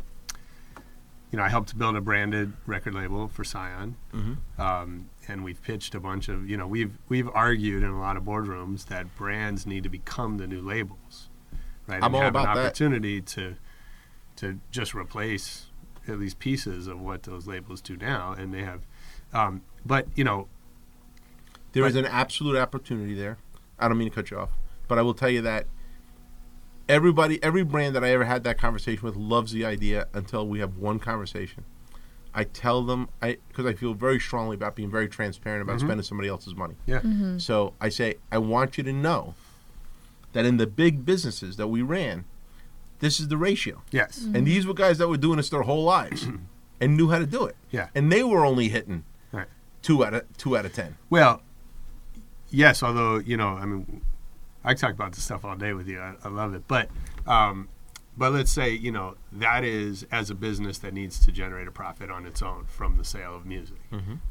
you 1.31 1.37
know, 1.37 1.43
I 1.43 1.49
helped 1.49 1.77
build 1.77 1.95
a 1.95 2.01
branded 2.01 2.53
record 2.65 2.95
label 2.95 3.27
for 3.27 3.43
Scion, 3.43 3.95
Mhm. 4.11 4.37
um, 4.59 5.09
and 5.27 5.43
we've 5.43 5.61
pitched 5.61 5.93
a 5.95 5.99
bunch 5.99 6.27
of, 6.29 6.49
you 6.49 6.57
know, 6.57 6.65
we've 6.67 6.97
we've 7.07 7.29
argued 7.29 7.83
in 7.83 7.89
a 7.89 7.99
lot 7.99 8.17
of 8.17 8.23
boardrooms 8.23 8.87
that 8.87 9.15
brands 9.15 9.65
need 9.67 9.83
to 9.83 9.89
become 9.89 10.37
the 10.39 10.47
new 10.47 10.61
labels, 10.61 11.29
right? 11.87 11.97
I'm 11.97 12.05
and 12.05 12.15
all 12.15 12.21
have 12.23 12.31
about 12.35 12.47
an 12.49 12.55
that. 12.55 12.65
opportunity 12.65 13.21
to 13.21 13.55
to 14.37 14.59
just 14.71 14.95
replace 14.95 15.67
at 16.11 16.19
least 16.19 16.39
pieces 16.39 16.87
of 16.87 16.99
what 17.01 17.23
those 17.23 17.47
labels 17.47 17.81
do 17.81 17.95
now, 17.97 18.33
and 18.33 18.53
they 18.53 18.63
have, 18.63 18.81
um, 19.33 19.61
but 19.85 20.07
you 20.15 20.23
know, 20.23 20.47
There 21.73 21.85
is 21.85 21.93
But- 21.93 22.03
an 22.05 22.11
absolute 22.11 22.57
opportunity 22.57 23.13
there. 23.13 23.37
I 23.79 23.87
don't 23.87 23.97
mean 23.97 24.09
to 24.09 24.13
cut 24.15 24.29
you 24.29 24.37
off, 24.37 24.49
but 24.89 24.99
I 24.99 25.01
will 25.03 25.13
tell 25.13 25.29
you 25.29 25.41
that 25.43 25.67
everybody, 26.89 27.41
every 27.43 27.63
brand 27.63 27.95
that 27.95 28.03
I 28.03 28.09
ever 28.11 28.25
had 28.25 28.43
that 28.43 28.57
conversation 28.57 29.03
with 29.03 29.15
loves 29.15 29.51
the 29.53 29.65
idea 29.65 30.07
until 30.13 30.47
we 30.47 30.59
have 30.59 30.77
one 30.77 30.99
conversation. 30.99 31.63
I 32.33 32.43
tell 32.45 32.81
them, 32.83 33.09
I 33.21 33.37
because 33.49 33.65
I 33.65 33.73
feel 33.73 33.93
very 33.93 34.19
strongly 34.19 34.55
about 34.55 34.75
being 34.75 34.89
very 34.91 35.07
transparent 35.09 35.61
about 35.61 35.79
spending 35.79 36.03
somebody 36.03 36.29
else's 36.29 36.55
money. 36.55 36.75
yeah, 36.85 37.01
So 37.37 37.73
I 37.81 37.89
say, 37.89 38.15
I 38.31 38.37
want 38.37 38.77
you 38.77 38.83
to 38.85 38.93
know 38.93 39.35
that 40.33 40.45
in 40.45 40.57
the 40.57 40.67
big 40.67 41.05
businesses 41.05 41.57
that 41.57 41.67
we 41.67 41.81
ran, 41.81 42.23
this 43.01 43.19
is 43.19 43.27
the 43.27 43.37
ratio. 43.37 43.81
yes, 43.91 44.25
And 44.33 44.47
these 44.47 44.65
were 44.65 44.73
guys 44.73 44.97
that 44.99 45.07
were 45.09 45.17
doing 45.17 45.37
this 45.37 45.49
their 45.49 45.63
whole 45.63 45.83
lives 45.83 46.25
and 46.79 46.95
knew 46.97 47.09
how 47.09 47.19
to 47.19 47.25
do 47.25 47.45
it. 47.45 47.55
yeah. 47.69 47.89
And 47.93 48.11
they 48.11 48.23
were 48.23 48.45
only 48.45 48.69
hitting 48.69 49.03
Right. 49.33 49.47
two 49.81 50.05
out 50.05 50.13
of 50.13 50.23
two 50.37 50.57
out 50.57 50.65
of 50.65 50.73
ten. 50.73 50.95
Well, 51.09 51.41
yes, 52.49 52.81
although 52.83 53.17
you 53.17 53.37
know, 53.37 53.49
I 53.49 53.65
mean, 53.65 54.01
I 54.63 54.73
talk 54.73 54.91
about 54.91 55.13
this 55.13 55.23
stuff 55.23 55.43
all 55.45 55.55
day 55.55 55.73
with 55.73 55.87
you. 55.87 55.99
I, 55.99 56.15
I 56.23 56.29
love 56.29 56.53
it, 56.53 56.63
but 56.67 56.89
um, 57.27 57.67
but 58.17 58.31
let's 58.33 58.51
say 58.51 58.69
you 58.71 58.91
know 58.91 59.15
that 59.31 59.63
is 59.63 60.05
as 60.11 60.29
a 60.29 60.35
business 60.35 60.77
that 60.79 60.93
needs 60.93 61.23
to 61.25 61.31
generate 61.31 61.67
a 61.67 61.71
profit 61.71 62.09
on 62.11 62.25
its 62.25 62.41
own 62.41 62.65
from 62.65 62.97
the 62.97 63.03
sale 63.03 63.35
of 63.35 63.45
music, 63.45 63.77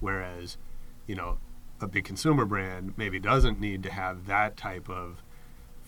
whereas 0.00 0.56
you 1.06 1.14
know 1.16 1.38
a 1.80 1.86
big 1.86 2.04
consumer 2.04 2.44
brand 2.44 2.92
maybe 2.96 3.18
doesn't 3.18 3.58
need 3.58 3.82
to 3.82 3.90
have 3.90 4.26
that 4.26 4.56
type 4.56 4.88
of 4.90 5.22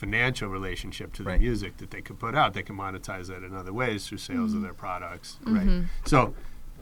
financial 0.03 0.49
relationship 0.49 1.13
to 1.13 1.23
the 1.23 1.31
Right. 1.31 1.41
music 1.41 1.77
that 1.77 1.93
they 1.93 2.03
could 2.03 2.19
put 2.19 2.35
out. 2.35 2.55
They 2.55 2.65
can 2.65 2.77
monetize 2.77 3.29
that 3.29 3.45
in 3.45 3.55
other 3.55 3.73
ways 3.73 4.09
through 4.09 4.19
sales 4.19 4.51
of 4.51 4.57
mm-hmm. 4.57 4.65
their 4.65 4.75
products, 4.75 5.39
mm-hmm. 5.45 5.57
right? 5.57 5.89
So, 6.05 6.35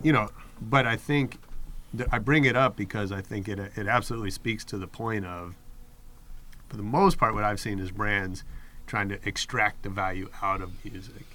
you 0.03 0.11
know, 0.11 0.31
but 0.59 0.87
I 0.87 0.97
think 0.97 1.39
th- 1.95 2.09
I 2.11 2.19
bring 2.19 2.47
it 2.47 2.57
up 2.57 2.77
because 2.77 3.13
I 3.13 3.21
think 3.21 3.47
it 3.47 3.59
it 3.77 3.87
absolutely 3.87 4.31
speaks 4.31 4.65
to 4.67 4.79
the 4.79 4.87
point 4.87 5.27
of, 5.27 5.55
for 6.71 6.79
the 6.79 6.83
most 6.83 7.19
part, 7.19 7.35
what 7.35 7.45
I've 7.45 7.61
seen 7.61 7.79
is 7.79 7.91
brands 7.91 8.43
trying 8.87 9.11
to 9.11 9.19
extract 9.29 9.83
the 9.83 9.91
value 9.91 10.31
out 10.41 10.63
of 10.63 10.71
music, 10.83 11.27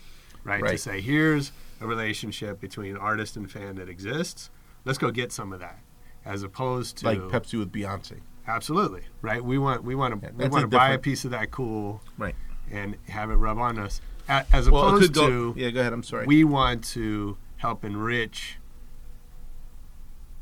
right? 0.44 0.66
To 0.66 0.78
say 0.80 1.02
here's 1.02 1.52
a 1.82 1.86
relationship 1.86 2.60
between 2.60 2.98
artist 2.98 3.38
and 3.38 3.50
fan 3.52 3.76
that 3.76 3.90
exists. 3.90 4.50
Let's 4.86 4.98
go 4.98 5.12
get 5.12 5.32
some 5.32 5.54
of 5.54 5.60
that, 5.60 5.78
as 6.26 6.42
opposed 6.42 6.98
to 6.98 7.06
like 7.06 7.20
Pepsi 7.20 7.60
with 7.60 7.72
Beyonce. 7.72 8.22
Absolutely, 8.48 9.02
right? 9.22 9.44
We 9.44 9.58
want 9.58 9.84
we 9.84 9.96
want 9.96 10.20
to 10.22 10.28
Yeah, 10.28 10.34
we 10.36 10.48
want 10.50 10.62
to 10.64 10.68
buy 10.68 10.90
a 10.92 11.00
piece 11.00 11.26
of 11.26 11.32
that 11.32 11.52
cool 11.52 12.02
Right. 12.18 12.36
and 12.72 12.96
have 13.10 13.30
it 13.32 13.36
rub 13.36 13.58
on 13.58 13.80
us, 13.80 14.02
as 14.28 14.70
Well, 14.70 14.88
opposed 14.88 15.14
go. 15.14 15.54
to 15.54 15.60
Yeah, 15.60 15.70
go 15.72 15.80
ahead. 15.82 15.94
I'm 15.94 16.04
sorry. 16.04 16.26
we 16.28 16.44
want 16.44 16.84
to 16.90 17.38
help 17.58 17.84
enrich 17.84 18.58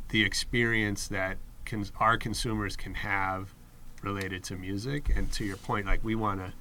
the 0.09 0.23
experience 0.23 1.07
that 1.07 1.37
cons- 1.65 1.91
our 1.99 2.17
consumers 2.17 2.75
can 2.75 2.95
have 2.95 3.53
related 4.01 4.43
to 4.43 4.55
music 4.55 5.11
and 5.15 5.31
to 5.31 5.45
your 5.45 5.55
point 5.57 5.85
like 5.85 6.03
we 6.03 6.13
want 6.13 6.39
to 6.39 6.51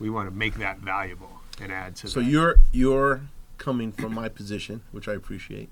we 0.00 0.10
want 0.10 0.28
to 0.28 0.34
make 0.34 0.54
that 0.54 0.78
valuable 0.78 1.40
and 1.60 1.72
add 1.72 1.94
to 1.96 2.08
So 2.08 2.20
that. 2.20 2.26
you're 2.26 2.56
you're 2.72 3.22
coming 3.56 3.90
from 3.92 4.14
my 4.14 4.28
position, 4.28 4.82
which 4.92 5.08
I 5.08 5.14
appreciate. 5.14 5.68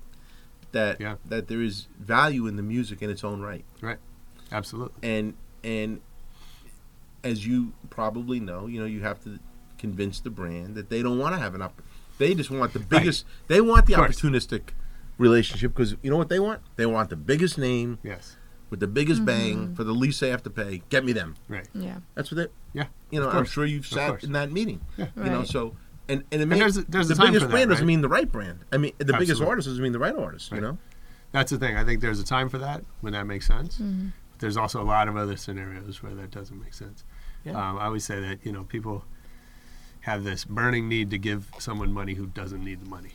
That 0.71 0.99
Yeah. 0.99 1.15
that 1.25 1.47
there 1.47 1.61
is 1.61 1.87
value 1.99 2.47
in 2.47 2.55
the 2.55 2.63
music 2.63 3.01
in 3.01 3.09
its 3.09 3.23
own 3.23 3.41
right, 3.41 3.63
right 3.81 3.97
absolutely 4.51 5.07
and 5.07 5.33
and 5.63 6.01
as 7.23 7.45
you 7.45 7.73
probably 7.89 8.39
know, 8.39 8.67
you 8.67 8.79
know 8.79 8.85
you 8.85 9.01
have 9.01 9.21
to 9.23 9.39
convince 9.77 10.19
the 10.19 10.29
brand 10.29 10.75
that 10.75 10.89
they 10.89 11.01
don't 11.01 11.19
want 11.19 11.35
to 11.35 11.39
have 11.39 11.53
an 11.55 11.61
up. 11.61 11.81
They 12.17 12.33
just 12.33 12.49
want 12.49 12.73
the 12.73 12.79
biggest. 12.79 13.25
They 13.47 13.61
want 13.61 13.85
the 13.85 13.93
opportunistic 13.93 14.69
relationship 15.17 15.73
because 15.73 15.95
you 16.01 16.09
know 16.09 16.17
what 16.17 16.29
they 16.29 16.39
want. 16.39 16.61
They 16.75 16.85
want 16.85 17.09
the 17.09 17.15
biggest 17.15 17.57
name 17.57 17.99
yes 18.03 18.37
with 18.69 18.79
the 18.79 18.87
biggest 18.87 19.19
mm-hmm. 19.19 19.25
bang 19.25 19.75
for 19.75 19.83
the 19.83 19.93
least 19.93 20.19
they 20.19 20.29
have 20.29 20.43
to 20.43 20.49
pay. 20.49 20.81
Get 20.89 21.05
me 21.05 21.13
them. 21.13 21.35
right 21.47 21.67
Yeah. 21.73 21.97
That's 22.15 22.31
what 22.31 22.37
they. 22.37 22.79
yeah 22.79 22.87
You 23.11 23.19
know, 23.19 23.29
I'm 23.29 23.45
sure 23.45 23.65
you've 23.65 23.87
sat 23.87 24.23
in 24.23 24.33
that 24.33 24.51
meeting. 24.51 24.81
Yeah. 24.97 25.07
You 25.15 25.23
know, 25.23 25.43
so 25.43 25.75
and 26.09 26.23
and, 26.31 26.41
it 26.41 26.45
may, 26.45 26.59
there's 26.59 26.77
a- 26.77 26.83
there's 26.83 27.09
a 27.09 27.13
the 27.13 27.15
time 27.15 27.27
biggest 27.27 27.43
for 27.43 27.47
that, 27.47 27.53
brand 27.53 27.69
doesn't 27.69 27.85
mean 27.85 28.01
the 28.01 28.09
right 28.09 28.31
brand. 28.31 28.59
I 28.71 28.77
mean, 28.77 28.93
the 28.97 29.13
biggest 29.13 29.41
artist 29.41 29.67
doesn't 29.67 29.83
mean 29.83 29.91
the 29.91 29.99
right 29.99 30.15
artist. 30.15 30.51
You 30.51 30.61
know. 30.61 30.77
that's 31.33 31.51
the 31.51 31.57
thing 31.57 31.75
i 31.75 31.83
think 31.83 31.99
there's 31.99 32.21
a 32.21 32.23
time 32.23 32.47
for 32.47 32.57
that 32.57 32.81
when 33.01 33.11
that 33.11 33.25
makes 33.25 33.45
sense 33.45 33.81
but 33.81 34.11
there's 34.39 34.57
also 34.57 34.81
a 34.81 34.83
lot 34.85 35.07
of 35.07 35.15
other 35.17 35.35
scenarios 35.37 36.01
where 36.03 36.13
that 36.15 36.31
doesn't 36.31 36.59
make 36.59 36.73
sense 36.73 37.03
Yeah. 37.43 37.53
um, 37.53 37.77
i 37.77 37.85
always 37.85 38.03
say 38.05 38.19
that 38.19 38.39
you 38.43 38.51
know 38.51 38.63
people 38.63 39.03
have 40.01 40.23
this 40.23 40.45
burning 40.45 40.87
need 40.87 41.09
to 41.11 41.17
give 41.17 41.49
someone 41.59 41.91
money 41.93 42.13
who 42.13 42.27
doesn't 42.27 42.63
need 42.63 42.81
the 42.81 42.89
money 42.89 43.13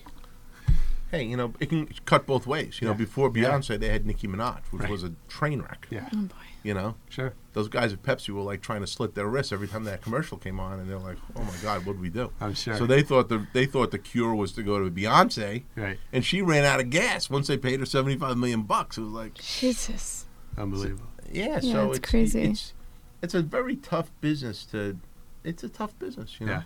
Hey, 1.10 1.24
you 1.24 1.36
know, 1.36 1.52
it 1.60 1.68
can 1.68 1.86
cut 2.06 2.24
both 2.24 2.46
ways. 2.46 2.78
You 2.80 2.86
know, 2.86 2.92
Yeah. 2.92 2.96
before 2.96 3.30
Yeah. 3.34 3.50
Beyonce, 3.50 3.78
they 3.78 3.90
had 3.90 4.06
Nicki 4.06 4.26
Minaj, 4.26 4.60
which 4.70 4.80
Right. 4.84 4.90
was 4.90 5.04
a 5.04 5.12
train 5.28 5.60
wreck. 5.60 5.86
yeah 5.90 6.08
Oh 6.14 6.22
boy. 6.22 6.34
You 6.62 6.72
know, 6.72 6.94
sure 7.10 7.34
those 7.52 7.68
guys 7.68 7.92
at 7.92 8.02
Pepsi 8.02 8.30
were 8.30 8.40
like 8.40 8.62
trying 8.62 8.80
to 8.80 8.86
slit 8.86 9.14
their 9.14 9.26
wrists 9.26 9.52
every 9.52 9.68
time 9.68 9.84
that 9.84 10.00
commercial 10.00 10.38
came 10.38 10.58
on, 10.58 10.80
and 10.80 10.88
they're 10.88 10.98
like, 10.98 11.18
"Oh 11.36 11.42
my 11.42 11.54
God, 11.60 11.84
what 11.84 11.96
do 11.96 11.98
we 12.00 12.08
do?" 12.08 12.32
i'm 12.40 12.54
sure 12.54 12.76
So 12.78 12.86
they 12.86 13.02
thought 13.02 13.28
the 13.28 13.46
they 13.52 13.66
thought 13.66 13.90
the 13.90 13.98
cure 13.98 14.34
was 14.34 14.52
to 14.52 14.62
go 14.62 14.82
to 14.82 14.90
Beyonce, 14.90 15.64
right 15.76 15.98
and 16.14 16.24
she 16.24 16.40
ran 16.40 16.64
out 16.64 16.80
of 16.80 16.88
gas 16.88 17.28
once 17.28 17.46
they 17.46 17.58
paid 17.58 17.80
her 17.80 17.84
seventy 17.84 18.16
five 18.16 18.38
million 18.38 18.62
bucks. 18.62 18.96
It 18.96 19.02
was 19.02 19.12
like, 19.12 19.34
Jesus. 19.34 20.24
unbelievable 20.56 21.10
yeah, 21.32 21.60
Yeah, 21.62 21.72
so 21.72 21.88
it's 21.88 21.98
it's 21.98 22.10
crazy. 22.10 22.42
It's 22.42 22.74
it's 23.22 23.34
a 23.34 23.42
very 23.42 23.76
tough 23.76 24.10
business 24.20 24.64
to. 24.66 24.98
It's 25.44 25.64
a 25.64 25.68
tough 25.68 25.98
business, 25.98 26.36
you 26.38 26.46
know. 26.46 26.52
Yeah. 26.52 26.62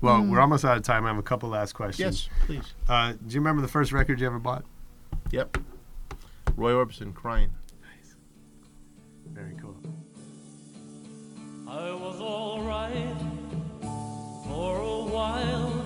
Well, 0.00 0.22
we're 0.24 0.40
almost 0.40 0.64
out 0.64 0.76
of 0.76 0.84
time. 0.84 1.04
I 1.04 1.08
have 1.08 1.18
a 1.18 1.22
couple 1.22 1.48
last 1.48 1.72
questions. 1.72 2.28
Yes, 2.38 2.46
please. 2.46 2.74
Uh, 2.88 3.12
do 3.12 3.34
you 3.34 3.40
remember 3.40 3.62
the 3.62 3.68
first 3.68 3.92
record 3.92 4.20
you 4.20 4.26
ever 4.26 4.38
bought? 4.38 4.64
Yep. 5.32 5.58
Roy 6.56 6.72
Orbison 6.72 7.12
crying. 7.14 7.50
Nice. 7.82 8.14
Very 9.32 9.54
cool. 9.60 9.76
I 11.68 11.90
was 11.90 12.20
alright 12.20 13.16
for 14.44 14.78
a 14.78 15.02
while. 15.12 15.84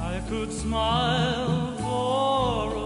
I 0.00 0.22
could 0.28 0.52
smile 0.52 1.76
for 1.78 2.79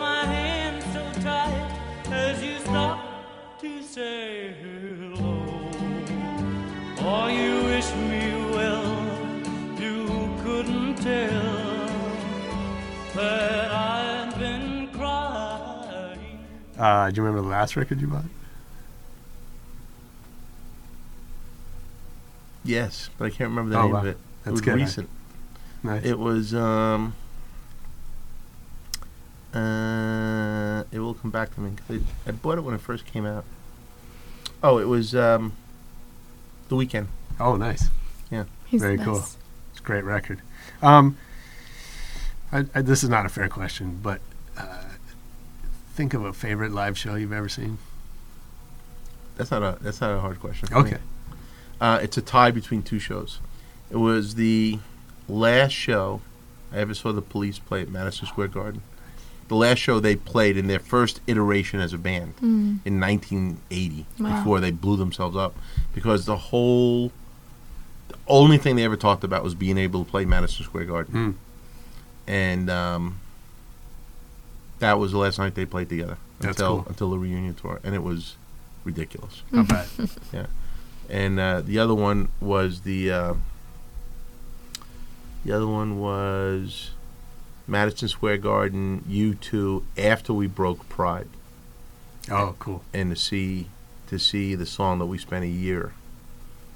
my 0.00 0.24
hand 0.24 0.82
so 0.92 1.20
tight 1.22 2.10
as 2.10 2.42
you 2.42 2.58
stopped 2.60 3.60
to 3.60 3.82
say 3.82 4.54
hello. 4.62 5.70
Oh, 7.02 7.26
you 7.28 7.64
wish 7.64 7.88
me 7.94 8.50
well. 8.50 8.84
You 9.78 10.30
couldn't 10.42 10.96
tell 10.96 11.86
that 13.14 13.70
I'd 13.70 14.34
been 14.38 14.88
crying. 14.88 16.44
Uh, 16.78 17.10
do 17.10 17.16
you 17.16 17.22
remember 17.26 17.42
the 17.42 17.48
last 17.48 17.76
record 17.76 18.00
you 18.00 18.06
bought? 18.06 18.24
Yes, 22.64 23.08
but 23.16 23.24
I 23.26 23.30
can't 23.30 23.50
remember 23.50 23.70
the 23.70 23.78
Oh, 23.78 23.82
name 23.84 23.92
wow. 23.92 24.00
of 24.00 24.06
it. 24.06 24.18
That's 24.44 24.48
it 24.48 24.52
was 24.52 24.60
good. 24.60 24.74
recent. 24.76 25.08
Nice. 25.82 26.04
It 26.04 26.18
was 26.18 26.54
um 26.54 27.14
uh 29.54 30.84
it 30.92 30.98
will 31.00 31.14
come 31.14 31.30
back 31.30 31.54
to 31.54 31.60
me. 31.60 31.72
'cause 31.76 32.00
I, 32.26 32.28
I 32.30 32.32
bought 32.32 32.58
it 32.58 32.62
when 32.62 32.74
it 32.74 32.80
first 32.80 33.04
came 33.06 33.26
out. 33.26 33.44
Oh, 34.62 34.78
it 34.78 34.86
was 34.88 35.14
um 35.14 35.52
The 36.68 36.76
Weeknd. 36.76 37.06
oh, 37.38 37.56
nice. 37.56 37.88
He's 38.66 38.80
Very 38.82 38.98
cool. 38.98 39.16
It's 39.72 39.80
a 39.80 39.82
great 39.82 40.04
record. 40.04 40.42
Um, 40.80 41.16
I, 42.52 42.66
I, 42.72 42.82
this 42.82 43.02
is 43.02 43.08
not 43.08 43.26
a 43.26 43.28
fair 43.28 43.48
question, 43.48 43.98
but 44.00 44.20
uh, 44.56 44.84
think 45.94 46.14
of 46.14 46.24
a 46.24 46.32
favorite 46.32 46.70
live 46.70 46.96
show 46.96 47.16
you've 47.16 47.32
ever 47.32 47.48
seen. 47.48 47.78
That's 49.36 49.50
not 49.50 49.62
a 49.64 49.76
that's 49.82 50.00
not 50.00 50.12
a 50.16 50.20
hard 50.20 50.38
question. 50.38 50.68
for 50.68 50.74
me. 50.74 50.90
Okay. 50.90 50.98
Uh, 51.80 51.98
it's 52.00 52.16
a 52.16 52.22
tie 52.22 52.52
between 52.52 52.82
two 52.84 53.00
shows. 53.00 53.40
It 53.90 53.96
was 53.96 54.36
the 54.36 54.78
last 55.28 55.72
show 55.72 56.20
I 56.72 56.76
ever 56.76 56.94
saw 56.94 57.10
the 57.10 57.22
Police 57.22 57.58
play 57.58 57.82
at 57.82 57.88
Madison 57.88 58.28
Square 58.28 58.48
Garden. 58.48 58.82
The 59.50 59.56
last 59.56 59.78
show 59.78 59.98
they 59.98 60.14
played 60.14 60.56
in 60.56 60.68
their 60.68 60.78
first 60.78 61.20
iteration 61.26 61.80
as 61.80 61.92
a 61.92 61.98
band 61.98 62.34
in 62.40 63.00
1980, 63.00 64.06
Wow. 64.20 64.38
before 64.38 64.60
they 64.60 64.70
blew 64.70 64.96
themselves 64.96 65.36
up, 65.36 65.56
because 65.92 66.24
the 66.24 66.36
whole, 66.36 67.10
the 68.06 68.14
only 68.28 68.58
thing 68.58 68.76
they 68.76 68.84
ever 68.84 68.96
talked 68.96 69.24
about 69.24 69.42
was 69.42 69.56
being 69.56 69.76
able 69.76 70.04
to 70.04 70.10
play 70.10 70.24
Madison 70.24 70.64
Square 70.64 70.84
Garden, 70.84 71.14
Mm. 71.14 71.34
and 72.32 72.70
um, 72.70 73.18
that 74.78 75.00
was 75.00 75.10
the 75.10 75.18
last 75.18 75.36
night 75.40 75.56
they 75.56 75.66
played 75.66 75.88
together 75.88 76.16
That's 76.38 76.56
until 76.60 76.76
cool. 76.76 76.86
until 76.88 77.10
the 77.10 77.18
reunion 77.18 77.54
tour, 77.54 77.80
and 77.82 77.92
it 77.94 78.04
was 78.04 78.36
ridiculous 78.84 79.42
Not 79.50 79.66
bad. 79.68 79.86
Yeah. 80.32 80.46
And 81.08 81.40
uh, 81.40 81.60
the 81.62 81.80
other 81.80 81.94
one 81.94 82.28
was 82.40 82.82
the 82.82 83.10
uh, 83.10 83.34
the 85.44 85.50
other 85.52 85.66
one 85.66 85.98
was 85.98 86.90
Madison 87.70 88.08
Square 88.08 88.38
Garden 88.38 89.04
U2 89.08 89.82
after 89.96 90.32
we 90.34 90.46
broke 90.46 90.88
Pride 90.88 91.28
oh, 92.30 92.54
cool. 92.58 92.82
and 92.92 93.10
to 93.10 93.16
see 93.16 93.68
to 94.08 94.18
see 94.18 94.54
the 94.56 94.66
song 94.66 94.98
that 94.98 95.06
we 95.06 95.16
spent 95.18 95.44
a 95.44 95.48
year 95.48 95.92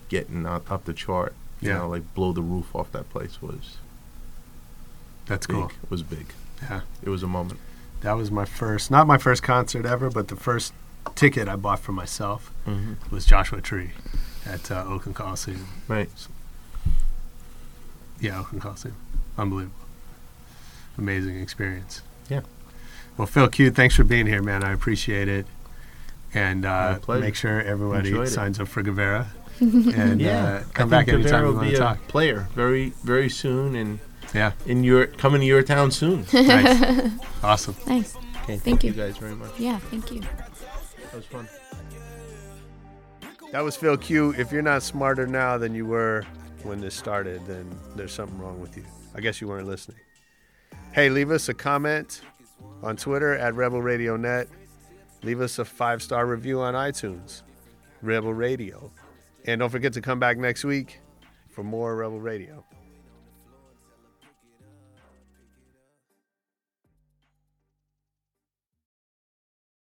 getting 0.09 0.47
up, 0.47 0.71
up 0.71 0.85
the 0.85 0.93
chart 0.93 1.35
you 1.61 1.69
Yeah. 1.71 1.79
know 1.79 1.89
like 1.89 2.15
blow 2.15 2.33
the 2.33 2.43
roof 2.43 2.75
off 2.75 2.93
that 2.93 3.11
place 3.11 3.43
was 3.43 3.79
That's 5.27 5.47
big 5.47 5.57
cool. 5.57 5.73
was 5.91 6.03
big 6.03 6.27
Yeah. 6.63 6.83
it 7.03 7.09
was 7.11 7.23
a 7.23 7.27
moment 7.27 7.59
That 8.03 8.13
was 8.13 8.31
my 8.31 8.45
first, 8.45 8.91
not 8.91 9.07
my 9.07 9.19
first 9.19 9.43
concert 9.43 9.85
ever, 9.87 10.11
but 10.11 10.29
the 10.29 10.37
first 10.37 10.73
ticket 11.15 11.49
I 11.49 11.57
bought 11.57 11.81
for 11.81 11.93
myself 11.93 12.53
mm-hmm. 12.67 12.95
was 13.15 13.25
Joshua 13.27 13.61
Tree 13.61 13.91
at 14.47 14.71
uh, 14.71 14.85
Oakland 14.87 15.17
Coliseum. 15.17 15.67
right 15.89 16.09
Yeah, 18.21 18.41
Oakland 18.41 18.63
Coliseum. 18.63 18.95
Unbelievable. 19.37 19.77
Amazing 20.99 21.41
experience. 21.41 22.03
Yeah. 22.29 22.41
Well, 23.17 23.27
Phil 23.27 23.49
Q, 23.49 23.71
thanks 23.71 23.95
for 23.95 24.05
being 24.05 24.27
here, 24.27 24.43
man. 24.43 24.65
I 24.65 24.73
appreciate 24.73 25.29
it. 25.29 25.47
And 26.33 26.65
uh, 26.67 26.99
make 27.09 27.37
sure 27.37 27.61
everybody 27.63 28.09
Enjoyed 28.09 28.27
it. 28.29 28.31
signs 28.31 28.59
up 28.59 28.69
for 28.69 28.83
Guvera. 28.83 29.27
and 29.61 30.21
yeah 30.21 30.45
uh, 30.45 30.63
come 30.75 30.89
I 30.89 30.91
back 30.99 31.07
think 31.07 31.21
anytime 31.21 31.33
Guvera 31.33 31.41
you 31.43 31.47
will 31.47 31.55
want 31.55 31.67
be 31.69 31.77
to 31.77 31.77
a 31.77 31.79
talk. 31.79 32.09
player 32.09 32.49
very 32.55 32.89
very 33.05 33.29
soon 33.29 33.77
and 33.77 34.01
Yeah. 34.35 34.51
in 34.67 34.83
your 34.83 35.07
coming 35.07 35.43
to 35.43 35.47
your 35.47 35.63
town 35.63 35.93
soon 35.93 36.27
Nice. 36.33 37.13
awesome. 37.41 37.77
Nice. 37.87 38.17
okay, 38.43 38.57
Thank 38.57 38.83
you 38.83 38.91
you. 38.91 38.97
guys 38.97 39.17
very 39.17 39.37
much 39.37 39.53
Yeah, 39.57 39.79
thank 39.79 40.11
you. 40.11 40.23
that 40.23 41.15
was 41.15 41.25
fun 41.27 41.49
That 43.53 43.63
was 43.63 43.77
Phil 43.77 43.97
Q. 43.97 44.35
If 44.37 44.51
you're 44.51 44.61
not 44.63 44.83
smarter 44.83 45.25
now 45.29 45.57
than 45.57 45.73
you 45.73 45.87
were 45.87 46.27
when 46.65 46.81
this 46.81 46.97
started, 46.97 47.47
then 47.47 47.71
there's 47.95 48.13
something 48.13 48.37
wrong 48.41 48.61
with 48.61 48.77
you. 48.77 48.83
I 49.15 49.21
guess 49.21 49.41
you 49.41 49.47
weren't 49.47 49.69
listening. 49.69 49.99
Hey, 50.95 51.11
leave 51.11 51.33
us 51.33 51.49
a 51.49 51.55
comment 51.55 52.21
on 52.81 52.97
Twitter 52.97 53.37
at 53.37 53.57
Rebel 53.57 53.83
Radio 53.83 54.17
Net. 54.17 54.47
Leave 55.25 55.41
us 55.41 55.59
a 55.59 55.65
five 55.65 56.01
star 56.01 56.25
review 56.25 56.61
on 56.61 56.75
iTunes, 56.75 57.43
Rebel 58.01 58.33
Radio. 58.33 58.93
And 59.45 59.59
don't 59.59 59.71
forget 59.71 59.93
to 59.95 60.01
come 60.01 60.21
back 60.21 60.39
next 60.39 60.63
week 60.63 61.01
for 61.51 61.65
more 61.65 61.97
Rebel 61.97 62.21
Radio. 62.21 62.65